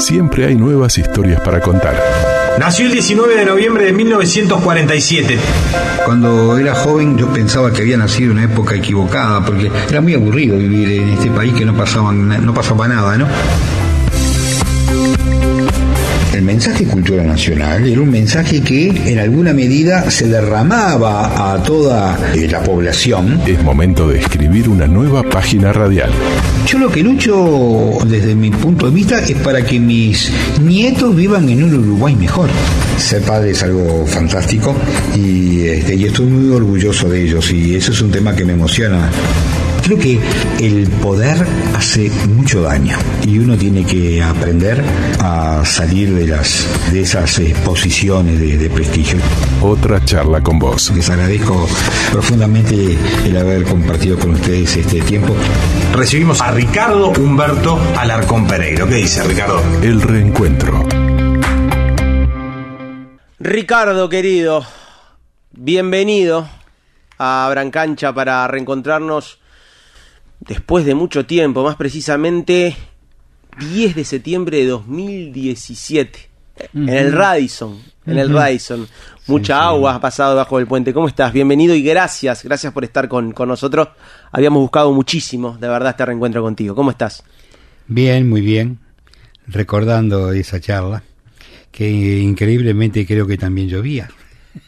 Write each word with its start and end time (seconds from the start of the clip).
Siempre 0.00 0.46
hay 0.46 0.56
nuevas 0.56 0.96
historias 0.96 1.40
para 1.42 1.60
contar. 1.60 1.94
Nació 2.58 2.86
el 2.86 2.92
19 2.92 3.36
de 3.36 3.44
noviembre 3.44 3.84
de 3.84 3.92
1947. 3.92 5.38
Cuando 6.06 6.58
era 6.58 6.74
joven 6.74 7.18
yo 7.18 7.30
pensaba 7.30 7.70
que 7.70 7.82
había 7.82 7.98
nacido 7.98 8.32
en 8.32 8.38
una 8.38 8.44
época 8.44 8.74
equivocada, 8.74 9.44
porque 9.44 9.70
era 9.88 10.00
muy 10.00 10.14
aburrido 10.14 10.56
vivir 10.56 11.02
en 11.02 11.10
este 11.10 11.30
país 11.30 11.52
que 11.52 11.66
no, 11.66 11.76
pasaban, 11.76 12.44
no 12.44 12.54
pasaba 12.54 12.88
nada, 12.88 13.18
¿no? 13.18 13.26
El 16.40 16.46
mensaje 16.46 16.86
cultura 16.86 17.22
nacional 17.22 17.86
era 17.86 18.00
un 18.00 18.10
mensaje 18.10 18.62
que 18.62 18.88
en 18.88 19.18
alguna 19.18 19.52
medida 19.52 20.10
se 20.10 20.26
derramaba 20.26 21.52
a 21.52 21.62
toda 21.62 22.18
eh, 22.34 22.48
la 22.50 22.62
población. 22.62 23.42
Es 23.46 23.62
momento 23.62 24.08
de 24.08 24.20
escribir 24.20 24.66
una 24.70 24.86
nueva 24.86 25.22
página 25.22 25.70
radial. 25.70 26.10
Yo 26.66 26.78
lo 26.78 26.90
que 26.90 27.02
lucho 27.02 27.98
desde 28.06 28.34
mi 28.34 28.50
punto 28.50 28.86
de 28.86 28.92
vista 28.92 29.18
es 29.18 29.36
para 29.36 29.62
que 29.62 29.78
mis 29.78 30.32
nietos 30.62 31.14
vivan 31.14 31.46
en 31.50 31.62
un 31.62 31.74
Uruguay 31.74 32.16
mejor. 32.16 32.48
Ser 32.96 33.20
padre 33.20 33.50
es 33.50 33.62
algo 33.62 34.06
fantástico 34.06 34.74
y, 35.14 35.66
este, 35.66 35.94
y 35.94 36.06
estoy 36.06 36.24
muy 36.24 36.56
orgulloso 36.56 37.10
de 37.10 37.22
ellos 37.22 37.52
y 37.52 37.76
eso 37.76 37.92
es 37.92 38.00
un 38.00 38.10
tema 38.10 38.34
que 38.34 38.46
me 38.46 38.54
emociona. 38.54 39.10
Creo 39.90 40.02
que 40.02 40.20
el 40.60 40.88
poder 40.88 41.44
hace 41.74 42.10
mucho 42.28 42.62
daño 42.62 42.96
y 43.26 43.40
uno 43.40 43.58
tiene 43.58 43.84
que 43.84 44.22
aprender 44.22 44.80
a 45.18 45.64
salir 45.64 46.14
de 46.14 46.28
las 46.28 46.64
de 46.92 47.00
esas 47.00 47.40
exposiciones 47.40 48.38
de, 48.38 48.56
de 48.56 48.70
prestigio. 48.70 49.18
Otra 49.60 50.04
charla 50.04 50.40
con 50.42 50.60
vos. 50.60 50.92
Les 50.94 51.10
agradezco 51.10 51.68
profundamente 52.12 52.96
el 53.24 53.36
haber 53.36 53.64
compartido 53.64 54.16
con 54.16 54.34
ustedes 54.34 54.76
este 54.76 55.00
tiempo. 55.00 55.34
Recibimos 55.92 56.40
a 56.40 56.52
Ricardo 56.52 57.08
Humberto 57.08 57.76
Alarcón 57.98 58.46
Pereiro. 58.46 58.86
¿Qué 58.86 58.94
dice 58.94 59.24
Ricardo? 59.24 59.60
El 59.82 60.02
reencuentro. 60.02 60.86
Ricardo, 63.40 64.08
querido, 64.08 64.64
bienvenido 65.50 66.48
a 67.18 67.48
Brancancha 67.50 68.12
para 68.12 68.46
reencontrarnos 68.46 69.40
después 70.40 70.84
de 70.84 70.94
mucho 70.94 71.26
tiempo, 71.26 71.62
más 71.62 71.76
precisamente 71.76 72.76
10 73.58 73.94
de 73.94 74.04
septiembre 74.04 74.58
de 74.58 74.66
2017, 74.66 76.30
en 76.74 76.88
el 76.88 77.12
Radisson, 77.12 77.78
en 78.06 78.18
el 78.18 78.32
Radisson. 78.32 78.86
Mucha 79.26 79.62
agua 79.62 79.94
ha 79.94 80.00
pasado 80.00 80.34
bajo 80.34 80.58
el 80.58 80.66
puente. 80.66 80.92
¿Cómo 80.92 81.06
estás? 81.06 81.32
Bienvenido 81.32 81.74
y 81.74 81.82
gracias, 81.82 82.42
gracias 82.42 82.72
por 82.72 82.84
estar 82.84 83.08
con, 83.08 83.32
con 83.32 83.48
nosotros. 83.48 83.88
Habíamos 84.32 84.60
buscado 84.60 84.92
muchísimo, 84.92 85.56
de 85.58 85.68
verdad, 85.68 85.90
este 85.90 86.06
reencuentro 86.06 86.42
contigo. 86.42 86.74
¿Cómo 86.74 86.90
estás? 86.90 87.22
Bien, 87.86 88.28
muy 88.28 88.40
bien. 88.40 88.78
Recordando 89.46 90.32
esa 90.32 90.60
charla, 90.60 91.02
que 91.70 92.18
increíblemente 92.18 93.06
creo 93.06 93.26
que 93.26 93.36
también 93.36 93.68
llovía. 93.68 94.08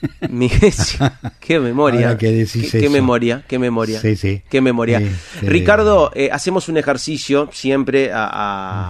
Qué 1.41 1.61
memoria. 1.61 2.09
Ahora 2.09 2.19
que 2.19 2.31
decís 2.33 2.71
qué, 2.73 2.89
memoria, 2.89 3.45
qué 3.47 3.59
memoria. 3.59 4.01
Sí, 4.01 4.17
sí. 4.17 4.43
Qué 4.49 4.61
memoria. 4.61 5.01
Sí. 5.01 5.47
Ricardo, 5.47 6.11
eh, 6.15 6.29
hacemos 6.33 6.69
un 6.69 6.77
ejercicio 6.77 7.49
siempre 7.53 8.12
a- 8.12 8.27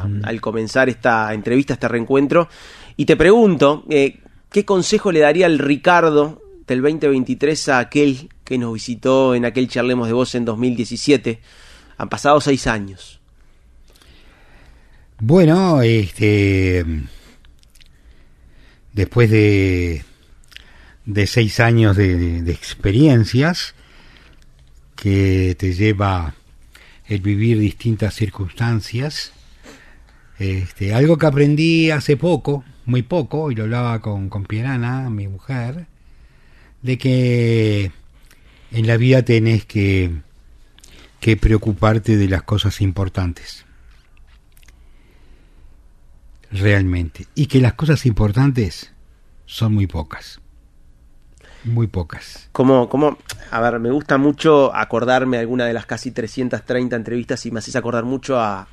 a- 0.03 0.09
al 0.23 0.41
comenzar 0.41 0.89
esta 0.89 1.33
entrevista, 1.35 1.75
este 1.75 1.89
reencuentro, 1.89 2.49
y 2.97 3.05
te 3.05 3.17
pregunto, 3.17 3.85
eh, 3.91 4.21
¿qué 4.51 4.65
consejo 4.65 5.13
le 5.13 5.21
daría 5.21 5.47
el 5.47 5.59
Ricardo 5.59 6.41
del 6.67 6.81
2023 6.83 7.69
a 7.69 7.79
aquel 7.81 8.29
que 8.45 8.59
nos 8.59 8.73
visitó 8.75 9.35
en 9.35 9.45
aquel 9.45 9.69
Charlemos 9.69 10.07
de 10.09 10.15
Voz 10.15 10.35
en 10.35 10.45
2017? 10.45 11.41
Han 11.99 12.09
pasado 12.09 12.41
seis 12.41 12.67
años. 12.67 13.21
Bueno, 15.21 15.83
este 15.83 16.85
después 18.93 19.31
de, 19.31 20.05
de 21.05 21.27
seis 21.27 21.61
años 21.61 21.97
de, 21.97 22.39
experiencias 22.51 23.75
que 24.97 25.57
te 25.59 25.73
lleva 25.73 26.35
el 27.07 27.21
vivir 27.21 27.59
distintas 27.59 28.15
circunstancias, 28.15 29.33
este, 30.39 30.95
algo 30.95 31.19
que 31.19 31.27
aprendí 31.27 31.91
hace 31.91 32.17
poco, 32.17 32.65
muy 32.85 33.03
poco, 33.03 33.51
y 33.51 33.55
lo 33.55 33.65
hablaba 33.65 34.01
con, 34.01 34.29
con 34.29 34.45
Pierana, 34.45 35.11
mi 35.11 35.29
mujer, 35.29 35.87
de 36.83 36.99
que 36.99 37.93
en 38.71 38.87
la 38.87 38.97
vida 38.97 39.23
tenés 39.23 39.65
que, 39.65 40.11
que 41.21 41.37
preocuparte 41.37 42.17
de 42.17 42.29
las 42.29 42.43
cosas 42.43 42.81
importantes 42.81 43.65
realmente. 46.53 47.27
Y 47.35 47.47
que 47.47 47.61
las 47.61 47.75
cosas 47.75 48.07
importantes 48.07 48.93
son 49.47 49.75
muy 49.75 49.87
pocas. 49.87 50.42
Muy 51.65 51.87
pocas. 51.87 52.49
Como, 52.53 52.89
como, 52.89 53.19
a 53.51 53.61
ver, 53.61 53.79
me 53.79 53.91
gusta 53.91 54.19
mucho 54.19 54.75
acordarme 54.75 55.39
alguna 55.39 55.65
de 55.65 55.73
las 55.73 55.87
casi 55.87 56.11
330 56.11 56.97
entrevistas 56.97 57.45
y 57.47 57.51
me 57.51 57.61
haces 57.61 57.77
acordar 57.77 58.05
mucho 58.05 58.39
a, 58.41 58.67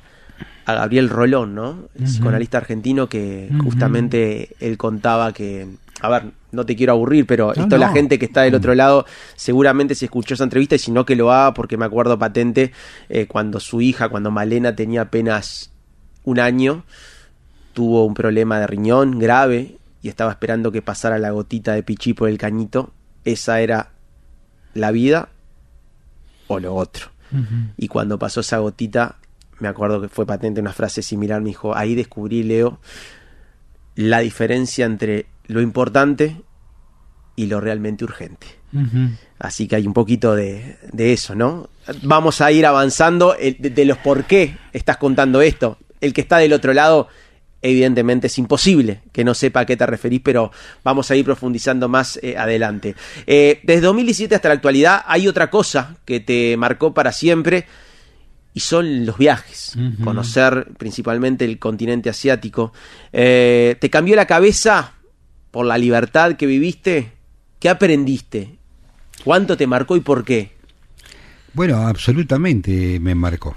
a 0.66 0.74
Gabriel 0.74 1.08
Rolón, 1.08 1.54
¿no? 1.54 1.88
El 1.98 2.04
psicoanalista 2.04 2.58
argentino 2.58 3.08
que 3.08 3.50
justamente 3.62 4.56
él 4.60 4.76
contaba 4.76 5.32
que, 5.32 5.68
a 6.00 6.08
ver, 6.08 6.24
no 6.52 6.66
te 6.66 6.74
quiero 6.74 6.92
aburrir, 6.92 7.26
pero 7.26 7.52
No, 7.54 7.62
esto 7.62 7.78
la 7.78 7.90
gente 7.90 8.18
que 8.18 8.24
está 8.24 8.42
del 8.42 8.54
otro 8.54 8.74
lado 8.74 9.06
seguramente 9.36 9.94
se 9.94 10.06
escuchó 10.06 10.34
esa 10.34 10.44
entrevista 10.44 10.74
y 10.74 10.78
si 10.78 10.90
no 10.90 11.04
que 11.06 11.16
lo 11.16 11.32
haga 11.32 11.54
porque 11.54 11.76
me 11.76 11.84
acuerdo 11.84 12.18
patente 12.18 12.72
eh, 13.08 13.26
cuando 13.26 13.60
su 13.60 13.80
hija, 13.80 14.08
cuando 14.08 14.30
Malena 14.30 14.74
tenía 14.74 15.02
apenas 15.02 15.70
un 16.24 16.40
año, 16.40 16.84
tuvo 17.72 18.04
un 18.04 18.14
problema 18.14 18.58
de 18.58 18.66
riñón 18.66 19.18
grave 19.18 19.76
y 20.02 20.08
estaba 20.08 20.32
esperando 20.32 20.72
que 20.72 20.82
pasara 20.82 21.18
la 21.18 21.30
gotita 21.30 21.72
de 21.72 21.82
pichí 21.82 22.14
por 22.14 22.28
el 22.28 22.38
cañito. 22.38 22.92
Esa 23.24 23.60
era 23.60 23.92
la 24.74 24.90
vida 24.90 25.28
o 26.46 26.58
lo 26.58 26.74
otro. 26.74 27.10
Y 27.76 27.86
cuando 27.86 28.18
pasó 28.18 28.40
esa 28.40 28.58
gotita, 28.58 29.16
me 29.60 29.68
acuerdo 29.68 30.00
que 30.00 30.08
fue 30.08 30.26
patente 30.26 30.60
una 30.60 30.72
frase 30.72 31.00
similar, 31.00 31.40
me 31.40 31.50
dijo, 31.50 31.76
ahí 31.76 31.94
descubrí, 31.94 32.42
Leo, 32.42 32.80
la 33.94 34.18
diferencia 34.18 34.84
entre 34.84 35.26
lo 35.46 35.60
importante 35.60 36.42
y 37.36 37.46
lo 37.46 37.60
realmente 37.60 38.04
urgente. 38.04 38.46
Así 39.38 39.68
que 39.68 39.76
hay 39.76 39.86
un 39.86 39.94
poquito 39.94 40.34
de, 40.34 40.76
de 40.92 41.12
eso, 41.12 41.34
¿no? 41.34 41.68
Vamos 42.02 42.40
a 42.40 42.50
ir 42.50 42.66
avanzando 42.66 43.34
de, 43.38 43.52
de 43.52 43.84
los 43.84 43.98
por 43.98 44.24
qué 44.24 44.56
estás 44.72 44.96
contando 44.96 45.40
esto. 45.40 45.78
El 46.00 46.12
que 46.12 46.20
está 46.20 46.38
del 46.38 46.52
otro 46.52 46.72
lado, 46.72 47.08
evidentemente 47.62 48.28
es 48.28 48.38
imposible 48.38 49.02
que 49.12 49.24
no 49.24 49.34
sepa 49.34 49.60
a 49.60 49.66
qué 49.66 49.76
te 49.76 49.86
referís, 49.86 50.20
pero 50.22 50.50
vamos 50.82 51.10
a 51.10 51.16
ir 51.16 51.24
profundizando 51.24 51.88
más 51.88 52.18
eh, 52.22 52.36
adelante. 52.36 52.94
Eh, 53.26 53.60
desde 53.62 53.82
2017 53.82 54.34
hasta 54.34 54.48
la 54.48 54.54
actualidad 54.54 55.02
hay 55.06 55.28
otra 55.28 55.50
cosa 55.50 55.96
que 56.04 56.20
te 56.20 56.56
marcó 56.56 56.94
para 56.94 57.12
siempre 57.12 57.66
y 58.52 58.60
son 58.60 59.06
los 59.06 59.16
viajes. 59.16 59.74
Conocer 60.02 60.68
principalmente 60.76 61.44
el 61.44 61.58
continente 61.58 62.10
asiático. 62.10 62.72
Eh, 63.12 63.76
¿Te 63.80 63.90
cambió 63.90 64.16
la 64.16 64.26
cabeza 64.26 64.94
por 65.50 65.66
la 65.66 65.78
libertad 65.78 66.36
que 66.36 66.46
viviste? 66.46 67.12
¿Qué 67.60 67.68
aprendiste? 67.68 68.58
¿Cuánto 69.22 69.56
te 69.56 69.66
marcó 69.66 69.96
y 69.96 70.00
por 70.00 70.24
qué? 70.24 70.50
Bueno, 71.52 71.86
absolutamente 71.86 72.98
me 72.98 73.14
marcó. 73.14 73.56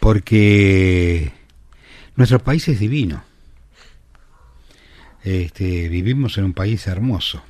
Porque 0.00 1.32
nuestro 2.16 2.38
país 2.42 2.66
es 2.68 2.80
divino. 2.80 3.22
Este, 5.22 5.88
vivimos 5.88 6.38
en 6.38 6.44
un 6.44 6.52
país 6.52 6.86
hermoso. 6.86 7.42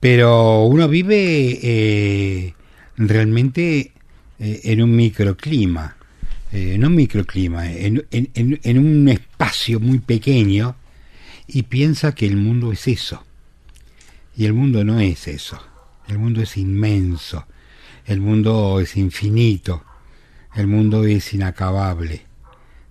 Pero 0.00 0.64
uno 0.64 0.88
vive 0.88 1.58
eh, 1.62 2.54
realmente 2.96 3.92
eh, 4.38 4.60
en 4.64 4.82
un 4.82 4.96
microclima. 4.96 5.96
Eh, 6.52 6.76
no 6.78 6.90
microclima, 6.90 7.70
en 7.70 8.78
un 8.78 9.08
espacio 9.08 9.78
muy 9.78 10.00
pequeño 10.00 10.74
y 11.46 11.62
piensa 11.62 12.12
que 12.12 12.26
el 12.26 12.36
mundo 12.36 12.72
es 12.72 12.88
eso. 12.88 13.24
Y 14.36 14.46
el 14.46 14.52
mundo 14.52 14.84
no 14.84 14.98
es 14.98 15.28
eso. 15.28 15.60
El 16.08 16.18
mundo 16.18 16.42
es 16.42 16.56
inmenso. 16.56 17.46
El 18.04 18.20
mundo 18.20 18.80
es 18.80 18.96
infinito. 18.96 19.84
El 20.54 20.66
mundo 20.66 21.04
es 21.04 21.32
inacabable. 21.32 22.26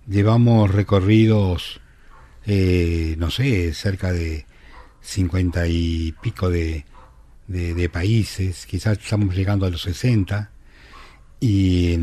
Llevamos 0.08 0.70
recorridos, 0.70 1.80
eh, 2.46 3.14
no 3.18 3.30
sé, 3.30 3.74
cerca 3.74 4.12
de 4.12 4.46
cincuenta 5.02 5.66
y 5.68 6.12
pico 6.22 6.48
de, 6.48 6.84
de, 7.46 7.88
países. 7.88 8.66
Quizás 8.66 8.98
estamos 8.98 9.36
llegando 9.36 9.66
a 9.66 9.70
los 9.70 9.82
60. 9.82 10.50
Y, 11.40 11.98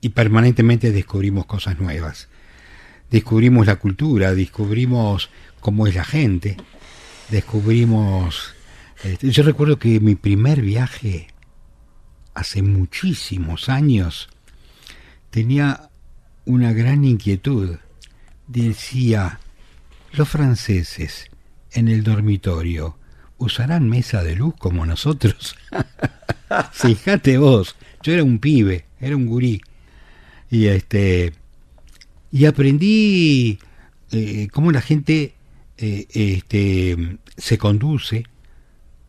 y 0.00 0.08
permanentemente 0.10 0.92
descubrimos 0.92 1.46
cosas 1.46 1.78
nuevas. 1.78 2.28
Descubrimos 3.10 3.66
la 3.66 3.76
cultura, 3.76 4.34
descubrimos 4.34 5.30
cómo 5.60 5.86
es 5.86 5.94
la 5.94 6.04
gente, 6.04 6.56
descubrimos... 7.30 8.54
este, 9.04 9.30
yo 9.30 9.42
recuerdo 9.42 9.78
que 9.78 10.00
mi 10.00 10.16
primer 10.16 10.60
viaje, 10.60 11.28
hace 12.34 12.62
muchísimos 12.62 13.68
años, 13.68 14.28
tenía 15.30 15.90
una 16.44 16.72
gran 16.72 17.04
inquietud. 17.04 17.76
Decía, 18.46 19.40
los 20.12 20.28
franceses 20.28 21.30
en 21.72 21.88
el 21.88 22.02
dormitorio 22.02 22.96
usarán 23.38 23.88
mesa 23.88 24.22
de 24.22 24.36
luz 24.36 24.54
como 24.58 24.86
nosotros. 24.86 25.56
Fíjate 26.72 27.38
vos, 27.38 27.76
yo 28.02 28.12
era 28.12 28.22
un 28.22 28.38
pibe, 28.38 28.86
era 29.00 29.16
un 29.16 29.26
gurí. 29.26 29.60
Y 30.50 30.66
este 30.66 31.32
y 32.30 32.44
aprendí 32.44 33.58
eh, 34.10 34.48
cómo 34.52 34.72
la 34.72 34.80
gente 34.80 35.34
eh, 35.78 36.06
este, 36.10 37.18
se 37.36 37.58
conduce, 37.58 38.24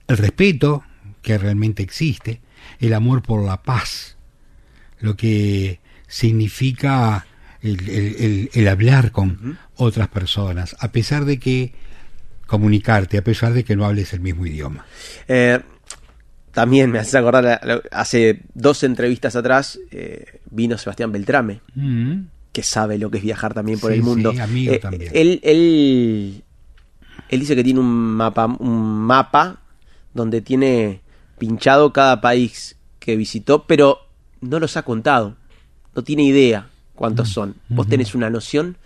el 0.07 0.17
respeto 0.17 0.83
que 1.21 1.37
realmente 1.37 1.83
existe, 1.83 2.41
el 2.79 2.93
amor 2.93 3.23
por 3.23 3.43
la 3.43 3.63
paz, 3.63 4.17
lo 4.99 5.17
que 5.17 5.79
significa 6.07 7.25
el, 7.61 7.89
el- 7.89 8.49
el 8.53 8.67
hablar 8.67 9.11
con 9.11 9.57
otras 9.75 10.07
personas, 10.07 10.75
a 10.79 10.91
pesar 10.91 11.25
de 11.25 11.39
que 11.39 11.73
comunicarte, 12.45 13.17
a 13.17 13.23
pesar 13.23 13.53
de 13.53 13.63
que 13.63 13.75
no 13.75 13.85
hables 13.85 14.13
el 14.13 14.19
mismo 14.21 14.45
idioma. 14.45 14.85
Eh, 15.27 15.59
también 16.51 16.89
me 16.91 16.99
hace 16.99 17.17
acordar, 17.17 17.59
hace 17.91 18.41
dos 18.53 18.83
entrevistas 18.83 19.35
atrás 19.35 19.79
eh, 19.91 20.39
vino 20.49 20.77
Sebastián 20.77 21.11
Beltrame, 21.11 21.61
Mm. 21.75 22.21
que 22.51 22.63
sabe 22.63 22.97
lo 22.97 23.11
que 23.11 23.17
es 23.17 23.23
viajar 23.23 23.53
también 23.53 23.79
por 23.79 23.91
Sí, 23.91 23.97
el 23.97 24.03
mundo. 24.03 24.31
sí, 24.31 24.39
amigo 24.39 24.73
Eh, 24.73 24.79
también. 24.79 25.11
Él, 25.13 25.39
él, 25.43 26.43
él 27.29 27.39
dice 27.39 27.55
que 27.55 27.63
tiene 27.63 27.79
un 27.79 27.87
mapa, 28.15 28.45
un 28.45 29.01
mapa 29.01 29.59
donde 30.13 30.41
tiene 30.41 31.01
pinchado 31.37 31.93
cada 31.93 32.21
país 32.21 32.77
que 32.99 33.15
visitó, 33.15 33.67
pero 33.67 33.99
no 34.41 34.59
los 34.59 34.77
ha 34.77 34.83
contado. 34.83 35.35
No 35.97 36.03
tiene 36.03 36.23
idea 36.23 36.61
Mm. 36.61 36.95
cuántos 36.95 37.29
son. 37.29 37.55
¿Vos 37.69 37.87
tenés 37.87 38.13
una 38.15 38.29
noción 38.29 38.77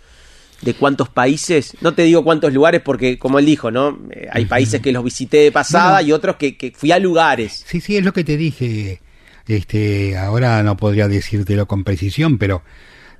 de 0.62 0.72
cuántos 0.74 1.08
países? 1.10 1.76
No 1.82 1.92
te 1.92 2.02
digo 2.02 2.24
cuántos 2.24 2.52
lugares 2.52 2.80
porque, 2.82 3.18
como 3.18 3.38
él 3.38 3.44
dijo, 3.46 3.70
¿no? 3.70 3.98
Eh, 4.10 4.28
hay 4.32 4.46
países 4.46 4.80
que 4.80 4.92
los 4.92 5.04
visité 5.04 5.36
de 5.38 5.52
pasada 5.52 5.96
Bueno. 5.98 6.08
y 6.08 6.12
otros 6.12 6.36
que, 6.36 6.56
que 6.56 6.72
fui 6.74 6.90
a 6.90 6.98
lugares. 6.98 7.64
Sí, 7.66 7.80
sí, 7.82 7.96
es 7.98 8.04
lo 8.04 8.12
que 8.14 8.24
te 8.24 8.36
dije. 8.38 9.00
Este, 9.46 10.16
ahora 10.16 10.62
no 10.62 10.76
podría 10.76 11.06
decírtelo 11.08 11.66
con 11.66 11.84
precisión, 11.84 12.38
pero 12.38 12.62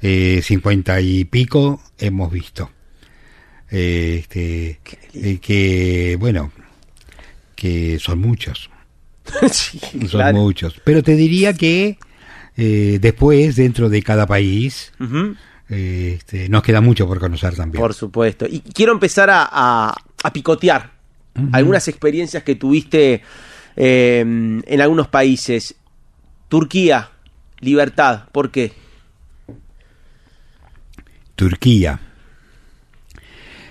eh, 0.00 0.40
cincuenta 0.42 1.00
y 1.00 1.24
pico 1.26 1.82
hemos 1.98 2.32
visto. 2.32 2.70
Eh, 3.70 4.18
este, 4.20 4.78
eh, 5.14 5.38
que 5.38 6.16
bueno, 6.20 6.50
que 7.54 7.98
son 7.98 8.20
muchos, 8.20 8.70
Sí, 9.52 9.78
son 9.80 10.08
claro. 10.08 10.38
muchos. 10.38 10.80
Pero 10.84 11.02
te 11.02 11.14
diría 11.16 11.52
que 11.54 11.98
eh, 12.56 12.98
después, 13.00 13.56
dentro 13.56 13.88
de 13.88 14.02
cada 14.02 14.26
país, 14.26 14.92
eh, 15.68 16.14
este, 16.18 16.48
nos 16.48 16.62
queda 16.62 16.80
mucho 16.80 17.06
por 17.06 17.18
conocer 17.18 17.54
también. 17.56 17.80
Por 17.80 17.94
supuesto. 17.94 18.46
Y 18.48 18.60
quiero 18.60 18.92
empezar 18.92 19.30
a, 19.30 19.48
a- 19.50 19.94
a 20.22 20.32
picotear 20.32 20.90
algunas 21.52 21.88
experiencias 21.88 22.42
que 22.42 22.54
tuviste 22.56 23.22
eh, 23.76 24.20
en 24.20 24.80
algunos 24.80 25.08
países. 25.08 25.74
Turquía, 26.48 27.10
libertad, 27.60 28.28
¿por 28.32 28.50
qué? 28.50 28.72
Turquía. 31.34 31.98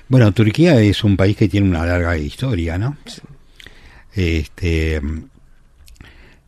Bueno, 0.07 0.31
Turquía 0.33 0.80
es 0.81 1.04
un 1.04 1.16
país 1.16 1.38
que 1.38 1.48
tiene 1.48 1.69
una 1.69 1.86
larga 1.86 2.18
historia, 2.18 2.78
¿no? 2.78 2.98
Este, 4.13 4.95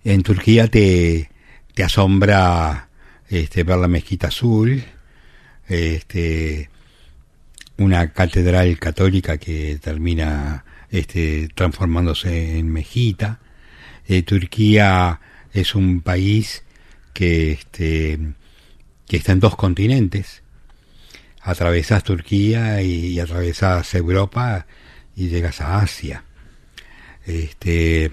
en 0.03 0.23
Turquía 0.23 0.67
te, 0.67 1.29
te 1.73 1.83
asombra 1.83 2.89
este, 3.29 3.63
ver 3.63 3.77
la 3.77 3.87
mezquita 3.87 4.27
azul, 4.27 4.83
este, 5.67 6.69
una 7.77 8.11
catedral 8.11 8.77
católica 8.79 9.37
que 9.37 9.79
termina 9.81 10.65
este, 10.91 11.49
transformándose 11.55 12.59
en 12.59 12.69
mejita. 12.71 13.39
Eh, 14.07 14.21
Turquía 14.23 15.19
es 15.53 15.75
un 15.75 16.01
país 16.01 16.63
que, 17.13 17.53
este, 17.53 18.19
que 19.07 19.17
está 19.17 19.31
en 19.31 19.39
dos 19.39 19.55
continentes. 19.55 20.43
Atravesás 21.41 22.03
Turquía 22.03 22.81
y, 22.81 23.07
y 23.07 23.19
atravesás 23.19 23.93
Europa 23.95 24.67
y 25.15 25.29
llegas 25.29 25.61
a 25.61 25.79
Asia. 25.79 26.23
Este, 27.25 28.11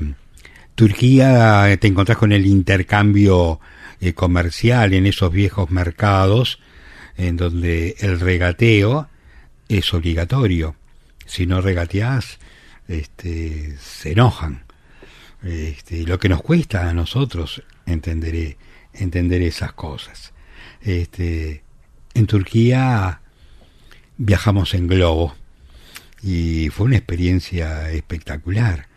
Turquía 0.81 1.77
te 1.79 1.88
encontrás 1.88 2.17
con 2.17 2.32
el 2.32 2.47
intercambio 2.47 3.61
eh, 4.00 4.15
comercial 4.15 4.94
en 4.94 5.05
esos 5.05 5.31
viejos 5.31 5.71
mercados 5.71 6.59
en 7.19 7.37
donde 7.37 7.97
el 7.99 8.19
regateo 8.19 9.06
es 9.69 9.93
obligatorio. 9.93 10.77
Si 11.27 11.44
no 11.44 11.61
regateás, 11.61 12.38
este, 12.88 13.77
se 13.79 14.12
enojan. 14.12 14.65
Este, 15.43 16.05
lo 16.05 16.19
que 16.19 16.31
nos 16.31 16.41
cuesta 16.41 16.88
a 16.88 16.94
nosotros 16.94 17.62
entender, 17.85 18.56
entender 18.94 19.43
esas 19.43 19.75
cosas. 19.75 20.32
Este, 20.81 21.62
en 22.15 22.27
Turquía 22.27 23.21
viajamos 24.17 24.73
en 24.73 24.87
globo 24.87 25.35
y 26.23 26.71
fue 26.71 26.87
una 26.87 26.97
experiencia 26.97 27.91
espectacular. 27.91 28.88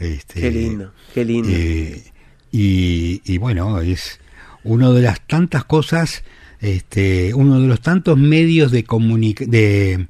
Este, 0.00 0.40
Qué 0.40 0.50
lindo, 0.50 0.92
qué 1.14 1.24
lindo. 1.24 1.48
eh, 1.52 2.02
y, 2.50 3.22
y 3.24 3.38
bueno, 3.38 3.80
es 3.80 4.18
una 4.64 4.90
de 4.90 5.02
las 5.02 5.20
tantas 5.26 5.64
cosas, 5.64 6.24
este, 6.60 7.32
uno 7.34 7.60
de 7.60 7.68
los 7.68 7.80
tantos 7.80 8.18
medios 8.18 8.72
de, 8.72 8.82
comunica 8.84 9.44
de 9.46 10.08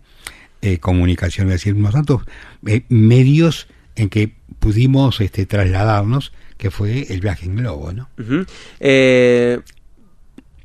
eh, 0.62 0.78
comunicación, 0.78 1.48
es 1.48 1.54
decir, 1.54 1.74
unos 1.74 1.92
tantos 1.92 2.22
eh, 2.66 2.84
medios 2.88 3.66
en 3.96 4.08
que 4.08 4.34
pudimos 4.58 5.20
este, 5.20 5.44
trasladarnos, 5.44 6.32
que 6.56 6.70
fue 6.70 7.06
el 7.12 7.20
viaje 7.20 7.46
en 7.46 7.56
globo, 7.56 7.92
¿no? 7.92 8.08
Eh, 8.78 9.58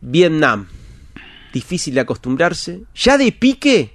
Vietnam, 0.02 0.68
difícil 1.54 1.94
de 1.96 2.02
acostumbrarse. 2.02 2.82
Ya 2.96 3.18
de 3.18 3.32
pique 3.32 3.94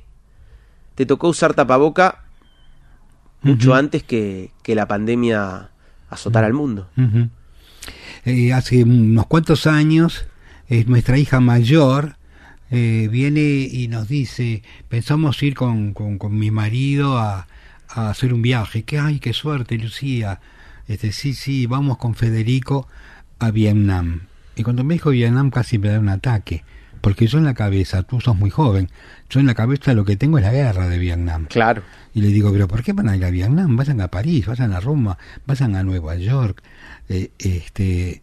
te 0.95 1.07
tocó 1.07 1.29
usar 1.29 1.55
tapaboca 1.55 2.25
mucho 3.43 3.75
antes 3.75 4.03
que, 4.03 4.51
que 4.63 4.75
la 4.75 4.87
pandemia 4.87 5.71
azotara 6.09 6.47
al 6.47 6.53
mundo. 6.53 6.89
Eh, 8.25 8.53
hace 8.53 8.83
unos 8.85 9.27
cuantos 9.27 9.67
años, 9.67 10.27
eh, 10.69 10.85
nuestra 10.87 11.19
hija 11.19 11.41
mayor 11.41 12.17
eh, 12.71 13.09
viene 13.11 13.41
y 13.41 13.89
nos 13.89 14.09
dice, 14.09 14.63
pensamos 14.89 15.43
ir 15.43 15.55
con, 15.55 15.95
con, 15.95 16.19
con 16.19 16.39
mi 16.39 16.51
marido 16.51 17.19
a, 17.19 17.47
a 17.89 18.11
hacer 18.11 18.35
un 18.35 18.43
viaje. 18.43 18.83
Que 18.85 18.99
ay, 18.99 19.19
qué 19.21 19.33
suerte, 19.33 19.79
Lucía. 19.79 20.41
Este, 20.87 21.13
sí, 21.13 21.35
sí, 21.35 21.67
vamos 21.67 21.99
con 21.99 22.15
Federico 22.15 22.89
a 23.39 23.51
Vietnam. 23.51 24.23
Y 24.57 24.63
cuando 24.63 24.85
me 24.85 24.95
dijo 24.95 25.11
Vietnam 25.11 25.51
casi 25.51 25.79
me 25.79 25.89
da 25.89 25.99
un 25.99 26.09
ataque. 26.09 26.65
Porque 27.01 27.27
yo 27.27 27.39
en 27.39 27.45
la 27.45 27.55
cabeza, 27.55 28.03
tú 28.03 28.21
sos 28.21 28.37
muy 28.37 28.51
joven, 28.51 28.91
yo 29.31 29.41
en 29.41 29.47
la 29.47 29.55
cabeza 29.55 29.95
lo 29.95 30.05
que 30.05 30.17
tengo 30.17 30.39
es 30.39 30.45
la 30.45 30.53
guerra 30.53 30.89
de 30.89 30.99
Vietnam. 30.99 31.47
Claro. 31.47 31.83
Y 32.13 32.21
le 32.21 32.29
digo, 32.29 32.53
pero 32.53 32.69
¿por 32.69 32.83
qué 32.83 32.93
van 32.93 33.09
a 33.09 33.17
ir 33.17 33.25
a 33.25 33.31
Vietnam? 33.31 33.77
Vayan 33.77 34.01
a 34.01 34.09
París, 34.09 34.47
vayan 34.47 34.73
a 34.73 34.81
Roma, 34.81 35.17
vayan 35.47 35.77
a 35.77 35.83
Nueva 35.83 36.17
York. 36.17 36.63
Eh, 37.09 37.31
este 37.39 38.23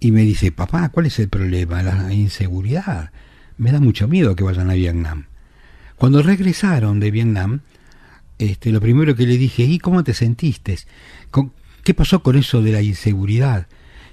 Y 0.00 0.12
me 0.12 0.22
dice, 0.22 0.52
papá, 0.52 0.90
¿cuál 0.90 1.06
es 1.06 1.18
el 1.18 1.28
problema? 1.28 1.82
La 1.82 2.12
inseguridad. 2.12 3.10
Me 3.56 3.72
da 3.72 3.80
mucho 3.80 4.06
miedo 4.06 4.36
que 4.36 4.44
vayan 4.44 4.70
a 4.70 4.74
Vietnam. 4.74 5.24
Cuando 5.96 6.22
regresaron 6.22 7.00
de 7.00 7.10
Vietnam, 7.10 7.60
este, 8.38 8.70
lo 8.70 8.80
primero 8.80 9.16
que 9.16 9.26
le 9.26 9.36
dije, 9.36 9.64
¿y 9.64 9.80
cómo 9.80 10.04
te 10.04 10.14
sentiste? 10.14 10.78
¿Con- 11.32 11.52
¿Qué 11.82 11.94
pasó 11.94 12.22
con 12.22 12.36
eso 12.36 12.62
de 12.62 12.70
la 12.70 12.82
inseguridad? 12.82 13.66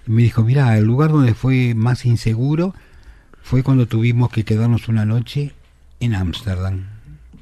Y 0.07 0.11
me 0.11 0.23
dijo, 0.23 0.43
mira, 0.43 0.75
el 0.77 0.85
lugar 0.85 1.11
donde 1.11 1.35
fue 1.35 1.75
más 1.75 2.05
inseguro 2.05 2.73
fue 3.45 3.61
cuando 3.61 3.87
tuvimos 3.87 4.31
que 4.31 4.43
quedarnos 4.43 4.87
una 4.87 5.05
noche 5.05 5.51
en 5.99 6.15
Ámsterdam 6.15 6.87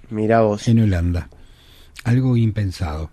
Mira 0.10 0.42
vos. 0.42 0.68
en 0.68 0.82
Holanda. 0.82 1.30
Algo 2.04 2.36
impensado. 2.36 3.10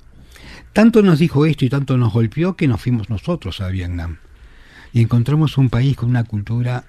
Tanto 0.73 1.01
nos 1.01 1.21
dijo 1.21 1.47
esto 1.47 1.65
y 1.65 1.69
tanto 1.69 1.97
nos 1.97 2.13
golpeó 2.13 2.57
que 2.57 2.67
nos 2.67 2.81
fuimos 2.81 3.09
nosotros 3.09 3.61
a 3.61 3.69
Vietnam. 3.69 4.17
Y 4.93 5.03
encontramos 5.03 5.57
un 5.57 5.71
país 5.71 5.97
con 5.97 6.11
una 6.11 6.25
cultura 6.25 6.83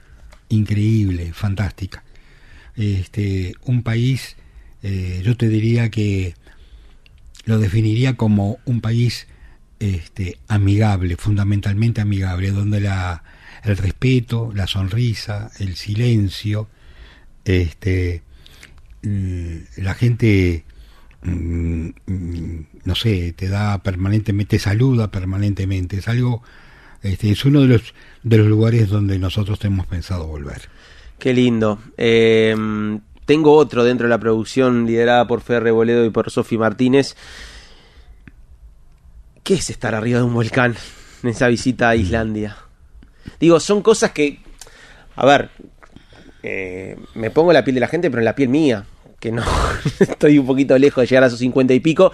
increíble, 0.50 1.34
fantástica. 1.34 2.04
Este, 2.76 3.54
un 3.66 3.84
país, 3.84 4.38
eh, 4.82 5.22
yo 5.24 5.38
te 5.38 5.50
diría 5.50 5.92
que 5.92 6.34
lo 7.46 7.60
definiría 7.60 8.18
como 8.18 8.58
un 8.66 8.82
país 8.82 9.28
este, 9.80 10.40
amigable, 10.48 11.16
fundamentalmente 11.16 12.02
amigable, 12.02 12.50
donde 12.50 12.80
la, 12.82 13.22
el 13.64 13.78
respeto, 13.78 14.52
la 14.54 14.68
sonrisa, 14.68 15.52
el 15.60 15.76
silencio, 15.76 16.68
este, 17.46 18.24
mm, 19.04 19.56
la 19.78 19.94
gente, 19.94 20.64
mm, 21.24 21.90
mm, 22.06 22.66
no 22.86 22.96
sé, 22.96 23.34
te 23.34 23.48
da 23.48 23.78
permanentemente, 23.80 24.58
te 24.58 24.64
saluda 24.64 25.12
permanentemente. 25.12 25.98
Es 25.98 26.08
algo, 26.08 26.44
este, 27.04 27.32
es 27.32 27.46
uno 27.46 27.62
de 27.62 27.68
los, 27.68 27.94
de 28.24 28.38
los 28.38 28.48
lugares 28.48 28.90
donde 28.90 29.20
nosotros 29.20 29.60
tenemos 29.60 29.88
pensado 29.88 30.28
volver. 30.28 30.70
Qué 31.20 31.34
lindo. 31.34 31.80
Eh, 31.98 32.56
tengo 33.26 33.56
otro 33.56 33.84
dentro 33.84 34.08
de 34.08 34.10
la 34.10 34.20
producción 34.20 34.88
liderada 34.88 35.28
por 35.28 35.42
Ferre 35.42 35.72
Boledo 35.72 36.04
y 36.04 36.10
por 36.10 36.32
Sofi 36.32 36.58
Martínez. 36.58 37.16
¿Qué 39.44 39.54
es 39.56 39.70
estar 39.70 39.96
arriba 39.96 40.20
de 40.20 40.26
un 40.26 40.34
volcán 40.34 40.76
en 41.24 41.30
esa 41.30 41.48
visita 41.48 41.90
a 41.90 41.96
Islandia? 41.96 42.58
Digo, 43.40 43.60
son 43.60 43.82
cosas 43.82 44.12
que, 44.12 44.40
a 45.16 45.26
ver, 45.26 45.50
eh, 46.44 46.98
me 47.16 47.30
pongo 47.30 47.54
la 47.54 47.64
piel 47.64 47.76
de 47.76 47.82
la 47.82 47.88
gente, 47.88 48.10
pero 48.10 48.22
en 48.22 48.26
la 48.26 48.36
piel 48.36 48.50
mía, 48.50 48.86
que 49.20 49.32
no 49.32 49.44
estoy 50.00 50.40
un 50.40 50.48
poquito 50.48 50.78
lejos 50.78 51.02
de 51.04 51.08
llegar 51.08 51.24
a 51.24 51.28
esos 51.28 51.40
cincuenta 51.40 51.74
y 51.74 51.80
pico, 51.80 52.12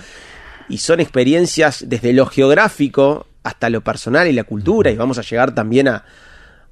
y 0.69 0.79
son 0.79 0.99
experiencias 0.99 1.85
desde 1.87 2.13
lo 2.13 2.25
geográfico 2.25 3.27
hasta 3.43 3.69
lo 3.69 3.81
personal 3.81 4.27
y 4.27 4.33
la 4.33 4.43
cultura, 4.43 4.91
y 4.91 4.97
vamos 4.97 5.17
a 5.17 5.21
llegar 5.21 5.55
también 5.55 5.87
a, 5.87 6.03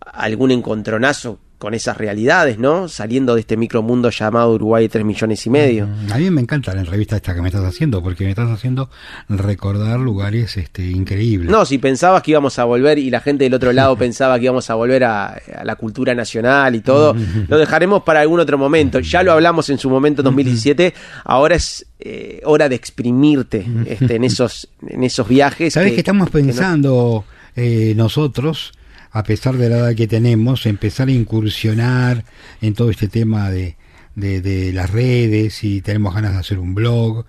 a 0.01 0.23
algún 0.23 0.51
encontronazo 0.51 1.39
con 1.65 1.73
esas 1.73 1.97
realidades, 1.97 2.59
¿no? 2.59 2.87
Saliendo 2.87 3.33
de 3.33 3.41
este 3.41 3.57
micromundo 3.57 4.11
llamado 4.11 4.53
Uruguay 4.53 4.83
de 4.83 4.89
3 4.89 5.03
millones 5.03 5.43
y 5.47 5.49
medio. 5.49 5.87
Mm, 5.87 6.13
A 6.13 6.17
mí 6.19 6.29
me 6.29 6.41
encanta 6.41 6.75
la 6.75 6.81
entrevista 6.81 7.15
esta 7.15 7.33
que 7.33 7.41
me 7.41 7.47
estás 7.47 7.63
haciendo, 7.65 8.03
porque 8.03 8.23
me 8.23 8.29
estás 8.29 8.51
haciendo 8.51 8.91
recordar 9.29 9.99
lugares 9.99 10.57
este, 10.57 10.85
increíbles. 10.91 11.49
No, 11.49 11.65
si 11.65 11.79
pensabas 11.79 12.21
que 12.21 12.29
íbamos 12.31 12.59
a 12.59 12.65
volver 12.65 12.99
y 12.99 13.09
la 13.09 13.19
gente 13.19 13.45
del 13.45 13.55
otro 13.55 13.73
lado 13.73 13.95
pensaba 13.97 14.37
que 14.37 14.45
íbamos 14.45 14.69
a 14.69 14.75
volver 14.75 15.05
a, 15.05 15.29
a 15.57 15.63
la 15.65 15.75
cultura 15.75 16.13
nacional 16.13 16.75
y 16.75 16.81
todo, 16.81 17.15
lo 17.47 17.57
dejaremos 17.57 18.03
para 18.03 18.21
algún 18.21 18.39
otro 18.39 18.59
momento. 18.59 18.99
Ya 18.99 19.23
lo 19.23 19.31
hablamos 19.31 19.67
en 19.71 19.79
su 19.79 19.89
momento 19.89 20.21
en 20.21 20.25
2017, 20.25 20.93
ahora 21.23 21.55
es 21.55 21.87
eh, 21.99 22.41
hora 22.45 22.69
de 22.69 22.75
exprimirte 22.75 23.65
este, 23.87 24.17
en, 24.17 24.23
esos, 24.29 24.67
en 24.87 25.03
esos 25.03 25.27
viajes. 25.27 25.73
¿Sabes 25.73 25.93
que, 25.93 25.99
estamos 25.99 26.29
que 26.29 26.37
no- 26.41 26.45
pensando 26.45 27.25
eh, 27.55 27.93
nosotros, 27.95 28.71
a 29.15 29.23
pesar 29.23 29.55
de 29.55 29.69
la 29.69 29.77
edad 29.77 29.95
que 29.95 30.07
tenemos, 30.07 30.65
empezar 30.65 31.07
a 31.07 31.11
incursionar 31.13 32.25
en 32.61 32.73
todo 32.73 32.89
este 32.89 33.07
tema 33.07 33.49
de, 33.49 33.77
de, 34.13 34.73
las 34.73 34.89
redes 34.89 35.63
y 35.63 35.79
tenemos 35.79 36.13
ganas 36.13 36.33
de 36.33 36.39
hacer 36.39 36.59
un 36.59 36.75
blog 36.75 37.25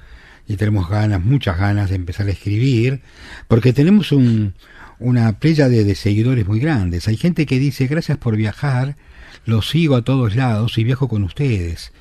y 0.49 0.57
tenemos 0.57 0.89
ganas, 0.89 1.25
muchas 1.25 1.57
ganas 1.57 1.89
de 1.89 1.95
empezar 1.95 2.27
a 2.27 2.33
escribir, 2.33 3.03
porque 3.47 3.73
tenemos 3.73 4.11
un, 4.11 4.55
una 4.99 5.39
playa 5.39 5.69
de, 5.69 5.95
seguidores 5.95 6.45
muy 6.49 6.59
grandes. 6.59 7.07
Hay 7.07 7.17
gente 7.17 7.47
que 7.47 7.61
dice, 7.61 7.87
gracias 7.87 8.19
por 8.19 8.35
viajar, 8.37 8.97
los 9.45 9.69
sigo 9.69 9.95
a 9.95 10.03
todos 10.03 10.35
lados 10.35 10.79
y 10.79 10.83
viajo 10.83 11.07
con 11.07 11.23
ustedes. 11.23 11.93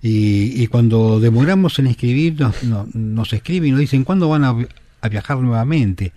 Y, 0.00 0.64
cuando 0.68 1.18
demoramos 1.18 1.80
en 1.80 1.88
escribir, 1.88 2.38
nos, 2.38 2.62
no- 2.62 2.86
nos 2.92 3.32
escriben 3.32 3.70
y 3.70 3.72
nos 3.72 3.80
dicen, 3.80 4.04
¿cuándo 4.04 4.28
van 4.28 4.44
a, 4.44 4.54
a 5.00 5.08
viajar 5.08 5.38
nuevamente? 5.38 6.12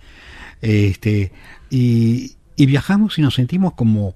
Este, 0.62 1.32
y, 1.68 2.37
y 2.58 2.66
viajamos 2.66 3.18
y 3.18 3.22
nos 3.22 3.36
sentimos 3.36 3.72
como 3.74 4.14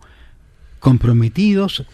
comprometidos 0.80 1.86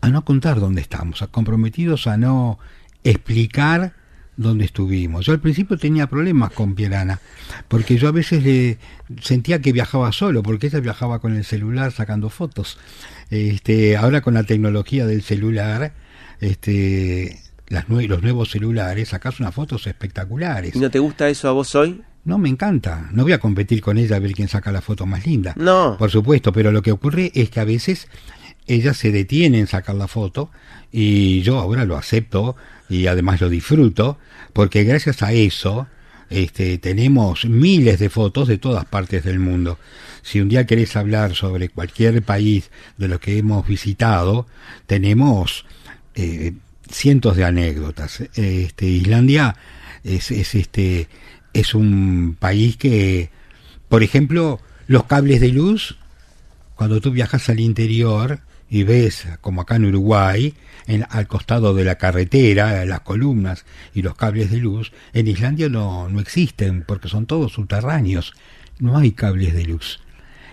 a 0.00 0.08
no 0.08 0.24
contar 0.24 0.60
dónde 0.60 0.80
estamos, 0.80 1.20
a 1.20 1.26
comprometidos 1.26 2.06
a 2.06 2.16
no 2.16 2.60
explicar 3.02 3.92
dónde 4.36 4.66
estuvimos. 4.66 5.26
Yo 5.26 5.32
al 5.32 5.40
principio 5.40 5.76
tenía 5.76 6.06
problemas 6.06 6.52
con 6.52 6.76
Pierana, 6.76 7.20
porque 7.66 7.98
yo 7.98 8.06
a 8.08 8.12
veces 8.12 8.44
le 8.44 8.78
sentía 9.20 9.60
que 9.60 9.72
viajaba 9.72 10.12
solo, 10.12 10.44
porque 10.44 10.68
ella 10.68 10.78
viajaba 10.78 11.18
con 11.18 11.34
el 11.34 11.44
celular 11.44 11.90
sacando 11.90 12.30
fotos. 12.30 12.78
Este, 13.30 13.96
ahora 13.96 14.20
con 14.20 14.34
la 14.34 14.44
tecnología 14.44 15.06
del 15.06 15.22
celular, 15.22 15.92
este, 16.40 17.40
las 17.66 17.88
los 17.88 18.22
nuevos 18.22 18.52
celulares, 18.52 19.08
sacas 19.08 19.40
unas 19.40 19.54
fotos 19.54 19.88
espectaculares. 19.88 20.76
¿Y 20.76 20.78
no 20.78 20.90
te 20.90 21.00
gusta 21.00 21.28
eso 21.28 21.48
a 21.48 21.52
vos 21.52 21.74
hoy? 21.74 22.00
No, 22.26 22.38
me 22.38 22.48
encanta. 22.48 23.08
No 23.12 23.22
voy 23.22 23.32
a 23.32 23.38
competir 23.38 23.80
con 23.80 23.98
ella 23.98 24.16
a 24.16 24.18
ver 24.18 24.32
quién 24.32 24.48
saca 24.48 24.72
la 24.72 24.82
foto 24.82 25.06
más 25.06 25.24
linda. 25.24 25.54
No. 25.56 25.96
Por 25.96 26.10
supuesto, 26.10 26.52
pero 26.52 26.72
lo 26.72 26.82
que 26.82 26.90
ocurre 26.90 27.30
es 27.34 27.50
que 27.50 27.60
a 27.60 27.64
veces 27.64 28.08
ella 28.66 28.94
se 28.94 29.12
detiene 29.12 29.60
en 29.60 29.68
sacar 29.68 29.94
la 29.94 30.08
foto 30.08 30.50
y 30.90 31.42
yo 31.42 31.60
ahora 31.60 31.84
lo 31.84 31.96
acepto 31.96 32.56
y 32.88 33.06
además 33.06 33.40
lo 33.40 33.48
disfruto 33.48 34.18
porque 34.52 34.82
gracias 34.82 35.22
a 35.22 35.32
eso 35.32 35.86
este, 36.28 36.78
tenemos 36.78 37.44
miles 37.44 38.00
de 38.00 38.10
fotos 38.10 38.48
de 38.48 38.58
todas 38.58 38.84
partes 38.86 39.22
del 39.22 39.38
mundo. 39.38 39.78
Si 40.22 40.40
un 40.40 40.48
día 40.48 40.66
querés 40.66 40.96
hablar 40.96 41.36
sobre 41.36 41.68
cualquier 41.68 42.22
país 42.22 42.72
de 42.98 43.06
los 43.06 43.20
que 43.20 43.38
hemos 43.38 43.68
visitado, 43.68 44.48
tenemos 44.86 45.64
eh, 46.16 46.54
cientos 46.90 47.36
de 47.36 47.44
anécdotas. 47.44 48.22
Este, 48.34 48.86
Islandia 48.86 49.54
es, 50.02 50.32
es 50.32 50.56
este 50.56 51.08
es 51.56 51.74
un 51.74 52.36
país 52.38 52.76
que, 52.76 53.30
por 53.88 54.02
ejemplo, 54.02 54.60
los 54.86 55.04
cables 55.04 55.40
de 55.40 55.48
luz, 55.48 55.96
cuando 56.74 57.00
tú 57.00 57.10
viajas 57.10 57.48
al 57.48 57.60
interior 57.60 58.40
y 58.68 58.82
ves, 58.82 59.26
como 59.40 59.62
acá 59.62 59.76
en 59.76 59.86
Uruguay, 59.86 60.54
en, 60.86 61.06
al 61.08 61.26
costado 61.26 61.74
de 61.74 61.84
la 61.84 61.96
carretera, 61.96 62.84
las 62.84 63.00
columnas 63.00 63.64
y 63.94 64.02
los 64.02 64.14
cables 64.14 64.50
de 64.50 64.58
luz, 64.58 64.92
en 65.12 65.28
Islandia 65.28 65.68
no, 65.68 66.08
no 66.08 66.20
existen 66.20 66.84
porque 66.86 67.08
son 67.08 67.26
todos 67.26 67.52
subterráneos, 67.52 68.34
no 68.78 68.98
hay 68.98 69.12
cables 69.12 69.54
de 69.54 69.64
luz. 69.64 70.00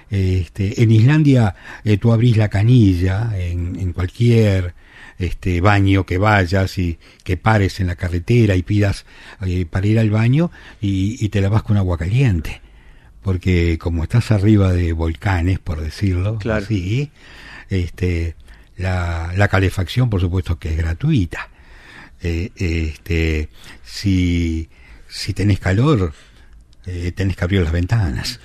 Este, 0.10 0.82
en 0.84 0.92
Islandia 0.92 1.56
eh, 1.84 1.98
tú 1.98 2.14
abrís 2.14 2.38
la 2.38 2.50
canilla 2.50 3.32
en, 3.36 3.78
en 3.80 3.94
cualquier 3.94 4.76
este 5.18 5.62
baño 5.62 6.06
que 6.06 6.18
vayas 6.18 6.78
y 6.78 6.98
que 7.24 7.38
pares 7.38 7.80
en 7.80 7.88
la 7.88 7.96
carretera 7.96 8.56
y 8.56 8.64
pidas 8.64 9.06
eh, 9.46 9.66
para 9.70 9.88
ir 9.88 10.00
al 10.00 10.10
baño 10.10 10.52
y, 10.82 11.24
y 11.24 11.30
te 11.30 11.42
lavas 11.42 11.64
con 11.64 11.78
agua 11.78 11.98
caliente. 11.98 12.62
Porque 13.22 13.78
como 13.78 14.04
estás 14.04 14.32
arriba 14.32 14.74
de 14.74 14.92
volcanes 14.94 15.60
por 15.60 15.80
decirlo 15.82 16.38
Claro. 16.40 16.64
así 16.66 17.12
este 17.70 18.36
la, 18.78 19.32
la 19.38 19.48
calefacción 19.48 20.10
por 20.10 20.20
supuesto 20.20 20.60
que 20.60 20.70
es 20.72 20.78
gratuita. 20.78 21.50
Eh, 22.22 22.52
este 22.56 23.50
si 23.84 24.70
si 25.08 25.34
tenés 25.34 25.60
calor 25.60 26.14
eh, 26.86 27.14
tenés 27.16 27.38
que 27.38 27.44
abrir 27.46 27.62
las 27.62 27.72
ventanas. 27.72 28.42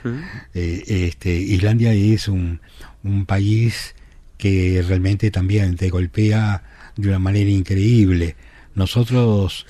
Eh, 0.55 0.85
este, 1.09 1.31
Islandia 1.33 1.93
es 1.93 2.29
un, 2.29 2.61
un 3.03 3.27
país 3.27 3.97
que 4.39 4.83
realmente 4.87 5.31
también 5.31 5.77
te 5.77 5.91
golpea 5.91 6.63
de 6.97 7.09
una 7.09 7.19
manera 7.19 7.51
increíble. 7.51 8.37
Nosotros 8.75 9.67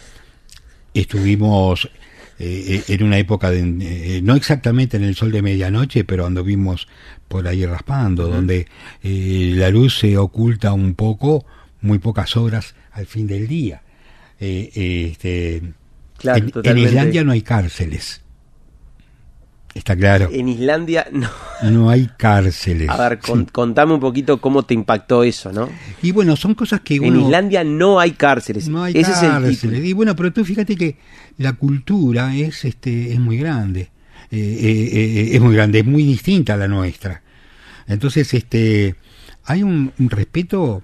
estuvimos 0.94 1.90
eh, 2.38 2.82
en 2.88 3.02
una 3.02 3.18
época, 3.18 3.50
de, 3.50 3.60
eh, 3.60 4.20
no 4.22 4.36
exactamente 4.36 4.96
en 4.96 5.04
el 5.04 5.16
sol 5.16 5.32
de 5.32 5.42
medianoche, 5.42 6.04
pero 6.04 6.26
anduvimos 6.26 6.86
por 7.26 7.48
ahí 7.48 7.66
raspando, 7.66 8.28
donde 8.28 8.66
eh, 9.02 9.52
la 9.56 9.70
luz 9.70 9.98
se 9.98 10.16
oculta 10.16 10.72
un 10.72 10.94
poco, 10.94 11.44
muy 11.80 11.98
pocas 11.98 12.36
horas 12.36 12.74
al 12.92 13.06
fin 13.06 13.26
del 13.26 13.48
día. 13.48 13.82
Eh, 14.40 15.08
este, 15.10 15.62
Claro, 16.18 16.44
en- 16.46 16.50
en. 16.70 16.88
Islandia 16.88 17.24
no 17.24 17.32
hay 17.32 17.42
cárceles. 17.42 18.22
Está 19.74 19.94
claro. 19.94 20.28
En 20.32 20.48
Islandia, 20.48 21.06
no. 21.12 21.28
No 21.62 21.90
hay 21.90 22.08
cárceles. 22.16 22.88
A 22.88 23.08
ver, 23.08 23.18
con- 23.18 23.40
Sí. 23.44 23.50
contame 23.52 23.94
un 23.94 24.00
poquito 24.00 24.40
cómo 24.40 24.62
te 24.64 24.74
impactó 24.74 25.22
eso, 25.24 25.52
¿no? 25.52 25.68
Y 26.02 26.12
bueno, 26.12 26.34
son 26.36 26.54
cosas 26.54 26.80
que 26.80 26.96
En. 26.96 27.16
Islandia 27.20 27.62
no 27.64 28.00
hay 28.00 28.12
cárceles. 28.12 28.68
no 28.68 28.82
hay 28.82 28.94
Ese 28.96 29.12
es 29.12 29.22
el 29.22 29.28
cárceles. 29.30 29.60
título. 29.60 29.78
Y 29.84 29.92
bueno, 29.92 30.16
pero 30.16 30.32
tú 30.32 30.44
fíjate 30.44 30.74
que 30.76 30.96
la 31.36 31.52
cultura 31.52 32.34
es 32.34 32.64
este 32.64 33.12
es 33.12 33.20
muy 33.20 33.36
grande. 33.36 33.90
Eh, 34.30 34.36
eh, 34.38 34.90
eh, 34.92 35.28
es 35.36 35.40
muy 35.40 35.54
grande, 35.54 35.78
es 35.80 35.86
muy 35.86 36.02
distinta 36.02 36.54
a 36.54 36.56
la 36.56 36.68
nuestra. 36.68 37.22
Entonces, 37.86 38.34
este 38.34 38.96
hay 39.44 39.62
un, 39.62 39.92
un 39.98 40.10
respeto 40.10 40.82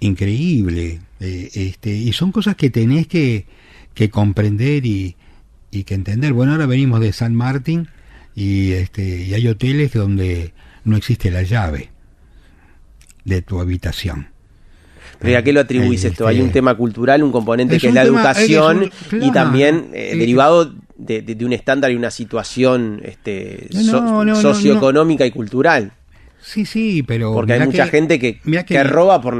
increíble. 0.00 1.00
este, 1.20 1.90
y 1.90 2.12
son 2.12 2.30
cosas 2.32 2.54
que 2.56 2.70
tenés 2.70 3.06
que, 3.06 3.46
que 3.94 4.10
comprender 4.10 4.84
y, 4.84 5.16
y 5.74 5.84
que 5.84 5.94
entender. 5.94 6.32
Bueno, 6.32 6.52
ahora 6.52 6.66
venimos 6.66 7.00
de 7.00 7.12
San 7.12 7.34
Martín 7.34 7.88
y 8.34 8.72
este 8.72 9.02
y 9.24 9.34
hay 9.34 9.46
hoteles 9.48 9.92
donde 9.92 10.52
no 10.84 10.96
existe 10.96 11.30
la 11.30 11.42
llave 11.42 11.90
de 13.24 13.42
tu 13.42 13.60
habitación. 13.60 14.28
Pero 15.18 15.32
¿y 15.32 15.34
a 15.36 15.42
qué 15.42 15.52
lo 15.52 15.60
atribuís 15.60 16.04
esto? 16.04 16.26
Hay 16.26 16.36
este, 16.36 16.46
un 16.46 16.52
tema 16.52 16.74
cultural, 16.76 17.22
un 17.22 17.32
componente 17.32 17.76
es 17.76 17.82
que 17.82 17.88
es 17.88 17.94
la 17.94 18.04
tema- 18.04 18.18
educación 18.20 18.82
es 18.84 19.12
un- 19.12 19.22
y 19.22 19.32
también 19.32 19.90
eh, 19.94 20.14
derivado 20.16 20.74
de, 20.96 21.22
de- 21.22 21.34
de 21.34 21.44
un 21.44 21.52
estándar 21.52 21.90
y 21.90 21.94
una 21.96 22.10
situación 22.10 23.00
este, 23.04 23.68
No, 23.72 23.82
so- 23.82 24.00
no, 24.00 24.24
no, 24.24 24.36
socioeconómica 24.36 25.24
y 25.26 25.30
cultural. 25.30 25.92
Sí, 26.42 26.66
sí, 26.66 27.02
pero 27.02 27.32
Porque 27.32 27.54
hay 27.54 27.60
mucha 27.66 27.84
que- 27.86 27.90
gente 27.90 28.18
que, 28.18 28.38
que 28.66 28.84
roba 28.84 29.20
por, 29.22 29.34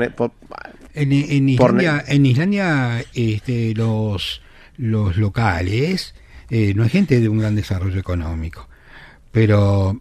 En, 0.94 1.12
en 1.12 1.56
Por 1.56 1.70
Islandia, 1.82 2.04
en 2.06 2.26
Islandia 2.26 3.04
este, 3.12 3.74
los, 3.74 4.40
los 4.78 5.16
locales 5.18 6.14
eh, 6.56 6.72
no 6.72 6.84
es 6.84 6.92
gente 6.92 7.20
de 7.20 7.28
un 7.28 7.38
gran 7.38 7.56
desarrollo 7.56 7.98
económico, 7.98 8.68
pero 9.32 9.98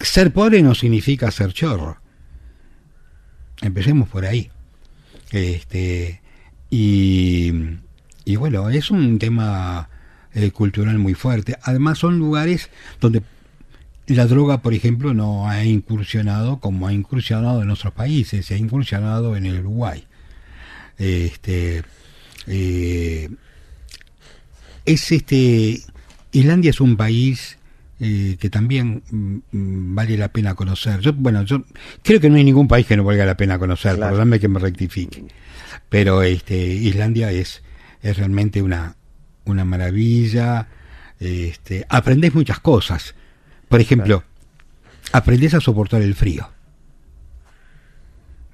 ser 0.00 0.32
pobre 0.32 0.62
no 0.62 0.74
significa 0.74 1.30
ser 1.30 1.52
chorro. 1.52 1.98
Empecemos 3.60 4.08
por 4.08 4.24
ahí. 4.24 4.50
Este, 5.30 6.22
y, 6.70 7.52
y 8.24 8.36
bueno, 8.36 8.70
es 8.70 8.90
un 8.90 9.18
tema 9.18 9.90
eh, 10.32 10.50
cultural 10.52 10.98
muy 10.98 11.12
fuerte. 11.12 11.58
Además 11.64 11.98
son 11.98 12.18
lugares 12.18 12.70
donde 12.98 13.22
la 14.06 14.24
droga, 14.24 14.62
por 14.62 14.72
ejemplo, 14.72 15.12
no 15.12 15.50
ha 15.50 15.66
incursionado 15.66 16.60
como 16.60 16.86
ha 16.86 16.94
incursionado 16.94 17.60
en 17.60 17.68
otros 17.68 17.92
países, 17.92 18.46
se 18.46 18.54
ha 18.54 18.56
incursionado 18.56 19.36
en 19.36 19.44
el 19.44 19.58
Uruguay. 19.60 20.06
Este, 20.96 21.82
eh, 22.46 23.28
es 24.84 25.12
este, 25.12 25.80
Islandia 26.32 26.70
es 26.70 26.80
un 26.80 26.96
país 26.96 27.58
eh, 28.00 28.36
que 28.38 28.50
también 28.50 29.02
mm, 29.10 29.34
mm, 29.52 29.94
vale 29.94 30.16
la 30.16 30.28
pena 30.28 30.54
conocer. 30.54 31.00
Yo, 31.00 31.12
bueno, 31.12 31.44
yo 31.44 31.64
creo 32.02 32.20
que 32.20 32.28
no 32.28 32.36
hay 32.36 32.44
ningún 32.44 32.68
país 32.68 32.86
que 32.86 32.96
no 32.96 33.04
valga 33.04 33.24
la 33.24 33.36
pena 33.36 33.58
conocer, 33.58 33.96
Claro. 33.96 34.12
perdóname 34.12 34.40
que 34.40 34.48
me 34.48 34.58
rectifique. 34.58 35.24
Pero 35.88 36.22
este, 36.22 36.56
Islandia 36.56 37.30
es, 37.30 37.62
es 38.02 38.16
realmente 38.16 38.62
una, 38.62 38.96
una 39.44 39.64
maravilla. 39.64 40.68
Este, 41.20 41.86
aprendes 41.88 42.34
muchas 42.34 42.58
cosas. 42.60 43.14
Por 43.68 43.80
ejemplo, 43.80 44.24
aprendes 45.12 45.54
a 45.54 45.60
soportar 45.60 46.02
el 46.02 46.14
frío. 46.14 46.50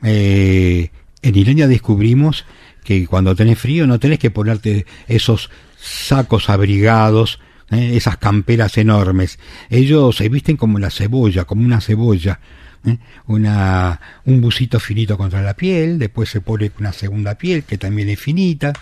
Eh, 0.03 0.91
en 1.23 1.35
Islandia 1.37 1.69
descubrimos 1.69 2.45
que 2.85 3.07
cuando 3.07 3.35
tenés 3.35 3.59
frío 3.59 3.87
no 3.87 3.99
tenés 4.01 4.19
que 4.19 4.31
ponerte 4.31 4.87
esos 5.09 5.51
sacos 5.81 6.49
abrigados, 6.51 7.41
eh, 7.71 7.93
esas 7.97 8.17
camperas 8.19 8.77
enormes. 8.79 9.39
Ellos 9.69 10.17
se 10.17 10.29
visten 10.29 10.57
como 10.57 10.79
la 10.79 10.91
cebolla, 10.91 11.45
como 11.45 11.65
una 11.65 11.81
cebolla. 11.81 12.41
eh, 12.85 12.99
Una, 13.27 14.01
un 14.25 14.41
busito 14.41 14.81
finito 14.81 15.17
contra 15.17 15.43
la 15.43 15.55
piel, 15.55 15.99
después 15.99 16.29
se 16.29 16.41
pone 16.41 16.71
una 16.79 16.93
segunda 16.93 17.35
piel 17.37 17.65
que 17.65 17.79
también 17.79 18.09
es 18.09 18.19
finita, 18.19 18.73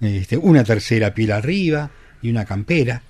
este, 0.00 0.36
una 0.36 0.62
tercera 0.64 1.12
piel 1.12 1.32
arriba 1.32 1.90
y 2.22 2.30
una 2.30 2.44
campera 2.44 3.02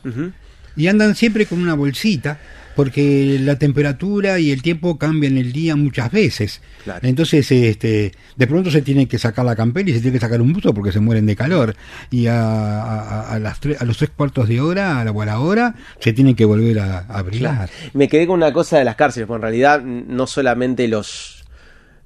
y 0.76 0.87
andan 0.87 1.14
siempre 1.14 1.45
con 1.47 1.61
una 1.61 1.75
bolsita 1.75 2.38
porque 2.79 3.39
la 3.41 3.59
temperatura 3.59 4.39
y 4.39 4.53
el 4.53 4.63
tiempo 4.63 4.99
cambian 4.99 5.37
el 5.37 5.53
día 5.53 5.75
muchas 5.75 6.13
veces. 6.13 6.63
Claro. 6.85 7.01
Entonces, 7.03 7.51
este, 7.51 8.13
de 8.37 8.47
pronto 8.47 8.71
se 8.71 8.83
tienen 8.83 9.09
que 9.09 9.19
sacar 9.19 9.45
la 9.45 9.57
campera 9.57 9.91
y 9.91 9.95
se 9.95 10.01
tiene 10.01 10.15
que 10.17 10.21
sacar 10.21 10.41
un 10.41 10.53
buzo 10.53 10.73
porque 10.73 10.93
se 10.93 11.01
mueren 11.01 11.27
de 11.27 11.35
calor. 11.35 11.75
Y 12.13 12.29
a, 12.29 12.41
a- 12.41 13.33
a 13.33 13.39
las 13.41 13.59
tres- 13.59 13.83
a 13.83 13.85
los 13.85 13.99
tres 13.99 14.11
cuartos 14.11 14.47
de 14.47 14.61
hora, 14.61 15.01
a 15.01 15.05
la, 15.05 15.11
o 15.11 15.21
a 15.23 15.27
la 15.27 15.41
hora, 15.41 15.75
se 15.99 16.13
tienen 16.13 16.37
que 16.37 16.45
volver 16.45 16.79
a, 16.79 16.99
abrigar. 17.09 17.69
Me 17.95 18.07
quedé 18.07 18.29
con 18.29 18.37
una 18.37 18.53
cosa 18.53 18.79
de 18.79 18.85
las 18.85 18.95
cárceles, 18.95 19.27
porque 19.27 19.39
en 19.39 19.43
realidad 19.43 19.83
no 19.83 20.29
solamente 20.29 20.87
los, 20.87 21.43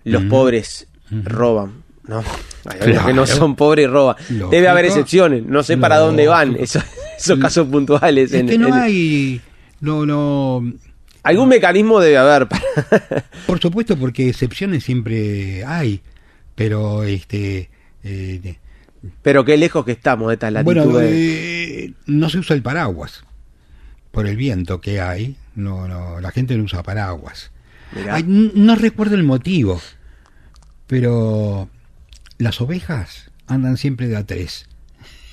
los 0.05 0.23
pobres 0.25 0.87
roban, 1.11 1.83
¿no? 2.09 2.25
Hay 2.65 2.95
que 3.07 3.13
no 3.13 3.27
son 3.27 3.57
pobres 3.57 3.85
y 3.85 3.89
roban. 3.89 4.17
Lógico. 4.31 4.49
Debe 4.49 4.69
haber 4.69 4.87
excepciones, 4.87 5.45
no 5.45 5.63
sé 5.63 5.77
para 5.77 5.99
dónde 5.99 6.29
van 6.29 6.57
esos, 6.59 6.83
esos 7.19 7.39
casos 7.39 7.67
puntuales. 7.69 8.33
Es 8.33 8.41
en- 8.41 8.47
que 8.47 8.57
no 8.57 8.69
en- 8.69 8.73
hay... 8.73 9.41
No, 9.83 10.07
no, 10.07 10.63
Algún 11.23 11.49
mecanismo 11.49 12.01
debe 12.01 12.17
haber 12.17 12.49
para... 12.49 12.63
Por 13.47 13.61
supuesto, 13.61 13.97
porque 13.97 14.29
excepciones 14.29 14.85
siempre 14.85 15.65
hay, 15.65 16.01
pero 16.55 17.05
este... 17.05 17.71
eh, 18.03 18.57
Pero 19.23 19.45
qué 19.45 19.57
lejos 19.57 19.85
que 19.85 19.93
estamos 19.93 20.29
de 20.29 20.35
estas 20.35 20.53
latitudes. 20.53 20.87
Bueno, 20.87 21.01
eh, 21.09 21.93
no 22.07 22.29
se 22.29 22.39
usa 22.39 22.57
el 22.57 22.63
paraguas 22.63 23.25
por 24.11 24.27
el 24.27 24.37
viento 24.37 24.81
que 24.81 25.01
hay. 25.01 25.37
No, 25.55 25.87
no, 25.87 26.21
la 26.21 26.33
gente 26.33 26.57
no 26.57 26.65
usa 26.65 26.83
paraguas. 26.83 27.53
Ay, 28.11 28.25
no 28.27 28.75
recuerdo 28.75 29.15
el 29.15 29.23
motivo, 29.23 29.81
pero 30.87 31.69
las 32.39 32.61
ovejas 32.61 33.31
andan 33.47 33.77
siempre 33.77 34.09
de 34.09 34.17
a 34.17 34.25
tres. 34.25 34.67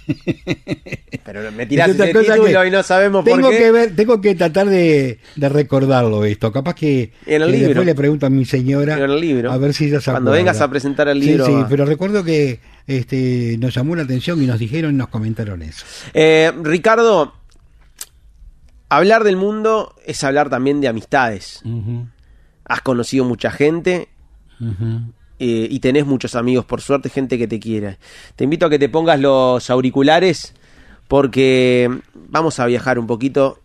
Pero 1.25 1.51
me 1.51 1.65
tirás 1.65 1.89
ese 1.89 2.07
título 2.07 2.43
que 2.61 2.67
y 2.67 2.71
no 2.71 2.81
sabemos 2.83 3.23
tengo 3.23 3.41
por 3.41 3.51
qué. 3.51 3.57
que 3.57 3.71
ver, 3.71 3.95
tengo 3.95 4.19
que 4.21 4.35
tratar 4.35 4.67
de, 4.67 5.19
de 5.35 5.49
recordarlo 5.49 6.25
esto. 6.25 6.51
Capaz 6.51 6.73
que, 6.75 7.11
En 7.25 7.41
el 7.43 7.47
que 7.51 7.53
libro. 7.53 7.67
después 7.69 7.85
le 7.85 7.95
pregunto 7.95 8.25
a 8.25 8.29
mi 8.29 8.45
señora 8.45 8.95
En 8.97 9.03
el 9.03 9.19
libro. 9.19 9.51
a 9.51 9.57
ver 9.57 9.73
si 9.73 9.85
ella 9.85 10.01
se 10.01 10.11
Cuando 10.11 10.31
acuerda. 10.31 10.43
vengas 10.51 10.61
a 10.61 10.69
presentar 10.69 11.07
el 11.07 11.21
Sí, 11.21 11.27
libro, 11.27 11.45
Sí, 11.45 11.51
va. 11.53 11.67
pero 11.67 11.85
recuerdo 11.85 12.23
que 12.23 12.59
este 12.87 13.57
nos 13.59 13.73
llamó 13.75 13.95
la 13.95 14.03
atención 14.03 14.41
y 14.41 14.47
nos 14.47 14.57
dijeron 14.60 14.95
y 14.95 14.97
nos 14.97 15.10
comentaron 15.10 15.62
eso. 15.62 15.86
Eh, 16.13 16.51
Ricardo, 16.63 17.36
hablar 18.89 19.23
del 19.23 19.36
mundo 19.36 19.95
es 20.05 20.23
hablar 20.23 20.49
también 20.49 20.81
de 20.81 20.88
amistades. 20.88 21.62
Has 22.65 22.81
conocido 22.81 23.25
mucha 23.25 23.51
gente 23.51 24.10
Ujú. 24.60 25.13
Eh, 25.39 25.67
y 25.69 25.80
tenés 25.80 26.06
muchos 26.06 26.36
amigos, 26.36 26.65
por 26.65 26.82
suerte, 26.82 27.10
gente 27.10 27.38
que 27.38 27.47
te 27.47 27.60
quiere. 27.60 27.97
Te 28.36 28.43
invito 28.43 28.65
a 28.65 28.69
que 28.69 28.80
te 28.80 28.89
pongas 28.89 29.19
los 29.19 29.69
auriculares 29.69 30.54
porque 31.08 31.89
vamos 32.30 32.60
a 32.60 32.65
viajar 32.65 32.99
un 32.99 33.08
poquito. 33.08 33.60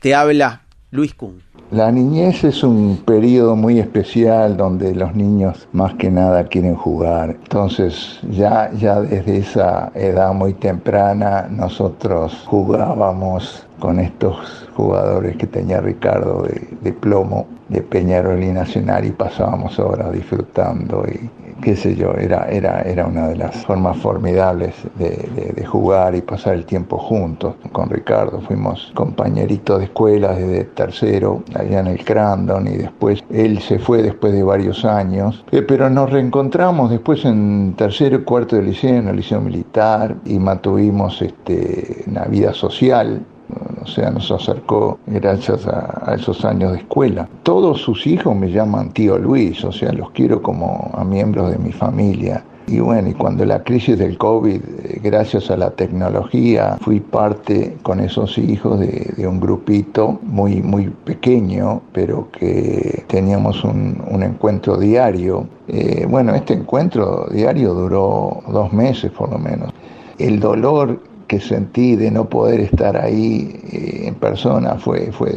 Te 0.00 0.14
habla 0.14 0.62
Luis 0.90 1.14
Kuhn. 1.14 1.42
La 1.72 1.90
niñez 1.90 2.44
es 2.44 2.62
un 2.62 2.98
periodo 3.04 3.56
muy 3.56 3.80
especial 3.80 4.56
donde 4.56 4.94
los 4.94 5.16
niños 5.16 5.66
más 5.72 5.94
que 5.94 6.10
nada 6.10 6.44
quieren 6.44 6.76
jugar. 6.76 7.30
Entonces 7.42 8.20
ya, 8.30 8.70
ya 8.72 9.00
desde 9.00 9.38
esa 9.38 9.90
edad 9.96 10.32
muy 10.32 10.54
temprana 10.54 11.48
nosotros 11.50 12.44
jugábamos 12.46 13.66
con 13.80 13.98
estos 13.98 14.68
jugadores 14.74 15.36
que 15.36 15.48
tenía 15.48 15.80
Ricardo 15.80 16.42
de, 16.44 16.68
de 16.82 16.92
plomo, 16.92 17.48
de 17.68 17.80
Peñarol 17.82 18.42
y 18.42 18.52
Nacional 18.52 19.04
y 19.04 19.10
pasábamos 19.10 19.78
horas 19.78 20.12
disfrutando 20.12 21.04
y 21.06 21.28
qué 21.62 21.74
sé 21.74 21.96
yo, 21.96 22.12
era, 22.12 22.46
era, 22.50 22.82
era 22.82 23.06
una 23.06 23.28
de 23.28 23.36
las 23.36 23.64
formas 23.64 23.96
formidables 23.96 24.74
de, 24.98 25.52
de- 25.54 25.64
jugar 25.66 26.14
y 26.14 26.20
pasar 26.20 26.54
el 26.54 26.64
tiempo 26.64 26.96
juntos. 26.98 27.54
Con 27.72 27.88
Ricardo 27.90 28.40
fuimos 28.42 28.92
compañeritos 28.94 29.78
de 29.78 29.84
escuela 29.86 30.34
desde 30.34 30.64
tercero, 30.64 31.42
allá 31.54 31.80
en 31.80 31.86
el 31.88 32.04
Crandon, 32.04 32.68
y 32.68 32.76
después 32.76 33.24
él 33.30 33.58
se 33.60 33.78
fue 33.78 34.02
después 34.02 34.32
de 34.32 34.42
varios 34.42 34.84
años, 34.84 35.44
Eh, 35.50 35.62
pero 35.62 35.90
nos 35.90 36.10
reencontramos 36.10 36.90
después 36.90 37.24
en 37.24 37.74
tercero 37.76 38.18
y 38.18 38.22
cuarto 38.22 38.56
de 38.56 38.62
liceo, 38.62 38.96
en 38.96 39.08
el 39.08 39.16
liceo 39.16 39.40
militar, 39.40 40.14
y 40.24 40.38
mantuvimos 40.38 41.20
este, 41.22 42.04
una 42.06 42.24
vida 42.26 42.52
social 42.52 43.22
o 43.82 43.86
sea, 43.86 44.10
nos 44.10 44.30
acercó 44.30 44.98
gracias 45.06 45.66
a, 45.66 46.02
a 46.10 46.14
esos 46.14 46.44
años 46.44 46.72
de 46.72 46.78
escuela. 46.78 47.28
Todos 47.42 47.80
sus 47.80 48.06
hijos 48.06 48.34
me 48.34 48.50
llaman 48.50 48.90
tío 48.90 49.16
Luis, 49.18 49.64
o 49.64 49.72
sea, 49.72 49.92
los 49.92 50.10
quiero 50.10 50.42
como 50.42 50.90
a 50.94 51.04
miembros 51.04 51.50
de 51.50 51.58
mi 51.58 51.72
familia. 51.72 52.42
Y 52.68 52.80
bueno, 52.80 53.08
y 53.08 53.14
cuando 53.14 53.44
la 53.44 53.62
crisis 53.62 53.96
del 53.96 54.18
COVID, 54.18 54.56
eh, 54.56 55.00
gracias 55.00 55.52
a 55.52 55.56
la 55.56 55.70
tecnología, 55.70 56.76
fui 56.80 56.98
parte 56.98 57.76
con 57.82 58.00
esos 58.00 58.36
hijos 58.38 58.80
de, 58.80 59.14
de 59.16 59.24
un 59.24 59.38
grupito 59.38 60.18
muy, 60.22 60.62
muy 60.62 60.88
pequeño, 61.04 61.80
pero 61.92 62.28
que 62.32 63.04
teníamos 63.06 63.62
un, 63.62 64.02
un 64.10 64.24
encuentro 64.24 64.76
diario. 64.78 65.46
Eh, 65.68 66.06
bueno, 66.10 66.34
este 66.34 66.54
encuentro 66.54 67.28
diario 67.30 67.72
duró 67.72 68.42
dos 68.48 68.72
meses 68.72 69.12
por 69.12 69.30
lo 69.30 69.38
menos. 69.38 69.70
El 70.18 70.40
dolor 70.40 71.00
que 71.26 71.40
sentí 71.40 71.96
de 71.96 72.10
no 72.10 72.28
poder 72.28 72.60
estar 72.60 72.96
ahí 72.96 73.60
eh, 73.72 74.08
en 74.08 74.14
persona 74.14 74.76
fue, 74.76 75.10
fue 75.12 75.32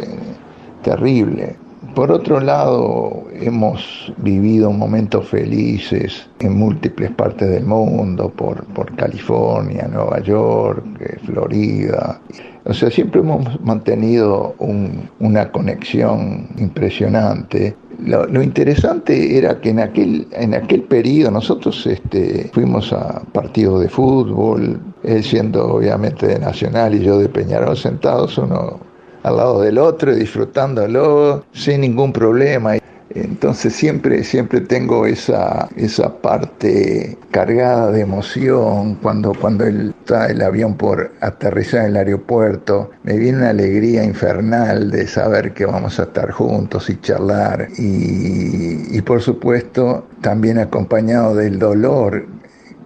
terrible. 0.84 1.56
Por 1.96 2.12
otro 2.12 2.40
lado, 2.40 3.24
hemos 3.34 4.14
vivido 4.18 4.72
momentos 4.72 5.28
felices 5.28 6.30
en 6.40 6.58
múltiples 6.58 7.12
partes 7.12 7.50
del 7.50 7.66
mundo, 7.66 8.30
por, 8.30 8.64
por 8.66 8.96
California, 8.96 9.90
Nueva 9.92 10.20
York, 10.20 10.86
eh, 11.00 11.18
Florida. 11.26 12.22
O 12.70 12.74
sea, 12.74 12.92
siempre 12.92 13.22
hemos 13.22 13.60
mantenido 13.62 14.54
un- 14.60 15.10
una 15.20 15.52
conexión 15.52 16.48
impresionante. 16.60 17.76
Lo, 18.06 18.26
lo 18.28 18.44
interesante 18.44 19.38
era 19.38 19.60
que 19.60 19.72
en 19.72 19.80
aquel, 19.80 20.28
en 20.34 20.54
aquel 20.54 20.84
periodo 20.84 21.32
nosotros 21.32 21.86
este, 21.88 22.50
fuimos 22.54 22.94
a 22.94 23.24
partidos 23.34 23.82
de 23.82 23.90
fútbol, 23.90 24.80
él 25.04 25.24
siendo 25.24 25.66
obviamente 25.78 26.28
de 26.28 26.38
Nacional 26.38 26.94
y 26.94 27.00
yo 27.00 27.18
de 27.18 27.28
Peñarol, 27.28 27.76
sentados 27.76 28.38
uno 28.38 28.80
al 29.24 29.36
lado 29.38 29.62
del 29.62 29.80
otro 29.80 30.14
disfrutándolo 30.16 31.44
sin 31.52 31.82
ningún 31.82 32.14
problema. 32.14 32.76
Entonces 33.16 33.74
siempre, 33.74 34.24
siempre 34.24 34.62
tengo 34.62 35.06
esa, 35.06 35.68
esa 35.76 36.22
parte 36.22 37.18
cargada 37.32 37.92
de 37.92 38.02
emoción 38.02 38.96
cuando, 38.96 39.34
cuando 39.34 39.66
él 39.66 39.96
está 40.00 40.28
el 40.28 40.42
avión 40.42 40.76
por 40.76 41.12
aterrizar 41.22 41.82
en 41.82 41.88
el 41.92 41.98
aeropuerto. 41.98 42.92
Me 43.04 43.18
viene 43.18 43.40
una 43.40 43.50
alegría 43.50 44.04
infernal 44.04 44.92
de 44.92 45.08
saber 45.08 45.54
que 45.54 45.66
vamos 45.66 46.00
a 46.00 46.04
estar 46.04 46.32
juntos 46.32 46.90
y 46.90 47.00
charlar. 47.02 47.68
Y, 47.78 49.02
por 49.02 49.22
supuesto 49.22 50.08
también 50.22 50.60
acompañado 50.60 51.34
del 51.36 51.58
dolor 51.58 52.28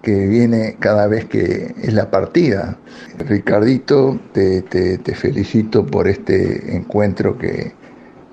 que 0.02 0.28
viene 0.28 0.78
cada 0.80 1.08
vez 1.08 1.26
que 1.26 1.74
es 1.82 1.94
la 1.94 2.10
partida. 2.12 2.78
Ricardito, 3.18 4.20
te- 4.34 4.62
te 4.62 5.16
felicito 5.16 5.86
por 5.86 6.08
este 6.08 6.76
encuentro 6.76 7.38
que 7.38 7.74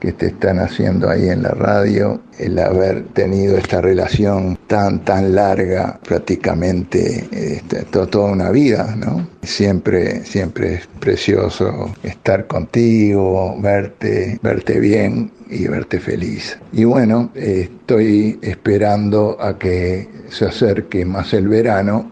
que 0.00 0.12
te 0.12 0.28
están 0.28 0.58
haciendo 0.58 1.10
ahí 1.10 1.28
en 1.28 1.42
la 1.42 1.50
radio, 1.50 2.22
el 2.38 2.58
haber 2.58 3.04
tenido 3.08 3.58
esta 3.58 3.82
relación 3.82 4.58
tan, 4.66 5.04
tan 5.04 5.34
larga, 5.34 6.00
prácticamente 6.02 7.28
este, 7.30 7.84
toda 7.84 8.32
una 8.32 8.50
vida, 8.50 8.96
¿no? 8.96 9.28
Siempre, 9.42 10.24
siempre 10.24 10.74
es 10.74 10.86
precioso 10.98 11.94
estar 12.02 12.46
contigo, 12.46 13.54
verte, 13.60 14.40
verte 14.42 14.80
bien 14.80 15.30
y 15.50 15.68
verte 15.68 16.00
feliz. 16.00 16.58
Y 16.72 16.84
bueno, 16.84 17.30
estoy 17.34 18.38
esperando 18.40 19.36
a 19.38 19.58
que 19.58 20.08
se 20.30 20.46
acerque 20.46 21.04
más 21.04 21.34
el 21.34 21.46
verano 21.48 22.10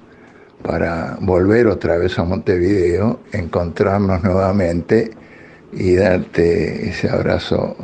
para 0.63 1.17
volver 1.21 1.69
otra 1.69 1.97
vez 1.97 2.19
a 2.19 2.25
Montevideo, 2.25 3.21
encontrarnos 3.33 4.23
nuevamente 4.23 5.13
y 5.73 5.95
darte 5.95 6.89
ese 6.89 7.09
abrazo 7.09 7.77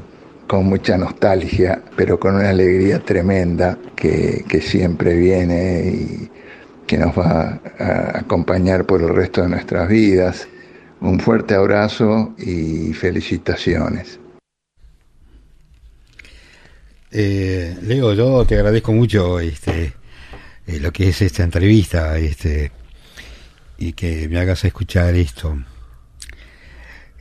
con 0.46 0.66
mucha 0.66 0.96
nostalgia, 0.96 1.82
pero 1.96 2.18
con 2.18 2.36
una 2.36 2.50
alegría 2.50 3.00
tremenda 3.00 3.78
que, 3.96 4.44
siempre 4.62 5.14
viene 5.14 5.84
y 5.86 6.30
que 6.86 6.98
nos 6.98 7.18
va 7.18 7.60
a 7.78 8.18
acompañar 8.18 8.84
por 8.84 9.02
el 9.02 9.08
resto 9.08 9.42
de 9.42 9.48
nuestras 9.48 9.88
vidas. 9.88 10.46
Un 11.00 11.20
fuerte 11.20 11.54
abrazo 11.54 12.34
y 12.38 12.92
felicitaciones. 12.92 14.18
Eh, 17.10 17.76
Leo, 17.82 18.14
yo 18.14 18.44
te 18.44 18.56
agradezco 18.56 18.92
mucho 18.92 19.38
este, 19.38 19.92
eh, 20.66 20.80
lo 20.80 20.92
que 20.92 21.08
es 21.08 21.22
esta 21.22 21.42
entrevista 21.42 22.18
este, 22.18 22.72
y 23.78 23.92
que 23.92 24.28
me 24.28 24.38
hagas 24.38 24.64
escuchar 24.64 25.14
esto. 25.14 25.56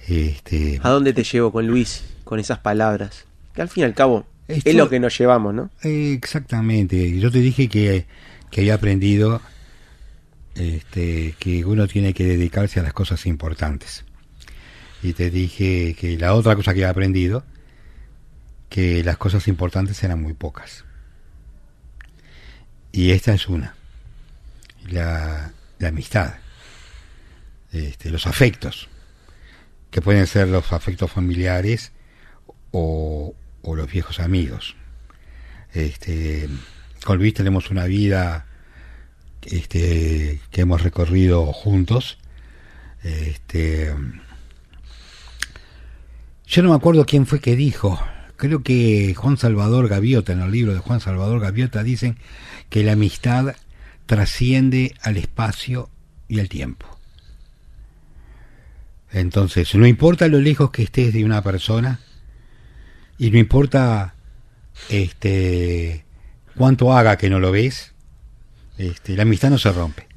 Este, 0.07 0.79
¿A 0.83 0.89
dónde 0.89 1.13
te 1.13 1.23
llevo 1.23 1.51
con 1.51 1.67
Luis, 1.67 2.03
con 2.23 2.39
esas 2.39 2.59
palabras? 2.59 3.25
Que 3.53 3.61
al 3.61 3.69
fin 3.69 3.81
y 3.81 3.85
al 3.85 3.93
cabo 3.93 4.25
es 4.47 4.75
lo 4.75 4.89
que 4.89 4.99
nos 4.99 5.17
llevamos, 5.17 5.53
¿no? 5.53 5.69
exactamente. 5.81 7.17
Yo 7.19 7.31
te 7.31 7.39
dije 7.39 7.69
que, 7.69 8.05
que 8.51 8.61
había 8.61 8.75
aprendido 8.75 9.41
este, 10.55 11.35
que 11.39 11.63
uno 11.65 11.87
tiene 11.87 12.13
que 12.13 12.25
dedicarse 12.25 12.79
a 12.79 12.83
las 12.83 12.93
cosas 12.93 13.25
importantes. 13.25 14.03
Y 15.01 15.13
te 15.13 15.29
dije 15.29 15.95
que 15.99 16.17
la 16.17 16.33
otra 16.33 16.55
cosa 16.55 16.73
que 16.73 16.81
he 16.81 16.85
aprendido, 16.85 17.43
que 18.69 19.03
las 19.03 19.17
cosas 19.17 19.47
importantes 19.47 20.03
eran 20.03 20.21
muy 20.21 20.33
pocas. 20.33 20.85
Y 22.91 23.11
esta 23.11 23.33
es 23.33 23.47
una. 23.47 23.75
La, 24.89 25.51
la 25.79 25.87
amistad. 25.87 26.35
Este, 27.71 28.09
los 28.09 28.27
afectos 28.27 28.87
que 29.93 30.01
pueden 30.01 30.25
ser 30.25 30.47
los 30.47 30.73
afectos 30.73 31.11
familiares 31.11 31.91
o, 32.71 33.35
los 33.63 33.91
viejos 33.91 34.19
amigos. 34.19 34.75
Este, 35.71 36.49
con 37.05 37.19
Luis 37.19 37.35
tenemos 37.35 37.69
una 37.69 37.85
vida 37.85 38.47
este, 39.43 40.41
que 40.49 40.61
hemos 40.61 40.81
recorrido 40.81 41.45
juntos. 41.53 42.17
Este, 43.03 43.93
yo 46.47 46.63
no 46.63 46.69
me 46.69 46.75
acuerdo 46.75 47.05
quién 47.05 47.27
fue 47.27 47.39
que 47.39 47.55
dijo, 47.55 48.01
creo 48.35 48.63
que 48.63 49.13
Juan 49.13 49.37
Salvador 49.37 49.89
Gaviota, 49.89 50.33
en 50.33 50.41
el 50.41 50.51
libro 50.51 50.73
de 50.73 50.79
Juan 50.79 51.01
Salvador 51.01 51.39
Gaviota, 51.39 51.83
dicen 51.83 52.17
que 52.71 52.83
la 52.83 52.93
amistad 52.93 53.55
trasciende 54.07 54.95
al 55.03 55.17
espacio 55.17 55.91
y 56.27 56.39
al 56.39 56.49
tiempo. 56.49 56.92
Entonces, 59.13 59.73
no 59.75 59.85
importa 59.85 60.27
lo 60.27 60.39
lejos 60.39 60.71
que 60.71 60.83
estés 60.83 61.13
de 61.13 61.23
una 61.23 61.43
persona 61.43 61.99
y 63.19 63.29
no 63.29 63.37
importa 63.37 64.15
este 64.89 66.03
cuánto 66.57 66.93
haga 66.93 67.15
que 67.17 67.29
no 67.29 67.39
lo 67.39 67.51
ves, 67.51 67.93
este, 68.79 69.15
la 69.15 69.21
amistad 69.21 69.51
no 69.51 69.59
se 69.59 69.71
rompe. 69.71 70.07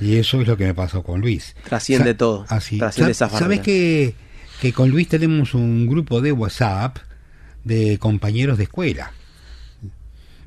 Y 0.00 0.16
eso 0.16 0.40
es 0.40 0.48
lo 0.48 0.56
que 0.56 0.64
me 0.64 0.74
pasó 0.74 1.02
con 1.02 1.20
Luis. 1.20 1.54
Trasciende 1.68 2.14
todo. 2.14 2.46
Así. 2.48 2.80
¿Sabes 3.12 3.60
que, 3.60 4.14
que 4.62 4.72
con 4.72 4.90
Luis 4.90 5.08
tenemos 5.08 5.54
un 5.54 5.86
grupo 5.86 6.22
de 6.22 6.32
WhatsApp 6.32 6.98
de 7.64 7.98
compañeros 7.98 8.56
de 8.56 8.64
escuela? 8.64 9.12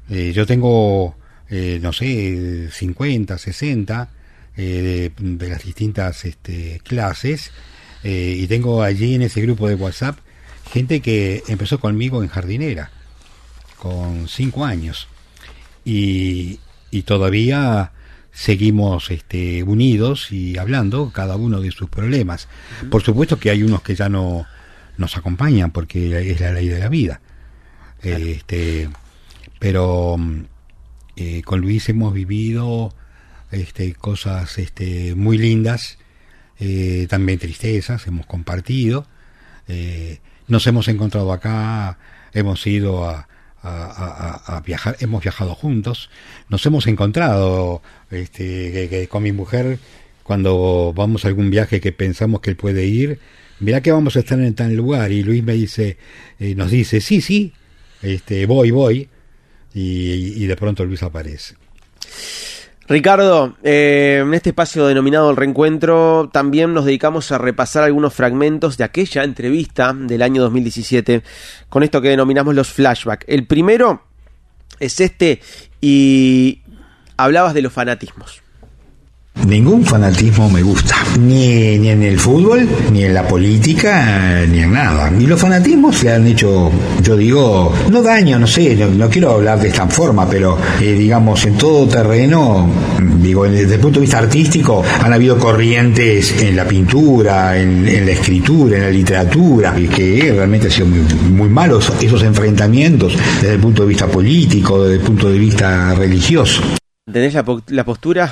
Eh, 0.10 0.32
yo 0.34 0.48
tengo, 0.48 1.18
eh, 1.50 1.80
no 1.82 1.94
sé, 1.94 2.70
50, 2.72 3.38
60 3.38 4.10
eh, 4.58 5.12
de, 5.16 5.36
de, 5.38 5.50
las 5.50 5.64
distintas 5.64 6.26
este, 6.26 6.82
clases 6.84 7.52
eh, 8.04 8.36
y 8.38 8.48
tengo 8.48 8.84
allí 8.84 9.16
en 9.16 9.22
ese 9.22 9.42
grupo 9.42 9.68
de 9.68 9.76
WhatsApp 9.76 10.18
gente 10.72 11.02
que 11.02 11.44
empezó 11.48 11.80
conmigo 11.80 12.24
en 12.24 12.30
jardinera, 12.30 12.92
con 13.78 14.28
cinco 14.28 14.66
años. 14.66 15.08
Y, 15.84 16.60
y 16.92 17.02
todavía 17.04 17.92
seguimos 18.32 19.12
este, 19.12 19.64
unidos 19.64 20.32
y 20.32 20.58
hablando 20.58 21.12
cada 21.12 21.36
uno 21.36 21.60
de 21.62 21.72
sus 21.72 21.90
problemas. 21.90 22.48
Por 22.90 23.04
supuesto 23.04 23.38
que 23.38 23.50
hay 23.50 23.64
unos 23.64 23.82
que 23.82 23.96
ya 23.96 24.10
no 24.10 24.46
nos 24.98 25.18
acompañan 25.18 25.72
porque 25.72 26.32
es 26.32 26.40
la 26.40 26.54
ley 26.54 26.68
de 26.68 26.80
la 26.80 26.90
vida. 26.90 27.22
Este, 28.02 28.90
pero 29.60 30.18
eh, 31.16 31.42
con 31.44 31.62
Luis 31.62 31.90
hemos 31.90 32.14
vivido 32.14 32.94
este, 33.52 33.94
cosas 33.94 34.58
este, 34.58 35.14
muy 35.16 35.38
lindas 35.38 35.98
eh, 36.64 37.08
también 37.10 37.40
tristezas, 37.40 38.06
hemos 38.06 38.28
compartido, 38.28 39.08
eh, 39.68 40.20
nos 40.48 40.68
hemos 40.68 40.88
encontrado 40.90 41.34
acá, 41.34 41.98
hemos 42.34 42.68
ido 42.68 43.10
a, 43.10 43.28
viajar, 44.64 44.96
hemos 45.00 45.24
viajado 45.24 45.56
juntos, 45.56 46.12
nos 46.50 46.64
hemos 46.68 46.86
encontrado 46.86 47.82
este, 48.12 49.08
con 49.10 49.24
mi 49.24 49.32
mujer 49.32 49.80
cuando 50.22 50.94
vamos 50.96 51.26
a 51.26 51.30
algún 51.30 51.50
viaje 51.50 51.82
que 51.82 51.92
pensamos 51.92 52.42
que 52.42 52.52
él 52.52 52.56
puede 52.58 52.86
ir, 52.86 53.20
mira 53.60 53.82
que 53.82 53.92
vamos 53.92 54.16
a 54.16 54.20
estar 54.20 54.40
en 54.40 54.54
tal 54.54 54.76
lugar 54.76 55.12
y 55.12 55.24
Luis 55.24 55.44
me 55.44 55.54
dice, 55.54 55.98
eh, 56.40 56.54
nos 56.54 56.70
dice, 56.70 57.02
sí, 57.02 57.22
sí, 57.22 57.54
este, 58.04 58.46
voy, 58.46 58.70
voy, 58.70 59.10
y, 59.74 60.44
y 60.44 60.46
de 60.46 60.56
pronto 60.56 60.86
Luis 60.86 61.02
aparece. 61.02 61.56
Ricardo, 62.88 63.56
eh, 63.64 64.20
en 64.22 64.34
este 64.34 64.50
espacio 64.50 64.88
denominado 64.88 65.30
El 65.30 65.38
Reencuentro 65.38 66.30
también 66.32 66.74
nos 66.74 66.86
dedicamos 66.86 67.32
a 67.32 67.38
repasar 67.38 67.84
algunos 67.84 68.14
fragmentos 68.14 68.78
de 68.78 68.84
aquella 68.84 69.24
entrevista 69.24 69.94
del 69.94 70.22
año 70.22 70.42
2017 70.42 71.24
con 71.70 71.84
esto 71.84 72.02
que 72.02 72.10
denominamos 72.10 72.54
los 72.54 72.70
flashbacks. 72.70 73.26
El 73.30 73.48
primero 73.48 74.04
es 74.80 75.00
este 75.00 75.42
y 75.80 76.62
hablabas 77.18 77.54
de 77.54 77.62
los 77.62 77.72
fanatismos. 77.72 78.42
Ningún 79.34 79.84
fanatismo 79.84 80.50
me 80.50 80.62
gusta, 80.62 80.96
ni, 81.20 81.80
ni, 81.80 81.90
en 81.90 82.04
el 82.04 82.20
fútbol, 82.20 82.68
ni 82.92 83.06
en 83.06 83.14
la 83.14 83.28
política, 83.28 84.46
ni 84.48 84.60
en 84.60 84.74
nada. 84.74 85.12
Y 85.18 85.26
los 85.26 85.40
fanatismos 85.40 85.96
se 85.96 86.14
han 86.14 86.28
hecho, 86.28 86.70
yo 87.02 87.18
digo, 87.18 87.74
no 87.90 88.04
daño, 88.04 88.38
no 88.38 88.46
sé, 88.46 88.76
no, 88.76 89.10
quiero 89.10 89.32
hablar 89.32 89.60
de 89.60 89.70
esta 89.70 89.88
forma, 89.88 90.30
pero 90.30 90.58
eh, 90.80 90.94
digamos, 90.94 91.44
en 91.46 91.58
todo 91.58 91.88
terreno, 91.88 92.70
digo, 93.22 93.46
desde 93.46 93.76
el 93.76 93.82
punto 93.82 94.00
de 94.00 94.02
vista 94.02 94.20
artístico, 94.20 94.84
han 95.02 95.12
habido 95.12 95.40
corrientes 95.40 96.40
en 96.40 96.56
la 96.56 96.66
pintura, 96.66 97.58
en, 97.58 98.06
la 98.06 98.12
escritura, 98.12 98.78
en 98.78 98.84
la 98.84 98.92
literatura, 98.92 99.74
y 99.80 99.88
que 99.88 100.34
realmente 100.36 100.68
han 100.68 100.74
sido 100.74 100.88
muy, 100.88 101.00
muy 101.32 101.50
malos 101.50 101.92
esos 102.00 102.22
enfrentamientos 102.24 103.18
desde 103.42 103.56
el 103.56 103.62
punto 103.62 103.84
de 103.84 103.88
vista 103.88 104.08
político, 104.08 104.84
desde 104.84 105.02
el 105.02 105.08
punto 105.08 105.30
de 105.30 105.40
vista 105.40 105.96
religioso. 105.96 106.62
¿Tenés 107.12 107.34
la, 107.34 107.44
la 107.68 107.84
postura 107.84 108.32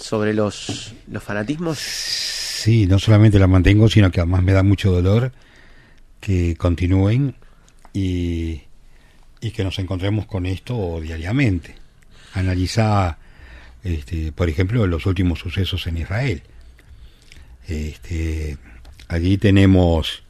sobre 0.00 0.34
los, 0.34 0.94
los 1.08 1.22
fanatismos? 1.22 1.78
Sí, 1.78 2.86
no 2.86 2.98
solamente 2.98 3.38
la 3.38 3.46
mantengo, 3.46 3.88
sino 3.88 4.10
que 4.10 4.20
además 4.20 4.42
me 4.42 4.52
da 4.52 4.62
mucho 4.62 4.90
dolor 4.90 5.32
que 6.20 6.56
continúen 6.56 7.34
y, 7.92 8.62
y 9.40 9.50
que 9.52 9.64
nos 9.64 9.78
encontremos 9.78 10.26
con 10.26 10.46
esto 10.46 11.00
diariamente. 11.00 11.74
Analiza, 12.34 13.18
este, 13.82 14.32
por 14.32 14.48
ejemplo, 14.48 14.86
los 14.86 15.06
últimos 15.06 15.38
sucesos 15.38 15.86
en 15.86 15.98
Israel. 15.98 16.42
Este, 17.66 18.58
allí 19.08 19.38
tenemos 19.38 20.22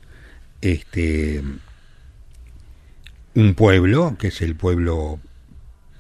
este, 0.61 1.43
un 3.35 3.55
pueblo, 3.55 4.17
que 4.19 4.29
es 4.29 4.41
el 4.43 4.55
pueblo 4.55 5.21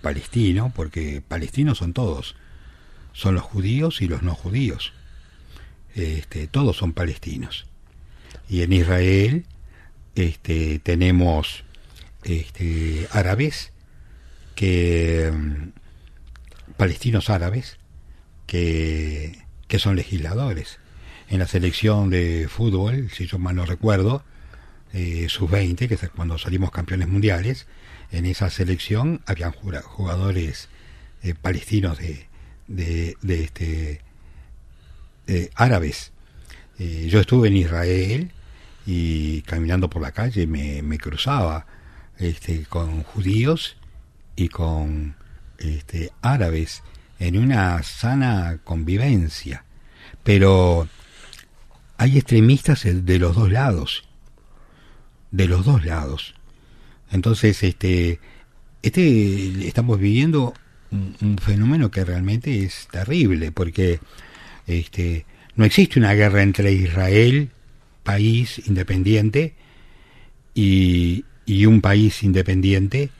palestino, 0.00 0.72
porque 0.74 1.22
palestinos 1.26 1.78
son 1.78 1.92
todos, 1.92 2.36
son 3.20 3.34
los 3.34 3.44
judíos 3.44 4.00
y 4.00 4.08
los 4.08 4.22
no 4.22 4.34
judíos. 4.34 4.94
Este, 5.94 6.46
todos 6.46 6.78
son 6.78 6.94
palestinos. 6.94 7.66
Y 8.48 8.62
en 8.62 8.72
Israel 8.72 9.44
este, 10.14 10.78
tenemos 10.78 11.64
este, 12.24 13.06
árabes, 13.12 13.72
que, 14.54 15.30
mm, 15.30 16.72
palestinos 16.78 17.28
árabes, 17.28 17.76
que, 18.46 19.44
que 19.68 19.78
son 19.78 19.96
legisladores. 19.96 20.78
En 21.28 21.40
la 21.40 21.46
selección 21.46 22.08
de 22.08 22.48
fútbol, 22.48 23.10
si 23.10 23.26
yo 23.26 23.38
mal 23.38 23.54
no 23.54 23.66
recuerdo, 23.66 24.24
eh, 24.94 25.26
sub-20, 25.28 25.88
que 25.88 25.94
es 25.94 26.08
cuando 26.08 26.38
salimos 26.38 26.70
campeones 26.70 27.08
mundiales, 27.08 27.66
en 28.12 28.24
esa 28.24 28.48
selección 28.48 29.20
habían 29.26 29.52
jugadores 29.52 30.70
eh, 31.22 31.34
palestinos 31.34 31.98
de, 31.98 32.29
de, 32.70 33.16
este 33.28 34.00
árabes. 35.54 36.12
Eh, 36.78 37.08
yo 37.10 37.20
estuve 37.20 37.48
en 37.48 37.56
Israel 37.56 38.30
y 38.86 39.42
caminando 39.42 39.90
por 39.90 40.00
la 40.02 40.12
calle 40.12 40.46
me, 40.46 40.82
me 40.82 40.98
cruzaba 40.98 41.66
este, 42.18 42.64
con 42.64 43.02
judíos 43.02 43.76
y 44.36 44.48
con 44.48 45.16
este, 45.58 46.10
árabes 46.22 46.82
en 47.18 47.36
una 47.36 47.82
sana 47.82 48.58
convivencia. 48.64 49.64
Pero 50.24 50.88
hay 51.98 52.16
extremistas 52.16 52.82
de 52.84 53.18
los 53.18 53.36
dos 53.36 53.50
lados. 53.50 54.04
De 55.30 55.46
los 55.46 55.64
dos 55.64 55.84
lados. 55.84 56.34
Entonces, 57.10 57.62
este, 57.62 58.20
este 58.82 59.66
estamos 59.68 59.98
viviendo 59.98 60.54
un, 60.90 61.38
fenómeno 61.38 61.90
que 61.90 62.04
realmente 62.04 62.64
es 62.64 62.88
terrible, 62.90 63.52
porque 63.52 64.00
este, 64.66 65.26
no 65.56 65.64
existe 65.64 65.98
una 65.98 66.14
guerra 66.14 66.42
entre 66.42 66.72
Israel, 66.72 67.50
país 68.02 68.60
independiente, 68.66 69.54
y, 70.54 71.24
y 71.46 71.66
un 71.66 71.80
país 71.80 72.22
independiente 72.22 73.10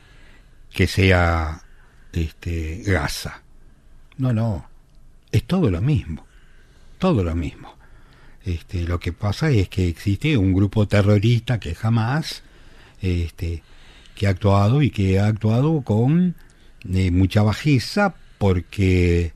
que 0.71 0.87
sea 0.87 1.63
este, 2.13 2.83
Gaza. 2.85 3.41
No, 4.17 4.33
no, 4.33 4.67
es 5.31 5.43
todo 5.45 5.69
lo 5.69 5.81
mismo, 5.81 6.25
todo 6.99 7.23
lo 7.23 7.35
mismo. 7.35 7.75
Este, 8.43 8.83
lo 8.83 8.99
que 8.99 9.13
pasa 9.13 9.49
es 9.51 9.69
que 9.69 9.87
existe 9.87 10.35
un 10.35 10.53
grupo 10.53 10.87
terrorista 10.87 11.59
que 11.59 11.75
jamás 11.75 12.43
este, 13.01 13.63
que 14.15 14.27
ha 14.27 14.31
actuado 14.31 14.81
y 14.81 14.89
que 14.89 15.19
ha 15.19 15.27
actuado 15.27 15.81
con 15.81 16.35
eh, 16.89 17.11
mucha 17.11 17.43
bajeza 17.43 18.15
porque 18.37 19.33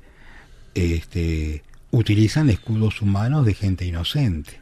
este, 0.74 1.64
utilizan 1.92 2.50
escudos 2.50 3.02
humanos 3.02 3.46
de 3.46 3.54
gente 3.54 3.86
inocente. 3.86 4.60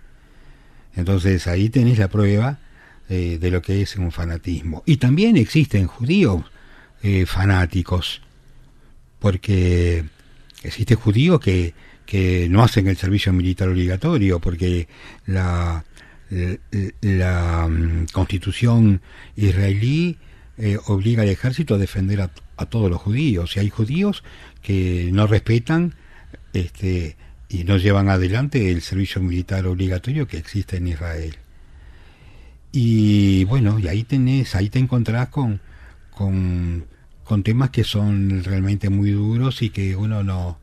Entonces 0.96 1.48
ahí 1.48 1.70
tenés 1.70 1.98
la 1.98 2.08
prueba 2.08 2.60
eh, 3.10 3.38
de 3.40 3.52
lo 3.52 3.62
que 3.62 3.82
es 3.82 3.96
un 3.96 4.12
fanatismo. 4.12 4.84
Y 4.86 4.98
también 4.98 5.38
existen 5.38 5.88
judíos 5.88 6.44
eh, 7.02 7.26
fanáticos, 7.26 8.22
porque 9.20 10.06
existen 10.62 10.98
judíos 10.98 11.40
que, 11.40 11.74
que 12.06 12.48
no 12.50 12.64
hacen 12.64 12.88
el 12.88 12.98
servicio 12.98 13.34
militar 13.34 13.70
obligatorio, 13.70 14.40
porque 14.40 14.88
la, 15.26 15.84
la, 16.30 16.58
la 17.02 17.68
mm, 17.68 18.06
constitución 18.12 19.02
israelí 19.36 20.18
eh, 20.58 20.78
obliga 20.86 21.24
al 21.24 21.30
ejército 21.30 21.76
a 21.76 21.78
defender 21.80 22.22
a, 22.22 22.32
a, 22.58 22.66
todos 22.66 22.90
los 22.90 23.02
judíos. 23.02 23.56
Y 23.56 23.60
hay 23.60 23.70
judíos 23.70 24.24
que 24.62 25.10
no 25.12 25.28
respetan 25.28 25.96
este, 26.54 27.18
y 27.50 27.64
no 27.64 27.78
llevan 27.78 28.10
adelante 28.10 28.72
el 28.72 28.82
servicio 28.82 29.22
militar 29.22 29.66
obligatorio 29.68 30.28
que 30.28 30.38
existe 30.38 30.78
en 30.78 30.88
Israel. 30.88 31.36
Y 32.72 33.44
bueno, 33.46 33.78
y 33.78 33.88
ahí 33.88 34.04
tenés, 34.04 34.56
ahí 34.56 34.70
te 34.70 34.80
encontrás 34.80 35.30
con, 35.30 35.62
con, 36.10 36.86
con 37.24 37.44
temas 37.44 37.70
que 37.70 37.84
son 37.84 38.44
realmente 38.44 38.90
muy 38.90 39.12
duros 39.12 39.62
y 39.62 39.70
que 39.70 39.96
uno 39.96 40.24
no, 40.24 40.58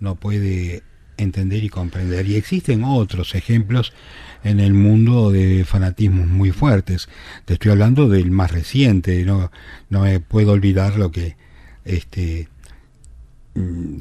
no 0.00 0.16
puede 0.16 0.82
entender 1.16 1.64
y 1.64 1.68
comprender. 1.68 2.28
Y 2.28 2.36
existen 2.36 2.84
otros 2.84 3.34
ejemplos 3.34 3.92
en 4.44 4.60
el 4.60 4.74
mundo 4.74 5.32
de 5.32 5.64
fanatismos 5.64 6.26
muy 6.26 6.52
fuertes. 6.52 7.08
Te 7.46 7.54
estoy 7.54 7.72
hablando 7.72 8.08
del 8.08 8.30
más 8.30 8.52
reciente, 8.52 9.24
no, 9.24 9.50
no 9.88 10.02
me 10.02 10.20
puedo 10.20 10.52
olvidar 10.52 10.96
lo 10.96 11.10
que 11.10 11.36
este 11.84 12.48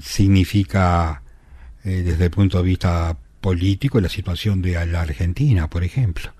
significa 0.01 1.21
eh, 1.83 2.01
desde 2.03 2.25
el 2.25 2.31
punto 2.31 2.57
de 2.57 2.63
vista 2.63 3.17
político 3.39 3.99
la 3.99 4.09
situación 4.09 4.61
de 4.61 4.85
la 4.85 5.01
Argentina, 5.01 5.69
por 5.69 5.83
ejemplo. 5.83 6.31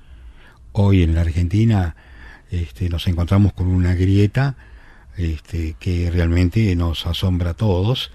Hoy 0.72 1.04
en 1.04 1.16
la 1.16 1.22
Argentina 1.22 1.96
este, 2.50 2.90
nos 2.90 3.08
encontramos 3.08 3.54
con 3.54 3.68
una 3.68 3.94
grieta 3.94 4.56
este, 5.18 5.76
que 5.80 6.10
realmente 6.12 6.76
nos 6.76 7.06
asombra 7.06 7.52
a 7.52 7.54
todos 7.54 8.12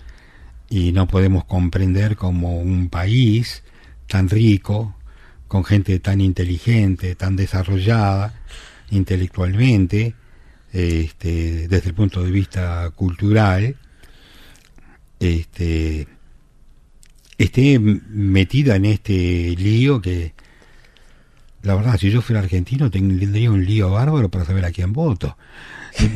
y 0.68 0.92
no 0.92 1.06
podemos 1.06 1.44
comprender 1.44 2.16
como 2.16 2.58
un 2.58 2.88
país 2.88 3.62
tan 4.06 4.28
rico, 4.28 4.94
con 5.48 5.64
gente 5.64 5.98
tan 5.98 6.20
inteligente, 6.20 7.14
tan 7.14 7.34
desarrollada 7.34 8.34
intelectualmente, 8.90 10.14
este, 10.72 11.66
desde 11.68 11.88
el 11.88 11.94
punto 11.94 12.22
de 12.22 12.30
vista 12.30 12.90
cultural, 12.94 13.76
este, 15.18 16.06
esté 17.38 17.78
metida 17.78 18.76
en 18.76 18.84
este 18.84 19.54
lío 19.56 20.00
que, 20.00 20.34
la 21.62 21.74
verdad, 21.74 21.98
si 21.98 22.10
yo 22.10 22.20
fuera 22.20 22.40
argentino 22.40 22.90
tendría 22.90 23.50
un 23.50 23.64
lío 23.64 23.90
bárbaro 23.90 24.28
para 24.28 24.44
saber 24.44 24.66
a 24.66 24.70
quién 24.70 24.92
voto. 24.92 25.36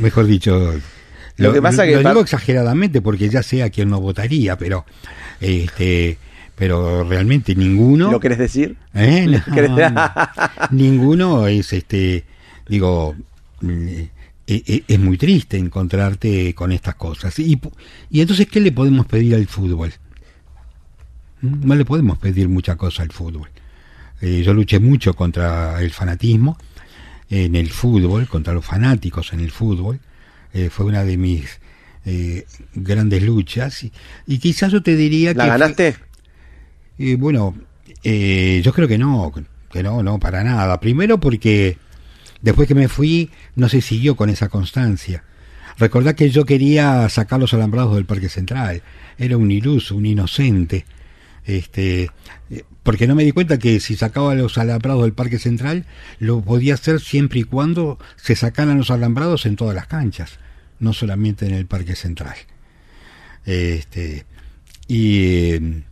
Mejor 0.01 0.27
dicho, 0.27 0.75
lo, 1.37 1.49
lo, 1.49 1.53
que 1.53 1.63
pasa 1.63 1.85
lo 1.87 1.99
que 2.03 2.09
digo 2.09 2.21
exageradamente 2.21 3.01
porque 3.01 3.29
ya 3.29 3.43
sé 3.43 3.63
a 3.63 3.71
quién 3.71 3.89
no 3.89 4.01
votaría, 4.01 4.57
pero 4.59 4.85
este 5.41 6.19
pero 6.55 7.05
realmente 7.05 7.55
ninguno 7.55 8.11
¿Lo 8.11 8.21
querés 8.21 8.39
decir? 8.39 8.77
¿Eh? 8.95 9.27
No, 9.47 9.91
no. 9.91 10.11
ninguno 10.71 11.47
es 11.47 11.73
este 11.73 12.25
digo 12.69 13.15
eh, 13.63 14.09
eh, 14.47 14.85
es 14.87 14.99
muy 14.99 15.17
triste 15.17 15.57
encontrarte 15.57 16.55
con 16.55 16.73
estas 16.73 16.97
cosas. 16.97 17.39
Y, 17.39 17.61
y 18.11 18.21
entonces, 18.21 18.49
¿qué 18.49 18.61
le 18.61 18.73
podemos 18.73 19.07
pedir 19.07 19.35
al 19.37 19.47
fútbol? 19.47 19.93
No 21.41 21.75
le 21.75 21.85
podemos 21.85 22.19
pedir 22.19 22.49
mucha 22.49 22.77
cosa 22.77 23.03
al 23.03 23.13
fútbol. 23.13 23.49
Eh, 24.21 24.43
yo 24.45 24.55
luché 24.55 24.79
mucho 24.79 25.15
contra 25.15 25.81
el 25.81 25.91
fanatismo 25.91 26.57
en 27.29 27.57
el 27.57 27.71
fútbol, 27.71 28.29
contra 28.29 28.53
los 28.53 28.65
fanáticos 28.65 29.33
en 29.33 29.41
el 29.41 29.51
fútbol. 29.51 29.99
Eh, 30.53 30.71
fue 30.71 30.87
una 30.87 31.03
de 31.03 31.17
mis 31.17 31.59
eh, 32.05 32.47
grandes 32.75 33.23
luchas. 33.23 33.83
Y, 33.83 33.93
y, 34.27 34.39
quizás 34.39 34.71
yo 34.71 34.83
te 34.83 34.95
diría 34.95 35.35
¿La 35.35 35.45
que... 35.45 35.51
ganaste? 35.51 35.93
Fue, 35.93 36.03
bueno, 37.19 37.55
yo 38.05 38.73
creo 38.73 38.89
que 38.89 38.99
no, 38.99 39.33
que 39.71 39.83
no, 39.83 40.03
no, 40.03 40.19
para 40.19 40.45
nada. 40.45 40.79
Primero 40.81 41.19
porque 41.19 41.79
después 42.43 42.69
que 42.69 42.75
me 42.75 42.89
fui 42.89 43.31
no 43.57 43.69
se 43.69 43.81
siguió 43.81 44.17
con 44.17 44.29
esa 44.31 44.49
constancia. 44.49 45.25
Recordá 45.79 46.15
que 46.15 46.31
yo 46.31 46.45
quería 46.45 47.09
sacar 47.09 47.41
los 47.41 47.55
alambrados 47.55 47.95
del 47.95 48.05
Parque 48.05 48.29
Central. 48.29 48.83
Era 49.19 49.37
un 49.37 49.51
iluso, 49.51 49.97
un 49.97 50.07
inocente. 50.07 50.85
Este, 51.45 52.11
porque 52.83 53.07
no 53.07 53.15
me 53.15 53.25
di 53.25 53.33
cuenta 53.33 53.59
que 53.59 53.81
si 53.81 53.97
sacaba 53.97 54.35
los 54.35 54.59
alambrados 54.59 55.03
del 55.03 55.13
Parque 55.13 55.39
Central 55.39 55.87
lo 56.19 56.41
podía 56.41 56.75
hacer 56.75 57.01
siempre 57.01 57.41
y 57.41 57.45
cuando 57.45 57.99
se 58.17 58.37
sacaran 58.37 58.79
los 58.79 58.91
alambrados 58.91 59.47
en 59.47 59.57
todas 59.57 59.75
las 59.75 59.87
canchas, 59.87 60.39
no 60.79 60.93
solamente 60.93 61.47
en 61.47 61.55
el 61.55 61.67
Parque 61.67 61.97
Central. 61.97 62.37
Este, 63.45 64.25
y 64.87 65.83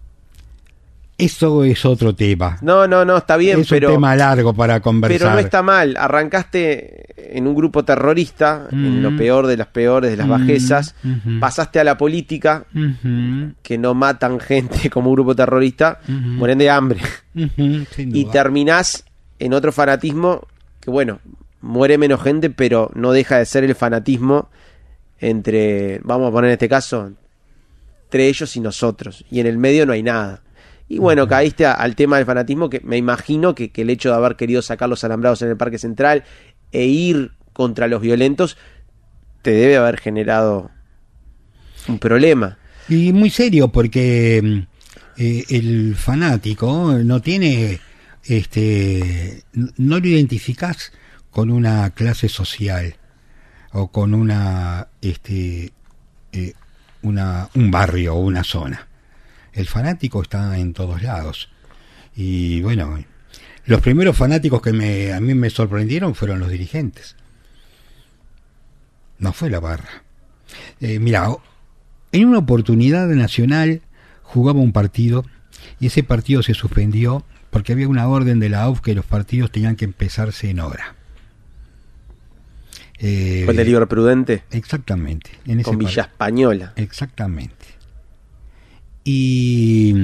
eso 1.25 1.65
es 1.65 1.85
otro 1.85 2.15
tema. 2.15 2.59
No, 2.63 2.87
no, 2.87 3.05
no, 3.05 3.19
está 3.19 3.37
bien, 3.37 3.61
es 3.61 3.69
pero. 3.69 3.89
un 3.89 3.95
tema 3.95 4.17
largo 4.17 4.53
para 4.55 4.81
conversar. 4.81 5.19
Pero 5.19 5.31
no 5.33 5.39
está 5.39 5.63
mal. 5.63 5.97
Arrancaste 5.97 7.37
en 7.37 7.47
un 7.47 7.55
grupo 7.55 7.85
terrorista, 7.85 8.69
mm. 8.71 8.87
en 8.87 9.03
lo 9.03 9.17
peor 9.17 9.47
de 9.47 9.57
las 9.57 9.69
peores, 9.69 10.11
de 10.11 10.17
las 10.17 10.27
mm. 10.27 10.31
bajezas. 10.31 10.95
Mm 11.03 11.15
-hmm. 11.15 11.41
Pasaste 11.41 11.81
a 11.81 11.85
la 11.85 11.97
política, 11.97 12.65
que 13.63 13.79
no 13.79 13.95
matan 13.95 14.41
gente 14.41 14.91
como 14.91 15.13
grupo 15.13 15.35
terrorista, 15.35 16.01
mueren 16.07 16.59
de 16.59 16.71
hambre. 16.71 17.01
y 17.97 18.25
terminás 18.27 19.05
en 19.39 19.55
otro 19.55 19.73
fanatismo 19.73 20.47
que, 20.81 20.91
bueno, 20.91 21.21
muere 21.61 21.99
menos 21.99 22.23
gente, 22.23 22.51
pero 22.51 22.91
no 22.95 23.13
deja 23.13 23.39
de 23.39 23.47
ser 23.47 23.65
el 23.65 23.75
fanatismo 23.75 24.49
entre, 25.19 26.01
vamos 26.03 26.29
a 26.29 26.33
poner 26.33 26.51
en 26.51 26.55
este 26.55 26.69
caso, 26.69 27.13
entre 28.05 28.29
ellos 28.29 28.57
y 28.57 28.61
nosotros. 28.61 29.25
Y 29.31 29.41
en 29.41 29.47
el 29.47 29.59
medio 29.59 29.87
no 29.87 29.93
hay 29.93 30.03
nada. 30.03 30.43
Y 30.91 30.99
bueno, 30.99 31.29
caíste 31.29 31.67
al 31.67 31.95
tema 31.95 32.17
del 32.17 32.27
fanatismo, 32.27 32.69
que 32.69 32.81
me 32.81 32.97
imagino 32.97 33.55
que, 33.55 33.71
el 33.73 33.91
hecho 33.91 34.09
de 34.09 34.17
haber 34.17 34.35
querido 34.35 34.61
sacar 34.61 34.89
los 34.89 35.05
alambrados 35.05 35.41
en 35.41 35.49
el 35.49 35.57
Parque 35.57 35.79
Central 35.79 36.25
e 36.73 36.87
ir 36.87 37.31
contra 37.53 37.87
los 37.87 38.03
violentos 38.03 38.57
te 39.43 39.53
debe 39.53 39.77
haber 39.77 39.99
generado 40.01 40.73
un 41.87 42.01
problema. 42.01 42.59
Y 42.89 43.13
muy 43.13 43.31
serio, 43.31 43.69
porque 43.69 44.67
eh, 45.17 45.45
el 45.49 45.95
fanático 45.95 46.99
no 47.05 47.23
tiene, 47.23 47.79
este, 48.25 49.45
no 49.53 50.01
lo 50.01 50.09
identificás 50.09 50.91
con 51.31 51.53
una 51.53 51.91
clase 51.91 52.29
social 52.29 52.97
o 53.71 53.93
con 53.93 54.13
una, 54.13 54.89
este, 55.01 55.73
eh, 56.33 56.55
una, 57.03 57.49
un 57.55 57.71
barrio 57.71 58.17
o 58.17 58.19
una 58.23 58.43
zona 58.43 58.90
el 59.61 59.69
fanático 59.69 60.23
está 60.23 60.59
en 60.59 60.73
todos 60.73 61.03
lados. 61.03 61.49
Y 62.17 62.61
bueno, 62.63 62.99
los 63.67 63.81
primeros 63.81 64.17
fanáticos 64.17 64.61
que 64.63 64.73
me, 64.73 65.13
a 65.13 65.21
mí 65.21 65.35
me 65.35 65.51
sorprendieron 65.51 66.15
fueron 66.15 66.41
los 66.41 66.51
dirigentes. 66.51 67.17
No 69.19 69.33
fue 69.33 69.51
la 69.51 69.61
barra. 69.61 70.03
Eh, 70.81 70.99
mira, 70.99 71.29
en 72.13 72.29
una 72.29 72.39
oportunidad 72.39 73.07
nacional 73.09 73.83
jugaba 74.23 74.61
un 74.61 74.73
partido 74.73 75.25
y 75.79 75.87
ese 75.87 76.03
partido 76.03 76.43
se 76.43 76.55
suspendió 76.55 77.25
porque 77.51 77.73
había 77.73 77.89
una 77.89 78.09
orden 78.09 78.41
de 78.41 78.49
la 78.49 78.63
AUF 78.63 78.81
que 78.81 78.95
los 78.95 79.05
partidos 79.05 79.51
tenían 79.51 79.77
que 79.77 79.85
empezarse 79.85 80.51
en 80.51 80.61
hora. 80.61 80.95
Eh, 82.99 83.43
¿Fue 83.45 83.53
el 83.53 83.57
de 83.57 83.65
Libre 83.65 83.87
Prudente? 83.87 84.45
Exactamente. 84.51 85.31
En 85.47 85.63
con 85.63 85.79
Villa 85.79 86.03
Española. 86.03 86.73
Exactamente. 86.77 87.60
Y, 89.05 89.95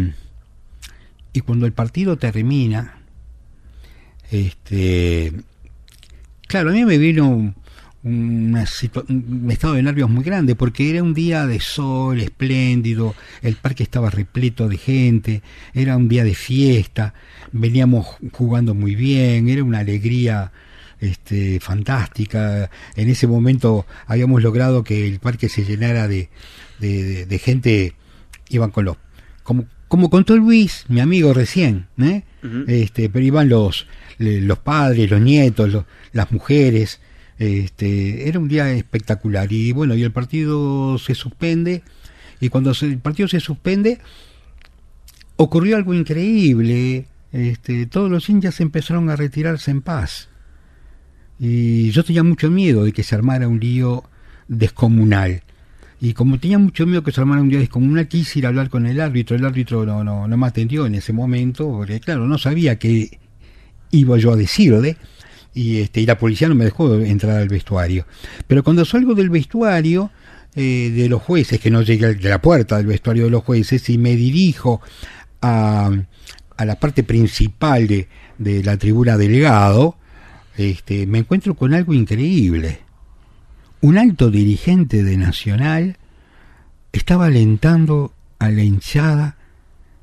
y 1.32 1.40
cuando 1.40 1.66
el 1.66 1.72
partido 1.72 2.16
termina, 2.16 2.98
este, 4.30 5.32
claro, 6.46 6.70
a 6.70 6.72
mí 6.72 6.84
me 6.84 6.98
vino 6.98 7.28
un, 7.28 7.54
un 8.06 9.48
estado 9.50 9.74
de 9.74 9.82
nervios 9.82 10.08
muy 10.08 10.22
grande 10.22 10.54
porque 10.54 10.90
era 10.90 11.02
un 11.02 11.12
día 11.12 11.46
de 11.46 11.60
sol 11.60 12.20
espléndido, 12.20 13.14
el 13.42 13.56
parque 13.56 13.82
estaba 13.82 14.10
repleto 14.10 14.68
de 14.68 14.78
gente, 14.78 15.42
era 15.74 15.96
un 15.96 16.08
día 16.08 16.22
de 16.24 16.34
fiesta, 16.34 17.14
veníamos 17.52 18.06
jugando 18.32 18.74
muy 18.74 18.94
bien, 18.94 19.48
era 19.48 19.64
una 19.64 19.80
alegría 19.80 20.52
este, 21.00 21.60
fantástica. 21.60 22.70
En 22.94 23.08
ese 23.08 23.26
momento 23.26 23.86
habíamos 24.06 24.42
logrado 24.42 24.84
que 24.84 25.06
el 25.06 25.18
parque 25.18 25.48
se 25.48 25.64
llenara 25.64 26.08
de, 26.08 26.28
de, 26.78 27.38
gente, 27.38 27.94
iban 28.48 28.70
con 28.70 28.84
los, 28.84 28.96
como, 29.42 29.66
como 29.88 30.10
contó 30.10 30.36
Luis, 30.36 30.84
mi 30.88 31.00
amigo 31.00 31.32
recién, 31.32 31.86
¿eh? 31.98 32.22
este, 32.66 33.08
pero 33.08 33.24
iban 33.24 33.48
los, 33.48 33.86
los 34.18 34.58
padres, 34.58 35.10
los 35.10 35.20
nietos, 35.20 35.84
las 36.12 36.32
mujeres. 36.32 37.00
Este, 37.38 38.28
era 38.28 38.38
un 38.38 38.48
día 38.48 38.72
espectacular 38.72 39.52
y 39.52 39.72
bueno, 39.72 39.94
y 39.94 40.02
el 40.02 40.10
partido 40.10 40.96
se 40.96 41.14
suspende 41.14 41.82
y 42.40 42.48
cuando 42.48 42.72
el 42.80 42.98
partido 42.98 43.28
se 43.28 43.40
suspende 43.40 43.98
ocurrió 45.36 45.76
algo 45.76 45.94
increíble. 45.94 47.06
Este, 47.32 47.86
todos 47.86 48.10
los 48.10 48.28
hinchas 48.28 48.60
empezaron 48.60 49.10
a 49.10 49.16
retirarse 49.16 49.70
en 49.70 49.82
paz. 49.82 50.28
Y 51.38 51.90
yo 51.90 52.02
tenía 52.02 52.22
mucho 52.22 52.50
miedo 52.50 52.84
de 52.84 52.92
que 52.92 53.02
se 53.02 53.14
armara 53.14 53.48
un 53.48 53.60
lío 53.60 54.04
descomunal. 54.48 55.42
Y 56.06 56.12
como 56.12 56.38
tenía 56.38 56.56
mucho 56.56 56.86
miedo 56.86 57.02
que 57.02 57.10
se 57.10 57.20
armara 57.20 57.42
un 57.42 57.48
lío 57.48 57.58
descomunal, 57.58 58.06
quise 58.06 58.38
ir 58.38 58.46
a 58.46 58.50
hablar 58.50 58.70
con 58.70 58.86
el 58.86 59.00
árbitro. 59.00 59.34
El 59.34 59.44
árbitro 59.44 59.84
no, 59.84 60.04
no, 60.04 60.28
no 60.28 60.36
me 60.36 60.46
atendió 60.46 60.86
en 60.86 60.94
ese 60.94 61.12
momento, 61.12 61.68
porque 61.68 61.98
claro, 61.98 62.28
no 62.28 62.38
sabía 62.38 62.78
qué 62.78 63.18
iba 63.90 64.16
yo 64.16 64.32
a 64.32 64.36
decirle. 64.36 64.98
Y, 65.52 65.78
este, 65.78 66.02
y 66.02 66.06
la 66.06 66.16
policía 66.16 66.48
no 66.48 66.54
me 66.54 66.64
dejó 66.64 66.94
entrar 66.94 67.38
al 67.38 67.48
vestuario. 67.48 68.06
Pero 68.46 68.62
cuando 68.62 68.84
salgo 68.84 69.16
del 69.16 69.30
vestuario 69.30 70.12
eh, 70.54 70.92
de 70.94 71.08
los 71.08 71.20
jueces, 71.22 71.58
que 71.58 71.72
no 71.72 71.82
llegué 71.82 72.06
a 72.06 72.28
la 72.28 72.40
puerta 72.40 72.76
del 72.76 72.86
vestuario 72.86 73.24
de 73.24 73.30
los 73.30 73.42
jueces, 73.42 73.90
y 73.90 73.98
me 73.98 74.14
dirijo 74.14 74.80
a, 75.42 75.90
a 76.56 76.64
la 76.64 76.78
parte 76.78 77.02
principal 77.02 77.88
de, 77.88 78.06
de 78.38 78.62
la 78.62 78.76
tribuna 78.76 79.16
delegado, 79.16 79.96
este, 80.56 81.04
me 81.08 81.18
encuentro 81.18 81.56
con 81.56 81.74
algo 81.74 81.92
increíble. 81.92 82.85
Un 83.86 83.98
alto 83.98 84.32
dirigente 84.32 85.04
de 85.04 85.16
Nacional 85.16 85.96
estaba 86.90 87.26
alentando 87.26 88.12
a 88.40 88.50
la 88.50 88.64
hinchada 88.64 89.36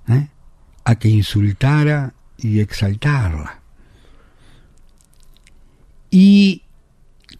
¿eh? 0.08 0.30
a 0.86 0.96
que 0.96 1.10
insultara 1.10 2.14
y 2.38 2.62
exaltarla. 2.62 3.60
Y 6.10 6.62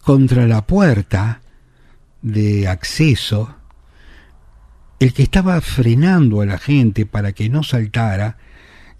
contra 0.02 0.46
la 0.46 0.66
puerta 0.66 1.40
de 2.20 2.68
acceso, 2.68 3.56
el 5.00 5.14
que 5.14 5.22
estaba 5.22 5.58
frenando 5.62 6.42
a 6.42 6.44
la 6.44 6.58
gente 6.58 7.06
para 7.06 7.32
que 7.32 7.48
no 7.48 7.62
saltara 7.62 8.36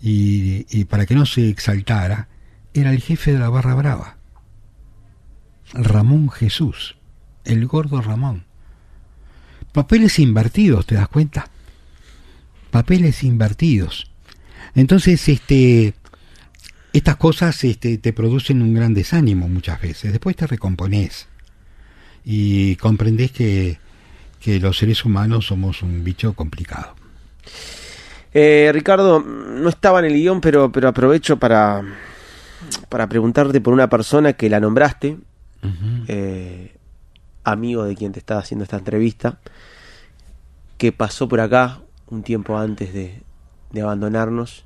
y, 0.01 0.65
y 0.71 0.87
para 0.87 1.05
que 1.05 1.15
no 1.15 1.27
se 1.27 1.51
exaltara, 1.51 2.29
era 2.73 2.91
el 2.91 3.03
jefe 3.03 3.35
de 3.35 3.39
la 3.39 3.51
barra 3.51 3.75
brava, 3.75 4.17
Ramón 5.75 6.31
Jesús, 6.31 6.97
el 7.45 7.67
gordo 7.67 8.01
Ramón. 8.01 8.45
Papeles 9.73 10.19
invertidos, 10.19 10.87
¿te 10.87 10.95
das 10.95 11.09
cuenta? 11.09 11.49
Papeles 12.71 13.23
invertidos. 13.23 14.11
Entonces, 14.75 15.29
este, 15.29 15.95
estas 16.93 17.17
cosas 17.17 17.63
este, 17.65 17.99
te 17.99 18.13
producen 18.13 18.63
un 18.63 18.75
gran 18.75 18.95
desánimo 18.95 19.49
muchas 19.49 19.81
veces. 19.81 20.13
Después 20.13 20.37
te 20.37 20.47
recompones 20.47 21.29
y 22.25 22.77
comprendes 22.77 23.33
que, 23.33 23.79
que 24.41 24.61
los 24.61 24.79
seres 24.79 25.05
humanos 25.05 25.47
somos 25.47 25.83
un 25.83 26.05
bicho 26.05 26.35
complicado. 26.35 26.95
Eh, 28.33 28.71
Ricardo, 28.75 29.21
no 29.21 29.69
estaba 29.69 30.01
en 30.01 30.07
el 30.07 30.15
guion, 30.15 30.41
pero, 30.41 30.71
pero 30.73 30.89
aprovecho 30.89 31.39
para, 31.39 31.83
para 32.89 33.09
preguntarte 33.09 33.61
por 33.61 33.73
una 33.73 33.89
persona 33.89 34.33
que 34.33 34.51
la 34.51 34.61
nombraste, 34.61 35.19
eh, 36.09 36.74
amigo 37.45 37.85
de 37.85 37.95
quien 37.95 38.13
te 38.13 38.19
estaba 38.19 38.41
haciendo 38.41 38.65
esta 38.65 38.79
entrevista, 38.79 39.39
que 40.79 40.93
pasó 40.93 41.29
por 41.29 41.41
acá 41.41 41.81
un 42.09 42.23
tiempo 42.23 42.59
antes 42.59 42.93
de, 42.93 43.23
abandonarnos, 43.81 44.65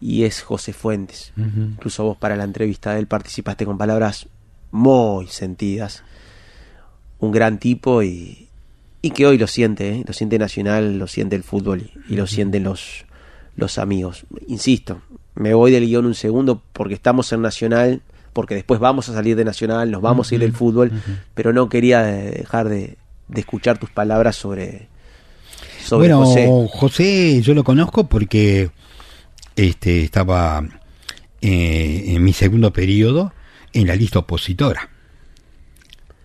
y 0.00 0.24
es 0.24 0.42
José 0.42 0.72
Fuentes. 0.72 1.32
Incluso 1.36 2.04
vos 2.04 2.16
para 2.16 2.36
la 2.36 2.44
entrevista 2.44 2.92
de 2.92 3.00
él 3.00 3.06
participaste 3.06 3.66
con 3.66 3.76
palabras 3.76 4.28
muy 4.70 5.26
sentidas. 5.26 6.02
Un 7.18 7.32
gran 7.32 7.58
tipo 7.58 8.02
y, 8.02 8.48
y 9.02 9.10
que 9.10 9.26
hoy 9.26 9.38
lo 9.38 9.46
siente, 9.46 9.90
¿eh? 9.90 10.04
lo 10.06 10.12
siente 10.12 10.38
Nacional, 10.38 10.98
lo 10.98 11.06
siente 11.06 11.36
el 11.36 11.42
fútbol 11.42 11.90
y, 12.08 12.16
lo 12.16 12.26
sienten 12.26 12.64
los, 12.64 13.04
los 13.56 13.78
amigos. 13.78 14.26
Insisto, 14.46 15.02
me 15.34 15.54
voy 15.54 15.70
del 15.70 15.86
guion 15.86 16.06
un 16.06 16.14
segundo 16.14 16.62
porque 16.72 16.94
estamos 16.94 17.32
en 17.32 17.42
Nacional, 17.42 18.02
porque 18.32 18.54
después 18.54 18.80
vamos 18.80 19.08
a 19.08 19.14
salir 19.14 19.36
de 19.36 19.44
Nacional, 19.44 19.90
nos 19.90 20.02
vamos 20.02 20.30
a 20.30 20.34
ir 20.34 20.40
del 20.40 20.52
fútbol, 20.52 20.92
pero 21.34 21.52
no 21.52 21.68
quería 21.68 22.02
dejar 22.02 22.68
de, 22.68 22.96
escuchar 23.34 23.78
tus 23.78 23.90
palabras 23.90 24.36
sobre, 24.36 24.88
sobre 25.84 26.08
bueno, 26.08 26.24
José. 26.24 26.48
José 26.72 27.42
yo 27.42 27.54
lo 27.54 27.64
conozco 27.64 28.08
porque 28.08 28.70
este 29.56 30.02
estaba 30.02 30.64
eh, 31.40 32.04
en 32.08 32.24
mi 32.24 32.32
segundo 32.32 32.72
periodo 32.72 33.32
en 33.72 33.86
la 33.86 33.96
lista 33.96 34.20
opositora. 34.20 34.88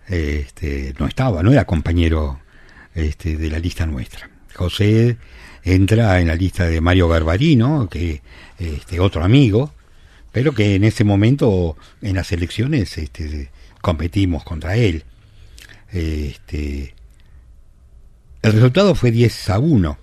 Este, 0.08 0.94
no 0.98 1.06
estaba, 1.06 1.42
no 1.42 1.52
era 1.52 1.64
compañero 1.64 2.40
este, 2.94 3.36
de 3.36 3.50
la 3.50 3.58
lista 3.58 3.86
nuestra. 3.86 4.30
José 4.54 5.16
entra 5.64 6.20
en 6.20 6.28
la 6.28 6.34
lista 6.36 6.64
de 6.64 6.80
Mario 6.80 7.08
Garbarino, 7.08 7.88
que 7.88 8.22
este 8.58 9.00
otro 9.00 9.24
amigo, 9.24 9.72
pero 10.36 10.52
que 10.52 10.74
en 10.74 10.84
ese 10.84 11.02
momento 11.02 11.78
en 12.02 12.16
las 12.16 12.30
elecciones 12.30 12.98
este, 12.98 13.48
competimos 13.80 14.44
contra 14.44 14.76
él. 14.76 15.04
Este, 15.90 16.94
el 18.42 18.52
resultado 18.52 18.94
fue 18.94 19.12
10 19.12 19.48
a 19.48 19.58
1, 19.58 19.98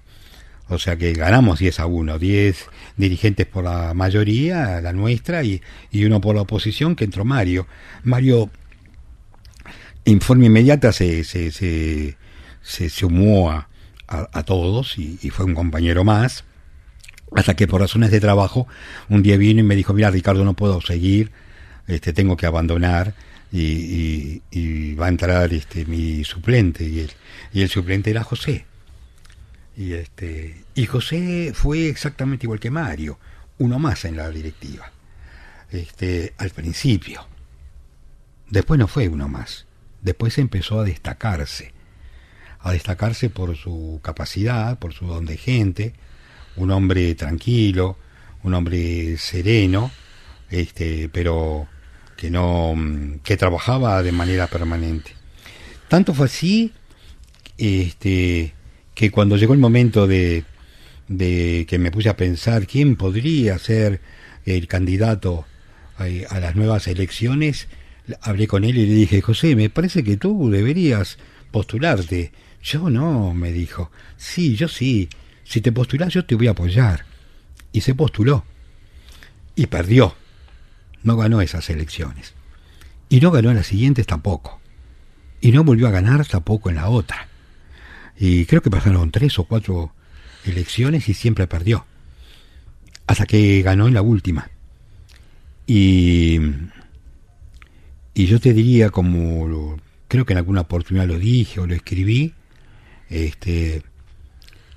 o 0.70 0.80
sea 0.80 0.98
que 0.98 1.14
ganamos 1.14 1.60
10 1.60 1.82
a 1.82 1.86
1, 1.86 2.18
10 2.18 2.66
dirigentes 2.98 3.46
por 3.46 3.66
la 3.66 3.94
mayoría, 3.94 4.82
la 4.82 4.92
nuestra, 4.92 5.44
y, 5.44 5.62
y 5.92 6.04
uno 6.06 6.20
por 6.20 6.34
la 6.34 6.42
oposición, 6.42 6.96
que 6.96 7.04
entró 7.04 7.26
Mario. 7.26 7.68
Mario, 8.04 8.50
en 10.04 10.20
forma 10.20 10.48
inmediata, 10.48 10.94
se, 10.94 11.24
se, 11.26 11.52
se, 11.52 12.18
se 12.64 12.90
sumó 12.90 13.52
a, 13.52 13.70
a, 14.08 14.42
todos 14.42 14.98
y, 14.98 15.30
fue 15.30 15.46
un 15.46 15.54
compañero 15.54 16.04
más, 16.04 16.44
hasta 17.36 17.56
que 17.56 17.68
por 17.68 17.82
razones 17.82 18.12
de 18.12 18.20
trabajo 18.20 18.68
un 19.10 19.24
día 19.24 19.38
vino 19.38 19.60
y 19.60 19.64
me 19.64 19.76
dijo, 19.76 19.94
mira 19.94 20.12
Ricardo, 20.12 20.44
no 20.46 20.54
puedo 20.54 20.82
seguir, 20.82 21.32
este, 21.88 22.14
tengo 22.14 22.38
que 22.38 22.46
abandonar 22.46 23.14
y, 23.52 24.96
va 24.96 25.08
a 25.08 25.10
entrar 25.10 25.54
este, 25.54 25.86
mi 25.86 26.24
suplente 26.24 26.84
y 26.84 27.00
el, 27.00 27.12
y 27.52 27.62
el 27.62 27.70
suplente 27.70 28.10
era 28.10 28.24
José. 28.24 28.66
Y, 29.76 29.94
este, 29.94 30.64
y 30.76 30.86
José 30.86 31.52
fue 31.54 31.88
exactamente 31.88 32.46
igual 32.46 32.60
que 32.60 32.72
Mario, 32.72 33.18
uno 33.58 33.80
más 33.80 34.06
en 34.06 34.18
la 34.18 34.30
directiva, 34.30 34.92
este, 35.72 36.34
al 36.38 36.52
principio. 36.52 37.26
Después 38.50 38.80
no 38.80 38.88
fue 38.88 39.08
uno 39.08 39.28
más, 39.28 39.66
después 40.02 40.38
empezó 40.38 40.80
a 40.80 40.84
destacarse 40.84 41.74
a 42.64 42.72
destacarse 42.72 43.30
por 43.30 43.56
su 43.58 44.00
capacidad, 44.02 44.80
por 44.80 44.94
su 44.94 45.06
don 45.06 45.26
de 45.26 45.38
gente, 45.38 45.94
un 46.56 46.72
hombre 46.72 47.16
tranquilo, 47.16 47.98
un 48.44 48.54
hombre 48.54 49.18
sereno, 49.18 49.92
este, 50.50 51.10
pero 51.10 51.68
que 52.18 52.30
no 52.30 52.76
que 53.24 53.38
trabajaba 53.38 54.02
de 54.04 54.12
manera 54.12 54.48
permanente. 54.48 55.12
Tanto 55.88 56.14
fue 56.14 56.28
así 56.28 56.72
este, 57.58 58.54
que 58.96 59.12
cuando 59.12 59.38
llegó 59.38 59.54
el 59.54 59.60
momento 59.60 60.08
de, 60.08 60.44
de 61.08 61.66
que 61.68 61.80
me 61.80 61.92
puse 61.92 62.10
a 62.10 62.18
pensar 62.18 62.68
quién 62.68 62.96
podría 62.96 63.58
ser 63.60 64.02
el 64.46 64.68
candidato 64.68 65.46
eh, 66.00 66.26
a 66.30 66.40
las 66.40 66.56
nuevas 66.56 66.88
elecciones, 66.88 67.68
hablé 68.22 68.48
con 68.48 68.64
él 68.64 68.78
y 68.78 68.86
le 68.86 68.94
dije, 68.94 69.22
José, 69.22 69.56
me 69.56 69.70
parece 69.70 70.04
que 70.04 70.18
tú 70.18 70.50
deberías 70.50 71.18
postularte. 71.52 72.32
Yo 72.62 72.90
no, 72.90 73.34
me 73.34 73.52
dijo. 73.52 73.92
Sí, 74.18 74.56
yo 74.56 74.68
sí. 74.68 75.10
Si 75.44 75.62
te 75.62 75.72
postulás 75.72 76.14
yo 76.14 76.26
te 76.26 76.36
voy 76.36 76.48
a 76.48 76.52
apoyar. 76.52 77.06
Y 77.72 77.82
se 77.82 77.96
postuló. 77.96 78.46
Y 79.56 79.68
perdió. 79.68 80.16
No 81.04 81.18
ganó 81.18 81.42
esas 81.42 81.70
elecciones. 81.70 82.34
Y 83.10 83.20
no 83.20 83.32
ganó 83.32 83.50
en 83.50 83.58
las 83.58 83.68
siguientes 83.68 84.08
tampoco. 84.08 84.60
Y 85.42 85.52
no 85.52 85.64
volvió 85.64 85.88
a 85.88 85.92
ganar 85.92 86.26
tampoco 86.26 86.70
en 86.70 86.78
la 86.78 86.90
otra. 86.90 87.28
Y 88.18 88.46
creo 88.46 88.62
que 88.62 88.70
pasaron 88.70 89.12
tres 89.12 89.38
o 89.40 89.44
cuatro 89.44 89.94
elecciones 90.46 91.10
y 91.10 91.14
siempre 91.14 91.48
perdió. 91.48 91.86
Hasta 93.08 93.26
que 93.26 93.62
ganó 93.62 93.88
en 93.88 93.94
la 93.94 94.02
última. 94.02 94.50
Y, 95.68 96.40
y 98.14 98.26
yo 98.26 98.40
te 98.40 98.54
diría, 98.54 98.90
como 98.90 99.78
creo 100.08 100.26
que 100.26 100.34
en 100.34 100.40
alguna 100.40 100.62
oportunidad 100.62 101.08
lo 101.08 101.18
dije 101.18 101.60
o 101.60 101.68
lo 101.68 101.74
escribí, 101.74 102.34
este, 103.10 103.84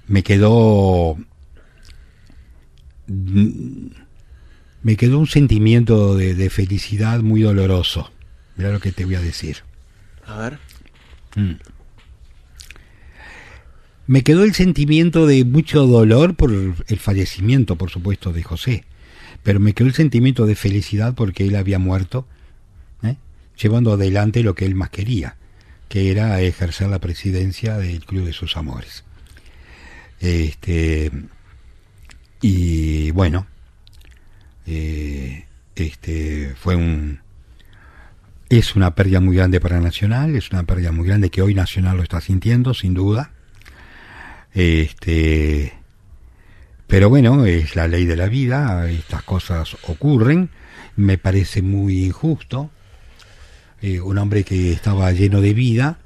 me 0.06 0.22
quedó 0.22 1.16
mm, 3.06 3.86
me 4.82 4.96
quedó 4.96 5.18
un 5.18 5.26
sentimiento 5.26 6.16
de, 6.16 6.34
de 6.34 6.48
felicidad 6.50 7.20
muy 7.20 7.42
doloroso. 7.42 8.12
Mira 8.56 8.70
lo 8.70 8.80
que 8.80 8.92
te 8.92 9.04
voy 9.04 9.16
a 9.16 9.20
decir. 9.20 9.58
A 10.26 10.38
ver. 10.38 10.58
Me 14.06 14.22
quedó 14.22 14.44
el 14.44 14.54
sentimiento 14.54 15.26
de 15.26 15.44
mucho 15.44 15.86
dolor 15.86 16.36
por 16.36 16.52
el 16.52 16.98
fallecimiento, 16.98 17.76
por 17.76 17.90
supuesto, 17.90 18.32
de 18.32 18.42
José, 18.42 18.84
pero 19.42 19.60
me 19.60 19.74
quedó 19.74 19.88
el 19.88 19.94
sentimiento 19.94 20.46
de 20.46 20.54
felicidad 20.54 21.14
porque 21.14 21.46
él 21.46 21.56
había 21.56 21.78
muerto, 21.78 22.26
¿eh? 23.02 23.16
llevando 23.60 23.92
adelante 23.92 24.42
lo 24.42 24.54
que 24.54 24.64
él 24.64 24.74
más 24.74 24.90
quería, 24.90 25.36
que 25.88 26.10
era 26.10 26.40
ejercer 26.40 26.88
la 26.88 27.00
presidencia 27.00 27.76
del 27.76 28.04
Club 28.04 28.24
de 28.24 28.32
sus 28.32 28.56
Amores. 28.56 29.04
Este, 30.20 31.10
y 32.40 33.10
bueno, 33.10 33.46
eh, 34.66 35.46
este 35.74 36.54
fue 36.56 36.76
un 36.76 37.20
es 38.48 38.76
una 38.76 38.94
pérdida 38.94 39.20
muy 39.20 39.36
grande 39.36 39.60
para 39.60 39.80
Nacional, 39.80 40.36
es 40.36 40.50
una 40.50 40.62
pérdida 40.62 40.92
muy 40.92 41.06
grande 41.06 41.30
que 41.30 41.42
hoy 41.42 41.54
Nacional 41.54 41.96
lo 41.96 42.02
está 42.02 42.20
sintiendo, 42.20 42.74
sin 42.74 42.94
duda. 42.94 43.32
Este, 44.54 45.72
pero 46.86 47.08
bueno, 47.08 47.44
es 47.44 47.74
la 47.74 47.88
ley 47.88 48.04
de 48.06 48.16
la 48.16 48.28
vida, 48.28 48.88
estas 48.88 49.22
cosas 49.24 49.76
ocurren. 49.82 50.50
Me 50.94 51.18
parece 51.18 51.60
muy 51.60 52.04
injusto. 52.04 52.70
Eh, 53.82 54.00
un 54.00 54.16
hombre 54.18 54.44
que 54.44 54.72
estaba 54.72 55.10
lleno 55.12 55.40
de 55.40 55.52
vida 55.52 55.98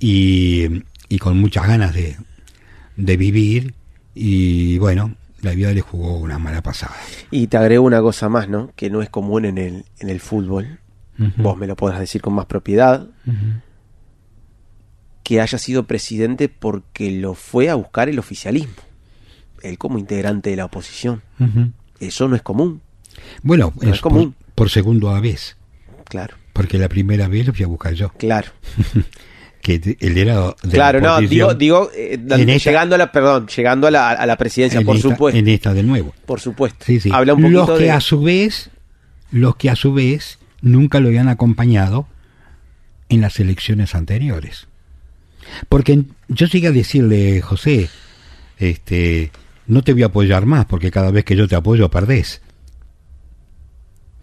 y, 0.00 0.82
y 1.08 1.18
con 1.18 1.38
muchas 1.38 1.68
ganas 1.68 1.94
de, 1.94 2.16
de 3.04 3.16
vivir. 3.16 3.74
Y 4.14 4.78
bueno, 4.78 5.14
la 5.40 5.52
vida 5.52 5.72
le 5.72 5.80
jugó 5.80 6.18
una 6.18 6.38
mala 6.38 6.62
pasada. 6.62 6.94
Y 7.30 7.46
te 7.48 7.56
agrego 7.56 7.84
una 7.84 8.00
cosa 8.00 8.28
más, 8.28 8.48
¿no? 8.48 8.70
Que 8.76 8.90
no 8.90 9.02
es 9.02 9.10
común 9.10 9.44
en 9.44 9.58
el, 9.58 9.84
en 9.98 10.08
el 10.10 10.20
fútbol. 10.20 10.78
Vos 11.36 11.56
me 11.56 11.66
lo 11.66 11.76
podrás 11.76 12.00
decir 12.00 12.20
con 12.20 12.32
más 12.34 12.46
propiedad. 12.46 13.06
Que 15.22 15.40
haya 15.40 15.58
sido 15.58 15.86
presidente 15.86 16.48
porque 16.48 17.10
lo 17.12 17.34
fue 17.34 17.68
a 17.70 17.74
buscar 17.76 18.08
el 18.08 18.18
oficialismo. 18.18 18.74
Él 19.62 19.78
como 19.78 19.98
integrante 19.98 20.50
de 20.50 20.56
la 20.56 20.64
oposición. 20.64 21.22
Eso 22.00 22.26
no 22.28 22.34
es 22.36 22.42
común. 22.42 22.80
Bueno, 23.42 23.72
No 23.80 23.88
es 23.88 23.94
es 23.96 24.00
por, 24.00 24.10
común. 24.12 24.34
por 24.54 24.70
segunda 24.70 25.20
vez, 25.20 25.56
Claro, 26.04 26.36
porque 26.52 26.76
la 26.78 26.88
primera 26.88 27.28
vez 27.28 27.46
lo 27.46 27.52
fui 27.54 27.64
a 27.64 27.68
buscar 27.68 27.92
yo, 27.94 28.10
claro. 28.14 28.48
que 29.62 29.96
él 30.00 30.18
era 30.18 30.48
de 30.62 30.70
claro, 30.70 31.00
la 31.00 31.20
no, 31.20 31.26
digo, 31.26 31.54
digo 31.54 31.90
eh, 31.96 32.14
En 32.28 32.48
esta- 32.50 32.68
llegando 32.70 32.94
a 32.96 32.98
la, 32.98 33.10
perdón, 33.12 33.46
llegando 33.46 33.86
a 33.86 33.90
la, 33.90 34.10
a 34.10 34.26
la 34.26 34.36
presidencia, 34.36 34.80
en 34.80 34.84
por 34.86 34.96
esta- 34.96 35.08
supuesto. 35.08 35.38
en 35.38 35.48
esta 35.48 35.72
de 35.72 35.82
nuevo. 35.82 36.12
Por 36.26 36.40
supuesto. 36.40 36.84
Sí, 36.84 37.00
sí. 37.00 37.08
Habla 37.12 37.32
un 37.34 37.42
poquito 37.42 37.66
los 37.68 37.78
que 37.78 37.84
de... 37.84 37.90
a 37.92 38.00
su 38.00 38.20
vez, 38.20 38.70
los 39.30 39.56
que 39.56 39.70
a 39.70 39.76
su 39.76 39.94
vez 39.94 40.38
nunca 40.60 41.00
lo 41.00 41.08
habían 41.08 41.28
acompañado 41.28 42.06
en 43.08 43.20
las 43.22 43.38
elecciones 43.40 43.94
anteriores. 43.94 44.66
Porque 45.68 46.02
yo 46.28 46.46
llegué 46.46 46.68
a 46.68 46.72
decirle, 46.72 47.40
José, 47.40 47.88
este, 48.58 49.30
no 49.66 49.82
te 49.82 49.92
voy 49.92 50.02
a 50.02 50.06
apoyar 50.06 50.46
más 50.46 50.66
porque 50.66 50.90
cada 50.90 51.10
vez 51.10 51.24
que 51.24 51.36
yo 51.36 51.48
te 51.48 51.54
apoyo 51.56 51.90
perdés. 51.90 52.42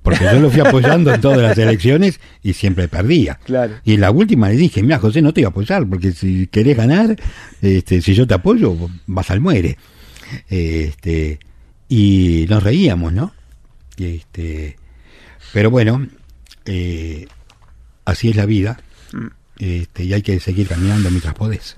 Porque 0.09 0.25
yo 0.25 0.39
lo 0.39 0.49
fui 0.49 0.61
apoyando 0.61 1.13
en 1.13 1.21
todas 1.21 1.39
las 1.39 1.57
elecciones 1.57 2.19
y 2.41 2.53
siempre 2.53 2.87
perdía. 2.87 3.39
Claro. 3.43 3.75
Y 3.83 3.93
en 3.93 4.01
la 4.01 4.11
última 4.11 4.49
le 4.49 4.55
dije, 4.55 4.81
mira 4.81 4.99
José, 4.99 5.21
no 5.21 5.33
te 5.33 5.41
voy 5.41 5.45
a 5.45 5.49
apoyar 5.49 5.87
porque 5.87 6.11
si 6.11 6.47
querés 6.47 6.77
ganar, 6.77 7.15
este, 7.61 8.01
si 8.01 8.13
yo 8.13 8.25
te 8.25 8.33
apoyo, 8.33 8.75
vas 9.07 9.29
al 9.31 9.41
muere. 9.41 9.77
Este, 10.49 11.39
y 11.87 12.45
nos 12.49 12.63
reíamos, 12.63 13.13
¿no? 13.13 13.33
Este, 13.97 14.77
pero 15.53 15.71
bueno, 15.71 16.07
eh, 16.65 17.27
así 18.05 18.29
es 18.29 18.35
la 18.35 18.45
vida. 18.45 18.81
Este, 19.57 20.05
y 20.05 20.13
hay 20.13 20.21
que 20.21 20.39
seguir 20.39 20.67
caminando 20.67 21.09
mientras 21.09 21.33
podés. 21.33 21.75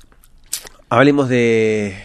Hablemos 0.89 1.29
de, 1.29 1.95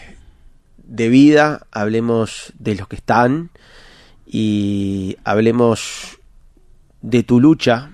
de 0.85 1.09
vida, 1.09 1.67
hablemos 1.71 2.53
de 2.59 2.77
los 2.77 2.89
que 2.89 2.97
están 2.97 3.51
y 4.27 5.17
hablemos 5.25 6.16
de 7.07 7.23
tu 7.23 7.41
lucha 7.41 7.91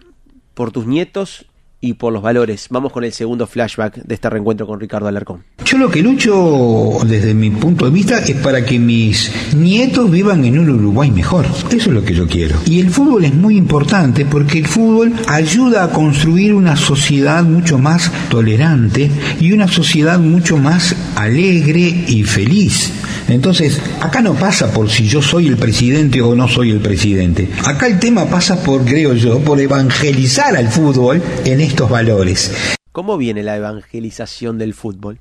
por 0.55 0.73
tus 0.73 0.87
nietos 0.87 1.47
y 1.85 1.95
por 1.95 2.13
los 2.13 2.23
valores. 2.23 2.69
Vamos 2.71 2.93
con 2.93 3.05
el 3.05 3.13
segundo 3.13 3.47
flashback 3.47 3.97
de 4.05 4.15
este 4.15 4.31
reencuentro 4.31 4.67
con 4.67 4.81
Ricardo 4.81 5.09
Alarcón. 5.09 5.45
Yo 5.65 5.79
lo 5.79 5.91
que 5.91 6.01
lucho 6.01 6.99
desde 7.05 7.35
mi 7.35 7.51
punto 7.51 7.85
de 7.85 7.91
vista 7.91 8.21
es 8.21 8.37
para 8.37 8.65
que 8.65 8.79
mis 8.79 9.31
nietos 9.55 10.11
vivan 10.11 10.45
en 10.45 10.61
un 10.61 10.71
Uruguay 10.71 11.11
mejor. 11.11 11.45
Eso 11.45 11.75
es 11.75 11.87
lo 11.89 12.05
que 12.05 12.15
yo 12.15 12.27
quiero. 12.27 12.57
Y 12.67 12.81
el 12.81 12.89
fútbol 12.89 13.25
es 13.25 13.35
muy 13.35 13.57
importante 13.57 14.25
porque 14.25 14.61
el 14.61 14.69
fútbol 14.69 15.13
ayuda 15.27 15.85
a 15.85 15.91
construir 15.91 16.55
una 16.55 16.77
sociedad 16.77 17.43
mucho 17.43 17.79
más 17.79 18.11
tolerante 18.31 19.11
y 19.41 19.53
una 19.53 19.67
sociedad 19.67 20.21
mucho 20.21 20.57
más 20.57 20.95
alegre 21.17 22.05
y 22.07 22.23
feliz. 22.23 22.93
Entonces, 23.33 23.81
acá 24.01 24.21
no 24.21 24.35
pasa 24.35 24.73
por 24.73 24.91
si 24.91 25.09
yo 25.09 25.23
soy 25.23 25.47
el 25.47 25.57
presidente 25.57 26.21
o 26.21 26.35
no 26.35 26.49
soy 26.49 26.71
el 26.71 26.81
presidente. 26.81 27.49
Acá 27.65 27.87
el 27.87 27.99
tema 27.99 28.27
pasa 28.27 28.63
por, 28.63 28.85
creo 28.85 29.15
yo, 29.15 29.41
por 29.41 29.59
evangelizar 29.59 30.55
al 30.57 30.69
fútbol 30.69 31.23
en 31.45 31.61
estos 31.61 31.89
valores. 31.89 32.77
¿Cómo 32.93 33.17
viene 33.17 33.43
la 33.43 33.57
evangelización 33.57 34.59
del 34.59 34.75
fútbol? 34.75 35.19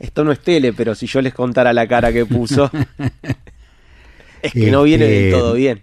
Esto 0.00 0.24
no 0.24 0.32
es 0.32 0.40
tele, 0.40 0.72
pero 0.72 0.94
si 0.94 1.06
yo 1.06 1.22
les 1.22 1.34
contara 1.34 1.72
la 1.72 1.86
cara 1.86 2.12
que 2.12 2.26
puso, 2.26 2.70
es 4.42 4.52
que 4.52 4.70
no 4.70 4.82
viene 4.82 5.06
del 5.06 5.24
Este, 5.24 5.38
todo 5.38 5.54
bien. 5.54 5.82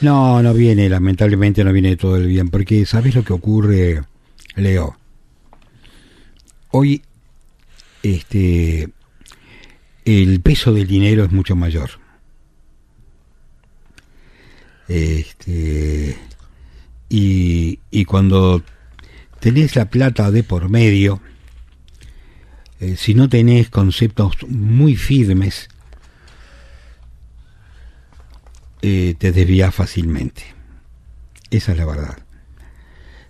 No, 0.00 0.42
no 0.42 0.52
viene, 0.52 0.88
lamentablemente 0.88 1.62
no 1.62 1.72
viene 1.72 1.96
todo 1.96 2.16
el 2.16 2.26
bien, 2.26 2.48
porque 2.48 2.84
¿sabes 2.84 3.14
lo 3.14 3.22
que 3.22 3.32
ocurre, 3.32 4.02
Leo? 4.56 4.96
Hoy, 6.72 7.02
este, 8.02 8.88
el 10.04 10.40
peso 10.40 10.72
del 10.72 10.86
dinero 10.86 11.24
es 11.24 11.32
mucho 11.32 11.56
mayor. 11.56 11.90
Este, 14.88 16.16
y, 17.08 17.78
y 17.90 18.04
cuando 18.04 18.62
tenés 19.40 19.76
la 19.76 19.86
plata 19.86 20.30
de 20.30 20.42
por 20.42 20.68
medio, 20.68 21.20
eh, 22.82 22.96
si 22.96 23.14
no 23.14 23.28
tenés 23.28 23.70
conceptos 23.70 24.34
muy 24.48 24.96
firmes, 24.96 25.68
eh, 28.82 29.14
te 29.16 29.30
desvías 29.30 29.72
fácilmente. 29.72 30.42
Esa 31.48 31.72
es 31.72 31.78
la 31.78 31.84
verdad. 31.84 32.18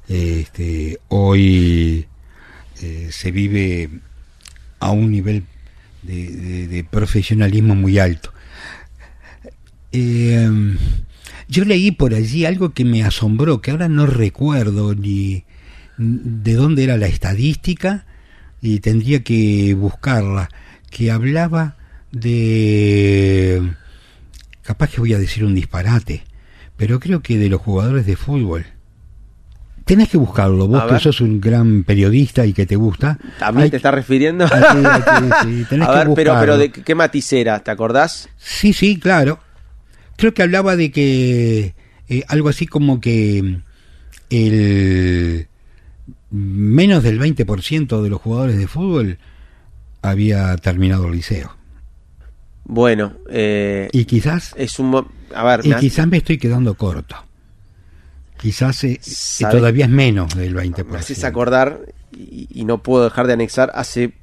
Este, 0.08 0.98
hoy 1.08 2.06
eh, 2.80 3.08
se 3.12 3.30
vive 3.30 3.90
a 4.80 4.90
un 4.90 5.10
nivel 5.10 5.44
de, 6.02 6.30
de- 6.30 6.68
de 6.68 6.84
profesionalismo 6.84 7.74
muy 7.74 7.98
alto. 7.98 8.32
Eh, 9.92 10.48
yo 11.48 11.64
leí 11.64 11.90
por 11.90 12.14
allí 12.14 12.44
algo 12.44 12.72
que 12.72 12.84
me 12.84 13.02
asombró, 13.04 13.60
que 13.60 13.70
ahora 13.70 13.88
no 13.88 14.06
recuerdo 14.06 14.94
ni 14.94 15.44
de 15.98 16.54
dónde 16.54 16.84
era 16.84 16.96
la 16.96 17.06
estadística 17.06 18.06
y 18.60 18.80
tendría 18.80 19.22
que 19.22 19.74
buscarla, 19.74 20.48
que 20.90 21.10
hablaba 21.10 21.76
de 22.10 23.72
capaz 24.62 24.90
que 24.90 25.00
voy 25.00 25.12
a 25.12 25.18
decir 25.18 25.44
un 25.44 25.54
disparate, 25.54 26.24
pero 26.76 27.00
creo 27.00 27.20
que 27.22 27.36
de 27.38 27.48
los 27.48 27.60
jugadores 27.60 28.06
de 28.06 28.16
fútbol. 28.16 28.64
Tenés 29.84 30.08
que 30.08 30.16
buscarlo, 30.18 30.68
vos 30.68 30.80
A 30.82 30.86
que 30.86 30.92
ver. 30.92 31.00
sos 31.02 31.20
un 31.20 31.40
gran 31.40 31.82
periodista 31.84 32.46
y 32.46 32.52
que 32.52 32.66
te 32.66 32.76
gusta. 32.76 33.18
¿También 33.38 33.64
hay 33.64 33.70
te 33.70 33.76
estás 33.76 33.92
refiriendo? 33.94 34.44
hay 34.44 34.60
que- 34.62 35.30
sí, 35.42 35.64
tenés 35.68 35.88
A 35.88 35.92
que 35.92 35.98
ver, 35.98 36.08
pero, 36.14 36.36
pero. 36.38 36.56
¿de 36.58 36.70
qué 36.70 36.82
qué 36.82 36.94
matiz 36.94 37.32
era? 37.32 37.58
¿Te 37.60 37.70
acordás? 37.70 38.28
Sí, 38.38 38.72
sí, 38.72 38.98
claro. 38.98 39.40
creo 40.16 40.32
que 40.34 40.42
hablaba 40.42 40.76
de 40.76 40.90
que 40.92 41.74
eh, 42.08 42.22
algo 42.28 42.48
así 42.48 42.66
como 42.66 43.00
que 43.00 43.58
el 44.30 45.48
menos 46.30 47.02
del 47.02 47.18
20% 47.20 48.02
de 48.02 48.08
los 48.10 48.20
jugadores 48.20 48.56
de 48.58 48.66
fútbol 48.66 49.18
había 50.00 50.56
terminado 50.56 51.06
el 51.06 51.12
liceo. 51.12 51.56
Bueno, 52.64 53.14
eh, 53.28 53.88
Y 53.92 54.04
quizás 54.04 54.54
es 54.56 54.78
un... 54.78 55.06
A 55.34 55.44
ver, 55.44 55.60
y 55.64 55.70
me 55.70 55.76
quizás 55.76 56.06
me 56.06 56.18
estoy 56.18 56.38
quedando 56.38 56.74
corto. 56.74 57.16
Quizás 58.42 58.82
eh, 58.82 58.98
¿Sabe? 59.00 59.56
todavía 59.58 59.84
es 59.84 59.90
menos 59.90 60.34
del 60.34 60.52
20%. 60.56 60.84
me 60.84 60.98
haces 60.98 61.22
acordar, 61.22 61.78
y, 62.10 62.48
y 62.50 62.64
no 62.64 62.82
puedo 62.82 63.04
dejar 63.04 63.28
de 63.28 63.34
anexar, 63.34 63.70
hace 63.72 64.14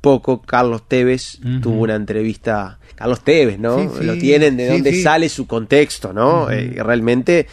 poco 0.00 0.40
Carlos 0.40 0.86
Tevez 0.86 1.40
tuvo 1.60 1.80
una 1.82 1.96
entrevista, 1.96 2.78
Carlos 2.94 3.24
Tevez, 3.24 3.58
¿no? 3.58 3.80
Sí, 3.80 3.88
sí, 3.98 4.04
Lo 4.04 4.16
tienen 4.16 4.56
de 4.56 4.66
sí, 4.68 4.72
dónde 4.72 5.02
sale 5.02 5.28
su 5.28 5.48
contexto, 5.48 6.12
¿no? 6.12 6.48
Eh, 6.48 6.80
realmente 6.80 7.48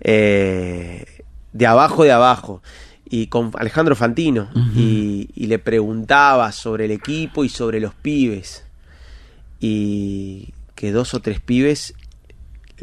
eh, 0.00 1.04
de 1.52 1.66
abajo 1.68 2.02
de 2.02 2.10
abajo. 2.10 2.60
Y 3.08 3.28
con 3.28 3.52
Alejandro 3.56 3.94
Fantino, 3.94 4.50
y, 4.74 5.28
y 5.36 5.46
le 5.46 5.60
preguntaba 5.60 6.50
sobre 6.50 6.86
el 6.86 6.90
equipo 6.90 7.44
y 7.44 7.48
sobre 7.48 7.78
los 7.78 7.94
pibes. 7.94 8.64
Y 9.60 10.52
que 10.74 10.90
dos 10.90 11.14
o 11.14 11.20
tres 11.20 11.38
pibes 11.38 11.94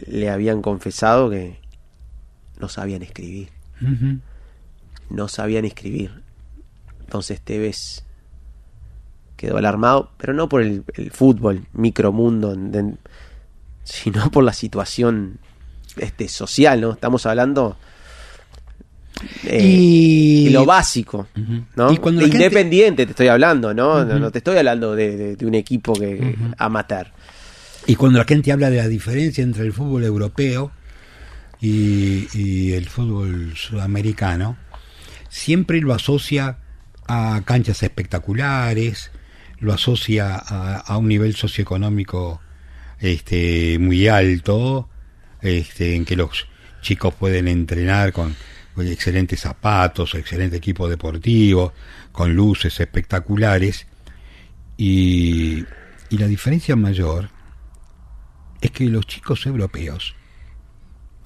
le 0.08 0.30
habían 0.30 0.62
confesado 0.62 1.30
que 1.30 1.59
no 2.60 2.70
sabían 2.70 3.01
escribir 3.01 3.49
no 5.10 5.28
sabían 5.28 5.66
escribir. 5.66 6.12
Entonces 6.99 7.39
Tevez 7.41 8.03
quedó 9.38 9.57
alarmado, 9.57 10.12
pero 10.18 10.34
no 10.34 10.47
por 10.49 10.62
el, 10.62 10.84
el 10.95 11.12
fútbol, 11.12 11.66
micromundo, 11.74 12.55
sino 13.84 14.30
por 14.32 14.43
la 14.43 14.53
situación 14.53 15.39
este, 15.97 16.28
social, 16.28 16.82
¿no? 16.82 16.91
Estamos 16.91 17.26
hablando 17.26 17.78
eh, 19.45 19.60
y 19.64 20.43
de 20.45 20.51
lo 20.51 20.66
básico. 20.66 21.28
¿no? 21.76 21.91
Y 21.91 21.97
gente- 22.28 22.38
Independiente 22.45 23.05
te 23.05 23.12
estoy 23.12 23.28
hablando, 23.30 23.74
¿no? 23.74 24.03
No-. 24.05 24.20
No 24.20 24.32
te 24.32 24.38
estoy 24.39 24.57
hablando 24.57 24.95
de, 24.95 25.18
de- 25.18 25.36
de 25.36 25.45
un 25.45 25.55
equipo 25.55 25.93
que 25.93 26.36
amateur. 26.57 27.07
Y 27.88 27.95
cuando 27.95 28.20
la 28.20 28.26
gente 28.26 28.51
habla 28.51 28.70
de 28.70 28.78
la 28.78 28.88
diferencia 28.88 29.43
entre 29.43 29.64
el 29.64 29.74
fútbol 29.74 30.03
europeo 30.03 30.72
y, 31.62 32.28
y 32.34 32.74
el 32.74 32.88
fútbol 32.88 33.55
sudamericano, 33.55 34.57
siempre 35.30 35.82
lo 35.82 35.93
asocia 35.93 36.57
a 37.07 37.41
canchas 37.45 37.84
espectaculares, 37.84 39.12
lo 39.60 39.74
asocia 39.74 40.36
a, 40.36 40.97
un 40.97 41.07
nivel 41.07 41.36
socioeconómico 41.36 42.41
este, 42.99 43.78
muy 43.80 44.07
alto, 44.07 44.89
este, 45.41 45.95
en 45.95 46.05
que 46.05 46.16
los 46.16 46.47
chicos 46.82 47.14
pueden 47.14 47.47
entrenar 47.47 48.14
con, 48.14 48.36
con 48.74 48.88
excelentes 48.88 49.41
zapatos, 49.41 50.16
excelente 50.16 50.57
equipo 50.57 50.88
deportivo, 50.88 51.74
con 52.12 52.34
luces 52.34 52.80
espectaculares. 52.80 53.86
Y, 54.78 55.66
y 56.10 56.18
la 56.18 56.28
diferencia 56.28 56.76
mayor 56.76 57.30
es 58.62 58.72
que 58.72 58.86
los 58.86 59.05
chicos 59.07 59.45
europeos 59.45 60.16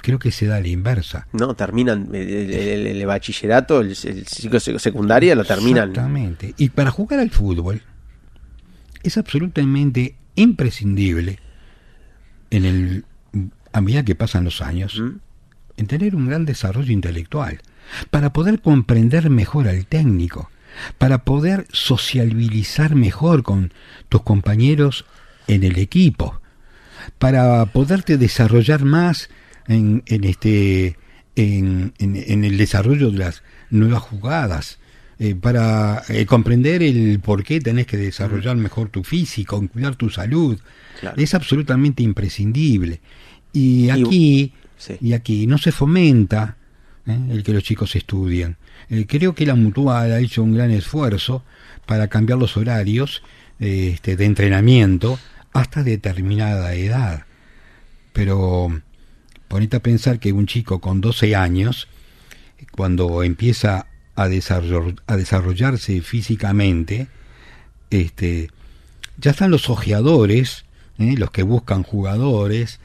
creo 0.03 0.19
que 0.19 0.29
se 0.31 0.45
da 0.45 0.59
la 0.59 0.67
inversa. 0.67 1.27
No, 1.31 1.55
terminan 1.55 2.09
el, 2.13 2.51
el- 2.53 2.87
el 2.87 3.05
bachillerato, 3.07 3.81
el, 3.81 3.87
el 4.03 4.27
ciclo 4.27 4.59
secundaria 4.59 5.33
lo 5.33 5.43
terminan. 5.45 5.89
Exactamente. 5.89 6.53
Y 6.57 6.69
para 6.69 6.91
jugar 6.91 7.19
al 7.19 7.31
fútbol 7.31 7.81
es 9.01 9.17
absolutamente 9.17 10.15
imprescindible 10.35 11.39
en 12.51 12.65
el 12.65 13.05
a 13.71 13.81
medida 13.81 14.03
que 14.05 14.13
pasan 14.13 14.43
los 14.43 14.61
años 14.61 14.99
¿Mm? 14.99 15.17
en 15.77 15.87
tener 15.87 16.15
un 16.15 16.27
gran 16.27 16.45
desarrollo 16.45 16.91
intelectual 16.93 17.59
para 18.11 18.31
poder 18.31 18.61
comprender 18.61 19.29
mejor 19.31 19.67
al 19.67 19.87
técnico, 19.87 20.51
para 20.99 21.23
poder 21.23 21.65
sociabilizar 21.71 22.93
mejor 22.95 23.41
con 23.41 23.73
tus 24.09 24.21
compañeros 24.21 25.05
en 25.47 25.63
el 25.63 25.77
equipo, 25.79 26.39
para 27.17 27.65
poderte 27.65 28.17
desarrollar 28.17 28.85
más 28.85 29.29
en, 29.67 30.03
en 30.07 30.23
este 30.23 30.97
en, 31.35 31.93
en- 31.97 32.15
en 32.27 32.43
el 32.43 32.57
desarrollo 32.57 33.09
de 33.11 33.17
las 33.17 33.43
nuevas 33.69 34.01
jugadas 34.03 34.79
eh, 35.19 35.35
para 35.35 36.03
eh, 36.09 36.25
comprender 36.25 36.83
el 36.83 37.19
por 37.19 37.43
qué 37.43 37.59
tenés 37.59 37.87
que 37.87 37.97
desarrollar 37.97 38.55
mejor 38.55 38.89
tu 38.89 39.03
físico, 39.03 39.65
cuidar 39.67 39.95
tu 39.95 40.09
salud. 40.09 40.59
Claro. 40.99 41.15
Es 41.21 41.33
absolutamente 41.33 42.03
imprescindible. 42.03 42.99
Y 43.51 43.89
aquí, 43.89 44.53
sí. 44.77 44.95
y 45.01 45.13
aquí 45.13 45.47
no 45.47 45.57
se 45.57 45.71
fomenta 45.71 46.57
¿eh? 47.07 47.17
el 47.29 47.43
que 47.43 47.53
los 47.53 47.63
chicos 47.63 47.95
estudien. 47.95 48.57
Creo 49.07 49.33
que 49.33 49.45
la 49.45 49.55
Mutual 49.55 50.11
ha 50.11 50.19
hecho 50.19 50.43
un 50.43 50.53
gran 50.55 50.69
esfuerzo 50.71 51.43
para 51.85 52.07
cambiar 52.09 52.37
los 52.37 52.57
horarios 52.57 53.23
este, 53.59 54.15
de 54.17 54.25
entrenamiento 54.25 55.17
hasta 55.53 55.83
determinada 55.83 56.73
edad. 56.73 57.25
Pero 58.11 58.81
ponete 59.53 59.77
a 59.77 59.81
pensar 59.83 60.17
que 60.19 60.33
un 60.33 60.47
chico 60.47 60.79
con 60.81 60.99
12 60.99 61.35
años, 61.35 61.87
cuando 62.71 63.21
empieza 63.21 63.85
a, 64.15 64.27
desarroll- 64.27 64.99
a 65.05 65.15
desarrollarse 65.15 66.01
físicamente, 66.01 67.05
este, 67.91 68.49
ya 69.19 69.29
están 69.29 69.51
los 69.51 69.69
ojeadores, 69.69 70.65
¿eh? 70.97 71.13
los 71.19 71.29
que 71.29 71.43
buscan 71.43 71.83
jugadores 71.83 72.79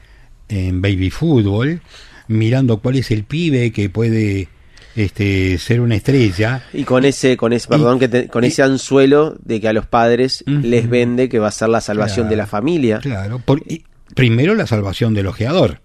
en 0.47 0.79
baby 0.79 1.09
fútbol, 1.09 1.81
mirando 2.27 2.77
cuál 2.77 2.97
es 2.97 3.09
el 3.09 3.23
pibe 3.23 3.71
que 3.71 3.89
puede 3.89 4.47
este, 4.95 5.57
ser 5.57 5.81
una 5.81 5.95
estrella. 5.95 6.61
Y 6.71 6.83
con 6.83 7.03
ese, 7.03 7.35
con 7.35 7.51
ese, 7.51 7.67
perdón, 7.67 7.97
Y- 7.97 7.99
que 8.01 8.07
te- 8.09 8.27
con 8.27 8.43
y- 8.43 8.47
ese 8.49 8.61
anzuelo 8.61 9.35
de 9.43 9.59
que 9.59 9.69
a 9.69 9.73
los 9.73 9.87
padres 9.87 10.43
les 10.45 10.87
vende 10.87 11.29
que 11.29 11.39
va 11.39 11.47
a 11.47 11.51
ser 11.51 11.69
la 11.69 11.81
salvación 11.81 12.25
Claro, 12.25 12.29
de 12.29 12.35
la 12.35 12.45
familia. 12.45 12.99
Claro, 12.99 13.39
por- 13.39 13.63
y 13.67 13.85
primero 14.13 14.53
la 14.53 14.67
salvación 14.67 15.15
del 15.15 15.25
ojeador. 15.25 15.81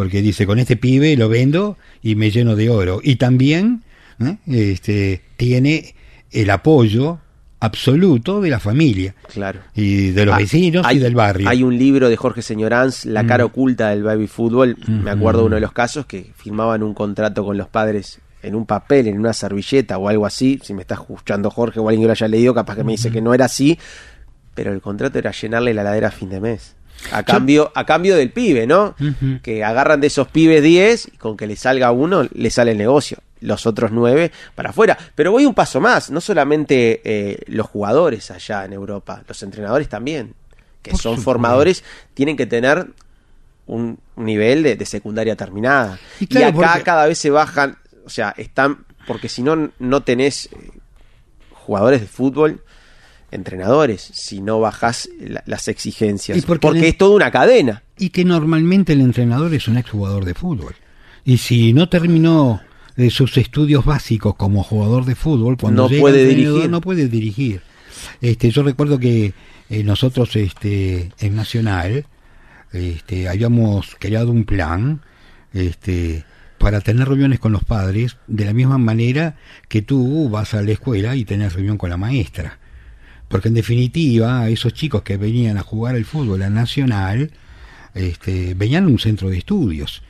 Porque 0.00 0.22
dice, 0.22 0.46
con 0.46 0.58
este 0.58 0.76
pibe 0.76 1.14
lo 1.16 1.28
vendo 1.28 1.76
y 2.02 2.14
me 2.14 2.30
lleno 2.30 2.56
de 2.56 2.70
oro. 2.70 3.00
Y 3.02 3.16
también 3.16 3.82
¿eh? 4.18 4.38
este, 4.46 5.20
tiene 5.36 5.94
el 6.30 6.48
apoyo 6.48 7.18
absoluto 7.60 8.40
de 8.40 8.48
la 8.48 8.58
familia 8.60 9.14
Claro. 9.30 9.60
y 9.74 10.10
de 10.12 10.24
los 10.24 10.34
Ah, 10.34 10.38
vecinos 10.38 10.86
hay- 10.86 10.96
y 10.96 11.00
del 11.00 11.14
barrio. 11.14 11.48
Hay 11.50 11.62
un 11.62 11.76
libro 11.76 12.08
de 12.08 12.16
Jorge 12.16 12.40
Señoranz, 12.40 13.04
La 13.04 13.26
cara 13.26 13.44
Mm. 13.44 13.48
oculta 13.48 13.90
del 13.90 14.02
baby 14.02 14.26
fútbol. 14.26 14.76
Me 14.88 15.10
acuerdo 15.10 15.40
de 15.40 15.44
Ujú. 15.44 15.46
uno 15.48 15.54
de 15.56 15.60
los 15.60 15.72
casos 15.72 16.06
que 16.06 16.32
firmaban 16.34 16.82
un 16.82 16.94
contrato 16.94 17.44
con 17.44 17.58
los 17.58 17.68
padres 17.68 18.20
en 18.42 18.54
un 18.54 18.64
papel, 18.64 19.06
en 19.08 19.18
una 19.18 19.34
servilleta 19.34 19.98
o 19.98 20.08
algo 20.08 20.24
así. 20.24 20.58
Si 20.64 20.72
me 20.72 20.80
está 20.80 20.94
escuchando 20.94 21.50
Jorge 21.50 21.78
o 21.78 21.88
alguien 21.90 22.04
que 22.04 22.06
lo 22.06 22.12
haya 22.12 22.28
leído, 22.28 22.54
capaz 22.54 22.76
que 22.76 22.84
me 22.84 22.92
dice 22.92 23.10
que 23.10 23.20
no 23.20 23.34
era 23.34 23.44
así. 23.44 23.78
Pero 24.54 24.72
el 24.72 24.80
contrato 24.80 25.18
era 25.18 25.30
llenarle 25.30 25.74
la 25.74 25.82
ladera 25.84 26.08
a 26.08 26.10
fin 26.10 26.30
de 26.30 26.40
mes. 26.40 26.74
A 27.12 27.22
cambio, 27.22 27.72
a 27.74 27.86
cambio 27.86 28.16
del 28.16 28.30
pibe, 28.30 28.66
¿no? 28.66 28.94
Que 29.42 29.64
agarran 29.64 30.00
de 30.00 30.06
esos 30.08 30.28
pibes 30.28 30.62
10 30.62 31.08
y 31.14 31.16
con 31.16 31.36
que 31.36 31.46
le 31.46 31.56
salga 31.56 31.90
uno, 31.92 32.28
le 32.32 32.50
sale 32.50 32.72
el 32.72 32.78
negocio. 32.78 33.18
Los 33.40 33.64
otros 33.66 33.90
9 33.90 34.30
para 34.54 34.70
afuera. 34.70 34.98
Pero 35.14 35.32
voy 35.32 35.46
un 35.46 35.54
paso 35.54 35.80
más. 35.80 36.10
No 36.10 36.20
solamente 36.20 37.00
eh, 37.04 37.38
los 37.46 37.66
jugadores 37.66 38.30
allá 38.30 38.64
en 38.66 38.74
Europa, 38.74 39.22
los 39.26 39.42
entrenadores 39.42 39.88
también. 39.88 40.34
Que 40.82 40.90
Por 40.92 41.00
son 41.00 41.12
supuesto. 41.12 41.24
formadores, 41.24 41.84
tienen 42.14 42.36
que 42.36 42.46
tener 42.46 42.86
un 43.66 43.98
nivel 44.16 44.62
de, 44.62 44.76
de 44.76 44.84
secundaria 44.86 45.36
terminada. 45.36 45.98
Y 46.18 46.36
acá 46.38 46.52
porque- 46.52 46.82
cada 46.82 47.06
vez 47.06 47.18
se 47.18 47.30
bajan, 47.30 47.78
o 48.04 48.10
sea, 48.10 48.34
están, 48.36 48.84
porque 49.06 49.28
si 49.28 49.42
no, 49.42 49.70
no 49.78 50.02
tenés 50.02 50.46
eh, 50.52 50.70
jugadores 51.54 52.00
de 52.00 52.06
fútbol, 52.06 52.62
entrenadores, 53.32 54.10
si 54.14 54.40
no 54.40 54.60
bajas 54.60 55.08
la- 55.20 55.42
las 55.46 55.68
exigencias. 55.68 56.36
Y 56.38 56.40
porque 56.42 56.88
es 56.88 56.98
toda 56.98 57.16
una 57.16 57.30
cadena. 57.30 57.82
Y 57.98 58.10
que 58.10 58.24
normalmente 58.24 58.92
el 58.92 59.00
entrenador 59.00 59.52
es 59.54 59.68
un 59.68 59.76
exjugador 59.76 60.24
de 60.24 60.34
fútbol. 60.34 60.74
Y 61.24 61.38
si 61.38 61.72
no 61.72 61.88
terminó 61.88 62.60
de 62.96 63.10
sus 63.10 63.36
estudios 63.36 63.84
básicos 63.84 64.34
como 64.36 64.62
jugador 64.62 65.04
de 65.04 65.14
fútbol, 65.14 65.56
cuando 65.58 65.82
No 65.84 65.88
llega 65.88 66.00
puede 66.00 66.24
dirigir. 66.26 66.68
no 66.70 66.80
puede 66.80 67.08
dirigir. 67.08 67.62
Este, 68.20 68.50
yo 68.50 68.62
recuerdo 68.62 68.98
que 68.98 69.32
eh, 69.68 69.82
nosotros 69.84 70.34
este, 70.36 71.10
en 71.20 71.36
Nacional 71.36 72.06
este, 72.72 73.28
habíamos 73.28 73.96
creado 73.98 74.30
un 74.30 74.44
plan 74.44 75.02
este, 75.52 76.24
para 76.58 76.80
tener 76.80 77.08
reuniones 77.08 77.38
con 77.40 77.52
los 77.52 77.64
padres 77.64 78.16
de 78.26 78.44
la 78.44 78.52
misma 78.52 78.78
manera 78.78 79.36
que 79.68 79.82
tú 79.82 80.28
vas 80.28 80.54
a 80.54 80.62
la 80.62 80.72
escuela 80.72 81.16
y 81.16 81.24
tenés 81.24 81.54
reunión 81.54 81.76
con 81.78 81.90
la 81.90 81.96
maestra. 81.96 82.58
Porque 83.30 83.46
en 83.46 83.54
definitiva, 83.54 84.48
esos 84.48 84.74
chicos 84.74 85.02
que 85.02 85.16
venían 85.16 85.56
a 85.56 85.62
jugar 85.62 85.94
al 85.94 86.04
fútbol 86.04 86.42
a 86.42 86.50
Nacional, 86.50 87.30
este, 87.94 88.54
venían 88.54 88.84
a 88.84 88.88
un 88.88 88.98
centro 88.98 89.30
de 89.30 89.38
estudios. 89.38 90.02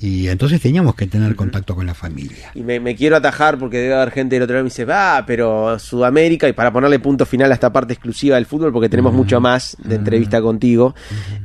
Y 0.00 0.26
entonces 0.28 0.60
teníamos 0.60 0.96
que 0.96 1.06
tener 1.06 1.36
contacto 1.36 1.76
con 1.76 1.86
la 1.86 1.94
familia. 1.94 2.50
Y 2.54 2.62
me, 2.62 2.80
me 2.80 2.96
quiero 2.96 3.16
atajar 3.16 3.56
porque 3.56 3.76
debe 3.76 3.94
haber 3.94 4.10
gente 4.10 4.34
del 4.34 4.42
otro 4.42 4.54
lado 4.54 4.62
que 4.62 4.64
me 4.64 4.70
dice, 4.70 4.84
va, 4.84 5.22
pero 5.24 5.78
Sudamérica, 5.78 6.48
y 6.48 6.52
para 6.52 6.72
ponerle 6.72 6.98
punto 6.98 7.24
final 7.24 7.52
a 7.52 7.54
esta 7.54 7.72
parte 7.72 7.92
exclusiva 7.92 8.34
del 8.34 8.46
fútbol, 8.46 8.72
porque 8.72 8.88
tenemos 8.88 9.12
mucho 9.12 9.40
más 9.40 9.76
de 9.78 9.94
entrevista 9.94 10.40
contigo, 10.42 10.94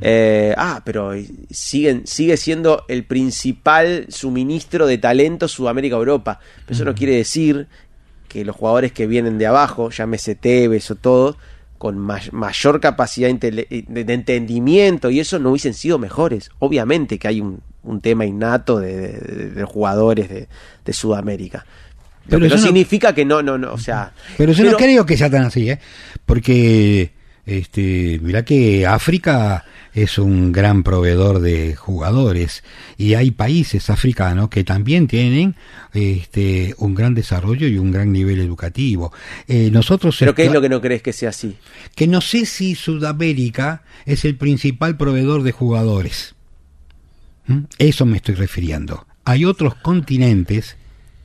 eh, 0.00 0.54
ah, 0.56 0.80
pero 0.84 1.12
siguen, 1.50 2.06
sigue 2.06 2.36
siendo 2.36 2.84
el 2.88 3.04
principal 3.04 4.06
suministro 4.08 4.88
de 4.88 4.98
talento 4.98 5.46
Sudamérica-Europa. 5.46 6.40
Pero 6.64 6.74
eso 6.74 6.84
no 6.84 6.94
quiere 6.96 7.14
decir 7.14 7.68
que 8.36 8.44
los 8.44 8.54
jugadores 8.54 8.92
que 8.92 9.06
vienen 9.06 9.38
de 9.38 9.46
abajo, 9.46 9.88
llámese 9.90 10.34
Tevez 10.34 10.90
o 10.90 10.94
todo, 10.94 11.38
con 11.78 11.98
may- 11.98 12.28
mayor 12.32 12.80
capacidad 12.80 13.30
intele- 13.30 13.66
de, 13.86 14.12
entendimiento 14.12 15.10
y 15.10 15.20
eso 15.20 15.38
no 15.38 15.50
hubiesen 15.50 15.72
sido 15.72 15.98
mejores. 15.98 16.50
Obviamente 16.58 17.18
que 17.18 17.28
hay 17.28 17.40
un, 17.40 17.60
un 17.82 18.02
tema 18.02 18.26
innato 18.26 18.78
de, 18.78 19.08
de- 19.54 19.64
jugadores 19.64 20.28
de, 20.28 20.48
de 20.84 20.92
Sudamérica. 20.92 21.64
Lo 22.26 22.30
Pero 22.30 22.40
que 22.42 22.48
no 22.48 22.54
eso 22.56 22.56
no- 22.56 22.62
significa 22.66 23.14
que 23.14 23.24
no, 23.24 23.42
no, 23.42 23.56
no, 23.56 23.72
o 23.72 23.78
sea... 23.78 24.12
Pero 24.36 24.52
yo 24.52 24.70
no 24.70 24.76
creo 24.76 25.06
que 25.06 25.16
sea 25.16 25.30
tan 25.30 25.44
así, 25.44 25.70
¿eh? 25.70 25.78
Porque, 26.26 27.12
este, 27.46 28.18
mirá 28.22 28.44
que 28.44 28.86
África 28.86 29.64
es 29.96 30.18
un 30.18 30.52
gran 30.52 30.82
proveedor 30.82 31.40
de 31.40 31.74
jugadores 31.74 32.62
y 32.98 33.14
hay 33.14 33.30
países 33.30 33.88
africanos 33.88 34.50
que 34.50 34.62
también 34.62 35.06
tienen 35.06 35.54
este, 35.94 36.74
un 36.76 36.94
gran 36.94 37.14
desarrollo 37.14 37.66
y 37.66 37.78
un 37.78 37.90
gran 37.92 38.12
nivel 38.12 38.40
educativo. 38.40 39.10
Eh, 39.48 39.70
nosotros 39.72 40.14
Pero 40.18 40.34
¿qué 40.34 40.44
es 40.44 40.52
lo 40.52 40.60
que 40.60 40.68
no 40.68 40.82
crees 40.82 41.00
que 41.00 41.14
sea 41.14 41.30
así? 41.30 41.56
que 41.94 42.06
no 42.06 42.20
sé 42.20 42.44
si 42.44 42.74
Sudamérica 42.74 43.84
es 44.04 44.26
el 44.26 44.36
principal 44.36 44.98
proveedor 44.98 45.42
de 45.42 45.52
jugadores. 45.52 46.34
¿Mm? 47.46 47.60
Eso 47.78 48.04
me 48.04 48.18
estoy 48.18 48.34
refiriendo. 48.34 49.06
Hay 49.24 49.46
otros 49.46 49.76
continentes 49.76 50.76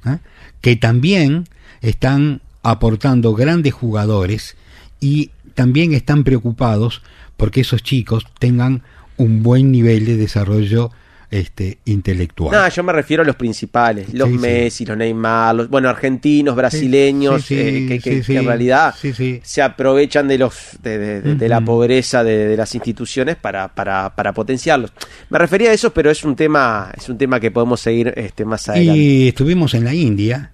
¿eh? 0.05 0.19
que 0.61 0.77
también 0.77 1.49
están 1.81 2.41
aportando 2.63 3.33
grandes 3.33 3.73
jugadores 3.73 4.55
y 5.01 5.31
también 5.55 5.93
están 5.93 6.23
preocupados 6.23 7.01
porque 7.41 7.61
esos 7.61 7.81
chicos 7.83 8.25
tengan 8.39 8.83
un 9.17 9.41
buen 9.43 9.71
nivel 9.71 10.05
de 10.05 10.15
desarrollo 10.15 10.91
este, 11.31 11.77
intelectual. 11.85 12.51
No, 12.51 12.67
yo 12.69 12.83
me 12.83 12.91
refiero 12.91 13.23
a 13.23 13.25
los 13.25 13.35
principales, 13.37 14.13
los 14.13 14.27
Sí, 14.29 14.35
sí. 14.35 14.41
Messi, 14.41 14.85
los 14.85 14.97
Neymar, 14.97 15.55
los, 15.55 15.69
bueno, 15.69 15.87
argentinos, 15.89 16.55
brasileños, 16.55 17.45
sí, 17.45 17.55
eh, 17.57 17.99
que, 18.03 18.23
en 18.37 18.45
realidad 18.45 18.93
se 19.41 19.61
aprovechan 19.61 20.27
de 20.27 20.37
los 20.37 20.53
de, 20.83 20.97
de- 20.97 21.21
de- 21.21 21.35
de 21.35 21.49
la 21.49 21.61
pobreza 21.61 22.23
de, 22.23 22.47
de 22.47 22.57
las 22.57 22.75
instituciones 22.75 23.37
para, 23.37 23.69
para, 23.69 24.13
para 24.15 24.33
potenciarlos. 24.33 24.91
Me 25.29 25.39
refería 25.39 25.69
a 25.71 25.73
eso, 25.73 25.91
pero 25.93 26.11
es 26.11 26.23
un 26.25 26.35
tema, 26.35 26.91
es 26.97 27.07
un 27.09 27.17
tema 27.17 27.39
que 27.39 27.49
podemos 27.49 27.79
seguir 27.79 28.13
este 28.17 28.43
más 28.45 28.67
adelante. 28.69 28.99
y 29.01 29.27
estuvimos 29.29 29.73
en 29.73 29.85
la 29.85 29.93
India 29.93 30.51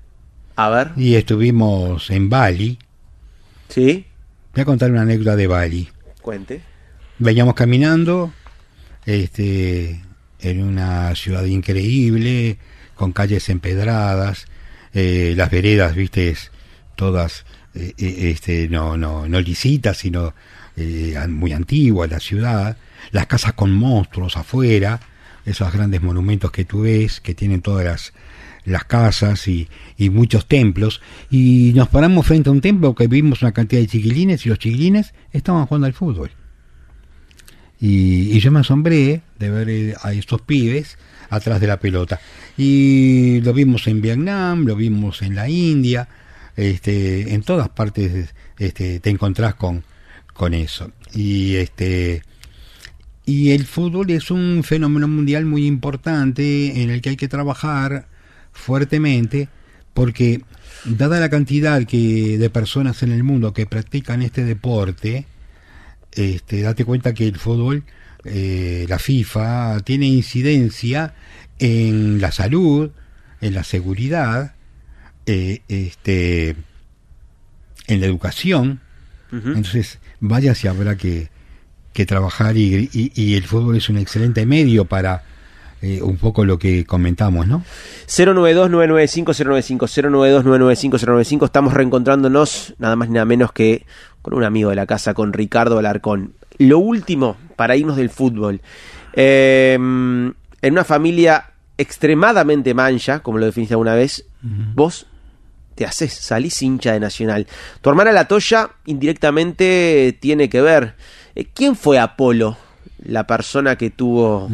A 0.55 0.69
ver, 0.69 0.91
y 0.95 1.15
estuvimos 1.15 2.09
en 2.11 2.29
Bali. 2.29 2.77
¿sí? 3.69 4.05
Voy 4.53 4.61
a 4.61 4.65
contar 4.65 4.91
una 4.91 5.01
anécdota 5.01 5.35
de 5.35 5.47
Bali. 5.47 5.87
Cuente. 6.21 6.61
Veníamos 7.19 7.55
caminando 7.55 8.31
este, 9.05 10.01
en 10.39 10.63
una 10.63 11.15
ciudad 11.15 11.43
increíble, 11.45 12.57
con 12.95 13.11
calles 13.11 13.49
empedradas, 13.49 14.45
eh, 14.93 15.33
las 15.35 15.49
veredas, 15.49 15.95
viste, 15.95 16.35
todas 16.95 17.45
eh, 17.73 17.93
eh, 17.97 18.31
este, 18.31 18.67
no, 18.69 18.97
no, 18.97 19.27
no 19.27 19.39
lisitas, 19.39 19.97
sino 19.97 20.33
eh, 20.75 21.15
muy 21.29 21.53
antiguas 21.53 22.09
la 22.09 22.19
ciudad, 22.19 22.77
las 23.11 23.27
casas 23.27 23.53
con 23.53 23.71
monstruos 23.71 24.37
afuera, 24.37 24.99
esos 25.45 25.71
grandes 25.71 26.01
monumentos 26.01 26.51
que 26.51 26.65
tú 26.65 26.81
ves, 26.81 27.21
que 27.21 27.33
tienen 27.33 27.61
todas 27.61 27.85
las, 27.85 28.13
las 28.65 28.83
casas 28.83 29.47
y, 29.47 29.69
y 29.97 30.09
muchos 30.09 30.47
templos, 30.47 31.01
y 31.29 31.71
nos 31.75 31.87
paramos 31.87 32.27
frente 32.27 32.49
a 32.49 32.51
un 32.51 32.61
templo 32.61 32.93
que 32.93 33.07
vimos 33.07 33.41
una 33.41 33.53
cantidad 33.53 33.81
de 33.81 33.87
chiquilines 33.87 34.45
y 34.45 34.49
los 34.49 34.59
chiquilines 34.59 35.13
estaban 35.31 35.65
jugando 35.65 35.87
al 35.87 35.93
fútbol. 35.93 36.31
Y, 37.79 38.35
y 38.35 38.39
yo 38.39 38.51
me 38.51 38.61
asombré 38.61 39.21
de 39.37 39.49
ver 39.49 39.69
eh, 39.69 39.93
a 40.01 40.13
estos 40.13 40.41
pibes 40.41 40.97
atrás 41.29 41.59
de 41.61 41.67
la 41.67 41.79
pelota. 41.79 42.19
Y 42.57 43.41
lo 43.41 43.53
vimos 43.53 43.87
en 43.87 44.01
Vietnam, 44.01 44.65
lo 44.65 44.75
vimos 44.75 45.21
en 45.21 45.35
la 45.35 45.49
India, 45.49 46.07
este, 46.55 47.33
en 47.33 47.43
todas 47.43 47.69
partes 47.69 48.33
este, 48.57 48.99
te 48.99 49.09
encontrás 49.09 49.55
con, 49.55 49.83
con 50.33 50.53
eso. 50.53 50.91
Y 51.13 51.55
este 51.55 52.23
y 53.25 53.51
el 53.51 53.65
fútbol 53.65 54.09
es 54.11 54.31
un 54.31 54.63
fenómeno 54.63 55.05
mundial 55.09 55.43
muy 55.43 55.65
importante 55.67 56.81
en 56.81 56.89
el 56.89 57.01
que 57.01 57.09
hay 57.09 57.17
que 57.17 57.27
trabajar 57.27 58.07
fuertemente 58.53 59.49
porque 59.93 60.43
dada 60.85 61.19
la 61.19 61.29
cantidad 61.29 61.83
que 61.83 62.37
de 62.37 62.49
personas 62.49 63.03
en 63.03 63.11
el 63.11 63.25
mundo 63.25 63.51
que 63.51 63.65
practican 63.65 64.21
este 64.21 64.45
deporte, 64.45 65.25
este, 66.17 66.61
date 66.61 66.83
cuenta 66.85 67.13
que 67.13 67.27
el 67.27 67.37
fútbol, 67.37 67.83
eh, 68.25 68.85
la 68.89 68.99
FIFA, 68.99 69.79
tiene 69.81 70.07
incidencia 70.07 71.13
en 71.59 72.19
la 72.21 72.31
salud, 72.31 72.91
en 73.41 73.53
la 73.53 73.63
seguridad, 73.63 74.53
eh, 75.25 75.61
este, 75.67 76.55
en 77.87 77.99
la 78.01 78.05
educación. 78.05 78.81
Entonces, 79.55 79.99
vaya 80.19 80.55
si 80.55 80.67
habrá 80.67 80.95
que, 80.97 81.29
que 81.93 82.05
trabajar 82.05 82.57
y, 82.57 82.89
y- 82.93 83.11
y 83.15 83.35
el 83.35 83.43
fútbol 83.43 83.75
es 83.77 83.89
un 83.89 83.97
excelente 83.97 84.45
medio 84.45 84.85
para 84.85 85.23
eh, 85.81 86.01
un 86.01 86.17
poco 86.17 86.45
lo 86.45 86.57
que 86.57 86.85
comentamos, 86.85 87.47
¿no? 87.47 87.63
092-995-095, 88.07 89.77
092-995-095. 90.43 91.45
Estamos 91.45 91.73
reencontrándonos 91.73 92.73
nada 92.79 92.95
más 92.95 93.09
ni 93.09 93.15
nada 93.15 93.25
menos 93.25 93.51
que 93.51 93.85
con 94.21 94.33
un 94.33 94.43
amigo 94.43 94.69
de 94.69 94.75
la 94.75 94.85
casa, 94.85 95.13
con 95.13 95.33
Ricardo 95.33 95.77
Alarcón. 95.77 96.33
Lo 96.57 96.79
último, 96.79 97.37
para 97.55 97.75
irnos 97.75 97.97
del 97.97 98.09
fútbol. 98.09 98.61
Eh, 99.13 99.73
en 99.73 100.73
una 100.73 100.83
familia 100.83 101.51
extremadamente 101.77 102.73
mancha, 102.73 103.19
como 103.19 103.37
lo 103.37 103.45
definiste 103.45 103.73
alguna 103.73 103.93
vez, 103.93 104.25
vos 104.41 105.05
te 105.75 105.85
haces, 105.85 106.11
salís 106.11 106.61
hincha 106.61 106.93
de 106.93 106.99
Nacional. 106.99 107.47
Tu 107.81 107.89
hermana 107.89 108.11
La 108.11 108.27
Toya 108.27 108.71
indirectamente 108.85 110.17
tiene 110.19 110.49
que 110.49 110.61
ver. 110.61 110.95
Eh, 111.35 111.45
¿Quién 111.53 111.75
fue 111.75 111.99
Apolo? 111.99 112.57
La 113.03 113.27
persona 113.27 113.75
que 113.75 113.91
tuvo, 113.91 114.49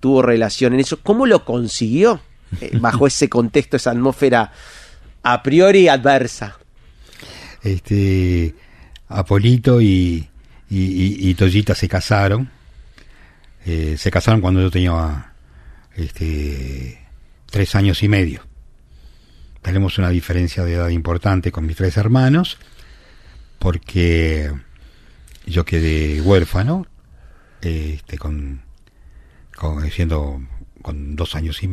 tuvo 0.00 0.22
relación 0.22 0.74
en 0.74 0.80
eso. 0.80 0.98
¿Cómo 1.02 1.26
lo 1.26 1.44
consiguió? 1.44 2.20
Eh, 2.60 2.78
bajo 2.80 3.06
ese 3.06 3.28
contexto, 3.28 3.76
esa 3.76 3.92
atmósfera 3.92 4.50
a 5.22 5.42
priori 5.42 5.86
adversa. 5.88 6.58
este 7.62 8.54
Apolito 9.08 9.80
y, 9.80 10.28
y, 10.68 11.28
y- 11.30 11.34
Toyita 11.34 11.74
se 11.74 11.88
casaron. 11.88 12.48
Eh, 13.66 13.96
se 13.98 14.10
casaron 14.10 14.40
cuando 14.40 14.60
yo 14.60 14.70
tenía 14.70 15.32
este, 15.96 17.00
tres 17.50 17.74
años 17.74 18.02
y 18.02 18.08
medio. 18.08 18.42
Tenemos 19.62 19.98
una 19.98 20.08
diferencia 20.10 20.64
de 20.64 20.74
edad 20.74 20.88
importante 20.88 21.52
con 21.52 21.66
mis 21.66 21.76
tres 21.76 21.96
hermanos, 21.96 22.56
porque 23.58 24.50
yo 25.44 25.64
quedé 25.64 26.20
huérfano, 26.22 26.86
este, 27.60 28.16
con, 28.16 28.62
con 29.60 29.90
siendo 29.90 30.40
con 30.80 31.16
dos 31.16 31.34
años 31.36 31.62
y 31.62 31.68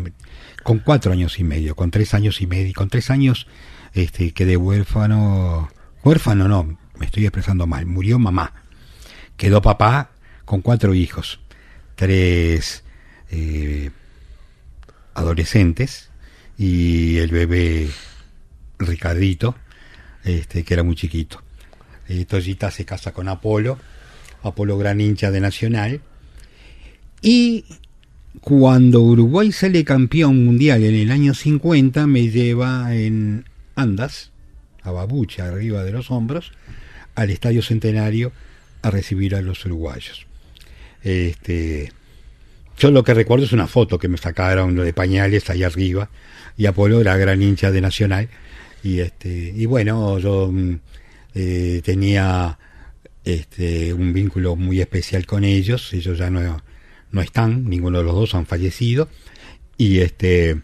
con 0.62 0.80
cuatro 0.80 1.14
años 1.14 1.40
y 1.40 1.46
medio, 1.46 1.74
con 1.74 1.90
tres 1.90 2.14
años 2.14 2.42
y 2.42 2.48
medio, 2.48 2.74
con 2.76 2.90
tres 2.90 3.10
años 3.10 3.48
este 3.94 4.34
quedé 4.34 4.58
huérfano, 4.58 5.70
huérfano 6.04 6.50
no, 6.50 6.78
me 7.00 7.06
estoy 7.06 7.24
expresando 7.24 7.66
mal, 7.66 7.86
murió 7.86 8.20
mamá, 8.20 8.52
quedó 9.38 9.62
papá 9.62 10.12
con 10.44 10.62
cuatro 10.62 10.94
hijos, 10.94 11.40
tres 11.96 12.84
eh, 13.32 13.92
adolescentes 15.14 16.10
y 16.58 17.20
el 17.20 17.32
bebé 17.32 17.90
Ricardito, 18.80 19.56
este 20.26 20.66
que 20.66 20.74
era 20.74 20.84
muy 20.84 20.98
chiquito. 20.98 21.42
Eh, 22.10 22.26
Toyita 22.26 22.70
se 22.70 22.84
casa 22.84 23.14
con 23.14 23.30
Apolo, 23.30 23.80
Apolo 24.44 24.78
gran 24.78 25.00
hincha 25.00 25.32
de 25.32 25.40
Nacional, 25.40 26.02
y 27.22 27.66
cuando 28.42 29.02
Uruguay 29.02 29.52
sale 29.52 29.84
campeón 29.84 30.46
mundial 30.46 30.84
en 30.84 30.96
el 30.96 31.12
año 31.12 31.34
50, 31.34 32.08
me 32.08 32.30
lleva 32.30 32.96
en 32.96 33.46
andas, 33.76 34.32
a 34.84 34.92
babucha 34.92 35.48
arriba 35.48 35.84
de 35.84 35.92
los 35.92 36.12
hombros, 36.12 36.52
al 37.16 37.30
Estadio 37.30 37.62
Centenario 37.62 38.32
a 38.82 38.92
recibir 38.92 39.36
a 39.36 39.42
los 39.42 39.66
uruguayos. 39.66 40.26
Este, 41.04 41.92
yo 42.78 42.92
lo 42.92 43.04
que 43.04 43.14
recuerdo 43.14 43.46
es 43.46 43.54
una 43.54 43.68
foto 43.68 43.98
que 43.98 44.08
me 44.08 44.18
sacaron 44.18 44.76
de 44.76 44.94
pañales 44.94 45.50
ahí 45.50 45.64
arriba, 45.64 46.10
y 46.58 46.66
Apolo 46.68 47.02
era 47.02 47.18
gran 47.18 47.42
hincha 47.42 47.72
de 47.72 47.82
Nacional, 47.82 48.30
y 48.84 49.00
este, 49.00 49.54
y 49.56 49.66
bueno, 49.66 50.20
yo 50.20 50.52
mm, 50.52 50.80
eh, 51.36 51.82
tenía 51.84 52.58
este, 53.26 53.94
un 53.94 54.14
vínculo 54.14 54.56
muy 54.56 54.80
especial 54.80 55.26
con 55.26 55.44
ellos, 55.44 55.92
ellos 55.94 56.18
ya 56.18 56.30
no, 56.30 56.62
no 57.12 57.22
están, 57.22 57.66
ninguno 57.70 58.00
de 58.00 58.04
los 58.04 58.14
dos 58.14 58.36
han 58.36 58.46
fallecido, 58.46 59.10
y 59.78 60.00
este 60.00 60.62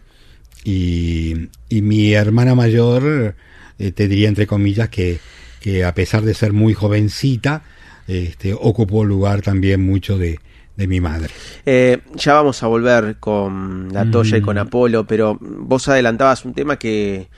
y, 0.64 1.48
y 1.68 1.82
mi 1.82 2.12
hermana 2.12 2.54
mayor 2.54 3.34
eh, 3.78 3.90
te 3.92 4.08
diría 4.08 4.28
entre 4.28 4.46
comillas 4.46 4.88
que, 4.88 5.18
que 5.60 5.84
a 5.84 5.94
pesar 5.94 6.22
de 6.22 6.34
ser 6.34 6.52
muy 6.52 6.74
jovencita 6.74 7.62
este, 8.06 8.54
ocupó 8.54 9.04
lugar 9.04 9.42
también 9.42 9.84
mucho 9.84 10.18
de, 10.18 10.38
de 10.76 10.86
mi 10.86 11.00
madre. 11.00 11.30
Eh, 11.64 12.00
ya 12.14 12.34
vamos 12.34 12.62
a 12.62 12.66
volver 12.66 13.16
con 13.18 13.92
la 13.92 14.10
Toya 14.10 14.36
y 14.38 14.40
con 14.40 14.56
Mm. 14.56 14.60
Apolo, 14.60 15.06
pero 15.06 15.38
vos 15.40 15.88
adelantabas 15.88 16.44
un 16.44 16.54
tema 16.54 16.78
que 16.78 17.28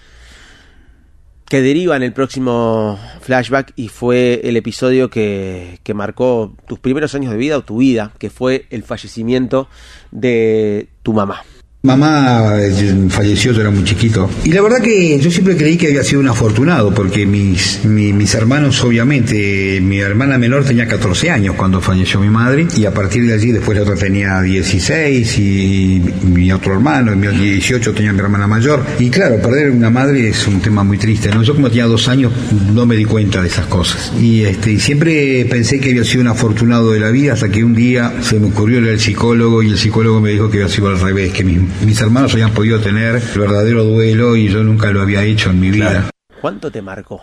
que 1.48 1.62
deriva 1.62 1.96
en 1.96 2.02
el 2.02 2.12
próximo 2.12 2.98
flashback 3.20 3.72
y 3.76 3.88
fue 3.88 4.40
el 4.44 4.56
episodio 4.56 5.10
que, 5.10 5.78
que 5.82 5.94
marcó 5.94 6.54
tus 6.66 6.78
primeros 6.78 7.14
años 7.14 7.32
de 7.32 7.38
vida 7.38 7.56
o 7.56 7.62
tu 7.62 7.78
vida, 7.78 8.12
que 8.18 8.30
fue 8.30 8.66
el 8.70 8.82
fallecimiento 8.82 9.68
de 10.10 10.88
tu 11.02 11.12
mamá. 11.12 11.42
Mamá 11.86 12.56
eh, 12.58 12.94
falleció, 13.08 13.52
yo 13.52 13.60
era 13.60 13.70
muy 13.70 13.84
chiquito. 13.84 14.28
Y 14.44 14.50
la 14.52 14.60
verdad 14.60 14.80
que 14.82 15.18
yo 15.18 15.30
siempre 15.30 15.56
creí 15.56 15.76
que 15.76 15.86
había 15.86 16.02
sido 16.02 16.20
un 16.20 16.28
afortunado, 16.28 16.92
porque 16.92 17.24
mis, 17.26 17.84
mi- 17.84 18.12
mis 18.12 18.34
hermanos, 18.34 18.82
obviamente, 18.84 19.80
mi 19.80 19.98
hermana 20.00 20.36
menor 20.38 20.64
tenía 20.64 20.86
14 20.86 21.30
años 21.30 21.54
cuando 21.56 21.80
falleció 21.80 22.20
mi 22.20 22.28
madre, 22.28 22.66
y 22.76 22.84
a 22.84 22.92
partir 22.92 23.24
de 23.26 23.34
allí 23.34 23.52
después 23.52 23.76
la 23.78 23.82
otra 23.84 23.94
tenía 23.94 24.40
16, 24.42 25.38
y 25.38 26.02
mi 26.24 26.50
otro 26.52 26.74
hermano, 26.74 27.12
y 27.12 27.16
mi 27.16 27.26
18 27.50 27.92
tenía 27.94 28.12
mi 28.12 28.18
hermana 28.20 28.46
mayor. 28.46 28.84
Y 28.98 29.08
claro, 29.08 29.36
perder 29.40 29.70
una 29.70 29.90
madre 29.90 30.28
es 30.28 30.46
un 30.46 30.60
tema 30.60 30.82
muy 30.84 30.98
triste. 30.98 31.30
Yo 31.42 31.54
como 31.54 31.68
tenía 31.68 31.86
dos 31.86 32.08
años 32.08 32.32
no 32.74 32.84
me 32.86 32.96
di 32.96 33.04
cuenta 33.04 33.40
de 33.42 33.48
esas 33.48 33.66
cosas. 33.66 34.12
Y, 34.20 34.42
este, 34.42 34.78
siempre 34.80 35.44
pensé 35.48 35.78
que 35.80 35.90
había 35.90 36.04
sido 36.04 36.22
un 36.22 36.28
afortunado 36.28 36.92
de 36.92 37.00
la 37.00 37.10
vida, 37.10 37.34
hasta 37.34 37.48
que 37.48 37.62
un 37.64 37.74
día 37.74 38.12
se 38.22 38.40
me 38.40 38.48
ocurrió 38.48 38.78
al 38.78 38.98
psicólogo, 38.98 39.62
y 39.62 39.70
el 39.70 39.78
psicólogo 39.78 40.20
me 40.20 40.30
dijo 40.30 40.50
que 40.50 40.58
había 40.62 40.68
sido 40.74 40.88
al 40.88 41.00
revés, 41.00 41.32
que 41.32 41.44
mis, 41.44 41.58
mis 41.84 42.00
hermanos 42.00 42.32
habían 42.32 42.52
podido 42.52 42.80
tener 42.80 43.16
el 43.16 43.38
verdadero 43.38 43.84
duelo 43.84 44.36
y 44.36 44.48
yo 44.48 44.62
nunca 44.62 44.90
lo 44.90 45.02
había 45.02 45.22
hecho 45.24 45.50
en 45.50 45.60
mi 45.60 45.70
vida. 45.70 46.10
¿Cuánto 46.40 46.70
te 46.70 46.82
marcó? 46.82 47.20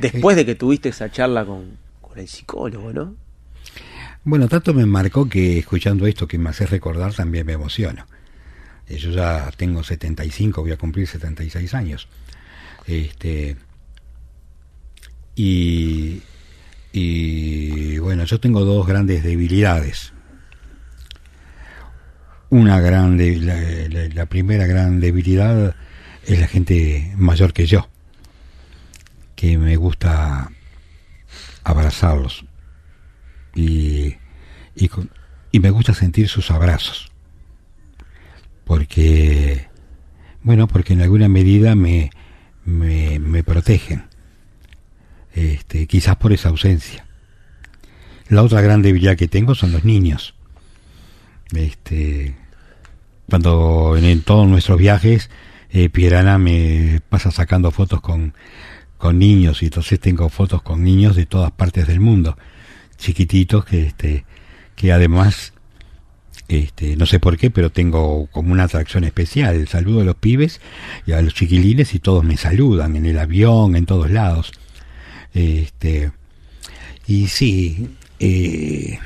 Después 0.00 0.36
de 0.36 0.44
que 0.44 0.54
tuviste 0.54 0.88
esa 0.90 1.10
charla 1.10 1.44
con, 1.44 1.78
con 2.00 2.18
el 2.18 2.28
psicólogo, 2.28 2.92
¿no? 2.92 3.14
Bueno, 4.24 4.48
tanto 4.48 4.74
me 4.74 4.84
marcó 4.84 5.28
que 5.28 5.58
escuchando 5.58 6.06
esto 6.06 6.26
que 6.26 6.38
me 6.38 6.50
hace 6.50 6.66
recordar 6.66 7.14
también 7.14 7.46
me 7.46 7.52
emociono. 7.52 8.06
Eh, 8.88 8.98
Yo 8.98 9.10
ya 9.10 9.50
tengo 9.56 9.82
75, 9.82 10.62
voy 10.62 10.72
a 10.72 10.76
cumplir 10.76 11.06
76 11.06 11.74
años. 11.74 12.08
Este 12.86 13.56
y 15.36 16.22
y 16.92 17.98
bueno, 17.98 18.24
yo 18.24 18.40
tengo 18.40 18.64
dos 18.64 18.86
grandes 18.86 19.22
debilidades. 19.22 20.12
Una 22.50 22.80
grande, 22.80 23.36
la, 23.36 24.08
la- 24.14 24.26
primera 24.26 24.66
gran 24.66 25.00
debilidad 25.00 25.74
es 26.26 26.40
la 26.40 26.46
gente 26.46 27.12
mayor 27.16 27.52
que 27.52 27.66
yo, 27.66 27.88
que 29.36 29.58
me 29.58 29.76
gusta 29.76 30.50
abrazarlos. 31.64 32.44
Y, 33.54 34.16
y, 34.74 34.90
y 35.52 35.60
me 35.60 35.70
gusta 35.70 35.92
sentir 35.94 36.28
sus 36.28 36.50
abrazos. 36.50 37.10
Porque 38.64 39.66
bueno 40.42 40.68
porque 40.68 40.92
en 40.92 41.02
alguna 41.02 41.28
medida 41.28 41.74
me 41.74 42.10
me, 42.64 43.18
me 43.18 43.42
protegen. 43.42 44.04
Este 45.34 45.86
quizás 45.86 46.16
por 46.16 46.32
esa 46.32 46.48
ausencia. 46.50 47.06
La 48.28 48.42
otra 48.42 48.60
gran 48.60 48.82
debilidad 48.82 49.16
que 49.16 49.28
tengo 49.28 49.54
son 49.54 49.72
los 49.72 49.84
niños 49.84 50.34
este 51.54 52.36
cuando 53.28 53.96
en, 53.96 54.22
todos 54.22 54.46
nuestros 54.46 54.78
viajes 54.78 55.30
eh, 55.70 55.88
Pierana 55.88 56.38
me 56.38 57.00
pasa 57.08 57.30
sacando 57.30 57.70
fotos 57.70 58.00
con 58.00 58.34
con 58.96 59.18
niños 59.18 59.62
y 59.62 59.66
entonces 59.66 60.00
tengo 60.00 60.28
fotos 60.28 60.62
con 60.62 60.82
niños 60.82 61.14
de 61.16 61.26
todas 61.26 61.52
partes 61.52 61.86
del 61.86 62.00
mundo 62.00 62.36
chiquititos 62.96 63.64
que 63.64 63.86
este 63.86 64.24
que 64.76 64.92
además 64.92 65.52
este 66.48 66.96
no 66.96 67.06
sé 67.06 67.20
por 67.20 67.36
qué 67.36 67.50
pero 67.50 67.70
tengo 67.70 68.26
como 68.32 68.52
una 68.52 68.64
atracción 68.64 69.04
especial. 69.04 69.68
Saludo 69.68 70.00
a 70.00 70.04
los 70.04 70.16
pibes 70.16 70.60
y 71.06 71.12
a 71.12 71.22
los 71.22 71.34
chiquilines 71.34 71.94
y 71.94 71.98
todos 71.98 72.24
me 72.24 72.36
saludan 72.36 72.96
en 72.96 73.06
el 73.06 73.18
avión 73.18 73.76
en 73.76 73.86
todos 73.86 74.10
lados. 74.10 74.52
Este 75.34 76.10
y 77.06 77.28
sí 77.28 77.88
eh, 78.20 78.98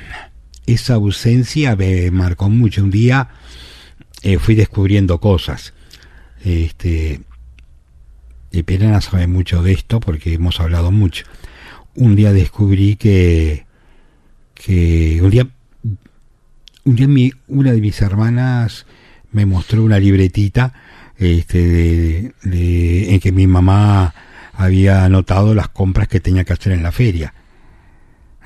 esa 0.67 0.95
ausencia 0.95 1.75
me 1.77 2.11
marcó 2.11 2.49
mucho 2.49 2.83
un 2.83 2.91
día 2.91 3.29
eh, 4.23 4.39
fui 4.39 4.55
descubriendo 4.55 5.19
cosas 5.21 5.73
este 6.45 7.21
y 8.51 8.63
Pirana 8.65 9.01
sabe 9.01 9.27
mucho 9.27 9.63
de 9.63 9.73
esto 9.73 9.99
porque 9.99 10.35
hemos 10.35 10.61
hablado 10.61 10.91
mucho. 10.91 11.25
Un 11.95 12.17
día 12.17 12.33
descubrí 12.35 12.97
que, 12.97 13.65
que 14.55 15.21
un 15.23 15.31
día, 15.31 15.49
un 16.85 16.97
día 16.97 17.09
mi, 17.09 17.33
una 17.49 17.73
de 17.73 17.81
mis 17.81 18.03
hermanas 18.03 18.85
me 19.31 19.47
mostró 19.47 19.83
una 19.83 19.99
libretita 19.99 20.75
este, 21.17 22.35
de- 22.43 23.15
en 23.15 23.21
que 23.21 23.33
mi 23.33 23.47
mamá 23.47 24.15
había 24.53 25.05
anotado 25.07 25.55
las 25.55 25.69
compras 25.69 26.09
que 26.09 26.21
tenía 26.21 26.45
que 26.45 26.53
hacer 26.53 26.73
en 26.73 26.83
la 26.83 26.93
feria. 26.93 27.33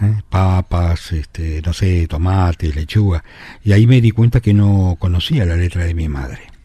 ¿Eh? 0.01 0.23
Papas, 0.29 1.13
este, 1.13 1.63
no 1.65 1.73
sé, 1.73 2.07
tomates, 2.09 2.75
lechuga. 2.75 3.25
Y 3.65 3.73
ahí 3.73 3.87
me 3.87 4.01
di 4.01 4.11
cuenta 4.11 4.41
que 4.41 4.55
no 4.55 4.97
conocía 4.99 5.45
la 5.45 5.57
letra 5.57 5.85
de 5.85 5.95
mi 5.95 6.09
madre. 6.09 6.57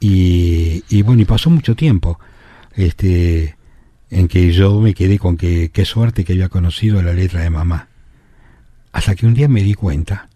y, 0.00 0.84
y 0.88 1.02
bueno 1.02 1.22
y 1.22 1.24
pasó 1.24 1.50
mucho 1.50 1.74
tiempo 1.74 2.18
este 2.74 3.56
en 4.10 4.28
que 4.28 4.52
yo 4.52 4.80
me 4.80 4.94
quedé 4.94 5.18
con 5.18 5.36
que 5.36 5.70
qué 5.70 5.84
suerte 5.84 6.24
que 6.24 6.32
había 6.32 6.48
conocido 6.48 7.02
la 7.02 7.12
letra 7.12 7.42
de 7.42 7.50
mamá 7.50 7.88
hasta 8.92 9.14
que 9.14 9.26
un 9.26 9.34
día 9.34 9.48
me 9.48 9.62
di 9.62 9.74
cuenta 9.74 10.28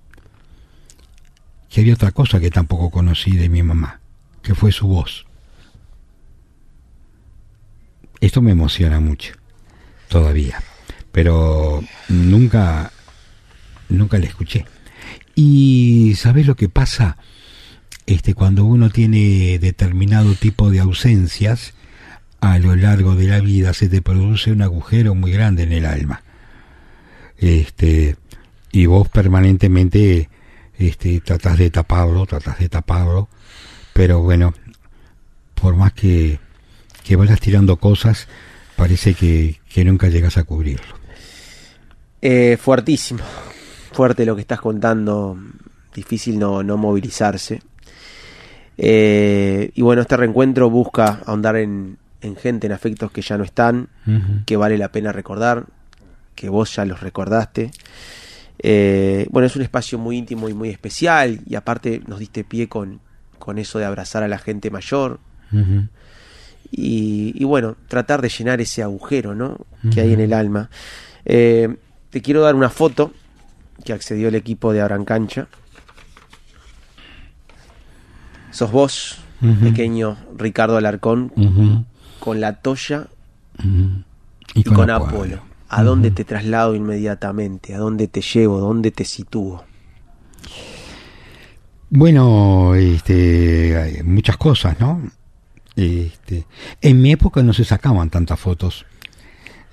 que 1.68 1.80
había 1.80 1.94
otra 1.94 2.10
cosa 2.12 2.40
que 2.40 2.50
tampoco 2.50 2.90
conocí 2.90 3.36
de 3.36 3.48
mi 3.48 3.62
mamá 3.62 4.00
que 4.42 4.54
fue 4.54 4.72
su 4.72 4.88
voz 4.88 5.26
esto 8.20 8.42
me 8.42 8.52
emociona 8.52 9.00
mucho 9.00 9.34
todavía 10.12 10.62
pero 11.12 11.84
nunca 12.08 12.90
nunca 13.88 14.18
la 14.18 14.26
escuché. 14.26 14.64
Y 15.34 16.14
sabes 16.16 16.46
lo 16.46 16.56
que 16.56 16.68
pasa 16.68 17.18
este, 18.06 18.34
cuando 18.34 18.64
uno 18.64 18.90
tiene 18.90 19.58
determinado 19.58 20.34
tipo 20.34 20.70
de 20.70 20.80
ausencias 20.80 21.74
a 22.40 22.58
lo 22.58 22.74
largo 22.74 23.14
de 23.14 23.26
la 23.26 23.40
vida 23.40 23.72
se 23.72 23.88
te 23.88 24.02
produce 24.02 24.50
un 24.50 24.62
agujero 24.62 25.14
muy 25.14 25.30
grande 25.30 25.62
en 25.62 25.72
el 25.72 25.86
alma. 25.86 26.22
Este 27.38 28.16
y 28.72 28.86
vos 28.86 29.08
permanentemente 29.08 30.28
este 30.78 31.20
tratás 31.20 31.58
de 31.58 31.70
taparlo 31.70 32.24
tratás 32.26 32.58
de 32.58 32.68
taparlo 32.68 33.28
pero 33.92 34.20
bueno 34.20 34.54
por 35.54 35.76
más 35.76 35.92
que 35.92 36.40
que 37.04 37.16
vayas 37.16 37.40
tirando 37.40 37.76
cosas 37.76 38.28
parece 38.82 39.14
que, 39.14 39.60
que 39.72 39.84
nunca 39.84 40.08
llegas 40.08 40.36
a 40.38 40.42
cubrirlo 40.42 40.94
Eh, 42.20 42.56
fuertísimo, 42.60 43.22
fuerte 43.92 44.26
lo 44.26 44.34
que 44.34 44.40
estás 44.40 44.60
contando, 44.60 45.38
difícil 45.94 46.36
no, 46.36 46.64
no 46.64 46.76
movilizarse. 46.76 47.62
Eh, 48.76 49.70
y 49.72 49.82
bueno, 49.82 50.02
este 50.02 50.16
reencuentro 50.16 50.68
busca 50.68 51.20
ahondar 51.26 51.56
en, 51.56 51.98
en 52.22 52.34
gente, 52.34 52.66
en 52.66 52.72
afectos 52.72 53.12
que 53.12 53.22
ya 53.22 53.38
no 53.38 53.44
están, 53.44 53.88
que 54.46 54.56
vale 54.56 54.76
la 54.78 54.90
pena 54.90 55.12
recordar, 55.12 55.66
que 56.34 56.48
vos 56.48 56.74
ya 56.74 56.84
los 56.84 57.00
recordaste. 57.00 57.70
Eh, 58.58 59.26
bueno, 59.30 59.46
es 59.46 59.54
un 59.54 59.62
espacio 59.62 59.96
muy 59.98 60.16
íntimo 60.18 60.48
y 60.48 60.54
muy 60.54 60.70
especial 60.70 61.40
y 61.46 61.54
aparte 61.54 62.00
nos 62.08 62.18
diste 62.18 62.42
pie 62.42 62.68
con, 62.68 63.00
con 63.38 63.58
eso 63.58 63.78
de 63.78 63.84
abrazar 63.84 64.22
a 64.24 64.28
la 64.28 64.38
gente 64.38 64.70
mayor 64.70 65.20
Ujú. 65.52 65.86
Y, 66.72 67.34
y 67.36 67.44
bueno, 67.44 67.76
tratar 67.86 68.22
de 68.22 68.30
llenar 68.30 68.62
ese 68.62 68.82
agujero 68.82 69.34
¿no? 69.34 69.58
que 69.92 70.00
hay 70.00 70.14
en 70.14 70.20
el 70.20 70.32
alma. 70.32 70.70
Eh, 71.26 71.76
te 72.10 72.22
quiero 72.22 72.40
dar 72.40 72.54
una 72.54 72.70
foto 72.70 73.12
que 73.84 73.92
accedió 73.92 74.28
el 74.28 74.34
equipo 74.34 74.72
de 74.72 74.80
Abrancancha. 74.80 75.48
Sos 78.50 78.72
vos, 78.72 79.18
pequeño 79.62 80.16
Ricardo 80.36 80.76
Alarcón, 80.76 81.86
con 82.20 82.40
la 82.40 82.60
toya 82.60 83.06
y 84.54 84.64
con, 84.64 84.90
Apolo. 84.90 85.40
¿A 85.68 85.82
dónde 85.82 86.10
te 86.10 86.24
traslado 86.24 86.74
inmediatamente? 86.74 87.74
¿A 87.74 87.78
dónde 87.78 88.08
te 88.08 88.20
llevo? 88.20 88.60
¿Dónde 88.60 88.90
te 88.90 89.04
sitúo? 89.04 89.64
Bueno, 91.88 92.74
este, 92.74 93.76
hay 93.76 94.02
muchas 94.02 94.36
cosas, 94.36 94.78
¿no? 94.80 95.02
Este, 95.76 96.44
en 96.80 97.00
mi 97.00 97.12
época 97.12 97.42
no 97.42 97.52
se 97.52 97.64
sacaban 97.64 98.10
tantas 98.10 98.38
fotos. 98.38 98.86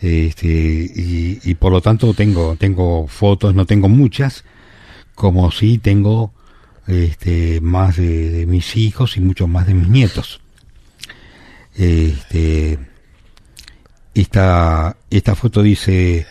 Este, 0.01 0.47
y, 0.47 1.55
por 1.55 1.73
lo 1.73 1.81
tanto 1.81 2.13
tengo, 2.13 2.55
tengo 2.55 3.07
fotos, 3.07 3.53
no 3.53 3.65
tengo 3.65 3.89
muchas, 3.89 4.45
como 5.13 5.51
si 5.51 5.77
tengo 5.77 6.31
este, 6.87 7.59
más 7.59 7.97
de, 7.97 8.29
de 8.29 8.45
mis 8.45 8.77
hijos 8.77 9.17
y 9.17 9.21
mucho 9.21 9.47
más 9.47 9.67
de 9.67 9.73
mis 9.73 9.89
nietos. 9.89 10.39
Este, 11.75 12.79
esta, 14.13 14.97
esta 15.09 15.35
foto 15.35 15.61
dice, 15.61 16.25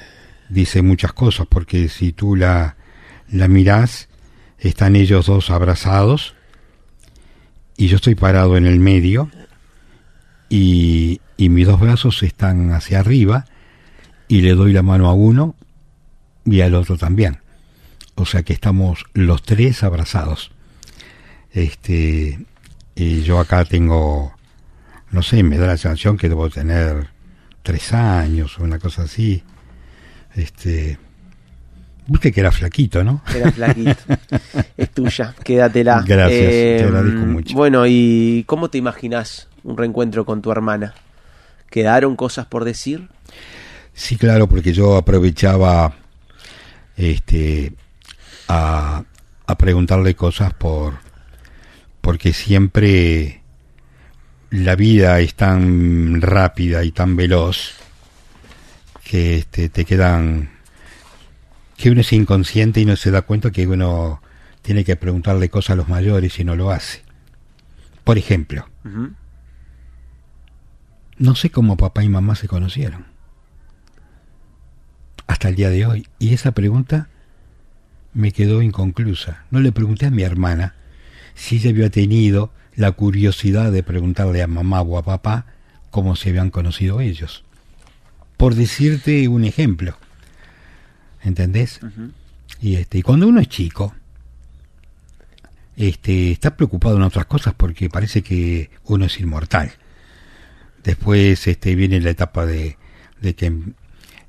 dice 0.49 0.83
muchas 0.83 1.13
cosas, 1.13 1.47
porque 1.47 1.89
si 1.89 2.13
tú 2.13 2.37
la, 2.37 2.77
la 3.31 3.49
mirás, 3.49 4.09
están 4.59 4.97
ellos 4.97 5.27
dos 5.27 5.51
abrazados 5.51 6.35
y 7.77 7.89
yo 7.89 7.97
estoy 7.97 8.15
parado 8.15 8.57
en 8.57 8.67
el 8.67 8.81
medio 8.81 9.31
y, 10.49 11.21
y 11.37 11.49
mis 11.49 11.67
dos 11.67 11.81
brazos 11.81 12.23
están 12.23 12.73
hacia 12.73 13.01
arriba 13.01 13.47
y 14.29 14.43
le 14.43 14.55
doy 14.55 14.73
la 14.73 14.83
mano 14.83 15.09
a 15.09 15.15
uno 15.15 15.55
y 16.45 16.61
al 16.61 16.75
otro 16.75 16.97
también. 16.97 17.39
O 18.15 18.27
sea 18.27 18.43
que 18.43 18.53
estamos 18.53 19.05
los 19.15 19.43
tres 19.43 19.83
abrazados. 19.83 20.51
Este, 21.53 22.39
y 22.95 23.23
yo 23.23 23.39
acá 23.39 23.65
tengo, 23.65 24.35
no 25.11 25.23
sé, 25.23 25.43
me 25.43 25.57
da 25.57 25.67
la 25.69 25.77
sensación 25.77 26.17
que 26.17 26.29
debo 26.29 26.51
tener 26.51 27.09
tres 27.63 27.93
años 27.93 28.59
o 28.59 28.65
una 28.65 28.79
cosa 28.79 29.03
así. 29.03 29.43
Este, 30.35 30.99
viste 32.07 32.33
que 32.33 32.41
era 32.41 32.51
flaquito, 32.51 33.05
¿no? 33.05 33.23
Era 33.35 33.53
flaquito. 33.53 34.03
es 34.77 34.91
tuya, 34.91 35.35
quédatela. 35.45 36.03
Gracias, 36.07 36.41
Eh, 36.43 36.77
te 36.81 36.85
agradezco 36.85 37.27
mucho. 37.27 37.55
Bueno, 37.55 37.87
¿y 37.87 38.45
cómo 38.47 38.69
te 38.69 38.79
imaginas 38.79 39.48
un 39.69 39.77
reencuentro 39.77 40.25
con 40.25 40.43
tu 40.43 40.51
hermana? 40.51 40.95
¿Quedaron 41.71 42.17
cosas 42.17 42.47
por 42.47 42.65
decir? 42.65 43.09
Sí, 43.93 44.17
claro, 44.17 44.49
porque 44.49 44.73
yo 44.73 44.97
aprovechaba 44.97 45.93
este 46.97 47.73
a, 48.49 49.05
a 49.47 49.59
preguntarle 49.59 50.15
cosas 50.15 50.55
por 50.55 50.95
porque 52.01 52.33
siempre 52.33 53.43
la 54.51 54.77
vida 54.77 55.21
es 55.21 55.35
tan 55.35 56.23
rápida 56.23 56.83
y 56.85 56.93
tan 56.93 57.17
veloz 57.17 57.75
que 59.05 59.37
este, 59.37 59.69
te 59.69 59.85
quedan 59.85 60.51
que 61.77 61.91
uno 61.91 62.01
es 62.01 62.13
inconsciente 62.13 62.81
y 62.81 62.85
no 62.85 62.97
se 62.97 63.11
da 63.11 63.23
cuenta 63.23 63.51
que 63.51 63.67
uno 63.67 64.21
tiene 64.63 64.85
que 64.85 64.97
preguntarle 64.97 65.49
cosas 65.49 65.71
a 65.71 65.77
los 65.77 65.89
mayores 65.89 66.39
y 66.39 66.45
no 66.45 66.57
lo 66.57 66.71
hace. 66.71 67.03
Por 68.05 68.19
ejemplo. 68.19 68.69
No 71.19 71.35
sé 71.35 71.51
cómo 71.51 71.77
papá 71.77 72.05
y 72.05 72.09
mamá 72.09 72.35
se 72.35 72.49
conocieron. 72.49 73.07
Hasta 75.27 75.49
el 75.49 75.57
día 75.57 75.71
de 75.71 75.87
hoy. 75.87 76.07
Y 76.19 76.33
esa 76.35 76.53
pregunta 76.53 77.09
me 78.15 78.33
quedó 78.33 78.63
inconclusa. 78.63 79.45
No 79.51 79.61
le 79.61 79.73
pregunté 79.73 80.07
a 80.07 80.11
mi 80.11 80.23
hermana 80.23 80.75
si 81.35 81.57
ella 81.57 81.71
había 81.71 81.91
tenido 81.91 82.53
la 82.75 82.93
curiosidad 82.93 83.73
de 83.73 83.83
preguntarle 83.83 84.43
a 84.43 84.47
mamá 84.47 84.81
o 84.83 84.99
a 84.99 85.03
papá 85.03 85.47
cómo 85.91 86.17
se 86.17 86.31
habían 86.31 86.51
conocido 86.51 87.01
ellos. 87.01 87.45
Por 88.37 88.55
decirte 88.55 89.29
un 89.29 89.45
ejemplo. 89.45 89.99
¿Entendés? 91.23 91.81
Y 92.61 92.77
este, 92.77 92.99
y 92.99 93.03
cuando 93.03 93.27
uno 93.27 93.41
es 93.41 93.49
chico, 93.49 93.95
este, 95.77 96.33
está 96.33 96.57
preocupado 96.57 96.97
en 96.97 97.03
otras 97.03 97.27
cosas 97.27 97.55
porque 97.55 97.91
parece 97.91 98.23
que 98.23 98.71
uno 98.85 99.05
es 99.05 99.19
inmortal. 99.21 99.73
Después 100.85 101.47
este, 101.47 101.75
viene 101.75 102.01
la 102.01 102.11
etapa 102.11 102.47
de, 102.47 102.77
de 103.21 103.35
que 103.35 103.47
em- 103.47 103.75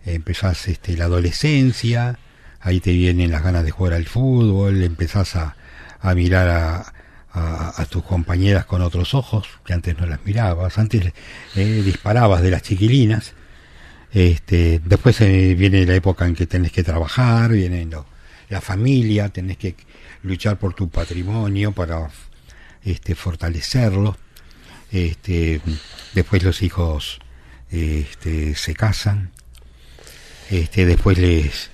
empezás 0.06 0.68
este, 0.68 0.98
la 0.98 1.06
adolescencia, 1.06 2.18
ahí 2.60 2.80
te 2.80 2.92
vienen 2.92 3.32
las 3.32 3.44
ganas 3.44 3.64
de 3.64 3.72
jugar 3.72 3.94
al 3.94 4.06
fútbol, 4.06 4.84
empezás 4.84 5.36
a, 5.36 5.56
a 6.02 6.16
mirar 6.16 6.48
a, 6.50 6.94
a- 7.32 7.86
tus 7.86 8.04
compañeras 8.04 8.66
con 8.66 8.82
otros 8.82 9.14
ojos, 9.14 9.48
que 9.66 9.74
antes 9.74 9.98
no 9.98 10.06
las 10.06 10.26
mirabas, 10.26 10.78
antes 10.78 11.14
eh, 11.56 11.82
disparabas 11.86 12.42
de 12.42 12.52
las 12.52 12.62
chiquilinas. 12.64 13.34
Este, 14.12 14.82
después 14.84 15.22
eh, 15.22 15.54
viene 15.56 15.86
la 15.86 15.94
época 15.94 16.26
en 16.26 16.36
que 16.36 16.48
tenés 16.48 16.72
que 16.72 16.84
trabajar, 16.84 17.52
viene 17.52 17.88
la 18.50 18.62
familia, 18.62 19.30
tenés 19.30 19.58
que 19.58 19.76
luchar 20.24 20.58
por 20.58 20.74
tu 20.74 20.90
patrimonio 20.90 21.72
para 21.72 22.10
este, 22.84 23.14
fortalecerlo. 23.16 24.18
Este, 24.92 25.62
después 26.14 26.44
los 26.44 26.62
hijos 26.62 27.20
este, 27.72 28.56
se 28.56 28.74
casan. 28.74 29.32
Este, 30.50 30.86
después 30.86 31.18
les 31.18 31.70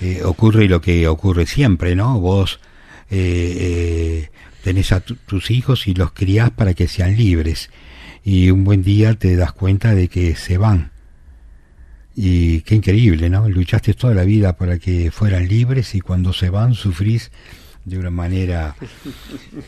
eh, 0.00 0.22
ocurre 0.24 0.66
lo 0.68 0.80
que 0.80 1.06
ocurre 1.08 1.46
siempre, 1.46 1.94
¿no? 1.94 2.18
Vos 2.20 2.58
eh, 3.10 3.56
eh, 3.60 4.30
tenés 4.62 4.92
a 4.92 5.00
tu- 5.00 5.16
tus 5.16 5.50
hijos 5.50 5.86
y 5.86 5.94
los 5.94 6.12
criás 6.12 6.50
para 6.50 6.72
que 6.74 6.88
sean 6.88 7.16
libres. 7.16 7.70
Y 8.24 8.50
un 8.50 8.64
buen 8.64 8.82
día 8.82 9.14
te 9.14 9.36
das 9.36 9.52
cuenta 9.52 9.94
de 9.94 10.08
que 10.08 10.34
se 10.34 10.56
van. 10.56 10.90
Y 12.16 12.60
qué 12.62 12.76
increíble, 12.76 13.28
¿no? 13.28 13.48
Luchaste 13.48 13.92
toda 13.92 14.14
la 14.14 14.24
vida 14.24 14.56
para 14.56 14.78
que 14.78 15.10
fueran 15.10 15.46
libres 15.48 15.94
y 15.94 16.00
cuando 16.00 16.32
se 16.32 16.48
van 16.48 16.74
sufrís 16.74 17.30
de 17.84 17.98
una 17.98 18.10
manera 18.10 18.76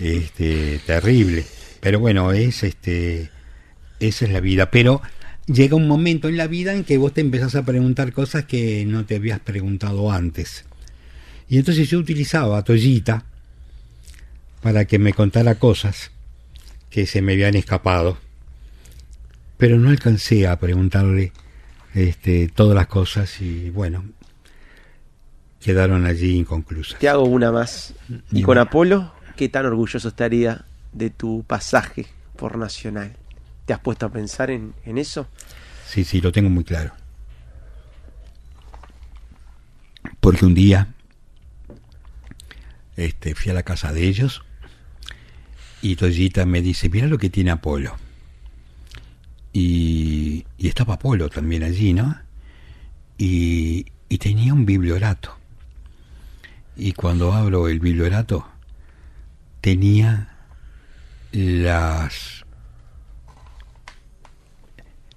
este, 0.01 0.81
terrible. 0.87 1.45
Pero 1.87 2.01
bueno, 2.01 2.32
es 2.32 2.64
este 2.64 3.30
esa 4.01 4.24
es 4.24 4.32
la 4.32 4.41
vida. 4.41 4.72
Pero 4.72 5.03
llega 5.47 5.76
un 5.76 5.87
momento 5.87 6.26
en 6.28 6.37
la 6.37 6.49
vida 6.49 6.74
en 6.74 6.82
que 6.82 6.99
vos 6.99 7.14
te 7.14 7.20
empezás 7.20 7.55
a 7.55 7.64
preguntar 7.64 8.12
cosas 8.12 8.45
que 8.45 8.84
no 8.84 9.05
te 9.05 9.14
habías 9.14 9.39
preguntado 9.39 10.11
antes. 10.11 10.64
Y 11.49 11.59
entonces 11.59 11.89
yo 11.89 12.01
utilizaba 12.01 12.59
a 12.59 12.64
Toyita 12.64 13.24
para 14.62 14.84
que 14.87 14.99
me 14.99 15.12
contara 15.12 15.61
cosas 15.61 16.11
que 16.91 17.07
se 17.07 17.22
me 17.22 17.34
habían 17.34 17.55
escapado. 17.55 18.18
Pero 19.57 19.78
no 19.78 19.91
alcancé 19.91 20.49
a 20.49 20.59
preguntarle 20.59 21.30
este, 21.95 22.49
todas 22.49 22.74
las 22.74 22.89
cosas 22.89 23.41
y 23.41 23.70
bueno, 23.70 24.05
quedaron 25.61 26.05
allí 26.05 26.34
inconclusas. 26.34 26.99
Te 26.99 27.09
hago 27.09 27.26
una 27.26 27.53
más. 27.53 27.95
¿Y 28.32 28.43
con 28.43 28.59
Apolo? 28.59 29.12
¿Qué 29.37 29.49
tan 29.49 29.66
orgulloso 29.66 30.09
estaría 30.09 30.64
de 30.93 31.11
tu 31.11 31.45
pasaje 31.47 32.07
por 32.37 32.57
Nacional? 32.59 33.16
¿Te 33.64 33.72
has 33.72 33.80
puesto 33.80 34.07
a 34.07 34.11
pensar 34.11 34.51
en, 34.51 34.74
en 34.84 34.99
eso? 34.99 35.26
Sí, 35.87 36.05
sí, 36.05 36.20
lo 36.20 36.32
tengo 36.32 36.51
muy 36.51 36.64
claro. 36.64 36.93
Porque 40.20 40.45
un 40.45 40.55
día 40.55 40.95
este, 42.97 43.34
fui 43.34 43.51
a 43.51 43.55
la 43.55 43.62
casa 43.62 43.93
de 43.93 44.07
ellos 44.07 44.43
y 45.82 45.97
Toyita 45.97 46.47
me 46.47 46.62
dice, 46.62 46.89
mira 46.89 47.07
lo 47.07 47.18
que 47.18 47.30
tiene 47.30 47.51
Apolo. 47.51 47.97
Y, 49.53 50.45
y 50.59 50.68
estaba 50.68 50.95
Apolo 50.95 51.28
también 51.28 51.62
allí, 51.62 51.93
¿no? 51.93 52.18
Y, 53.18 53.87
y 54.09 54.18
tenía 54.18 54.53
un 54.53 54.66
bibliorato. 54.66 55.37
Y 56.76 56.93
cuando 56.93 57.32
abro 57.32 57.68
el 57.68 57.80
bibliorato, 57.80 58.47
tenía 59.61 60.36
las 61.37 62.45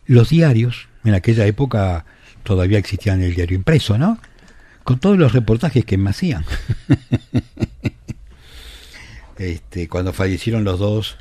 los 0.06 0.30
diarios, 0.30 0.90
en 1.06 1.14
aquella 1.14 1.46
época 1.46 2.06
todavía 2.44 2.80
existían 2.80 3.22
el 3.22 3.36
diario 3.36 3.56
impreso, 3.56 3.98
¿no? 3.98 4.20
Con 4.84 5.00
todos 5.00 5.18
los 5.18 5.34
reportajes 5.34 5.86
que 5.86 5.98
me 5.98 6.10
hacían. 6.10 6.44
este, 9.38 9.88
cuando 9.88 10.12
fallecieron 10.12 10.64
los 10.64 10.80
dos, 10.80 11.18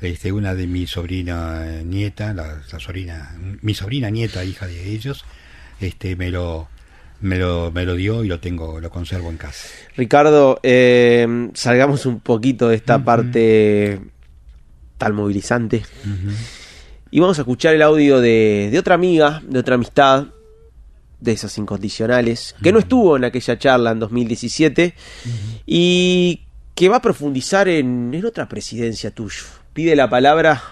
este, 0.00 0.32
una 0.32 0.54
de 0.54 0.66
mi 0.66 0.86
sobrina 0.86 1.64
eh, 1.66 1.84
nieta, 1.84 2.34
la, 2.34 2.62
la 2.70 2.78
sobrina, 2.78 3.34
mi 3.62 3.74
sobrina 3.74 4.10
nieta, 4.10 4.44
hija 4.44 4.66
de 4.66 4.92
ellos, 4.92 5.24
este, 5.80 6.14
me 6.14 6.30
lo, 6.30 6.68
me 7.20 7.38
lo, 7.38 7.72
me 7.72 7.86
lo 7.86 7.94
dio 7.94 8.22
y 8.22 8.28
lo 8.28 8.38
tengo, 8.38 8.80
lo 8.80 8.90
conservo 8.90 9.30
en 9.30 9.38
casa. 9.38 9.66
Ricardo, 9.96 10.60
eh, 10.62 11.48
salgamos 11.54 12.04
un 12.04 12.20
poquito 12.20 12.68
de 12.68 12.76
esta 12.76 13.02
parte 13.02 13.98
tan 14.98 15.14
movilizante. 15.14 15.82
Y 17.10 17.20
vamos 17.20 17.38
a 17.38 17.42
escuchar 17.42 17.74
el 17.74 17.82
audio 17.82 18.20
de, 18.20 18.68
de 18.70 18.78
otra 18.78 18.94
amiga, 18.94 19.42
de 19.46 19.58
otra 19.58 19.76
amistad, 19.76 20.26
de 21.20 21.32
esas 21.32 21.56
incondicionales, 21.58 22.54
que 22.62 22.72
no 22.72 22.78
estuvo 22.78 23.16
en 23.16 23.24
aquella 23.24 23.58
charla 23.58 23.92
en 23.92 24.00
2017 24.00 24.94
y 25.66 26.42
que 26.74 26.88
va 26.88 26.96
a 26.96 27.02
profundizar 27.02 27.68
en, 27.68 28.12
en 28.12 28.24
otra 28.24 28.48
presidencia 28.48 29.10
tuya. 29.10 29.44
Pide 29.72 29.96
la 29.96 30.10
palabra 30.10 30.62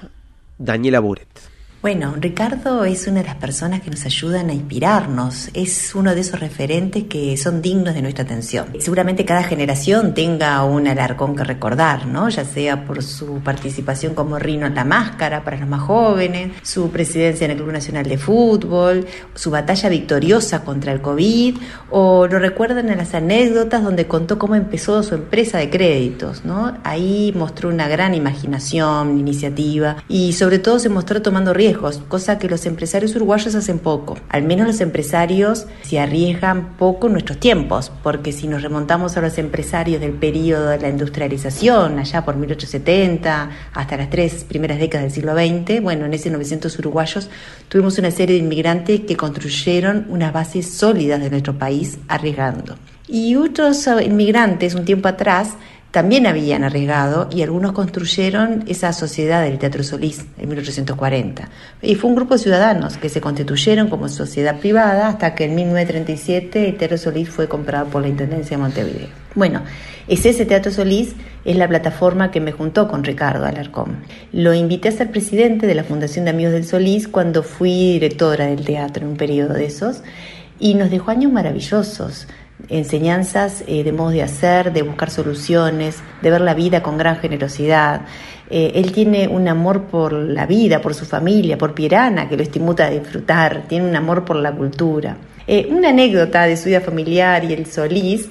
Daniela 0.58 1.00
Buret. 1.00 1.53
Bueno, 1.84 2.14
Ricardo 2.18 2.86
es 2.86 3.06
una 3.08 3.20
de 3.20 3.26
las 3.26 3.34
personas 3.34 3.82
que 3.82 3.90
nos 3.90 4.06
ayudan 4.06 4.48
a 4.48 4.54
inspirarnos, 4.54 5.50
es 5.52 5.94
uno 5.94 6.14
de 6.14 6.22
esos 6.22 6.40
referentes 6.40 7.04
que 7.04 7.36
son 7.36 7.60
dignos 7.60 7.92
de 7.92 8.00
nuestra 8.00 8.24
atención. 8.24 8.68
Seguramente 8.78 9.26
cada 9.26 9.42
generación 9.42 10.14
tenga 10.14 10.64
un 10.64 10.86
alarcón 10.86 11.36
que 11.36 11.44
recordar, 11.44 12.06
¿no? 12.06 12.30
Ya 12.30 12.46
sea 12.46 12.86
por 12.86 13.02
su 13.02 13.40
participación 13.40 14.14
como 14.14 14.38
Rino 14.38 14.64
en 14.64 14.74
la 14.74 14.84
Máscara 14.84 15.44
para 15.44 15.58
los 15.58 15.68
más 15.68 15.82
jóvenes, 15.82 16.52
su 16.62 16.88
presidencia 16.88 17.44
en 17.44 17.50
el 17.50 17.58
Club 17.58 17.72
Nacional 17.72 18.06
de 18.06 18.16
Fútbol, 18.16 19.04
su 19.34 19.50
batalla 19.50 19.90
victoriosa 19.90 20.64
contra 20.64 20.90
el 20.90 21.02
COVID, 21.02 21.58
o 21.90 22.26
lo 22.26 22.38
recuerdan 22.38 22.88
en 22.88 22.96
las 22.96 23.12
anécdotas 23.12 23.84
donde 23.84 24.06
contó 24.06 24.38
cómo 24.38 24.54
empezó 24.54 25.02
su 25.02 25.16
empresa 25.16 25.58
de 25.58 25.68
créditos, 25.68 26.46
¿no? 26.46 26.78
Ahí 26.82 27.34
mostró 27.36 27.68
una 27.68 27.88
gran 27.88 28.14
imaginación, 28.14 29.18
iniciativa 29.18 29.98
y 30.08 30.32
sobre 30.32 30.58
todo 30.58 30.78
se 30.78 30.88
mostró 30.88 31.20
tomando 31.20 31.52
riesgos 31.52 31.73
cosa 31.78 32.38
que 32.38 32.48
los 32.48 32.66
empresarios 32.66 33.14
uruguayos 33.16 33.54
hacen 33.54 33.78
poco. 33.78 34.16
Al 34.28 34.42
menos 34.42 34.66
los 34.66 34.80
empresarios 34.80 35.66
se 35.82 35.98
arriesgan 35.98 36.76
poco 36.76 37.06
en 37.06 37.14
nuestros 37.14 37.38
tiempos, 37.38 37.92
porque 38.02 38.32
si 38.32 38.48
nos 38.48 38.62
remontamos 38.62 39.16
a 39.16 39.20
los 39.20 39.38
empresarios 39.38 40.00
del 40.00 40.12
periodo 40.12 40.68
de 40.68 40.78
la 40.78 40.88
industrialización, 40.88 41.98
allá 41.98 42.24
por 42.24 42.36
1870 42.36 43.50
hasta 43.72 43.96
las 43.96 44.10
tres 44.10 44.44
primeras 44.44 44.78
décadas 44.78 45.04
del 45.04 45.12
siglo 45.12 45.34
XX, 45.34 45.82
bueno, 45.82 46.06
en 46.06 46.14
ese 46.14 46.30
900 46.30 46.78
uruguayos 46.78 47.28
tuvimos 47.68 47.98
una 47.98 48.10
serie 48.10 48.36
de 48.36 48.42
inmigrantes 48.42 49.00
que 49.00 49.16
construyeron 49.16 50.06
unas 50.08 50.32
bases 50.32 50.70
sólidas 50.70 51.20
de 51.20 51.30
nuestro 51.30 51.58
país 51.58 51.98
arriesgando. 52.08 52.76
Y 53.06 53.36
otros 53.36 53.86
inmigrantes 54.02 54.74
un 54.74 54.84
tiempo 54.84 55.08
atrás 55.08 55.50
también 55.94 56.26
habían 56.26 56.64
arriesgado 56.64 57.28
y 57.30 57.42
algunos 57.42 57.70
construyeron 57.70 58.64
esa 58.66 58.92
sociedad 58.92 59.44
del 59.44 59.58
Teatro 59.58 59.84
Solís 59.84 60.26
en 60.38 60.48
1840. 60.48 61.48
Y 61.82 61.94
fue 61.94 62.10
un 62.10 62.16
grupo 62.16 62.34
de 62.34 62.40
ciudadanos 62.40 62.96
que 62.96 63.08
se 63.08 63.20
constituyeron 63.20 63.88
como 63.88 64.08
sociedad 64.08 64.58
privada 64.58 65.06
hasta 65.06 65.36
que 65.36 65.44
en 65.44 65.54
1937 65.54 66.68
el 66.70 66.76
Teatro 66.78 66.98
Solís 66.98 67.28
fue 67.28 67.46
comprado 67.46 67.86
por 67.86 68.02
la 68.02 68.08
Intendencia 68.08 68.56
de 68.56 68.62
Montevideo. 68.64 69.06
Bueno, 69.36 69.62
es 70.08 70.26
ese 70.26 70.44
Teatro 70.44 70.72
Solís 70.72 71.14
es 71.44 71.56
la 71.56 71.68
plataforma 71.68 72.32
que 72.32 72.40
me 72.40 72.50
juntó 72.50 72.88
con 72.88 73.04
Ricardo 73.04 73.46
Alarcón. 73.46 73.98
Lo 74.32 74.52
invité 74.52 74.88
a 74.88 74.92
ser 74.92 75.12
presidente 75.12 75.68
de 75.68 75.76
la 75.76 75.84
Fundación 75.84 76.24
de 76.24 76.32
Amigos 76.32 76.54
del 76.54 76.64
Solís 76.64 77.06
cuando 77.06 77.44
fui 77.44 77.92
directora 77.92 78.46
del 78.46 78.64
teatro 78.64 79.04
en 79.04 79.10
un 79.12 79.16
periodo 79.16 79.54
de 79.54 79.66
esos 79.66 80.02
y 80.58 80.74
nos 80.74 80.90
dejó 80.90 81.12
años 81.12 81.30
maravillosos 81.30 82.26
enseñanzas 82.68 83.64
eh, 83.66 83.84
de 83.84 83.92
modos 83.92 84.12
de 84.12 84.22
hacer, 84.22 84.72
de 84.72 84.82
buscar 84.82 85.10
soluciones, 85.10 86.02
de 86.22 86.30
ver 86.30 86.40
la 86.40 86.54
vida 86.54 86.82
con 86.82 86.96
gran 86.96 87.18
generosidad. 87.18 88.02
Eh, 88.50 88.72
él 88.74 88.92
tiene 88.92 89.28
un 89.28 89.48
amor 89.48 89.84
por 89.84 90.12
la 90.12 90.46
vida, 90.46 90.80
por 90.80 90.94
su 90.94 91.04
familia, 91.04 91.58
por 91.58 91.74
Pirana, 91.74 92.28
que 92.28 92.36
lo 92.36 92.42
estimula 92.42 92.86
a 92.86 92.90
disfrutar, 92.90 93.64
tiene 93.68 93.88
un 93.88 93.96
amor 93.96 94.24
por 94.24 94.36
la 94.36 94.52
cultura. 94.52 95.16
Eh, 95.46 95.68
una 95.70 95.90
anécdota 95.90 96.44
de 96.44 96.56
su 96.56 96.68
vida 96.68 96.80
familiar 96.80 97.44
y 97.44 97.52
el 97.52 97.66
Solís 97.66 98.28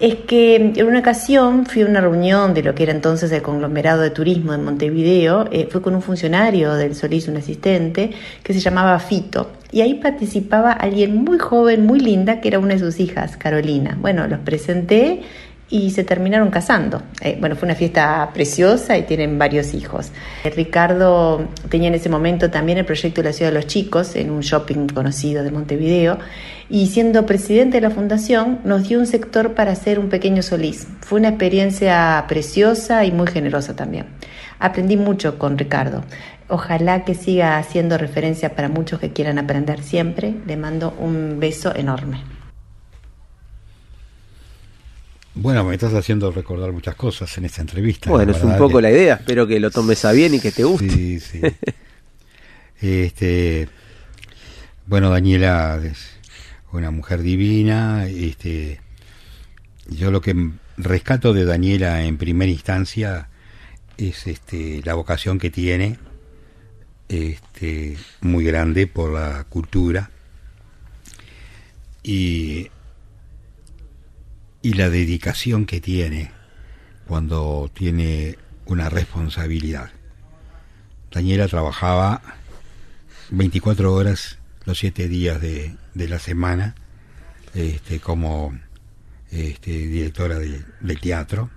es 0.00 0.14
que 0.14 0.56
en 0.56 0.86
una 0.86 1.00
ocasión 1.00 1.66
fui 1.66 1.82
a 1.82 1.86
una 1.86 2.00
reunión 2.00 2.54
de 2.54 2.62
lo 2.62 2.74
que 2.74 2.84
era 2.84 2.92
entonces 2.92 3.32
el 3.32 3.42
conglomerado 3.42 4.02
de 4.02 4.10
turismo 4.10 4.52
de 4.52 4.58
Montevideo, 4.58 5.48
fue 5.70 5.82
con 5.82 5.94
un 5.94 6.02
funcionario 6.02 6.74
del 6.74 6.94
Solís, 6.94 7.26
un 7.28 7.36
asistente, 7.36 8.12
que 8.42 8.52
se 8.52 8.60
llamaba 8.60 8.98
Fito. 9.00 9.50
Y 9.70 9.80
ahí 9.80 9.94
participaba 9.94 10.72
alguien 10.72 11.16
muy 11.24 11.38
joven, 11.38 11.84
muy 11.84 12.00
linda, 12.00 12.40
que 12.40 12.48
era 12.48 12.58
una 12.58 12.74
de 12.74 12.80
sus 12.80 13.00
hijas, 13.00 13.36
Carolina. 13.36 13.98
Bueno, 14.00 14.26
los 14.28 14.38
presenté 14.40 15.22
y 15.70 15.90
se 15.90 16.04
terminaron 16.04 16.50
casando. 16.50 17.02
Eh, 17.20 17.36
bueno, 17.38 17.56
fue 17.56 17.66
una 17.66 17.74
fiesta 17.74 18.30
preciosa 18.32 18.96
y 18.96 19.02
tienen 19.02 19.38
varios 19.38 19.74
hijos. 19.74 20.10
Eh, 20.44 20.50
Ricardo 20.50 21.48
tenía 21.68 21.88
en 21.88 21.94
ese 21.94 22.08
momento 22.08 22.50
también 22.50 22.78
el 22.78 22.84
proyecto 22.84 23.22
de 23.22 23.28
la 23.28 23.32
Ciudad 23.32 23.50
de 23.50 23.56
los 23.56 23.66
Chicos 23.66 24.16
en 24.16 24.30
un 24.30 24.40
shopping 24.40 24.86
conocido 24.88 25.44
de 25.44 25.50
Montevideo 25.50 26.18
y 26.70 26.86
siendo 26.86 27.26
presidente 27.26 27.78
de 27.78 27.88
la 27.88 27.90
fundación 27.90 28.60
nos 28.64 28.88
dio 28.88 28.98
un 28.98 29.06
sector 29.06 29.54
para 29.54 29.72
hacer 29.72 29.98
un 29.98 30.08
pequeño 30.08 30.42
solís. 30.42 30.86
Fue 31.00 31.18
una 31.18 31.28
experiencia 31.28 32.24
preciosa 32.28 33.04
y 33.04 33.12
muy 33.12 33.26
generosa 33.26 33.76
también. 33.76 34.06
Aprendí 34.58 34.96
mucho 34.96 35.38
con 35.38 35.56
Ricardo. 35.56 36.04
Ojalá 36.48 37.04
que 37.04 37.14
siga 37.14 37.58
haciendo 37.58 37.98
referencia 37.98 38.54
para 38.54 38.68
muchos 38.68 38.98
que 39.00 39.12
quieran 39.12 39.38
aprender 39.38 39.82
siempre. 39.82 40.34
Le 40.46 40.56
mando 40.56 40.94
un 40.98 41.38
beso 41.38 41.74
enorme. 41.74 42.37
Bueno, 45.40 45.62
me 45.62 45.74
estás 45.74 45.94
haciendo 45.94 46.32
recordar 46.32 46.72
muchas 46.72 46.96
cosas 46.96 47.38
en 47.38 47.44
esta 47.44 47.60
entrevista. 47.60 48.10
Bueno, 48.10 48.32
es 48.32 48.42
un 48.42 48.58
poco 48.58 48.80
la 48.80 48.90
idea. 48.90 49.14
Espero 49.14 49.46
que 49.46 49.60
lo 49.60 49.70
tomes 49.70 50.04
a 50.04 50.10
bien 50.10 50.34
y 50.34 50.40
que 50.40 50.50
te 50.50 50.64
guste. 50.64 50.90
Sí, 50.90 51.20
sí. 51.20 51.40
este, 52.80 53.68
bueno, 54.86 55.10
Daniela 55.10 55.80
es 55.84 56.10
una 56.72 56.90
mujer 56.90 57.22
divina. 57.22 58.08
Este, 58.08 58.80
yo 59.86 60.10
lo 60.10 60.20
que 60.20 60.50
rescato 60.76 61.32
de 61.32 61.44
Daniela 61.44 62.02
en 62.02 62.18
primera 62.18 62.50
instancia 62.50 63.28
es 63.96 64.26
este, 64.26 64.80
la 64.84 64.94
vocación 64.94 65.38
que 65.38 65.50
tiene 65.50 65.98
este, 67.08 67.96
muy 68.22 68.44
grande 68.44 68.88
por 68.88 69.12
la 69.12 69.44
cultura 69.48 70.10
y, 72.02 72.70
y 74.68 74.74
la 74.74 74.90
dedicación 74.90 75.64
que 75.64 75.80
tiene 75.80 76.30
cuando 77.06 77.70
tiene 77.72 78.36
una 78.66 78.90
responsabilidad. 78.90 79.92
Daniela 81.10 81.48
trabajaba 81.48 82.20
24 83.30 83.94
horas 83.94 84.38
los 84.66 84.78
7 84.78 85.08
días 85.08 85.40
de, 85.40 85.74
de 85.94 86.08
la 86.08 86.18
semana 86.18 86.74
este, 87.54 87.98
como 87.98 88.60
este, 89.30 89.70
directora 89.70 90.38
de, 90.38 90.62
teatro, 90.96 91.48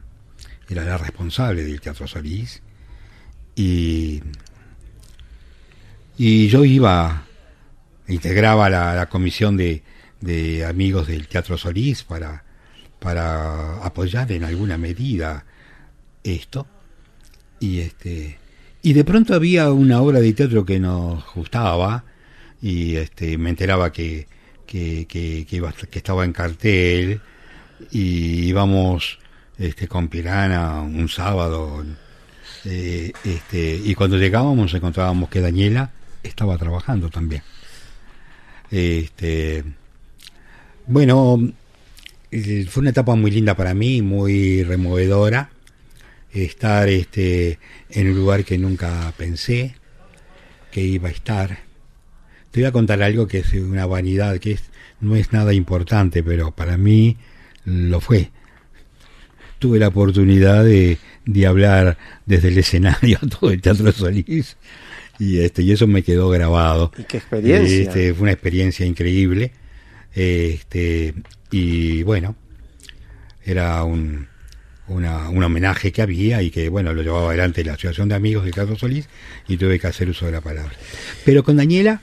era 0.70 0.86
la 0.86 0.98
responsable 0.98 1.66
del 1.66 1.82
Teatro 1.82 2.08
Solís 2.08 2.62
y 3.58 4.24
y 6.18 6.48
yo 6.48 6.64
iba, 6.64 7.26
integraba 8.08 8.70
la, 8.70 9.06
comisión 9.10 9.58
de, 9.58 9.84
de, 10.22 10.66
amigos 10.66 11.08
del 11.08 11.28
Teatro 11.28 11.58
Solís 11.58 12.04
para, 12.04 12.46
para 13.02 13.84
apoyar 13.84 14.32
en 14.32 14.44
alguna 14.44 14.78
medida 14.78 15.44
esto. 16.24 16.68
Y 17.60 17.80
este 17.80 18.38
y 18.84 18.94
de 18.94 19.04
pronto 19.04 19.34
había 19.34 19.72
una 19.72 20.02
obra 20.02 20.20
de 20.20 20.34
teatro 20.34 20.66
que 20.66 20.80
nos 20.80 21.24
gustaba 21.34 22.04
y 22.62 22.96
este 22.96 23.38
me 23.38 23.50
enteraba 23.50 23.92
que 23.92 24.28
que, 24.66 25.06
que, 25.10 25.46
que, 25.46 25.98
estaba 25.98 26.24
en 26.24 26.32
cartel 26.32 27.20
y 27.92 28.46
íbamos 28.48 29.20
este 29.58 29.88
con 29.88 30.08
Pirana 30.08 30.82
un 30.82 31.10
sábado 31.10 31.84
eh, 32.66 33.12
este 33.26 33.82
y 33.84 33.94
cuando 33.96 34.18
llegábamos 34.18 34.74
encontrábamos 34.74 35.30
que 35.30 35.42
Daniela 35.42 35.92
estaba 36.24 36.58
trabajando 36.58 37.10
también. 37.10 37.44
Este, 38.70 39.64
bueno, 40.88 41.38
fue 42.70 42.82
una 42.82 42.92
etapa 42.92 43.16
muy 43.16 43.32
linda 43.32 43.56
para 43.56 43.74
mí, 43.74 44.02
muy 44.02 44.64
removedora, 44.64 45.52
estar 46.32 46.88
este, 46.90 47.60
en 47.90 48.08
un 48.10 48.16
lugar 48.16 48.46
que 48.46 48.58
nunca 48.58 49.14
pensé 49.18 49.76
que 50.72 50.82
iba 50.82 51.10
a 51.10 51.12
estar. 51.12 51.60
Te 52.52 52.62
voy 52.62 52.68
a 52.68 52.72
contar 52.72 53.02
algo 53.04 53.28
que 53.28 53.40
es 53.40 53.54
una 53.54 53.86
vanidad, 53.86 54.40
que 54.40 54.52
es, 54.54 54.64
no 55.00 55.16
es 55.16 55.34
nada 55.34 55.54
importante, 55.54 56.24
pero 56.24 56.52
para 56.52 56.78
mí 56.78 57.18
lo 57.66 58.00
fue. 58.00 58.32
Tuve 59.60 59.80
la 59.80 59.90
oportunidad 59.90 60.64
de, 60.64 60.98
de 61.26 61.48
hablar 61.48 61.98
desde 62.26 62.48
el 62.48 62.58
escenario 62.58 63.20
a 63.22 63.28
todo 63.40 63.52
el 63.52 63.62
Teatro 63.62 63.92
Solís 63.92 64.58
y 65.20 65.40
este 65.40 65.62
y 65.62 65.72
eso 65.72 65.86
me 65.86 66.02
quedó 66.02 66.30
grabado. 66.30 66.92
¿Y 66.98 67.04
qué 67.04 67.18
experiencia? 67.18 67.82
Este, 67.82 68.14
fue 68.14 68.24
una 68.24 68.32
experiencia 68.32 68.86
increíble. 68.86 69.52
Este, 70.14 71.14
y 71.50 72.04
bueno, 72.04 72.36
era 73.44 73.84
un, 73.84 74.28
una, 74.88 75.30
un 75.30 75.44
homenaje 75.44 75.92
que 75.92 76.02
había 76.02 76.42
y 76.42 76.52
que, 76.52 76.70
bueno, 76.70 76.94
lo 76.94 77.02
llevaba 77.02 77.30
adelante 77.30 77.64
la 77.64 77.74
Asociación 77.74 78.10
de 78.10 78.16
Amigos 78.16 78.46
de 78.46 78.52
Carlos 78.52 78.80
Solís 78.80 79.08
y 79.48 79.58
tuve 79.58 79.80
que 79.80 79.88
hacer 79.88 80.10
uso 80.10 80.26
de 80.26 80.34
la 80.34 80.42
palabra. 80.42 80.74
Pero 81.26 81.44
con 81.44 81.58
Daniela 81.58 82.02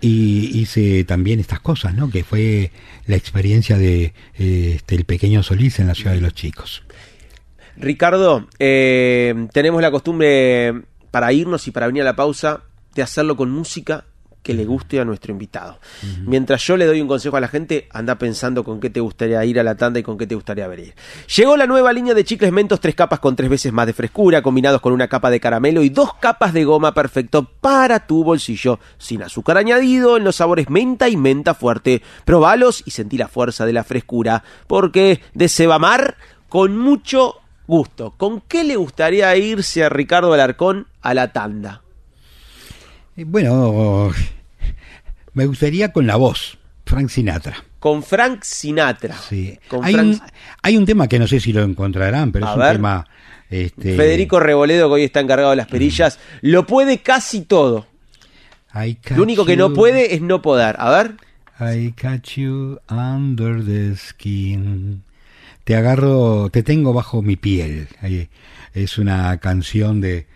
y 0.00 0.60
hice 0.60 1.04
también 1.04 1.38
estas 1.38 1.60
cosas, 1.60 1.94
¿no? 1.94 2.10
Que 2.10 2.24
fue 2.24 2.72
la 3.06 3.16
experiencia 3.16 3.78
de 3.78 4.12
este, 4.34 4.94
el 4.96 5.04
pequeño 5.04 5.42
Solís 5.42 5.78
en 5.78 5.86
la 5.86 5.94
Ciudad 5.94 6.14
de 6.14 6.20
los 6.20 6.34
Chicos. 6.34 6.82
Ricardo, 7.76 8.48
eh, 8.58 9.46
tenemos 9.52 9.80
la 9.80 9.90
costumbre 9.90 10.82
para 11.10 11.32
irnos 11.32 11.66
y 11.68 11.70
para 11.70 11.86
venir 11.86 12.02
a 12.02 12.06
la 12.06 12.16
pausa, 12.16 12.64
de 12.94 13.02
hacerlo 13.02 13.36
con 13.36 13.50
música, 13.50 14.04
que 14.42 14.54
le 14.54 14.64
guste 14.64 15.00
a 15.00 15.04
nuestro 15.04 15.32
invitado. 15.32 15.78
Mientras 16.26 16.66
yo 16.66 16.76
le 16.76 16.86
doy 16.86 17.00
un 17.00 17.08
consejo 17.08 17.36
a 17.36 17.40
la 17.40 17.48
gente, 17.48 17.88
anda 17.92 18.16
pensando 18.16 18.64
con 18.64 18.80
qué 18.80 18.90
te 18.90 19.00
gustaría 19.00 19.44
ir 19.44 19.60
a 19.60 19.62
la 19.62 19.76
tanda 19.76 20.00
y 20.00 20.02
con 20.02 20.18
qué 20.18 20.26
te 20.26 20.34
gustaría 20.34 20.66
venir. 20.66 20.94
Llegó 21.36 21.56
la 21.56 21.66
nueva 21.66 21.92
línea 21.92 22.14
de 22.14 22.24
chicles 22.24 22.52
mentos, 22.52 22.80
tres 22.80 22.94
capas 22.94 23.20
con 23.20 23.36
tres 23.36 23.48
veces 23.48 23.72
más 23.72 23.86
de 23.86 23.92
frescura, 23.92 24.42
combinados 24.42 24.80
con 24.80 24.92
una 24.92 25.08
capa 25.08 25.30
de 25.30 25.40
caramelo 25.40 25.82
y 25.82 25.90
dos 25.90 26.14
capas 26.14 26.52
de 26.52 26.64
goma, 26.64 26.92
perfecto 26.92 27.48
para 27.60 28.06
tu 28.06 28.24
bolsillo, 28.24 28.80
sin 28.98 29.22
azúcar 29.22 29.58
añadido, 29.58 30.16
en 30.16 30.24
los 30.24 30.36
sabores 30.36 30.68
menta 30.68 31.08
y 31.08 31.16
menta 31.16 31.54
fuerte. 31.54 32.02
Probalos 32.24 32.82
y 32.84 32.90
sentí 32.90 33.16
la 33.18 33.28
fuerza 33.28 33.64
de 33.64 33.72
la 33.72 33.84
frescura, 33.84 34.42
porque 34.66 35.20
de 35.34 35.48
Sebamar, 35.48 36.16
con 36.48 36.76
mucho 36.76 37.36
gusto. 37.66 38.12
¿Con 38.16 38.40
qué 38.40 38.64
le 38.64 38.76
gustaría 38.76 39.34
irse 39.36 39.84
a 39.84 39.88
Ricardo 39.88 40.32
Alarcón 40.32 40.88
a 41.00 41.14
la 41.14 41.32
tanda? 41.32 41.81
Eh, 43.16 43.24
Bueno, 43.26 44.10
me 45.34 45.46
gustaría 45.46 45.92
con 45.92 46.06
la 46.06 46.16
voz, 46.16 46.58
Frank 46.86 47.08
Sinatra. 47.08 47.56
Con 47.78 48.02
Frank 48.02 48.42
Sinatra. 48.44 49.16
Sí. 49.18 49.58
Con 49.68 49.84
Hay, 49.84 49.94
Frank- 49.94 50.06
un, 50.08 50.20
hay 50.62 50.76
un 50.76 50.86
tema 50.86 51.08
que 51.08 51.18
no 51.18 51.26
sé 51.26 51.40
si 51.40 51.52
lo 51.52 51.62
encontrarán, 51.62 52.30
pero 52.32 52.46
A 52.46 52.50
es 52.52 52.56
un 52.56 52.72
tema... 52.76 53.06
Este, 53.50 53.96
Federico 53.96 54.40
Reboledo, 54.40 54.88
que 54.88 54.94
hoy 54.94 55.04
está 55.04 55.20
encargado 55.20 55.50
de 55.50 55.56
las 55.56 55.66
perillas, 55.66 56.18
lo 56.40 56.66
puede 56.66 56.98
casi 56.98 57.42
todo. 57.42 57.86
Lo 59.14 59.22
único 59.22 59.44
que 59.44 59.58
no 59.58 59.74
puede 59.74 60.14
es 60.14 60.22
no 60.22 60.40
poder. 60.40 60.76
A 60.78 60.90
ver. 60.90 61.16
I 61.60 61.92
catch 61.92 62.36
you 62.38 62.78
under 62.88 63.62
the 63.62 63.94
skin. 63.94 65.02
Te 65.64 65.76
agarro, 65.76 66.48
te 66.50 66.62
tengo 66.62 66.94
bajo 66.94 67.20
mi 67.20 67.36
piel. 67.36 67.88
Es 68.72 68.96
una 68.96 69.36
canción 69.36 70.00
de 70.00 70.26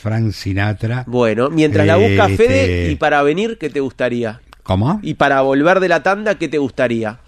Frank 0.00 0.32
Sinatra. 0.32 1.04
Bueno, 1.06 1.50
mientras 1.50 1.86
la 1.86 1.96
busca 1.96 2.26
Este, 2.26 2.36
Fede, 2.36 2.90
y 2.90 2.96
para 2.96 3.22
venir, 3.22 3.58
¿qué 3.58 3.68
te 3.70 3.80
gustaría? 3.80 4.40
¿Cómo? 4.62 4.98
Y 5.02 5.14
para 5.14 5.40
volver 5.42 5.80
de 5.80 5.88
la 5.88 6.02
tanda, 6.02 6.36
¿qué 6.36 6.48
te 6.48 6.58
gustaría? 6.58 7.18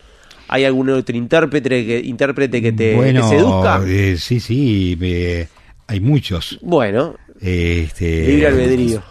¿Hay 0.49 0.65
algún 0.65 0.91
otro 0.91 1.17
intérprete 1.17 1.69
que, 1.87 2.01
intérprete 2.05 2.61
que 2.63 2.73
te, 2.73 2.95
bueno, 2.95 3.29
seduzca? 3.29 3.83
eh, 3.87 4.17
sí, 4.19 4.39
sí, 4.41 4.97
me- 5.01 5.49
hay 5.87 6.01
muchos. 6.01 6.59
Bueno, 6.63 7.17
Este, 7.41 8.27
libre 8.27 8.47
albedrío. 8.49 9.03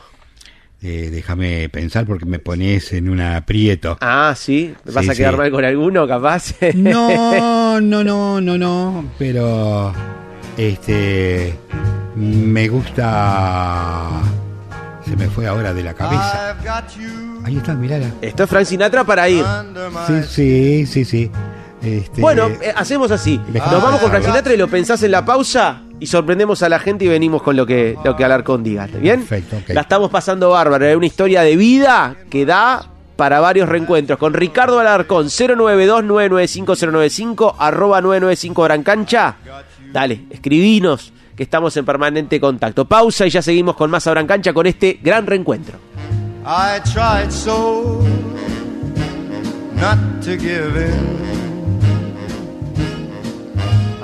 eh, 0.82 1.10
déjame 1.12 1.68
pensar 1.70 2.06
porque 2.06 2.26
me 2.26 2.40
pones 2.40 2.94
en 2.94 3.10
un 3.10 3.22
aprieto. 3.22 3.98
Ah, 4.02 4.34
sí. 4.38 4.74
¿Me 4.86 4.92
vas 4.94 5.06
Sí, 5.06 5.12
a 5.12 5.16
quedar 5.16 5.34
sí. 5.34 5.38
mal 5.38 5.52
con 5.52 5.66
alguno, 5.66 6.08
capaz? 6.08 6.54
No, 6.76 7.80
no, 7.82 8.04
no, 8.04 8.40
no, 8.42 8.58
no, 8.58 9.06
pero 9.20 9.94
este 10.58 11.58
me 12.16 12.68
gusta 12.68 14.10
se 15.06 15.16
me 15.16 15.30
fue 15.30 15.48
ahora 15.48 15.74
de 15.74 15.84
la 15.84 15.94
cabeza. 15.94 16.58
Ahí 17.44 17.58
está, 17.58 17.74
mirala. 17.74 18.08
Esto 18.22 18.44
es 18.44 18.50
Frank 18.50 18.66
Sinatra 18.66 19.04
para 19.04 19.28
ir. 19.28 19.44
Sí, 20.08 20.24
sí, 20.24 20.86
sí, 20.86 21.06
sí. 21.06 21.32
Este, 21.82 22.22
Bueno, 22.22 22.48
eh, 22.62 22.72
hacemos 22.76 23.10
así. 23.12 23.42
Nos 23.52 23.82
vamos 23.82 24.00
con 24.00 24.12
Frank 24.12 24.24
Sinatra 24.24 24.54
y 24.54 24.58
lo 24.58 24.68
pensás 24.68 25.02
en 25.04 25.12
la 25.12 25.26
pausa 25.26 25.82
y 26.00 26.08
sorprendemos 26.08 26.62
a 26.64 26.70
la 26.70 26.80
gente 26.80 27.06
y 27.06 27.08
venimos 27.08 27.42
con 27.42 27.56
lo 27.56 27.66
que, 27.66 27.98
lo 28.04 28.16
que 28.16 28.24
Alarcón 28.24 28.64
diga. 28.64 28.88
¿Bien? 28.88 29.26
Perfecto. 29.26 29.74
La 29.74 29.82
estamos 29.82 30.12
pasando 30.12 30.52
bárbaro. 30.52 30.86
Es 30.86 30.96
una 30.96 31.08
historia 31.08 31.42
de 31.42 31.56
vida 31.56 32.16
que 32.30 32.46
da 32.46 32.88
para 33.16 33.40
varios 33.40 33.70
reencuentros. 33.70 34.18
Con 34.18 34.34
Ricardo 34.34 34.80
Alarcón, 34.80 35.28
092-995-095, 35.28 37.56
arroba 37.58 38.02
995 38.02 38.64
Gran 38.64 38.84
Cancha. 38.84 39.36
Dale, 39.92 40.26
escribinos 40.30 41.12
que 41.36 41.44
estamos 41.44 41.76
en 41.78 41.86
permanente 41.86 42.40
contacto. 42.40 42.86
Pausa 42.86 43.26
y 43.26 43.30
ya 43.30 43.42
seguimos 43.42 43.76
con 43.76 43.90
más 43.90 44.08
a 44.08 44.12
Gran 44.12 44.28
Cancha 44.28 44.54
con 44.54 44.66
este 44.68 45.00
gran 45.02 45.26
reencuentro. 45.26 45.80
I 46.46 46.80
tried 46.92 47.32
so 47.32 48.02
not 49.76 49.98
to 50.24 50.38
give 50.38 50.76
in. 50.76 51.22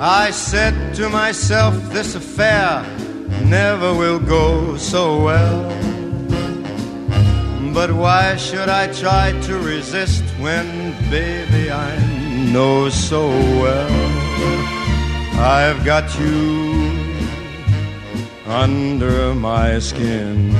I 0.00 0.30
said 0.30 0.74
to 0.94 1.08
myself, 1.08 1.74
this 1.92 2.14
affair 2.14 2.84
never 3.46 3.92
will 3.92 4.20
go 4.20 4.76
so 4.76 5.24
well. 5.24 5.72
But 7.74 7.92
why 7.92 8.36
should 8.36 8.68
I 8.68 8.88
try 8.92 9.32
to 9.46 9.58
resist 9.58 10.22
when, 10.40 10.94
baby, 11.10 11.70
I 11.70 11.96
know 12.52 12.88
so 12.88 13.28
well 13.28 14.27
I've 15.40 15.84
got 15.84 16.18
you 16.18 16.90
under 18.46 19.34
my 19.34 19.78
skin? 19.78 20.52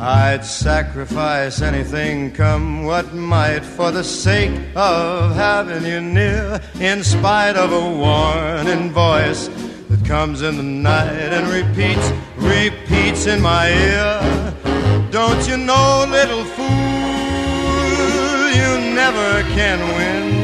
I'd 0.00 0.44
sacrifice 0.44 1.62
anything, 1.62 2.32
come 2.32 2.84
what 2.84 3.14
might, 3.14 3.64
for 3.64 3.90
the 3.90 4.02
sake 4.02 4.50
of 4.74 5.34
having 5.34 5.84
you 5.84 6.00
near, 6.00 6.60
in 6.80 7.04
spite 7.04 7.56
of 7.56 7.72
a 7.72 7.80
warning 7.80 8.90
voice 8.90 9.48
that 9.88 10.04
comes 10.06 10.42
in 10.42 10.56
the 10.56 10.62
night 10.62 11.32
and 11.32 11.46
repeats, 11.48 12.12
repeats 12.36 13.26
in 13.26 13.40
my 13.40 13.68
ear. 13.68 15.10
Don't 15.10 15.46
you 15.48 15.56
know, 15.56 16.06
little 16.08 16.44
fool, 16.44 16.66
you 18.58 18.94
never 18.94 19.42
can 19.54 19.78
win. 19.96 20.43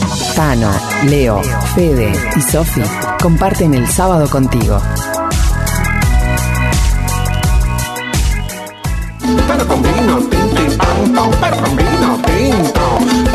Leo, 1.05 1.39
Fede 1.75 2.11
y 2.35 2.41
Sofi 2.41 2.81
comparten 3.21 3.75
el 3.75 3.87
sábado 3.87 4.27
contigo. 4.27 4.81
Pero 9.47 9.67
con 9.67 9.83
vino, 9.83 10.17
tinto 10.17 10.61
y 10.63 10.75
pan, 10.77 11.13
pam, 11.13 11.31
pero 11.39 11.57
con 11.57 11.75
vino 11.75 12.19
tinto. 12.25 12.81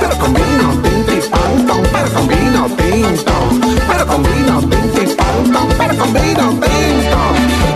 Pero 0.00 0.18
con 0.18 0.34
vino, 0.34 0.82
tinto 0.82 1.12
y 1.12 1.20
pan, 1.30 1.66
pam, 1.68 1.82
pero 1.92 2.12
con 2.12 2.28
vino 2.28 2.66
tinto. 2.76 3.32
Pero 3.88 4.06
con 4.08 4.22
vino, 4.24 4.60
tinto 4.60 5.02
y 5.02 5.14
pan, 5.14 5.52
pam, 5.52 5.68
pero 5.78 5.96
con 5.98 6.12
vino 6.12 6.50
tinto. 6.60 7.18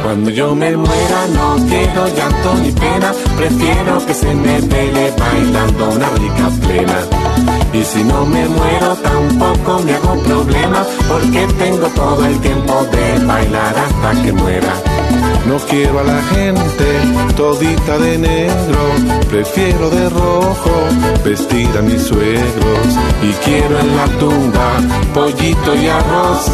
Cuando 0.02 0.30
yo 0.30 0.54
me 0.56 0.76
muera 0.76 1.26
no 1.32 1.56
quiero 1.68 2.08
llanto 2.08 2.54
ni 2.62 2.72
pena, 2.72 3.12
prefiero 3.36 4.04
que 4.06 4.14
se 4.14 4.34
me 4.34 4.60
vele 4.60 5.14
bailando 5.16 5.90
una 5.90 6.08
rica 6.18 6.50
plena. 6.66 7.59
Y 7.72 7.84
si 7.84 8.02
no 8.02 8.26
me 8.26 8.48
muero 8.48 8.96
tampoco 8.96 9.80
me 9.84 9.94
hago 9.94 10.14
problema, 10.22 10.84
porque 11.08 11.46
tengo 11.58 11.86
todo 11.88 12.24
el 12.26 12.38
tiempo 12.40 12.84
de 12.90 13.24
bailar 13.24 13.74
hasta 13.78 14.22
que 14.22 14.32
muera. 14.32 14.74
No 15.46 15.56
quiero 15.68 16.00
a 16.00 16.04
la 16.04 16.22
gente 16.34 16.84
todita 17.36 17.98
de 17.98 18.18
negro, 18.18 18.78
prefiero 19.30 19.88
de 19.90 20.08
rojo 20.10 20.70
vestir 21.24 21.68
a 21.78 21.82
mis 21.82 22.02
suegros. 22.02 22.86
Y 23.22 23.32
quiero 23.44 23.78
en 23.78 23.96
la 23.96 24.06
tumba 24.18 24.70
pollito 25.14 25.74
y 25.74 25.88
arroz, 25.88 26.50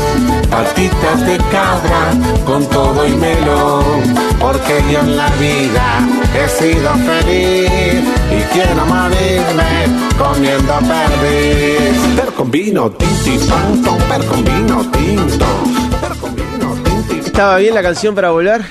patitas 0.51 1.27
de 1.27 1.37
cabra 1.51 2.13
con 2.45 2.65
todo 2.67 3.07
y 3.07 3.17
melón, 3.17 4.15
porque 4.39 4.83
yo 4.91 5.01
en 5.01 5.17
la 5.17 5.29
vida 5.37 6.09
he 6.35 6.49
sido 6.49 6.91
feliz 6.95 8.03
y 8.31 8.41
quiero 8.53 8.87
morirme 8.87 10.07
comiendo 10.17 10.81
perdiz. 11.09 12.17
Pero 12.17 12.35
con 12.35 12.51
vino 12.51 12.91
tinto 12.91 13.17
con 14.29 14.45
vino 14.45 14.91
tinto. 14.91 15.47
Pero 16.01 16.15
con 16.17 16.35
vino 16.35 16.75
tinto 16.85 17.15
y 17.15 17.19
¿Estaba 17.19 17.59
bien 17.59 17.75
la 17.75 17.83
canción 17.83 18.15
para 18.15 18.31
volver? 18.31 18.63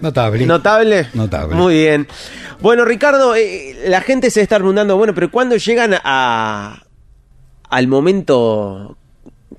Notable. 0.00 0.46
¿Notable? 0.46 1.08
Notable. 1.14 1.54
Muy 1.54 1.74
bien. 1.74 2.06
Bueno, 2.60 2.84
Ricardo, 2.84 3.34
eh, 3.34 3.76
la 3.86 4.00
gente 4.00 4.30
se 4.30 4.40
está 4.40 4.56
preguntando, 4.56 4.96
bueno, 4.96 5.14
pero 5.14 5.30
¿cuándo 5.30 5.56
llegan 5.56 5.94
a 6.02 6.82
al 7.70 7.88
momento 7.88 8.96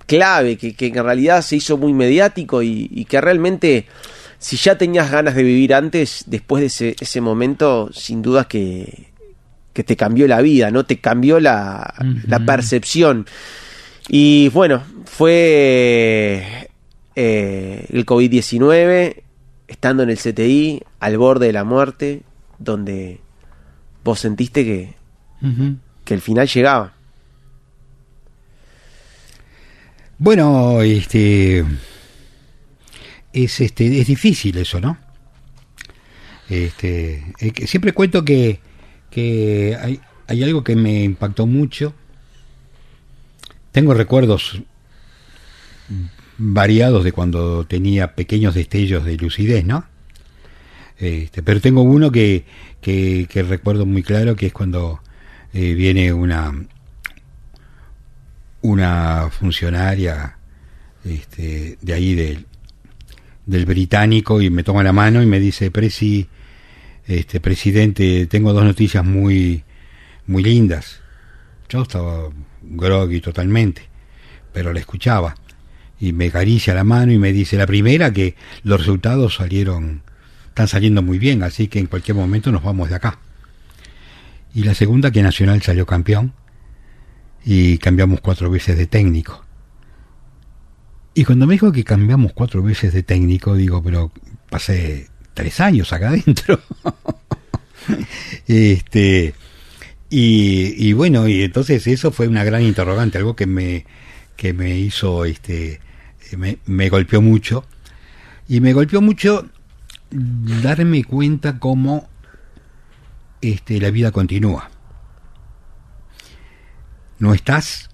clave, 0.06 0.58
que, 0.58 0.76
que 0.76 0.88
en 0.88 1.04
realidad 1.04 1.42
se 1.42 1.58
hizo 1.58 1.78
muy 1.78 1.94
mediático 1.94 2.62
y, 2.62 2.90
y 2.92 3.06
que 3.06 3.20
realmente, 3.20 3.88
si 4.40 4.58
ya 4.58 4.78
tenías 4.78 5.12
ganas 5.12 5.36
de 5.36 5.44
vivir 5.44 5.74
antes, 5.74 6.24
después 6.28 6.62
de 6.62 6.68
ese, 6.68 6.96
ese 7.00 7.22
momento, 7.22 7.90
sin 7.92 8.22
dudas 8.22 8.48
que, 8.48 9.12
que 9.76 9.84
te 9.84 9.98
cambió 9.98 10.26
la 10.26 10.42
vida, 10.42 10.72
¿no? 10.72 10.86
Te 10.86 11.00
cambió 11.02 11.42
la, 11.42 11.94
la 12.28 12.40
percepción. 12.46 13.26
Y 14.08 14.48
bueno, 14.50 14.82
fue 15.04 16.70
eh, 17.14 17.86
el 17.90 18.06
COVID-19, 18.06 19.24
estando 19.68 20.04
en 20.04 20.12
el 20.12 20.18
CTI, 20.18 20.82
al 21.02 21.18
borde 21.18 21.48
de 21.48 21.52
la 21.54 21.66
muerte, 21.66 22.22
donde 22.58 23.20
vos 24.06 24.18
sentiste 24.18 24.64
que, 24.64 24.94
que 26.06 26.14
el 26.14 26.22
final 26.22 26.48
llegaba. 26.48 26.94
Bueno, 30.18 30.82
este 30.84 31.66
es 33.34 33.60
este 33.60 34.00
es 34.00 34.08
difícil 34.08 34.58
eso, 34.58 34.80
¿no? 34.80 34.98
Este 36.48 37.26
siempre 37.68 37.92
cuento 37.92 38.24
que 38.24 38.62
que 39.16 39.78
hay, 39.82 40.02
hay 40.28 40.44
algo 40.44 40.62
que 40.62 40.76
me 40.76 41.06
impactó 41.06 41.48
mucho. 41.48 41.94
Tengo 43.72 43.94
recuerdos 43.94 44.62
variados 46.38 47.06
de 47.06 47.14
cuando 47.14 47.66
tenía 47.66 48.14
pequeños 48.14 48.56
destellos 48.56 49.06
de 49.06 49.16
lucidez, 49.16 49.64
¿no? 49.64 49.86
Este, 50.98 51.42
pero 51.42 51.62
tengo 51.62 51.82
uno 51.84 52.12
que, 52.12 52.44
que, 52.82 53.46
recuerdo 53.48 53.86
muy 53.86 54.04
claro, 54.04 54.36
que 54.36 54.48
es 54.48 54.54
cuando 54.54 55.00
eh, 55.54 55.74
viene 55.76 56.12
una 56.12 56.54
una 58.64 59.30
funcionaria 59.30 60.38
este, 61.06 61.78
de 61.82 61.94
ahí 61.94 62.16
del, 62.16 62.48
del 63.46 63.66
británico 63.66 64.42
y 64.42 64.50
me 64.50 64.64
toma 64.64 64.84
la 64.84 64.92
mano 64.92 65.24
y 65.24 65.26
me 65.26 65.40
dice, 65.40 65.72
Presi, 65.72 66.28
este, 67.08 67.40
presidente, 67.40 68.26
tengo 68.28 68.54
dos 68.54 68.64
noticias 68.64 69.06
muy, 69.06 69.64
muy 70.28 70.44
lindas. 70.44 71.02
Yo 71.70 71.84
estaba 71.84 72.30
groggy 72.62 73.22
totalmente, 73.22 73.84
pero 74.54 74.74
la 74.74 74.80
escuchaba 74.80 75.36
y 76.00 76.14
me 76.14 76.28
acaricia 76.28 76.74
la 76.74 76.84
mano 76.84 77.12
y 77.12 77.18
me 77.18 77.32
dice, 77.32 77.58
la 77.58 77.68
primera 77.68 78.12
que 78.12 78.36
los 78.64 78.80
resultados 78.80 79.36
salieron, 79.36 80.04
están 80.48 80.68
saliendo 80.68 81.02
muy 81.02 81.20
bien, 81.20 81.44
así 81.44 81.68
que 81.68 81.80
en 81.80 81.88
cualquier 81.88 82.16
momento 82.16 82.52
nos 82.52 82.64
vamos 82.64 82.90
de 82.90 82.96
acá. 82.96 83.20
Y 84.54 84.64
la 84.64 84.74
segunda 84.74 85.12
que 85.12 85.22
Nacional 85.22 85.62
salió 85.62 85.86
campeón 85.86 86.34
y 87.44 87.78
cambiamos 87.78 88.22
cuatro 88.22 88.50
veces 88.50 88.78
de 88.78 88.88
técnico. 88.88 89.46
Y 91.14 91.24
cuando 91.24 91.48
me 91.48 91.54
dijo 91.54 91.72
que 91.72 91.84
cambiamos 91.84 92.34
cuatro 92.34 92.62
veces 92.62 92.94
de 92.94 93.04
técnico, 93.04 93.56
digo, 93.56 93.82
pero 93.82 94.12
pasé 94.50 95.08
tres 95.36 95.60
años 95.60 95.94
acá 95.94 96.10
adentro. 96.10 96.60
este 98.48 99.36
y, 100.10 100.88
y 100.88 100.94
bueno, 100.94 101.28
y 101.28 101.44
entonces 101.44 101.86
eso 101.86 102.12
fue 102.12 102.28
una 102.28 102.44
gran 102.44 102.64
interrogante, 102.64 103.20
algo 103.20 103.36
que 103.36 103.46
me 103.46 103.86
que 104.36 104.54
me 104.54 104.76
hizo 104.76 105.26
este 105.26 105.80
me, 106.36 106.58
me 106.66 106.90
golpeó 106.90 107.22
mucho 107.22 107.66
y 108.48 108.62
me 108.62 108.74
golpeó 108.74 109.02
mucho 109.02 109.48
darme 110.10 111.04
cuenta 111.04 111.60
cómo 111.60 112.10
este 113.42 113.80
la 113.80 113.92
vida 113.92 114.12
continúa 114.12 114.72
no 117.20 117.34
estás, 117.34 117.90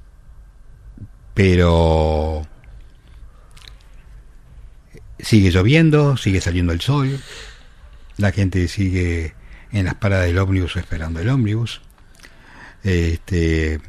pero 1.34 2.46
sigue 5.24 5.52
lloviendo, 5.52 6.18
sigue 6.18 6.42
saliendo 6.42 6.74
el 6.74 6.82
sol, 6.82 7.20
la 8.18 8.32
gente 8.32 8.68
sigue 8.68 9.34
en 9.72 9.86
las 9.86 9.96
paradas 9.96 10.28
del 10.28 10.38
ómnibus 10.38 10.76
esperando 10.76 11.20
el 11.20 11.30
ómnibus, 11.30 11.82
este, 12.84 13.80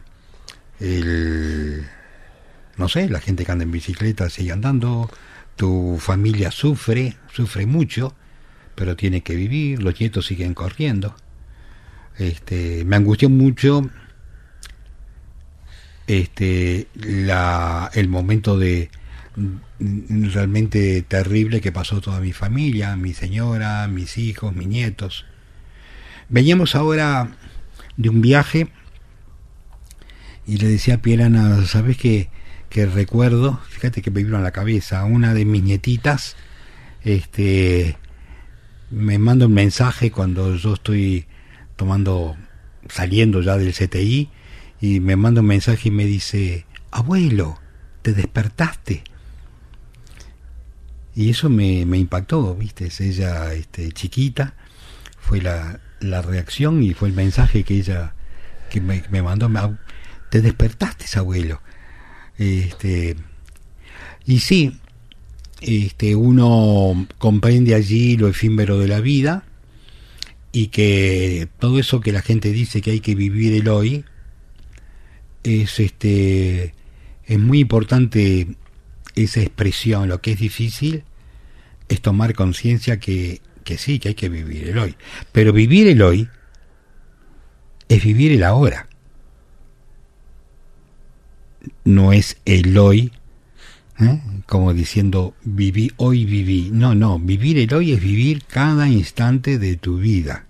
el, 0.81 1.87
no 2.77 2.89
sé, 2.89 3.09
la 3.09 3.21
gente 3.21 3.45
que 3.45 3.53
anda 3.53 3.65
en 3.65 3.71
bicicleta 3.71 4.29
sigue 4.31 4.53
andando, 4.53 5.11
tu 5.57 5.99
familia 6.01 6.51
sufre, 6.51 7.17
sufre 7.33 7.67
mucho, 7.67 8.15
pero 8.75 8.97
tiene 8.97 9.23
que 9.23 9.35
vivir, 9.35 9.83
los 9.83 9.99
nietos 10.01 10.27
siguen 10.27 10.55
corriendo. 10.55 11.15
Este, 12.19 12.85
me 12.85 12.97
angustió 12.97 13.31
mucho 13.31 13.89
este 16.07 16.89
la 16.95 17.91
el 17.95 18.09
momento 18.09 18.59
de 18.59 18.91
realmente 19.79 21.03
terrible 21.03 21.61
que 21.61 21.73
pasó 21.73 22.01
toda 22.01 22.21
mi 22.21 22.33
familia, 22.33 22.97
mi 22.97 23.15
señora, 23.15 23.89
mis 23.89 24.19
hijos, 24.19 24.55
mis 24.55 24.69
nietos. 24.69 25.25
Veníamos 26.29 26.75
ahora 26.75 27.29
de 27.97 28.09
un 28.09 28.21
viaje 28.21 28.69
y 30.47 30.59
le 30.59 30.69
decía 30.69 30.95
a 30.95 31.03
Pierana, 31.03 31.65
¿sabes 31.67 31.97
qué? 31.97 32.29
Que 32.69 32.87
recuerdo, 32.87 33.61
fíjate 33.69 34.03
que 34.03 34.11
me 34.11 34.25
vino 34.25 34.37
a 34.37 34.41
la 34.41 34.51
cabeza, 34.51 35.05
una 35.05 35.35
de 35.35 35.45
mis 35.45 35.63
nietitas, 35.63 36.37
este, 37.03 37.97
me 38.91 39.19
manda 39.19 39.47
un 39.47 39.55
mensaje 39.55 40.11
cuando 40.11 40.57
yo 40.57 40.75
estoy 40.75 41.27
tomando, 41.77 42.37
saliendo 42.89 43.41
ya 43.43 43.57
del 43.57 43.75
CTI, 43.75 44.31
y 44.81 45.01
me 45.01 45.17
manda 45.17 45.41
un 45.41 45.47
mensaje 45.47 45.89
y 45.89 45.93
me 45.93 46.05
dice, 46.05 46.67
abuelo, 46.91 47.61
te 48.03 48.13
despertaste. 48.13 49.05
Y 51.15 51.31
eso 51.31 51.51
me, 51.51 51.85
me 51.85 51.99
impactó, 51.99 52.55
viste, 52.55 52.89
ella 53.01 53.53
este, 53.55 53.93
chiquita, 53.93 54.55
fue 55.19 55.41
la, 55.43 55.81
la 56.01 56.23
reacción 56.23 56.83
y 56.83 56.95
fue 56.95 57.09
el 57.09 57.15
mensaje 57.15 57.65
que 57.65 57.77
ella 57.77 58.15
que 58.71 58.81
me, 58.81 59.05
me 59.11 59.23
mandó, 59.23 59.49
me- 59.49 59.77
te 60.31 60.41
despertaste, 60.41 61.05
abuelo. 61.19 61.61
Este, 62.39 63.17
y 64.25 64.39
sí, 64.41 64.79
este, 65.61 66.17
uno 66.17 67.07
comprende 67.19 67.75
allí 67.75 68.17
lo 68.17 68.29
efímero 68.29 68.79
de 68.79 68.89
la 68.89 69.01
vida 69.01 69.45
y 70.51 70.69
que 70.69 71.49
todo 71.59 71.79
eso 71.79 72.01
que 72.01 72.13
la 72.13 72.23
gente 72.23 72.51
dice 72.53 72.81
que 72.81 72.93
hay 72.93 73.01
que 73.01 73.15
vivir 73.15 73.53
el 73.55 73.69
hoy, 73.69 74.05
es 75.43 75.81
este 75.81 76.75
es 77.27 77.39
muy 77.39 77.61
importante 77.61 78.49
esa 79.15 79.41
expresión 79.41 80.09
lo 80.09 80.21
que 80.21 80.33
es 80.33 80.39
difícil 80.39 81.05
es 81.89 82.01
tomar 82.01 82.35
conciencia 82.35 82.99
que, 82.99 83.41
que 83.65 83.79
sí 83.79 83.99
que 83.99 84.09
hay 84.09 84.15
que 84.15 84.29
vivir 84.29 84.69
el 84.69 84.79
hoy 84.79 84.97
pero 85.33 85.53
vivir 85.53 85.89
el 85.89 86.03
hoy 86.03 86.29
es 87.89 88.05
vivir 88.05 88.33
el 88.33 88.45
ahora 88.45 88.89
no 91.85 92.13
es 92.13 92.39
el 92.45 92.77
hoy 92.79 93.13
¿eh? 94.01 94.21
como 94.47 94.73
diciendo 94.75 95.35
viví 95.43 95.93
hoy 95.97 96.25
viví 96.25 96.71
no 96.73 96.95
no 96.95 97.19
vivir 97.19 97.59
el 97.59 97.73
hoy 97.75 97.93
es 97.93 98.01
vivir 98.01 98.45
cada 98.45 98.89
instante 98.89 99.59
de 99.59 99.77
tu 99.77 99.99
vida 99.99 100.47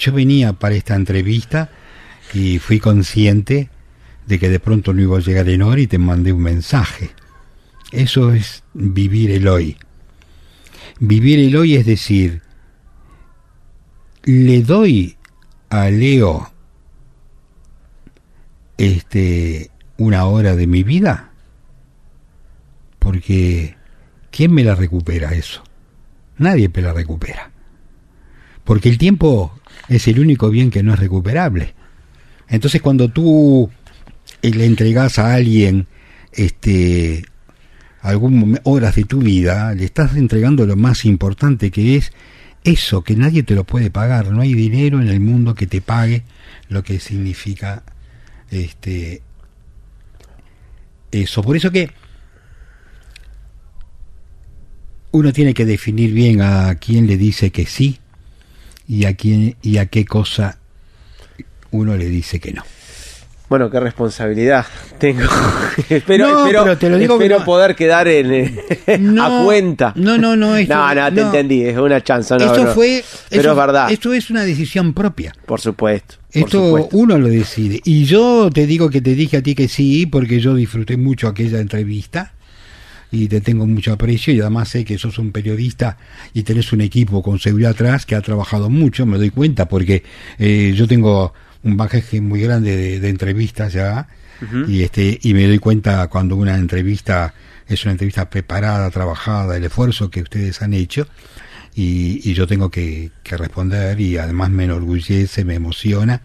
yo 0.00 0.12
venía 0.12 0.54
para 0.54 0.74
esta 0.74 0.96
entrevista 0.96 1.70
y 2.32 2.58
fui 2.58 2.80
consciente 2.80 3.68
de 4.26 4.38
que 4.38 4.48
de 4.48 4.60
pronto 4.60 4.94
no 4.94 5.02
iba 5.02 5.18
a 5.18 5.20
llegar 5.20 5.48
en 5.48 5.62
hora 5.62 5.80
y 5.80 5.86
te 5.86 5.98
mandé 5.98 6.32
un 6.32 6.42
mensaje. 6.42 7.10
Eso 7.92 8.32
es 8.32 8.62
vivir 8.74 9.30
el 9.30 9.48
hoy. 9.48 9.76
Vivir 10.98 11.40
el 11.40 11.56
hoy 11.56 11.76
es 11.76 11.86
decir, 11.86 12.42
le 14.24 14.62
doy 14.62 15.16
a 15.70 15.90
Leo 15.90 16.52
este 18.76 19.70
una 19.96 20.24
hora 20.24 20.56
de 20.56 20.66
mi 20.66 20.82
vida 20.82 21.30
porque 23.00 23.74
¿quién 24.30 24.52
me 24.52 24.62
la 24.62 24.76
recupera 24.76 25.32
eso? 25.32 25.64
Nadie 26.38 26.70
me 26.72 26.82
la 26.82 26.92
recupera. 26.92 27.50
Porque 28.62 28.88
el 28.88 28.98
tiempo 28.98 29.58
es 29.88 30.06
el 30.06 30.20
único 30.20 30.48
bien 30.50 30.70
que 30.70 30.84
no 30.84 30.94
es 30.94 31.00
recuperable. 31.00 31.74
Entonces 32.48 32.80
cuando 32.80 33.08
tú 33.08 33.68
eh, 34.42 34.50
le 34.50 34.64
entregas 34.64 35.18
a 35.18 35.34
alguien 35.34 35.88
este 36.32 37.24
algún 38.00 38.58
horas 38.64 38.94
de 38.94 39.04
tu 39.04 39.18
vida, 39.18 39.74
le 39.74 39.84
estás 39.84 40.16
entregando 40.16 40.66
lo 40.66 40.76
más 40.76 41.04
importante 41.04 41.70
que 41.70 41.96
es 41.96 42.12
eso, 42.64 43.02
que 43.02 43.16
nadie 43.16 43.42
te 43.42 43.54
lo 43.54 43.64
puede 43.64 43.90
pagar, 43.90 44.30
no 44.30 44.40
hay 44.40 44.54
dinero 44.54 45.00
en 45.00 45.08
el 45.08 45.20
mundo 45.20 45.54
que 45.54 45.66
te 45.66 45.80
pague 45.80 46.24
lo 46.68 46.82
que 46.82 47.00
significa 47.00 47.82
este 48.50 49.22
eso. 51.10 51.42
Por 51.42 51.56
eso 51.56 51.70
que 51.70 51.90
uno 55.12 55.32
tiene 55.32 55.54
que 55.54 55.64
definir 55.64 56.12
bien 56.12 56.40
a 56.42 56.74
quién 56.76 57.06
le 57.06 57.16
dice 57.16 57.50
que 57.50 57.66
sí 57.66 57.98
y 58.86 59.04
a 59.06 59.14
quién 59.14 59.56
y 59.62 59.78
a 59.78 59.86
qué 59.86 60.04
cosa 60.04 60.58
uno 61.70 61.96
le 61.96 62.08
dice 62.08 62.40
que 62.40 62.52
no. 62.52 62.62
Bueno, 63.50 63.68
qué 63.68 63.80
responsabilidad 63.80 64.64
tengo. 64.98 65.22
espero 65.88 66.28
No, 66.28 66.38
espero, 66.46 66.62
pero 66.62 66.78
te 66.78 66.88
lo 66.88 66.96
digo 66.98 67.18
que 67.18 67.24
espero 67.24 67.40
no- 67.40 67.44
poder 67.44 67.74
quedar 67.76 68.06
en, 68.08 68.32
eh, 68.32 68.98
No, 69.00 69.42
a 69.42 69.44
cuenta. 69.44 69.92
No, 69.96 70.16
no, 70.16 70.36
no. 70.36 70.56
esto- 70.56 70.72
no, 70.74 70.94
no, 70.94 71.12
te 71.12 71.20
entendí, 71.20 71.62
es 71.64 71.76
una 71.76 72.00
chance. 72.02 72.34
Esto 72.36 72.68
fue. 72.68 73.04
Pero 73.28 73.42
eso- 73.42 73.50
es 73.50 73.56
verdad, 73.56 73.90
Esto 73.90 74.12
es 74.14 74.30
una 74.30 74.44
decisión 74.44 74.94
propia. 74.94 75.34
por 75.46 75.60
supuesto. 75.60 76.14
por 76.32 76.42
Esto 76.42 76.64
supuesto. 76.66 76.96
uno 76.96 77.18
lo 77.18 77.26
decide. 77.28 77.80
Y 77.84 78.04
yo 78.04 78.48
te 78.54 78.66
digo 78.66 78.88
que 78.88 79.00
te 79.00 79.14
dije 79.16 79.38
a 79.38 79.42
ti 79.42 79.54
que 79.56 79.66
sí, 79.68 80.06
porque 80.06 80.38
yo 80.40 80.54
disfruté 80.54 80.96
mucho 80.96 81.26
aquella 81.28 81.58
entrevista. 81.60 82.32
y 83.12 83.26
te 83.26 83.40
tengo 83.40 83.66
mucho 83.66 83.92
aprecio 83.92 84.32
y 84.32 84.38
además 84.40 84.68
sé 84.68 84.84
que 84.84 84.96
sos 84.96 85.18
un 85.18 85.32
periodista 85.32 85.96
y 86.32 86.44
tenés 86.44 86.72
un 86.72 86.80
equipo 86.80 87.20
con 87.24 87.40
seguridad 87.40 87.72
atrás 87.72 88.06
que 88.06 88.14
ha 88.14 88.20
trabajado 88.20 88.70
mucho, 88.70 89.04
me 89.04 89.18
doy 89.18 89.30
cuenta, 89.30 89.66
porque 89.66 90.04
eh, 90.38 90.72
yo 90.76 90.86
tengo 90.86 91.34
un 91.62 91.76
bagaje 91.76 92.20
muy 92.20 92.40
grande 92.40 92.76
de, 92.76 93.00
de 93.00 93.08
entrevistas 93.08 93.72
ya 93.72 94.08
y 94.66 94.82
este 94.82 95.18
y 95.22 95.34
me 95.34 95.46
doy 95.46 95.58
cuenta 95.58 96.06
cuando 96.08 96.34
una 96.34 96.56
entrevista 96.56 97.34
es 97.68 97.84
una 97.84 97.92
entrevista 97.92 98.30
preparada, 98.30 98.90
trabajada, 98.90 99.56
el 99.56 99.64
esfuerzo 99.64 100.10
que 100.10 100.22
ustedes 100.22 100.62
han 100.62 100.72
hecho 100.72 101.06
y, 101.74 102.28
y 102.28 102.34
yo 102.34 102.46
tengo 102.46 102.70
que, 102.70 103.10
que 103.22 103.36
responder 103.36 104.00
y 104.00 104.16
además 104.16 104.50
me 104.50 104.64
enorgullece, 104.64 105.44
me 105.44 105.54
emociona 105.54 106.22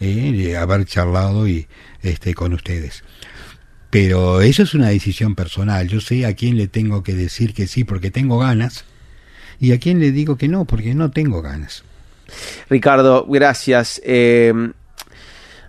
eh, 0.00 0.56
haber 0.56 0.84
charlado 0.84 1.48
y 1.48 1.66
este 2.02 2.34
con 2.34 2.52
ustedes. 2.52 3.02
Pero 3.90 4.40
eso 4.42 4.62
es 4.62 4.74
una 4.74 4.88
decisión 4.88 5.34
personal. 5.34 5.88
Yo 5.88 6.00
sé 6.00 6.26
a 6.26 6.34
quién 6.34 6.56
le 6.56 6.68
tengo 6.68 7.02
que 7.02 7.14
decir 7.14 7.52
que 7.52 7.66
sí 7.66 7.84
porque 7.84 8.10
tengo 8.10 8.38
ganas 8.38 8.84
y 9.58 9.72
a 9.72 9.78
quién 9.78 10.00
le 10.00 10.12
digo 10.12 10.36
que 10.36 10.48
no 10.48 10.64
porque 10.64 10.94
no 10.94 11.10
tengo 11.10 11.42
ganas. 11.42 11.82
Ricardo, 12.68 13.26
gracias. 13.26 14.00
Eh, 14.04 14.52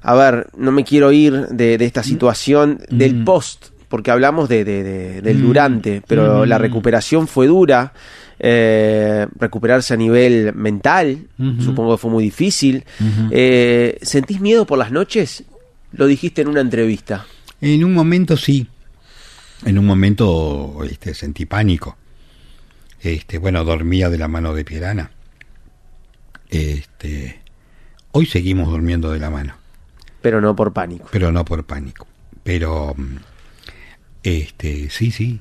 a 0.01 0.15
ver, 0.15 0.47
no 0.57 0.71
me 0.71 0.83
quiero 0.83 1.11
ir 1.11 1.47
de, 1.47 1.77
de 1.77 1.85
esta 1.85 2.03
situación 2.03 2.79
del 2.89 3.23
post, 3.23 3.67
porque 3.89 4.11
hablamos 4.11 4.49
de, 4.49 4.63
de- 4.65 4.83
de- 4.83 5.21
del 5.21 5.37
Mm. 5.37 5.41
durante, 5.47 6.01
pero 6.07 6.43
Mm. 6.45 6.49
la 6.49 6.57
recuperación 6.57 7.27
fue 7.27 7.47
dura. 7.47 7.93
eh, 8.39 9.25
recuperarse 9.39 9.95
a 9.95 9.97
nivel 9.97 10.53
mental, 10.53 11.25
supongo 11.59 11.95
que 11.95 12.01
fue 12.01 12.11
muy 12.11 12.23
difícil. 12.23 12.83
Eh, 13.31 13.97
¿Sentís 14.03 14.39
miedo 14.41 14.67
por 14.67 14.77
las 14.77 14.91
noches? 14.91 15.43
Lo 15.93 16.05
dijiste 16.05 16.43
en 16.43 16.49
una 16.49 16.61
entrevista. 16.61 17.25
En 17.61 17.83
un 17.83 17.95
momento 17.95 18.37
sí. 18.37 18.67
En 19.65 19.79
un 19.79 19.87
momento 19.87 20.77
este, 20.87 21.15
sentí 21.15 21.47
pánico. 21.47 21.97
Este, 23.01 23.39
bueno, 23.39 23.63
dormía 23.63 24.07
de 24.11 24.19
la 24.19 24.27
mano 24.27 24.53
de 24.53 24.63
Pierana. 24.63 25.09
Este, 26.49 27.39
hoy 28.11 28.25
seguimos 28.27 28.69
durmiendo 28.69 29.11
de 29.11 29.19
la 29.19 29.29
mano, 29.31 29.55
Pero 30.27 30.41
no 30.41 30.55
por 30.55 30.73
pánico. 30.73 31.07
pero 31.11 31.31
no 31.31 31.43
por 31.45 31.65
pánico. 31.65 32.07
Pero 32.43 32.93
mm, 32.97 33.15
este, 34.23 34.89
sí, 34.89 35.11
sí. 35.11 35.39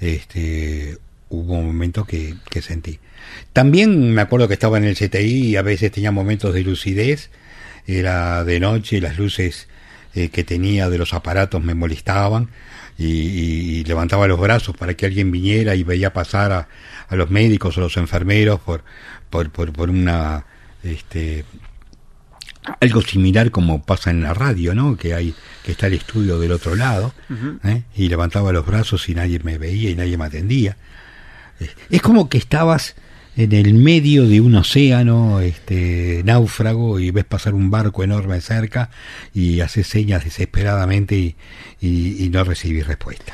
Este, 0.00 0.98
hubo 1.28 1.54
un 1.54 1.66
momento 1.66 2.04
que, 2.04 2.34
que 2.50 2.60
sentí. 2.62 2.98
También 3.52 4.12
me 4.12 4.20
acuerdo 4.22 4.48
que 4.48 4.54
estaba 4.54 4.78
en 4.78 4.84
el 4.84 4.96
CTI 4.96 5.48
y 5.50 5.56
a 5.56 5.62
veces 5.62 5.92
tenía 5.92 6.10
momentos 6.10 6.52
de 6.54 6.62
lucidez. 6.62 7.30
Era 7.86 8.44
de 8.44 8.60
noche, 8.60 9.00
las 9.00 9.18
luces 9.18 9.68
eh, 10.14 10.28
que 10.28 10.44
tenía 10.44 10.88
de 10.90 10.98
los 10.98 11.14
aparatos 11.14 11.62
me 11.62 11.74
molestaban 11.74 12.48
y, 12.98 13.06
y- 13.06 13.78
y 13.80 13.84
levantaba 13.84 14.26
los 14.28 14.38
brazos 14.38 14.76
para 14.76 14.94
que 14.94 15.06
alguien 15.06 15.30
viniera 15.32 15.74
y 15.74 15.82
veía 15.82 16.12
pasar 16.12 16.52
a, 16.52 16.68
a 17.08 17.16
los 17.16 17.30
médicos 17.30 17.76
o 17.78 17.80
los 17.80 17.96
enfermeros 17.96 18.60
por, 18.60 18.84
por, 19.30 19.50
por, 19.50 19.72
por 19.72 19.88
una 19.90 20.44
este, 20.84 21.44
algo 22.80 23.00
similar 23.02 23.50
como 23.50 23.82
pasa 23.82 24.10
en 24.10 24.22
la 24.22 24.34
radio, 24.34 24.74
¿no? 24.74 24.96
Que 24.96 25.14
hay 25.14 25.34
que 25.64 25.72
está 25.72 25.86
el 25.88 25.94
estudio 25.94 26.38
del 26.38 26.52
otro 26.52 26.74
lado. 26.76 27.12
¿eh? 27.64 27.82
y 27.96 28.08
levantaba 28.08 28.52
los 28.52 28.64
brazos 28.66 29.08
y 29.08 29.14
nadie 29.14 29.38
me 29.42 29.58
veía 29.58 29.90
y 29.90 29.94
nadie 29.94 30.16
me 30.16 30.24
atendía. 30.26 30.76
Es 31.90 32.02
como 32.02 32.28
que 32.28 32.38
estabas 32.38 32.94
en 33.36 33.52
el 33.52 33.72
medio 33.74 34.26
de 34.26 34.40
un 34.40 34.54
océano 34.56 35.40
este 35.40 36.22
náufrago 36.24 36.98
y 37.00 37.10
ves 37.10 37.24
pasar 37.24 37.54
un 37.54 37.70
barco 37.70 38.02
enorme 38.04 38.40
cerca 38.40 38.90
y 39.32 39.60
haces 39.60 39.86
señas 39.86 40.24
desesperadamente 40.24 41.14
y, 41.16 41.36
y- 41.80 42.24
y 42.24 42.28
no 42.30 42.44
recibís 42.44 42.86
respuesta. 42.86 43.32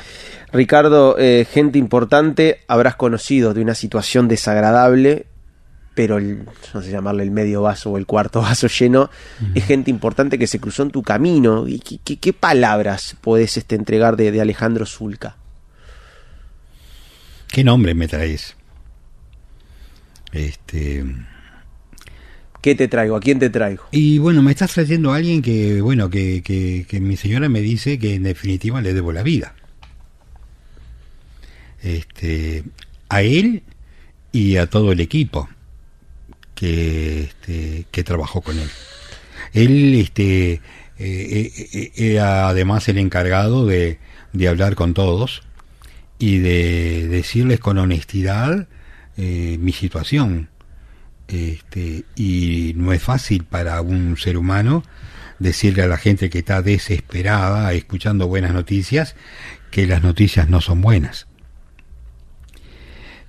Ricardo, 0.53 1.15
eh, 1.19 1.45
gente 1.51 1.77
importante, 1.77 2.61
habrás 2.67 2.95
conocido 2.95 3.53
de 3.53 3.61
una 3.61 3.75
situación 3.75 4.27
desagradable, 4.27 5.25
pero 5.99 6.17
el, 6.17 6.45
no 6.73 6.81
sé 6.81 6.91
llamarle 6.91 7.23
el 7.23 7.31
medio 7.31 7.61
vaso 7.63 7.89
o 7.91 7.97
el 7.97 8.05
cuarto 8.05 8.39
vaso 8.49 8.67
lleno, 8.67 9.09
es 9.53 9.65
gente 9.65 9.91
importante 9.91 10.39
que 10.39 10.47
se 10.47 10.57
cruzó 10.57 10.83
en 10.83 10.91
tu 10.91 11.03
camino. 11.03 11.67
¿Y 11.67 11.79
qué, 11.79 11.99
qué- 12.01 12.15
qué 12.15 12.31
palabras 12.31 13.17
podés 13.19 13.57
este, 13.57 13.75
entregar 13.75 14.15
de, 14.15 14.31
de 14.31 14.39
Alejandro 14.39 14.85
Zulca? 14.85 15.35
¿Qué 17.49 17.65
nombre 17.65 17.93
me 17.95 18.07
traes? 18.07 18.55
Este 20.31 21.03
¿Qué 22.61 22.75
te 22.75 22.87
traigo? 22.87 23.17
¿A 23.17 23.19
quién 23.19 23.37
te 23.39 23.49
traigo? 23.49 23.83
y 23.91 24.19
bueno, 24.19 24.41
me 24.41 24.51
estás 24.51 24.71
trayendo 24.71 25.11
a 25.11 25.17
alguien 25.17 25.41
que 25.41 25.81
bueno 25.81 26.09
que, 26.09 26.41
que, 26.43 26.85
que 26.87 27.01
mi 27.01 27.17
señora 27.17 27.49
me 27.49 27.59
dice 27.59 27.99
que 27.99 28.13
en 28.15 28.23
definitiva 28.23 28.79
le 28.79 28.93
debo 28.93 29.11
la 29.11 29.23
vida. 29.23 29.53
Este 31.83 32.63
a 33.09 33.21
él 33.21 33.63
y 34.31 34.55
a 34.55 34.67
todo 34.69 34.93
el 34.93 35.01
equipo 35.01 35.49
que 36.59 37.21
este, 37.21 37.85
que 37.89 38.03
trabajó 38.03 38.41
con 38.41 38.59
él. 38.59 38.69
Él 39.53 39.95
este 39.95 40.51
eh, 40.53 40.61
eh, 40.97 41.69
eh, 41.73 41.91
era 41.95 42.49
además 42.49 42.89
el 42.89 42.97
encargado 42.97 43.65
de, 43.65 43.99
de 44.33 44.47
hablar 44.49 44.75
con 44.75 44.93
todos 44.93 45.43
y 46.17 46.39
de 46.39 47.07
decirles 47.07 47.61
con 47.61 47.77
honestidad 47.77 48.67
mi 49.15 49.73
situación. 49.73 50.47
Este, 51.27 52.05
y 52.15 52.73
no 52.77 52.93
es 52.93 53.03
fácil 53.03 53.43
para 53.43 53.81
un 53.81 54.15
ser 54.15 54.37
humano 54.37 54.81
decirle 55.39 55.83
a 55.83 55.87
la 55.87 55.97
gente 55.97 56.29
que 56.29 56.39
está 56.39 56.61
desesperada 56.61 57.73
escuchando 57.73 58.29
buenas 58.29 58.53
noticias 58.53 59.15
que 59.71 59.85
las 59.85 60.03
noticias 60.03 60.47
no 60.47 60.61
son 60.61 60.79
buenas. 60.79 61.27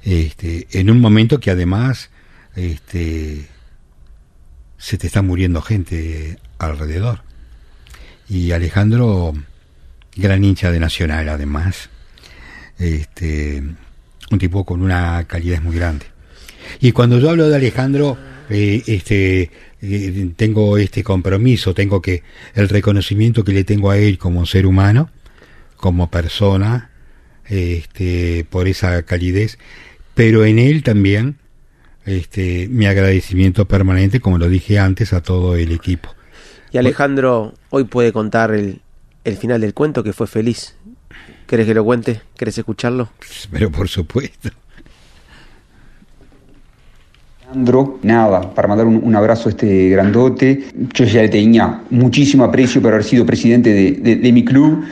Este, 0.03 0.69
en 0.71 0.91
un 0.91 1.01
momento 1.01 1.41
que 1.41 1.51
además 1.51 2.11
este, 2.61 3.47
se 4.79 4.99
te 4.99 5.07
está 5.07 5.23
muriendo 5.23 5.63
gente 5.63 6.39
alrededor. 6.59 7.23
Y 8.29 8.53
Alejandro, 8.53 9.33
gran 10.17 10.45
hincha 10.45 10.71
de 10.71 10.79
Nacional 10.79 11.29
además, 11.29 11.89
este, 12.79 13.63
un 14.31 14.39
tipo 14.39 14.65
con 14.65 14.83
una 14.83 15.25
calidad 15.27 15.63
muy 15.63 15.77
grande. 15.77 16.07
Y 16.81 16.93
cuando 16.93 17.19
yo 17.19 17.31
hablo 17.31 17.49
de 17.49 17.57
Alejandro, 17.57 18.17
eh, 18.49 18.83
este, 18.87 19.51
eh, 19.83 20.31
tengo 20.37 20.77
este 20.79 21.03
compromiso, 21.03 21.75
tengo 21.75 22.01
que 22.01 22.23
el 22.55 22.69
reconocimiento 22.69 23.43
que 23.43 23.53
le 23.53 23.65
tengo 23.65 23.91
a 23.91 23.99
él 23.99 24.19
como 24.19 24.47
ser 24.47 24.67
humano, 24.67 25.11
como 25.77 26.11
persona, 26.11 26.91
este, 27.47 28.47
por 28.49 28.69
esa 28.69 29.03
calidez, 29.03 29.59
pero 30.15 30.45
en 30.45 30.59
él 30.59 30.83
también 30.83 31.40
este, 32.11 32.69
mi 32.69 32.87
agradecimiento 32.87 33.67
permanente, 33.67 34.21
como 34.21 34.39
lo 34.39 34.49
dije 34.49 34.79
antes, 34.79 35.13
a 35.13 35.23
todo 35.23 35.57
el 35.57 35.73
equipo. 35.73 36.11
Y 36.73 36.79
Alejandro 36.79 37.55
hoy 37.71 37.85
puede 37.85 38.13
contar 38.13 38.53
el, 38.55 38.81
el 39.25 39.37
final 39.37 39.61
del 39.61 39.75
cuento 39.75 40.03
que 40.05 40.13
fue 40.13 40.27
feliz. 40.27 40.77
¿Querés 41.47 41.67
que 41.67 41.75
lo 41.75 41.85
cuente? 41.85 42.21
¿Querés 42.37 42.57
escucharlo? 42.59 43.09
Pero 43.51 43.71
por 43.73 43.89
supuesto. 43.89 44.51
Alejandro, 47.47 47.99
nada, 48.03 48.55
para 48.55 48.69
mandar 48.69 48.87
un, 48.87 49.01
un 49.03 49.17
abrazo 49.17 49.49
a 49.49 49.51
este 49.51 49.89
grandote. 49.89 50.67
Yo 50.95 51.05
ya 51.05 51.23
le 51.23 51.29
tenía 51.29 51.81
muchísimo 51.91 52.45
aprecio 52.45 52.81
por 52.81 52.93
haber 52.93 53.05
sido 53.05 53.27
presidente 53.27 53.73
de, 53.73 53.93
de- 53.93 54.17
de 54.17 54.33
mi 54.33 54.45
club 54.45 54.85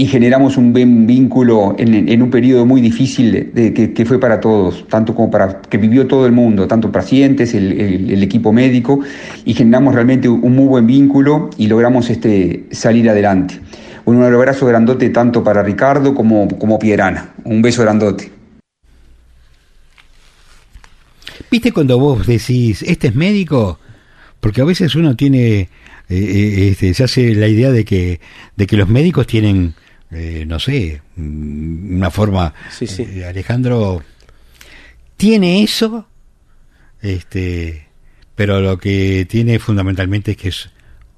y 0.00 0.06
generamos 0.06 0.56
un 0.56 0.72
buen 0.72 1.06
vínculo 1.06 1.74
en, 1.76 2.22
un 2.22 2.30
periodo 2.30 2.64
muy 2.64 2.80
difícil 2.80 3.52
que, 3.54 4.04
fue 4.06 4.18
para 4.18 4.40
todos, 4.40 4.88
tanto 4.88 5.14
como 5.14 5.30
para 5.30 5.60
que 5.60 5.76
vivió 5.76 6.06
todo 6.06 6.24
el 6.24 6.32
mundo, 6.32 6.66
tanto 6.66 6.90
pacientes, 6.90 7.52
el 7.52 8.22
equipo 8.22 8.50
médico, 8.50 9.00
y 9.44 9.52
generamos 9.52 9.94
realmente 9.94 10.26
un 10.26 10.56
muy 10.56 10.64
buen 10.64 10.86
vínculo 10.86 11.50
y 11.58 11.66
logramos 11.66 12.08
este, 12.08 12.64
salir 12.70 13.10
adelante. 13.10 13.60
Un 14.06 14.22
abrazo 14.22 14.64
grandote 14.64 15.10
tanto 15.10 15.44
para 15.44 15.62
Ricardo 15.62 16.14
como, 16.14 16.48
como 16.48 16.78
Pierana. 16.78 17.34
Un 17.44 17.60
beso 17.60 17.82
grandote. 17.82 18.32
¿Viste 21.50 21.72
cuando 21.72 21.98
vos 21.98 22.26
decís, 22.26 22.82
este 22.84 23.08
es 23.08 23.14
médico? 23.14 23.78
Porque 24.40 24.62
a 24.62 24.64
veces 24.64 24.94
uno 24.94 25.14
tiene, 25.14 25.58
eh, 25.58 25.68
eh, 26.08 26.68
este, 26.70 26.94
se 26.94 27.04
hace 27.04 27.34
la 27.34 27.48
idea 27.48 27.70
de 27.70 27.84
que, 27.84 28.18
de 28.56 28.66
que 28.66 28.78
los 28.78 28.88
médicos 28.88 29.26
tienen, 29.26 29.74
eh, 30.10 30.44
no 30.46 30.58
sé, 30.58 31.00
mm, 31.16 31.96
una 31.96 32.10
forma. 32.10 32.52
Sí, 32.70 32.86
sí. 32.86 33.02
eh, 33.08 33.24
Alejandro 33.26 34.02
tiene 35.16 35.62
eso, 35.62 36.06
este, 37.00 37.86
pero 38.34 38.60
lo 38.60 38.78
que 38.78 39.26
tiene 39.28 39.58
fundamentalmente 39.58 40.32
es 40.32 40.36
que 40.36 40.48
es 40.48 40.70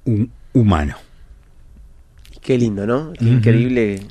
un 0.05 0.31
humano. 0.53 0.95
Qué 2.41 2.57
lindo, 2.57 2.85
¿no? 2.85 3.13
Qué 3.13 3.25
increíble. 3.25 4.01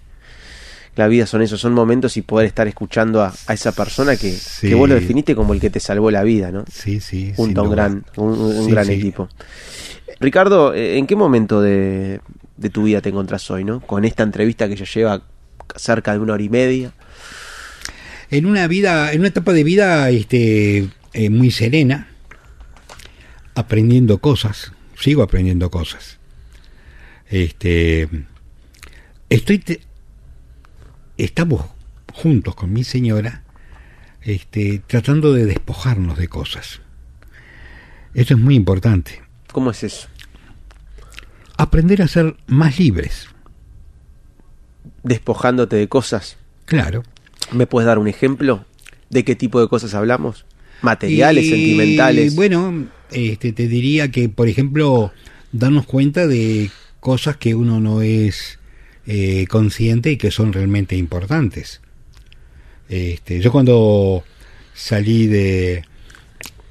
La 0.96 1.06
vida 1.08 1.26
son 1.26 1.40
esos, 1.42 1.60
son 1.60 1.72
momentos 1.72 2.16
y 2.18 2.22
poder 2.22 2.46
estar 2.46 2.66
escuchando 2.68 3.22
a, 3.22 3.32
a 3.46 3.54
esa 3.54 3.72
persona 3.72 4.16
que, 4.16 4.30
Sí. 4.30 4.68
que 4.68 4.74
vos 4.74 4.88
lo 4.88 4.94
definiste 4.94 5.34
como 5.34 5.54
el 5.54 5.60
que 5.60 5.70
te 5.70 5.80
salvó 5.80 6.10
la 6.10 6.22
vida, 6.22 6.50
¿no? 6.50 6.64
Sí, 6.70 7.00
sí. 7.00 7.32
Junto 7.36 7.60
a 7.62 7.64
un 7.64 7.70
gran, 7.70 8.04
un, 8.16 8.68
gran 8.70 8.90
equipo. 8.90 9.28
Ricardo, 10.20 10.74
eh, 10.74 10.98
¿en 10.98 11.06
qué 11.06 11.16
momento 11.16 11.60
de, 11.62 12.20
de 12.62 12.70
tu 12.70 12.84
vida 12.84 13.00
te 13.02 13.10
encontrás 13.10 13.50
hoy, 13.50 13.64
no? 13.64 13.80
Con 13.80 14.04
esta 14.04 14.22
entrevista 14.22 14.68
que 14.68 14.76
ya 14.76 14.84
lleva 14.86 15.22
cerca 15.76 16.12
de 16.12 16.18
una 16.20 16.34
hora 16.34 16.42
y 16.42 16.48
media. 16.48 16.92
en 18.30 18.46
una 18.46 18.66
vida, 18.66 19.12
en 19.12 19.18
una 19.20 19.28
etapa 19.28 19.52
de 19.52 19.62
vida 19.64 20.08
este, 20.08 20.88
eh, 21.12 21.28
muy 21.30 21.50
serena, 21.50 22.08
aprendiendo 23.54 24.18
cosas, 24.18 24.72
sigo 24.98 25.22
aprendiendo 25.22 25.70
cosas. 25.70 26.18
Este, 27.28 28.08
estoy, 29.28 29.58
te- 29.58 29.80
estamos 31.18 31.64
juntos 32.14 32.54
con 32.54 32.72
mi 32.72 32.84
señora, 32.84 33.42
este, 34.22 34.82
tratando 34.86 35.32
de 35.34 35.44
despojarnos 35.46 36.16
de 36.18 36.28
cosas. 36.28 36.80
Esto 38.14 38.34
es 38.34 38.40
muy 38.40 38.54
importante. 38.54 39.22
¿Cómo 39.52 39.70
es 39.72 39.82
eso? 39.82 40.08
Aprender 41.62 42.02
a 42.02 42.08
ser 42.08 42.34
más 42.48 42.80
libres. 42.80 43.28
Despojándote 45.04 45.76
de 45.76 45.86
cosas. 45.86 46.36
Claro. 46.64 47.04
¿Me 47.52 47.68
puedes 47.68 47.86
dar 47.86 48.00
un 48.00 48.08
ejemplo? 48.08 48.64
¿De 49.10 49.24
qué 49.24 49.36
tipo 49.36 49.60
de 49.60 49.68
cosas 49.68 49.94
hablamos? 49.94 50.44
¿Materiales, 50.80 51.44
Y, 51.44 51.50
sentimentales? 51.50 52.34
Bueno, 52.34 52.88
este, 53.12 53.52
te 53.52 53.68
diría 53.68 54.10
que, 54.10 54.28
por 54.28 54.48
ejemplo, 54.48 55.12
darnos 55.52 55.86
cuenta 55.86 56.26
de 56.26 56.72
cosas 56.98 57.36
que 57.36 57.54
uno 57.54 57.78
no 57.78 58.02
es 58.02 58.58
eh, 59.06 59.46
consciente 59.48 60.10
y 60.10 60.16
que 60.16 60.32
son 60.32 60.52
realmente 60.52 60.96
importantes. 60.96 61.80
Este, 62.88 63.40
yo 63.40 63.52
cuando 63.52 64.24
salí 64.74 65.28
de, 65.28 65.84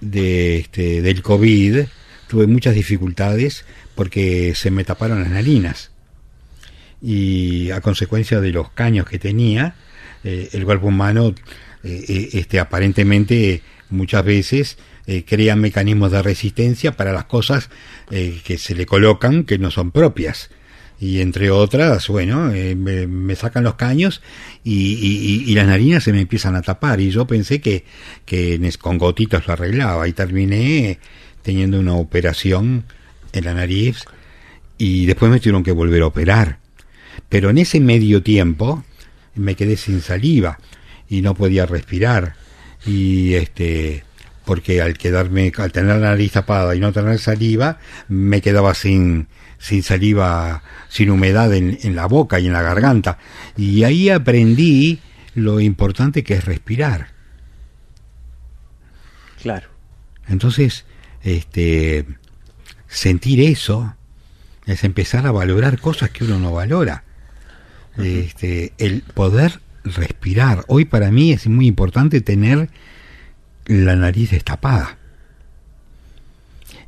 de 0.02 0.58
este, 0.58 1.02
del 1.02 1.22
COVID 1.22 1.80
tuve 2.28 2.48
muchas 2.48 2.76
dificultades 2.76 3.64
porque 4.02 4.54
se 4.56 4.72
me 4.72 4.84
taparon 4.84 5.22
las 5.22 5.30
narinas. 5.30 5.92
Y 7.04 7.70
a 7.70 7.82
consecuencia 7.82 8.42
de 8.42 8.52
los 8.52 8.72
caños 8.72 9.06
que 9.08 9.20
tenía 9.20 9.76
eh, 10.24 10.50
el 10.54 10.66
cuerpo 10.66 10.88
humano 10.88 11.36
eh, 11.84 12.06
eh, 12.10 12.30
este 12.34 12.60
aparentemente 12.60 13.62
muchas 13.92 14.26
veces 14.26 14.80
crea 15.28 15.56
mecanismos 15.56 16.12
de 16.12 16.24
resistencia 16.24 16.94
para 16.98 17.14
las 17.14 17.26
cosas 17.26 17.70
que 18.10 18.58
se 18.58 18.74
le 18.74 18.88
colocan 18.88 19.44
que 19.44 19.60
no 19.60 19.70
son 19.70 19.92
propias. 19.92 20.50
Y 21.00 21.20
entre 21.22 21.52
otras, 21.52 22.08
bueno, 22.08 22.52
me, 22.78 23.36
sacan 23.36 23.64
los 23.64 23.76
caños 23.76 24.22
y, 24.64 24.94
y- 24.94 25.52
y- 25.52 25.54
las 25.54 25.68
narinas 25.68 26.04
se 26.06 26.12
me 26.14 26.22
empiezan 26.22 26.56
a 26.56 26.64
tapar. 26.64 27.02
Y 27.02 27.12
yo 27.12 27.28
pensé 27.28 27.62
que, 27.62 27.84
que 28.26 28.58
con 28.80 28.98
gotitas 28.98 29.46
lo 29.48 29.54
arreglaba. 29.54 30.08
Y 30.08 30.14
terminé 30.14 30.98
teniendo 31.44 31.80
una 31.80 31.96
operación 31.96 32.86
en 33.34 33.46
la 33.46 33.54
nariz 33.54 34.06
y 34.78 35.06
después 35.06 35.32
me 35.32 35.40
tuvieron 35.40 35.64
que 35.64 35.72
volver 35.72 36.02
a 36.02 36.08
operar. 36.08 36.60
Pero 37.30 37.50
en 37.50 37.58
ese 37.58 37.80
medio 37.80 38.24
tiempo 38.24 38.84
me 39.36 39.56
quedé 39.56 39.78
sin 39.78 40.02
saliva 40.02 40.60
y 41.08 41.22
no 41.22 41.36
podía 41.36 41.66
respirar 41.66 42.36
y 42.86 43.34
este 43.36 44.04
porque 44.46 44.82
al 44.82 44.98
quedarme 44.98 45.52
al 45.58 45.72
tener 45.72 45.98
la 45.98 46.10
nariz 46.10 46.32
tapada 46.32 46.76
y 46.76 46.80
no 46.80 46.92
tener 46.92 47.20
saliva 47.20 47.80
me 48.08 48.42
quedaba 48.42 48.74
sin 48.74 49.28
sin 49.60 49.84
saliva 49.84 50.64
sin 50.90 51.12
humedad 51.12 51.54
en, 51.54 51.78
en 51.84 51.96
la 51.96 52.08
boca 52.08 52.40
y 52.40 52.48
en 52.48 52.54
la 52.54 52.62
garganta 52.62 53.20
y 53.56 53.84
ahí 53.84 54.10
aprendí 54.10 55.00
lo 55.36 55.60
importante 55.60 56.24
que 56.24 56.34
es 56.36 56.46
respirar 56.46 57.10
Claro. 59.42 59.70
entonces 60.28 60.86
este 61.24 62.06
sentir 62.92 63.40
eso 63.40 63.96
es 64.66 64.84
empezar 64.84 65.26
a 65.26 65.32
valorar 65.32 65.80
cosas 65.80 66.12
que 66.12 66.26
uno 66.26 66.40
no 66.40 66.52
valora 66.52 67.04
este, 67.98 68.74
el 68.78 69.02
poder 69.02 69.60
respirar. 69.84 70.66
Hoy 70.68 70.86
para 70.86 71.10
mí 71.10 71.32
es 71.32 71.48
muy 71.48 71.68
importante 71.68 72.22
tener 72.22 72.70
la 73.66 73.96
nariz 73.96 74.32
destapada. 74.32 74.98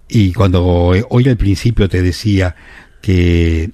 Y 0.08 0.34
cuando 0.34 0.66
hoy 0.66 1.28
al 1.28 1.38
principio 1.38 1.90
te 1.90 2.02
decía 2.02 2.56
que 3.02 3.72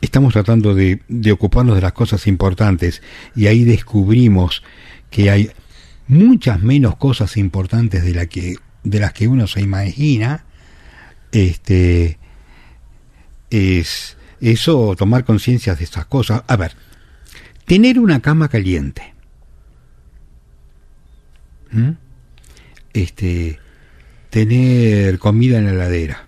estamos 0.00 0.32
tratando 0.32 0.74
de, 0.74 1.00
de 1.08 1.32
ocuparnos 1.32 1.76
de 1.76 1.82
las 1.82 1.92
cosas 1.92 2.26
importantes 2.26 3.02
y 3.36 3.46
ahí 3.46 3.64
descubrimos 3.64 4.62
que 5.10 5.30
hay 5.30 5.50
muchas 6.08 6.60
menos 6.60 6.96
cosas 6.96 7.36
importantes 7.36 8.04
de 8.04 8.14
la 8.14 8.26
que 8.26 8.56
de 8.84 9.00
las 9.00 9.12
que 9.12 9.28
uno 9.28 9.46
se 9.46 9.60
imagina 9.60 10.44
este 11.32 12.18
es 13.50 14.16
eso 14.40 14.94
tomar 14.96 15.24
conciencia 15.24 15.74
de 15.74 15.84
estas 15.84 16.06
cosas. 16.06 16.42
A 16.46 16.56
ver 16.56 16.74
tener 17.66 17.98
una 17.98 18.20
cama 18.20 18.48
caliente. 18.48 19.14
¿Mm? 21.70 21.90
este 22.94 23.60
tener 24.30 25.18
comida 25.18 25.58
en 25.58 25.66
la 25.66 25.72
heladera. 25.72 26.26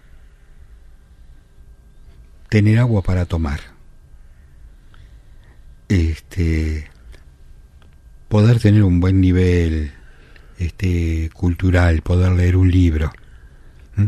Tener 2.49 2.79
agua 2.79 3.03
para 3.03 3.25
tomar. 3.25 3.61
Este 5.89 6.91
poder 8.29 8.61
tener 8.61 8.85
un 8.85 9.01
buen 9.01 9.21
nivel 9.21 9.93
este 10.59 11.31
cultural 11.33 12.03
poder 12.03 12.33
leer 12.33 12.57
un 12.57 12.71
libro. 12.71 13.13
¿Mm? 13.97 14.07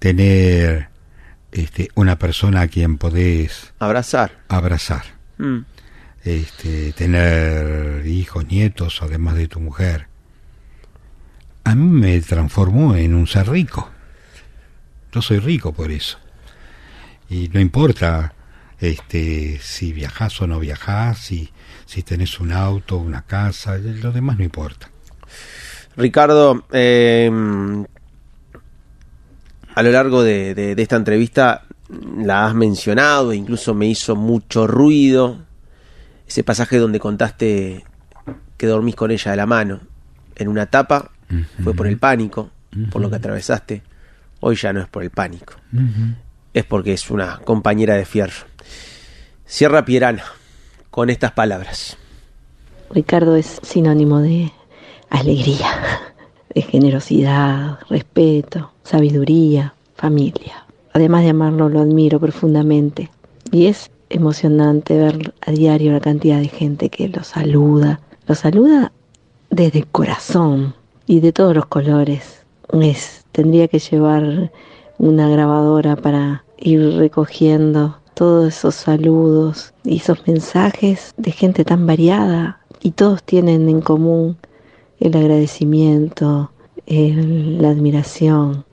Tener 0.00 0.88
este 1.52 1.90
una 1.94 2.18
persona 2.18 2.62
a 2.62 2.68
quien 2.68 2.98
podés 2.98 3.72
Abrazar. 3.78 4.32
abrazar 4.48 5.04
Mm. 5.38 5.60
este, 6.24 6.92
tener 6.92 8.04
hijos, 8.06 8.46
nietos, 8.46 9.00
además 9.02 9.36
de 9.36 9.48
tu 9.48 9.58
mujer, 9.60 10.06
a 11.64 11.74
mí 11.74 11.86
me 11.86 12.20
transformó 12.20 12.94
en 12.96 13.14
un 13.14 13.26
ser 13.26 13.48
rico. 13.48 13.90
Yo 15.12 15.22
soy 15.22 15.38
rico 15.38 15.72
por 15.72 15.90
eso. 15.90 16.18
Y 17.30 17.48
no 17.48 17.58
importa 17.60 18.34
este, 18.80 19.58
si 19.62 19.92
viajás 19.94 20.40
o 20.42 20.46
no 20.46 20.60
viajás, 20.60 21.18
si, 21.18 21.50
si 21.86 22.02
tenés 22.02 22.38
un 22.38 22.52
auto, 22.52 22.98
una 22.98 23.22
casa, 23.22 23.78
lo 23.78 24.12
demás 24.12 24.36
no 24.36 24.44
importa. 24.44 24.90
Ricardo, 25.96 26.66
eh, 26.72 27.30
a 29.80 29.82
lo 29.82 29.90
largo 29.92 30.22
de, 30.22 30.54
de- 30.54 30.74
de 30.74 30.82
esta 30.82 30.96
entrevista 30.96 31.64
la 32.18 32.46
has 32.46 32.54
mencionado, 32.54 33.32
e 33.32 33.36
incluso 33.36 33.74
me 33.74 33.86
hizo 33.86 34.14
mucho 34.14 34.66
ruido 34.66 35.38
ese 36.28 36.44
pasaje 36.44 36.78
donde 36.78 37.00
contaste 37.00 37.84
que 38.56 38.66
dormís 38.66 38.94
con 38.94 39.10
ella 39.10 39.30
de 39.32 39.36
la 39.36 39.46
mano. 39.46 39.80
En 40.36 40.48
una 40.48 40.62
etapa 40.64 41.10
fue 41.64 41.74
por 41.74 41.86
el 41.86 41.96
pánico, 41.98 42.50
por 42.92 43.00
lo 43.02 43.08
que 43.10 43.16
atravesaste. 43.16 43.82
Hoy 44.40 44.56
ya 44.56 44.72
no 44.72 44.80
es 44.80 44.88
por 44.88 45.02
el 45.02 45.10
pánico, 45.10 45.54
es 46.54 46.64
porque 46.64 46.92
es 46.92 47.10
una 47.10 47.38
compañera 47.44 47.94
de 47.96 48.04
fierro. 48.04 48.46
Sierra 49.44 49.84
Pierana, 49.84 50.24
con 50.90 51.10
estas 51.10 51.32
palabras. 51.32 51.96
Ricardo 52.90 53.34
es 53.36 53.58
sinónimo 53.62 54.20
de 54.20 54.52
alegría, 55.10 55.66
de 56.54 56.62
generosidad, 56.62 57.78
respeto, 57.88 58.70
sabiduría, 58.82 59.74
familia. 59.94 60.64
Además 60.92 61.22
de 61.22 61.30
amarlo, 61.30 61.68
lo 61.68 61.80
admiro 61.80 62.18
profundamente. 62.18 63.10
Y 63.52 63.66
es 63.66 63.90
emocionante 64.08 64.98
ver 64.98 65.34
a 65.40 65.52
diario 65.52 65.92
la 65.92 66.00
cantidad 66.00 66.38
de 66.38 66.48
gente 66.48 66.88
que 66.90 67.08
lo 67.08 67.22
saluda. 67.22 68.00
Lo 68.26 68.34
saluda 68.34 68.92
desde 69.50 69.80
el 69.80 69.86
corazón 69.86 70.74
y 71.06 71.20
de 71.20 71.32
todos 71.32 71.54
los 71.54 71.66
colores. 71.66 72.42
Es, 72.72 73.24
tendría 73.32 73.68
que 73.68 73.78
llevar 73.78 74.52
una 74.98 75.28
grabadora 75.28 75.96
para 75.96 76.44
ir 76.58 76.96
recogiendo 76.96 77.98
todos 78.14 78.48
esos 78.48 78.74
saludos 78.74 79.72
y 79.84 79.96
esos 79.96 80.26
mensajes 80.26 81.14
de 81.16 81.32
gente 81.32 81.64
tan 81.64 81.86
variada 81.86 82.60
y 82.82 82.90
todos 82.90 83.22
tienen 83.22 83.68
en 83.68 83.80
común 83.80 84.36
el 85.00 85.16
agradecimiento, 85.16 86.52
el- 86.86 87.60
la 87.60 87.70
admiración 87.70 88.64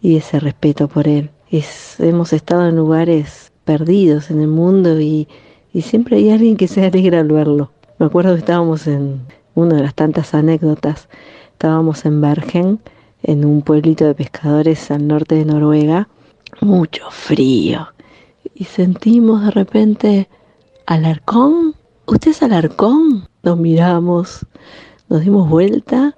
y 0.00 0.16
ese 0.16 0.40
respeto 0.40 0.88
por 0.88 1.08
él. 1.08 1.30
Es, 1.50 1.98
hemos 2.00 2.32
estado 2.32 2.66
en 2.68 2.76
lugares 2.76 3.52
perdidos 3.64 4.30
en 4.30 4.40
el 4.40 4.48
mundo 4.48 5.00
y, 5.00 5.28
y 5.72 5.82
siempre 5.82 6.16
hay 6.16 6.30
alguien 6.30 6.56
que 6.56 6.68
se 6.68 6.84
alegra 6.84 7.20
al 7.20 7.28
verlo. 7.28 7.70
Me 7.98 8.06
acuerdo 8.06 8.32
que 8.34 8.40
estábamos 8.40 8.86
en 8.86 9.22
una 9.54 9.76
de 9.76 9.82
las 9.82 9.94
tantas 9.94 10.34
anécdotas, 10.34 11.08
estábamos 11.52 12.04
en 12.04 12.20
Bergen, 12.20 12.80
en 13.22 13.44
un 13.44 13.62
pueblito 13.62 14.04
de 14.06 14.14
pescadores 14.14 14.90
al 14.90 15.06
norte 15.06 15.36
de 15.36 15.44
Noruega, 15.44 16.08
mucho 16.60 17.04
frío, 17.10 17.86
y 18.54 18.64
sentimos 18.64 19.44
de 19.44 19.50
repente, 19.52 20.28
Alarcón, 20.86 21.74
¿usted 22.06 22.32
es 22.32 22.42
Alarcón? 22.42 23.28
Nos 23.42 23.58
miramos, 23.58 24.44
nos 25.12 25.20
dimos 25.20 25.46
vuelta 25.46 26.16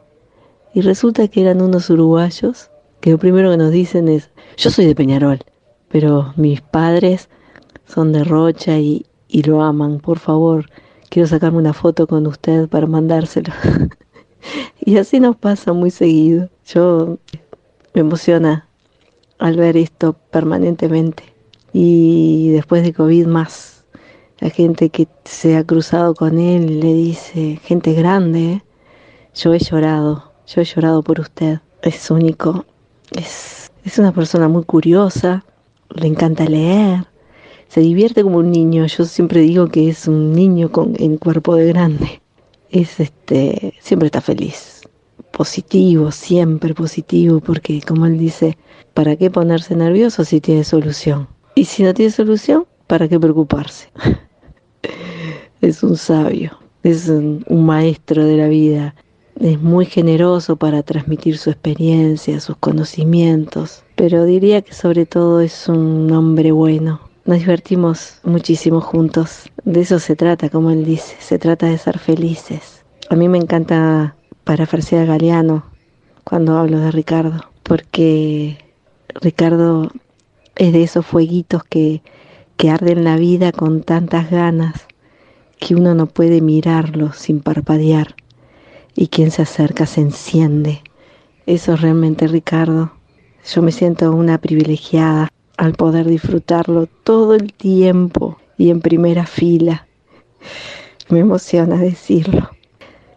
y 0.73 0.81
resulta 0.81 1.27
que 1.27 1.41
eran 1.41 1.61
unos 1.61 1.91
uruguayos 1.91 2.71
que 3.01 3.11
lo 3.11 3.19
primero 3.19 3.51
que 3.51 3.57
nos 3.57 3.73
dicen 3.73 4.07
es, 4.07 4.31
yo 4.57 4.71
soy 4.71 4.87
de 4.87 4.95
Peñarol, 4.95 5.41
pero 5.89 6.33
mis 6.37 6.61
padres 6.61 7.29
son 7.87 8.13
de 8.13 8.23
Rocha 8.23 8.79
y, 8.79 9.05
y 9.27 9.43
lo 9.43 9.63
aman, 9.63 9.99
por 9.99 10.21
favor, 10.21 10.71
quiero 11.11 11.27
sacarme 11.27 11.59
una 11.59 11.73
foto 11.73 12.07
con 12.07 12.25
usted 12.29 12.69
para 12.69 12.87
mandárselo. 12.87 13.53
y 14.81 14.97
así 14.97 15.19
nos 15.19 15.35
pasa 15.35 15.73
muy 15.73 15.91
seguido. 15.91 16.49
Yo 16.65 17.19
me 17.95 18.03
emociona 18.03 18.69
al 19.39 19.57
ver 19.57 19.77
esto 19.77 20.15
permanentemente. 20.31 21.25
Y 21.73 22.51
después 22.51 22.85
de 22.85 22.93
COVID 22.93 23.27
más, 23.27 23.85
la 24.39 24.51
gente 24.51 24.91
que 24.91 25.09
se 25.25 25.57
ha 25.57 25.65
cruzado 25.65 26.15
con 26.15 26.39
él 26.39 26.79
le 26.79 26.95
dice, 26.95 27.59
gente 27.65 27.93
grande, 27.93 28.53
¿eh? 28.53 28.63
Yo 29.35 29.53
he 29.53 29.59
llorado, 29.59 30.33
yo 30.47 30.63
he 30.63 30.65
llorado 30.65 31.03
por 31.03 31.21
usted. 31.21 31.61
Es 31.83 32.11
único, 32.11 32.65
es, 33.11 33.71
es 33.85 33.99
una 33.99 34.13
persona 34.13 34.49
muy 34.49 34.65
curiosa, 34.65 35.45
le 35.91 36.07
encanta 36.07 36.45
leer, 36.45 37.07
se 37.69 37.81
divierte 37.81 38.23
como 38.23 38.39
un 38.39 38.51
niño. 38.51 38.87
Yo 38.87 39.05
siempre 39.05 39.41
digo 39.41 39.69
que 39.69 39.89
es 39.89 40.07
un 40.07 40.33
niño 40.33 40.71
con 40.71 40.95
en 40.99 41.17
cuerpo 41.19 41.57
de 41.57 41.67
grande. 41.67 42.23
Es 42.71 43.01
este, 43.01 43.75
siempre 43.81 44.07
está 44.07 44.21
feliz, 44.21 44.83
positivo, 45.31 46.11
siempre 46.11 46.75
positivo, 46.75 47.41
porque 47.41 47.81
como 47.83 48.07
él 48.07 48.19
dice, 48.19 48.57
¿para 48.95 49.17
qué 49.17 49.31
ponerse 49.31 49.77
nervioso 49.77 50.25
si 50.25 50.41
tiene 50.41 50.65
solución? 50.65 51.29
Y 51.55 51.67
si 51.67 51.83
no 51.83 51.95
tiene 51.95 52.11
solución, 52.11 52.67
¿para 52.87 53.09
qué 53.09 53.19
preocuparse? 53.21 53.89
es 55.61 55.83
un 55.83 55.97
sabio, 55.97 56.59
es 56.83 57.09
un, 57.09 57.45
un 57.49 57.67
maestro 57.67 58.25
de 58.25 58.37
la 58.37 58.49
vida, 58.49 58.95
es 59.41 59.61
muy 59.61 59.87
generoso 59.87 60.57
para 60.57 60.83
transmitir 60.83 61.39
su 61.39 61.51
experiencia, 61.51 62.41
sus 62.41 62.57
conocimientos, 62.57 63.83
pero 63.97 64.25
diría 64.25 64.63
que 64.63 64.75
sobre 64.75 65.07
todo 65.07 65.41
es 65.41 65.69
un 65.69 66.11
hombre 66.13 66.53
bueno. 66.53 67.01
Nos 67.25 67.39
divertimos 67.39 68.21
muchísimo 68.23 68.81
juntos. 68.81 69.51
De 69.65 69.81
eso 69.81 69.99
se 69.99 70.15
trata, 70.15 70.51
como 70.51 70.71
él 70.71 70.85
dice, 70.85 71.17
se 71.21 71.39
trata 71.39 71.67
de 71.67 71.79
ser 71.79 71.99
felices. 71.99 72.85
A 73.09 73.17
mí 73.17 73.29
me 73.29 73.39
encanta 73.39 74.15
parafrasear 74.45 75.03
a 75.03 75.07
Galeano 75.07 75.65
cuando 76.23 76.57
hablo 76.57 76.79
de 76.79 76.91
Ricardo, 76.91 77.41
porque 77.63 78.59
Ricardo 79.21 79.91
es 80.57 80.73
de 80.73 80.83
esos 80.83 81.05
fueguitos 81.07 81.65
que, 81.65 82.03
que 82.57 82.71
arden 82.71 83.05
la 83.05 83.17
vida 83.17 83.53
con 83.53 83.83
tantas 83.83 84.31
ganas 84.31 84.87
que 85.59 85.75
uno 85.75 85.95
no 85.95 86.07
puede 86.07 86.41
mirarlo 86.41 87.13
sin 87.13 87.41
parpadear 87.41 88.15
y 88.95 89.09
quien 89.09 89.31
se 89.31 89.43
acerca 89.43 89.87
se 89.87 90.01
enciende. 90.01 90.83
Eso 91.47 91.75
es 91.75 91.81
realmente 91.81 92.27
Ricardo. 92.27 92.93
Yo 93.47 93.63
me 93.63 93.73
siento 93.73 94.11
una 94.13 94.39
privilegiada 94.39 95.29
al 95.57 95.75
poder 95.75 96.07
disfrutarlo 96.07 96.87
todo 96.87 97.35
el 97.35 97.53
tiempo 97.53 98.39
y 98.57 98.71
en 98.71 98.81
primera 98.81 99.27
fila. 99.27 99.87
Me 101.09 101.21
emociona 101.21 101.77
decirlo. 101.77 102.51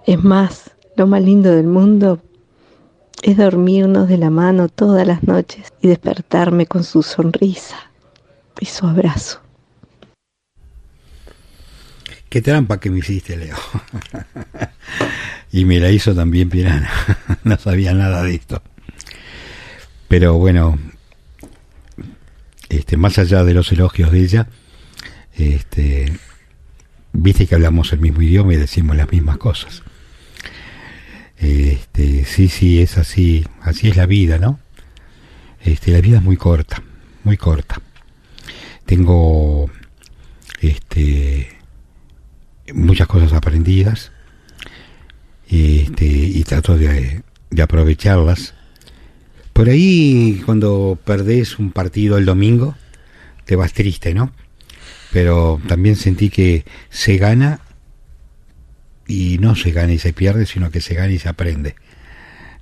Es 0.06 0.24
más, 0.24 0.72
lo 0.96 1.08
más 1.08 1.22
lindo 1.22 1.52
del 1.52 1.68
mundo 1.68 2.22
es 3.24 3.38
dormirnos 3.38 4.08
de 4.08 4.18
la 4.18 4.30
mano 4.30 4.70
todas 4.70 5.08
las 5.08 5.24
noches 5.24 5.74
y 5.82 5.88
despertarme 5.88 6.66
con 6.66 6.84
su 6.84 7.04
sonrisa 7.04 7.92
y 8.60 8.66
su 8.66 8.86
abrazo. 8.86 9.42
Qué 12.30 12.42
trampa 12.42 12.80
que 12.80 12.90
me 12.90 13.00
hiciste, 13.00 13.38
Leo. 13.38 13.56
y 15.52 15.66
me 15.66 15.80
la 15.80 15.92
hizo 15.92 16.14
también 16.14 16.50
Pirana. 16.50 16.90
no 17.44 17.58
sabía 17.58 17.94
nada 17.94 18.24
de 18.24 18.36
esto. 18.36 18.62
Pero 20.08 20.38
bueno, 20.38 20.78
este, 22.70 22.98
más 22.98 23.18
allá 23.18 23.44
de 23.44 23.54
los 23.54 23.72
elogios 23.72 24.12
de 24.12 24.20
ella, 24.20 24.48
este, 25.36 26.18
viste 27.14 27.46
que 27.46 27.56
hablamos 27.56 27.92
el 27.94 28.00
mismo 28.00 28.22
idioma 28.22 28.54
y 28.54 28.58
decimos 28.58 28.96
las 28.96 29.12
mismas 29.12 29.38
cosas. 29.38 29.84
Este, 31.38 32.26
sí, 32.26 32.48
sí, 32.48 32.82
es 32.82 32.98
así, 32.98 33.46
así 33.62 33.90
es 33.90 33.98
la 33.98 34.06
vida, 34.06 34.40
¿no? 34.40 34.60
Este, 35.62 35.92
la 35.92 36.02
vida 36.02 36.18
es 36.18 36.24
muy 36.24 36.38
corta, 36.38 36.82
muy 37.24 37.38
corta. 37.38 37.82
Tengo 38.86 39.70
este 40.62 41.50
muchas 42.74 43.08
cosas 43.08 43.34
aprendidas 43.34 44.12
este, 45.50 46.06
y 46.06 46.44
trato 46.44 46.78
de, 46.78 47.24
de 47.50 47.62
aprovecharlas. 47.62 48.54
Por 49.54 49.70
ahí 49.70 50.42
cuando 50.46 51.00
perdés 51.04 51.58
un 51.58 51.72
partido 51.72 52.18
el 52.18 52.26
domingo 52.26 52.76
te 53.46 53.56
vas 53.56 53.74
triste, 53.74 54.14
¿no? 54.14 54.32
Pero 55.12 55.60
también 55.68 55.96
sentí 55.96 56.30
que 56.30 56.66
se 56.90 57.18
gana 57.18 57.62
y 59.08 59.38
no 59.40 59.56
se 59.56 59.72
gana 59.72 59.94
y 59.94 60.00
se 60.00 60.14
pierde, 60.14 60.46
sino 60.46 60.70
que 60.70 60.82
se 60.82 60.94
gana 60.94 61.14
y 61.14 61.20
se 61.20 61.30
aprende. 61.30 61.76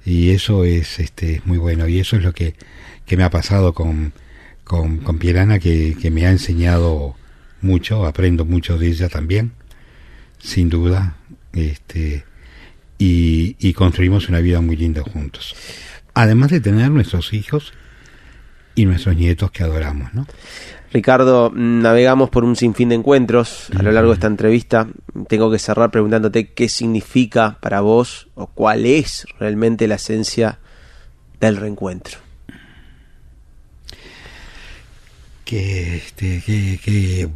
Y 0.06 0.30
eso 0.30 0.64
es 0.64 1.00
este 1.00 1.42
muy 1.46 1.58
bueno 1.58 1.88
y 1.88 2.00
eso 2.00 2.16
es 2.16 2.24
lo 2.24 2.34
que, 2.34 2.54
que 3.06 3.18
me 3.18 3.24
ha 3.24 3.32
pasado 3.32 3.74
con, 3.74 4.14
con, 4.64 5.00
con 5.00 5.18
Pierana, 5.18 5.58
que, 5.60 5.98
que 6.00 6.12
me 6.12 6.28
ha 6.28 6.32
enseñado 6.32 7.16
mucho, 7.62 8.06
aprendo 8.06 8.46
mucho 8.46 8.78
de 8.78 8.88
ella 8.88 9.10
también 9.10 9.54
sin 10.46 10.70
duda, 10.70 11.18
este, 11.54 12.24
y, 12.98 13.56
y 13.60 13.74
construimos 13.74 14.30
una 14.30 14.40
vida 14.40 14.62
muy 14.62 14.76
linda 14.76 15.02
juntos. 15.02 15.56
Además 16.14 16.52
de 16.52 16.62
tener 16.62 16.92
nuestros 16.92 17.34
hijos 17.34 17.74
y 18.76 18.86
nuestros 18.86 19.16
nietos 19.16 19.52
que 19.52 19.64
adoramos, 19.64 20.14
¿no? 20.14 20.28
Ricardo, 20.92 21.52
navegamos 21.54 22.30
por 22.30 22.46
un 22.46 22.56
sinfín 22.56 22.88
de 22.88 22.96
encuentros 22.96 23.70
a 23.78 23.84
lo 23.84 23.92
largo 23.92 24.12
de 24.12 24.14
esta 24.14 24.28
entrevista. 24.28 24.88
Tengo 25.28 25.52
que 25.52 25.60
cerrar 25.60 25.92
preguntándote 25.92 26.54
qué 26.54 26.70
significa 26.70 27.58
para 27.60 27.82
vos 27.82 28.30
o 28.36 28.48
cuál 28.48 28.86
es 28.86 29.26
realmente 29.38 29.90
la 29.90 29.96
esencia 29.96 30.60
del 31.42 31.58
reencuentro. 31.58 32.20
Que, 35.44 35.98
este, 35.98 37.30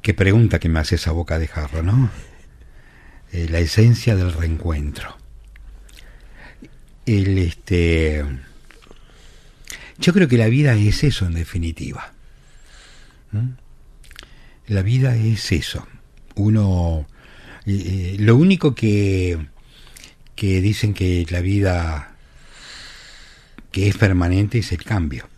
Qué 0.00 0.14
pregunta 0.14 0.58
que 0.58 0.70
me 0.70 0.80
hace 0.80 0.94
esa 0.94 1.12
boca 1.12 1.38
de 1.38 1.48
jarro, 1.48 1.82
¿no? 1.82 2.08
Eh, 3.32 3.48
la 3.50 3.58
esencia 3.58 4.16
del 4.16 4.32
reencuentro. 4.32 5.16
El, 7.04 7.38
este, 7.38 8.24
yo 9.98 10.12
creo 10.12 10.28
que 10.28 10.38
la 10.38 10.48
vida 10.48 10.74
es 10.74 11.04
eso 11.04 11.26
en 11.26 11.34
definitiva. 11.34 12.12
La 14.66 14.82
vida 14.82 15.16
es 15.16 15.52
eso. 15.52 15.86
Uno, 16.34 17.06
eh, 17.66 18.16
lo 18.18 18.36
único 18.36 18.74
que, 18.74 19.38
que 20.34 20.60
dicen 20.60 20.94
que 20.94 21.26
la 21.30 21.40
vida 21.40 22.14
que 23.70 23.88
es 23.88 23.96
permanente 23.96 24.58
es 24.58 24.72
el 24.72 24.84
cambio. 24.84 25.28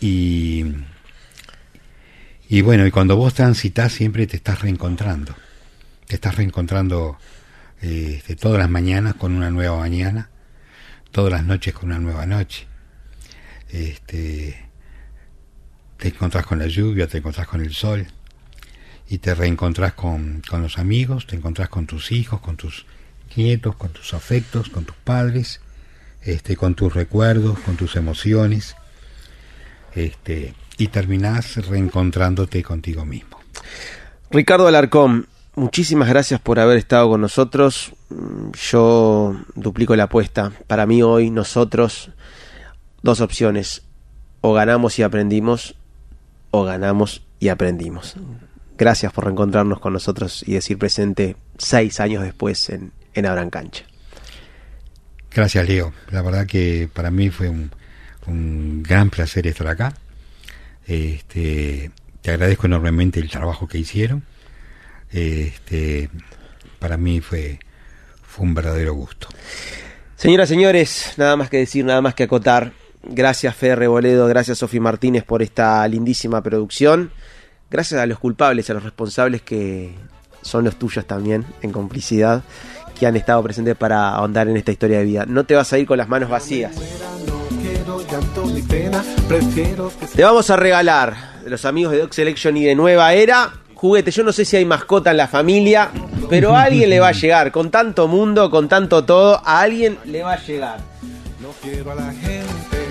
Y 0.00 0.64
y 2.52 2.60
bueno, 2.60 2.86
y 2.86 2.90
cuando 2.90 3.16
vos 3.16 3.32
transitas 3.32 3.94
siempre 3.94 4.26
te 4.26 4.36
estás 4.36 4.60
reencontrando. 4.60 5.34
Estás 6.12 6.36
reencontrando 6.36 7.16
eh, 7.80 8.22
todas 8.38 8.58
las 8.58 8.68
mañanas 8.68 9.14
con 9.14 9.32
una 9.32 9.50
nueva 9.50 9.78
mañana, 9.78 10.28
todas 11.10 11.32
las 11.32 11.42
noches 11.42 11.72
con 11.72 11.86
una 11.86 11.98
nueva 11.98 12.26
noche. 12.26 12.66
Este, 13.70 14.68
te 15.96 16.08
encontrás 16.08 16.44
con 16.44 16.58
la 16.58 16.66
lluvia, 16.66 17.06
te 17.06 17.16
encontrás 17.16 17.48
con 17.48 17.62
el 17.62 17.72
sol 17.72 18.06
y 19.08 19.18
te 19.18 19.34
reencontrás 19.34 19.94
con, 19.94 20.42
con 20.46 20.60
los 20.60 20.76
amigos, 20.76 21.26
te 21.26 21.34
encontrás 21.36 21.70
con 21.70 21.86
tus 21.86 22.12
hijos, 22.12 22.42
con 22.42 22.58
tus 22.58 22.84
nietos, 23.34 23.74
con 23.76 23.90
tus 23.90 24.12
afectos, 24.12 24.68
con 24.68 24.84
tus 24.84 24.96
padres, 24.96 25.62
este, 26.20 26.56
con 26.56 26.74
tus 26.74 26.92
recuerdos, 26.92 27.58
con 27.60 27.76
tus 27.76 27.96
emociones. 27.96 28.76
Este, 29.94 30.54
y 30.76 30.88
terminás 30.88 31.56
reencontrándote 31.66 32.62
contigo 32.62 33.06
mismo. 33.06 33.40
Ricardo 34.30 34.66
Alarcón, 34.66 35.26
muchísimas 35.54 36.08
gracias 36.08 36.40
por 36.40 36.58
haber 36.58 36.78
estado 36.78 37.08
con 37.08 37.20
nosotros. 37.20 37.92
Yo 38.70 39.36
duplico 39.54 39.96
la 39.96 40.04
apuesta. 40.04 40.52
Para 40.66 40.86
mí 40.86 41.02
hoy 41.02 41.30
nosotros 41.30 42.10
dos 43.02 43.20
opciones. 43.20 43.82
O 44.40 44.52
ganamos 44.54 44.98
y 44.98 45.02
aprendimos 45.02 45.76
o 46.50 46.64
ganamos 46.64 47.22
y 47.38 47.48
aprendimos. 47.48 48.16
Gracias 48.76 49.12
por 49.12 49.24
reencontrarnos 49.24 49.80
con 49.80 49.92
nosotros 49.92 50.42
y 50.46 50.54
decir 50.54 50.78
presente 50.78 51.36
seis 51.58 52.00
años 52.00 52.22
después 52.22 52.68
en, 52.70 52.92
en 53.14 53.50
Cancha. 53.50 53.84
Gracias, 55.32 55.68
Leo. 55.68 55.92
La 56.10 56.22
verdad 56.22 56.46
que 56.46 56.88
para 56.92 57.10
mí 57.10 57.30
fue 57.30 57.48
un, 57.48 57.70
un 58.26 58.82
gran 58.82 59.10
placer 59.10 59.46
estar 59.46 59.66
acá. 59.68 59.94
Este, 60.86 61.90
te 62.20 62.30
agradezco 62.30 62.66
enormemente 62.66 63.20
el 63.20 63.30
trabajo 63.30 63.66
que 63.66 63.78
hicieron. 63.78 64.24
Este, 65.12 66.08
para 66.78 66.96
mí 66.96 67.20
fue, 67.20 67.60
fue 68.22 68.46
un 68.46 68.54
verdadero 68.54 68.94
gusto. 68.94 69.28
Señoras, 70.16 70.48
señores, 70.48 71.14
nada 71.16 71.36
más 71.36 71.50
que 71.50 71.58
decir, 71.58 71.84
nada 71.84 72.00
más 72.00 72.14
que 72.14 72.24
acotar. 72.24 72.72
Gracias 73.02 73.56
Fede 73.56 73.74
Reboledo, 73.74 74.28
gracias 74.28 74.58
Sofi 74.58 74.78
Martínez 74.78 75.24
por 75.24 75.42
esta 75.42 75.86
lindísima 75.88 76.40
producción. 76.42 77.10
gracias 77.68 78.00
a 78.00 78.06
los 78.06 78.18
culpables, 78.18 78.70
a 78.70 78.74
los 78.74 78.84
responsables 78.84 79.42
que 79.42 79.92
son 80.42 80.64
los 80.64 80.76
tuyos 80.76 81.06
también, 81.06 81.44
en 81.62 81.72
complicidad, 81.72 82.42
que 82.98 83.06
han 83.06 83.16
estado 83.16 83.42
presentes 83.42 83.76
para 83.76 84.10
ahondar 84.10 84.48
en 84.48 84.56
esta 84.56 84.70
historia 84.70 84.98
de 84.98 85.04
vida. 85.04 85.26
No 85.26 85.44
te 85.44 85.54
vas 85.54 85.72
a 85.72 85.78
ir 85.78 85.86
con 85.86 85.98
las 85.98 86.08
manos 86.08 86.30
vacías. 86.30 86.76
Te 90.14 90.22
vamos 90.22 90.50
a 90.50 90.56
regalar 90.56 91.42
de 91.42 91.50
los 91.50 91.64
amigos 91.64 91.92
de 91.92 91.98
Dog 91.98 92.14
Selection 92.14 92.56
y 92.56 92.64
de 92.64 92.74
Nueva 92.74 93.14
Era 93.14 93.52
juguete. 93.82 94.12
Yo 94.12 94.22
no 94.22 94.32
sé 94.32 94.44
si 94.44 94.56
hay 94.56 94.64
mascota 94.64 95.10
en 95.10 95.16
la 95.16 95.26
familia, 95.26 95.90
pero 96.30 96.56
a 96.56 96.62
alguien 96.62 96.88
le 96.88 97.00
va 97.00 97.08
a 97.08 97.12
llegar. 97.12 97.50
Con 97.50 97.68
tanto 97.68 98.06
mundo, 98.06 98.48
con 98.48 98.68
tanto 98.68 99.04
todo, 99.04 99.42
a 99.44 99.60
alguien 99.60 99.98
le 100.04 100.22
va 100.22 100.34
a 100.34 100.40
llegar. 100.40 100.78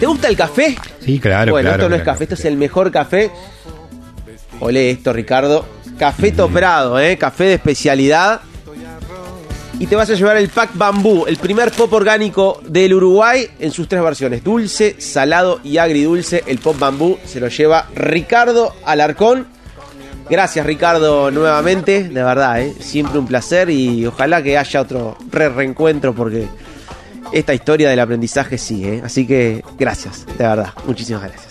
¿Te 0.02 0.06
gusta 0.06 0.28
el 0.28 0.36
café? 0.36 0.76
Sí, 1.00 1.18
claro. 1.18 1.54
Bueno, 1.54 1.70
claro, 1.70 1.84
esto 1.84 1.90
no 1.90 1.96
es 1.96 2.04
café, 2.04 2.26
esto 2.26 2.36
es 2.36 2.44
el 2.44 2.58
mejor 2.58 2.92
café. 2.92 3.32
Olé 4.60 4.92
esto, 4.92 5.14
Ricardo. 5.14 5.66
Café 5.98 6.34
Toprado, 6.34 7.00
¿eh? 7.00 7.18
Café 7.18 7.46
de 7.46 7.54
especialidad. 7.54 8.42
Y 9.80 9.88
te 9.88 9.96
vas 9.96 10.10
a 10.10 10.14
llevar 10.14 10.36
el 10.36 10.50
pack 10.50 10.72
bambú, 10.74 11.26
el 11.26 11.38
primer 11.38 11.72
pop 11.72 11.92
orgánico 11.94 12.62
del 12.68 12.94
Uruguay 12.94 13.48
en 13.60 13.72
sus 13.72 13.88
tres 13.88 14.04
versiones: 14.04 14.44
dulce, 14.44 14.98
salado 15.00 15.62
y 15.64 15.78
agridulce. 15.78 16.44
El 16.48 16.60
pop 16.60 16.78
bambú 16.78 17.18
se 17.26 17.40
lo 17.40 17.48
lleva 17.48 17.88
Ricardo 17.96 18.76
Alarcón. 18.84 19.61
Gracias, 20.32 20.66
Ricardo, 20.66 21.30
nuevamente. 21.30 22.06
De 22.06 22.24
verdad, 22.24 22.62
¿eh? 22.62 22.74
siempre 22.80 23.20
un 23.20 23.28
placer 23.28 23.70
y 23.70 24.06
ojalá 24.06 24.42
que 24.42 24.58
haya 24.58 24.80
otro 24.80 25.18
re 25.30 25.50
reencuentro 25.50 26.16
porque 26.16 26.48
esta 27.34 27.54
historia 27.54 27.90
del 27.90 28.00
aprendizaje 28.00 28.58
sigue. 28.58 28.96
¿eh? 28.96 29.02
Así 29.04 29.28
que 29.28 29.62
gracias, 29.78 30.26
de 30.26 30.48
verdad. 30.48 30.70
Muchísimas 30.86 31.24
gracias. 31.24 31.51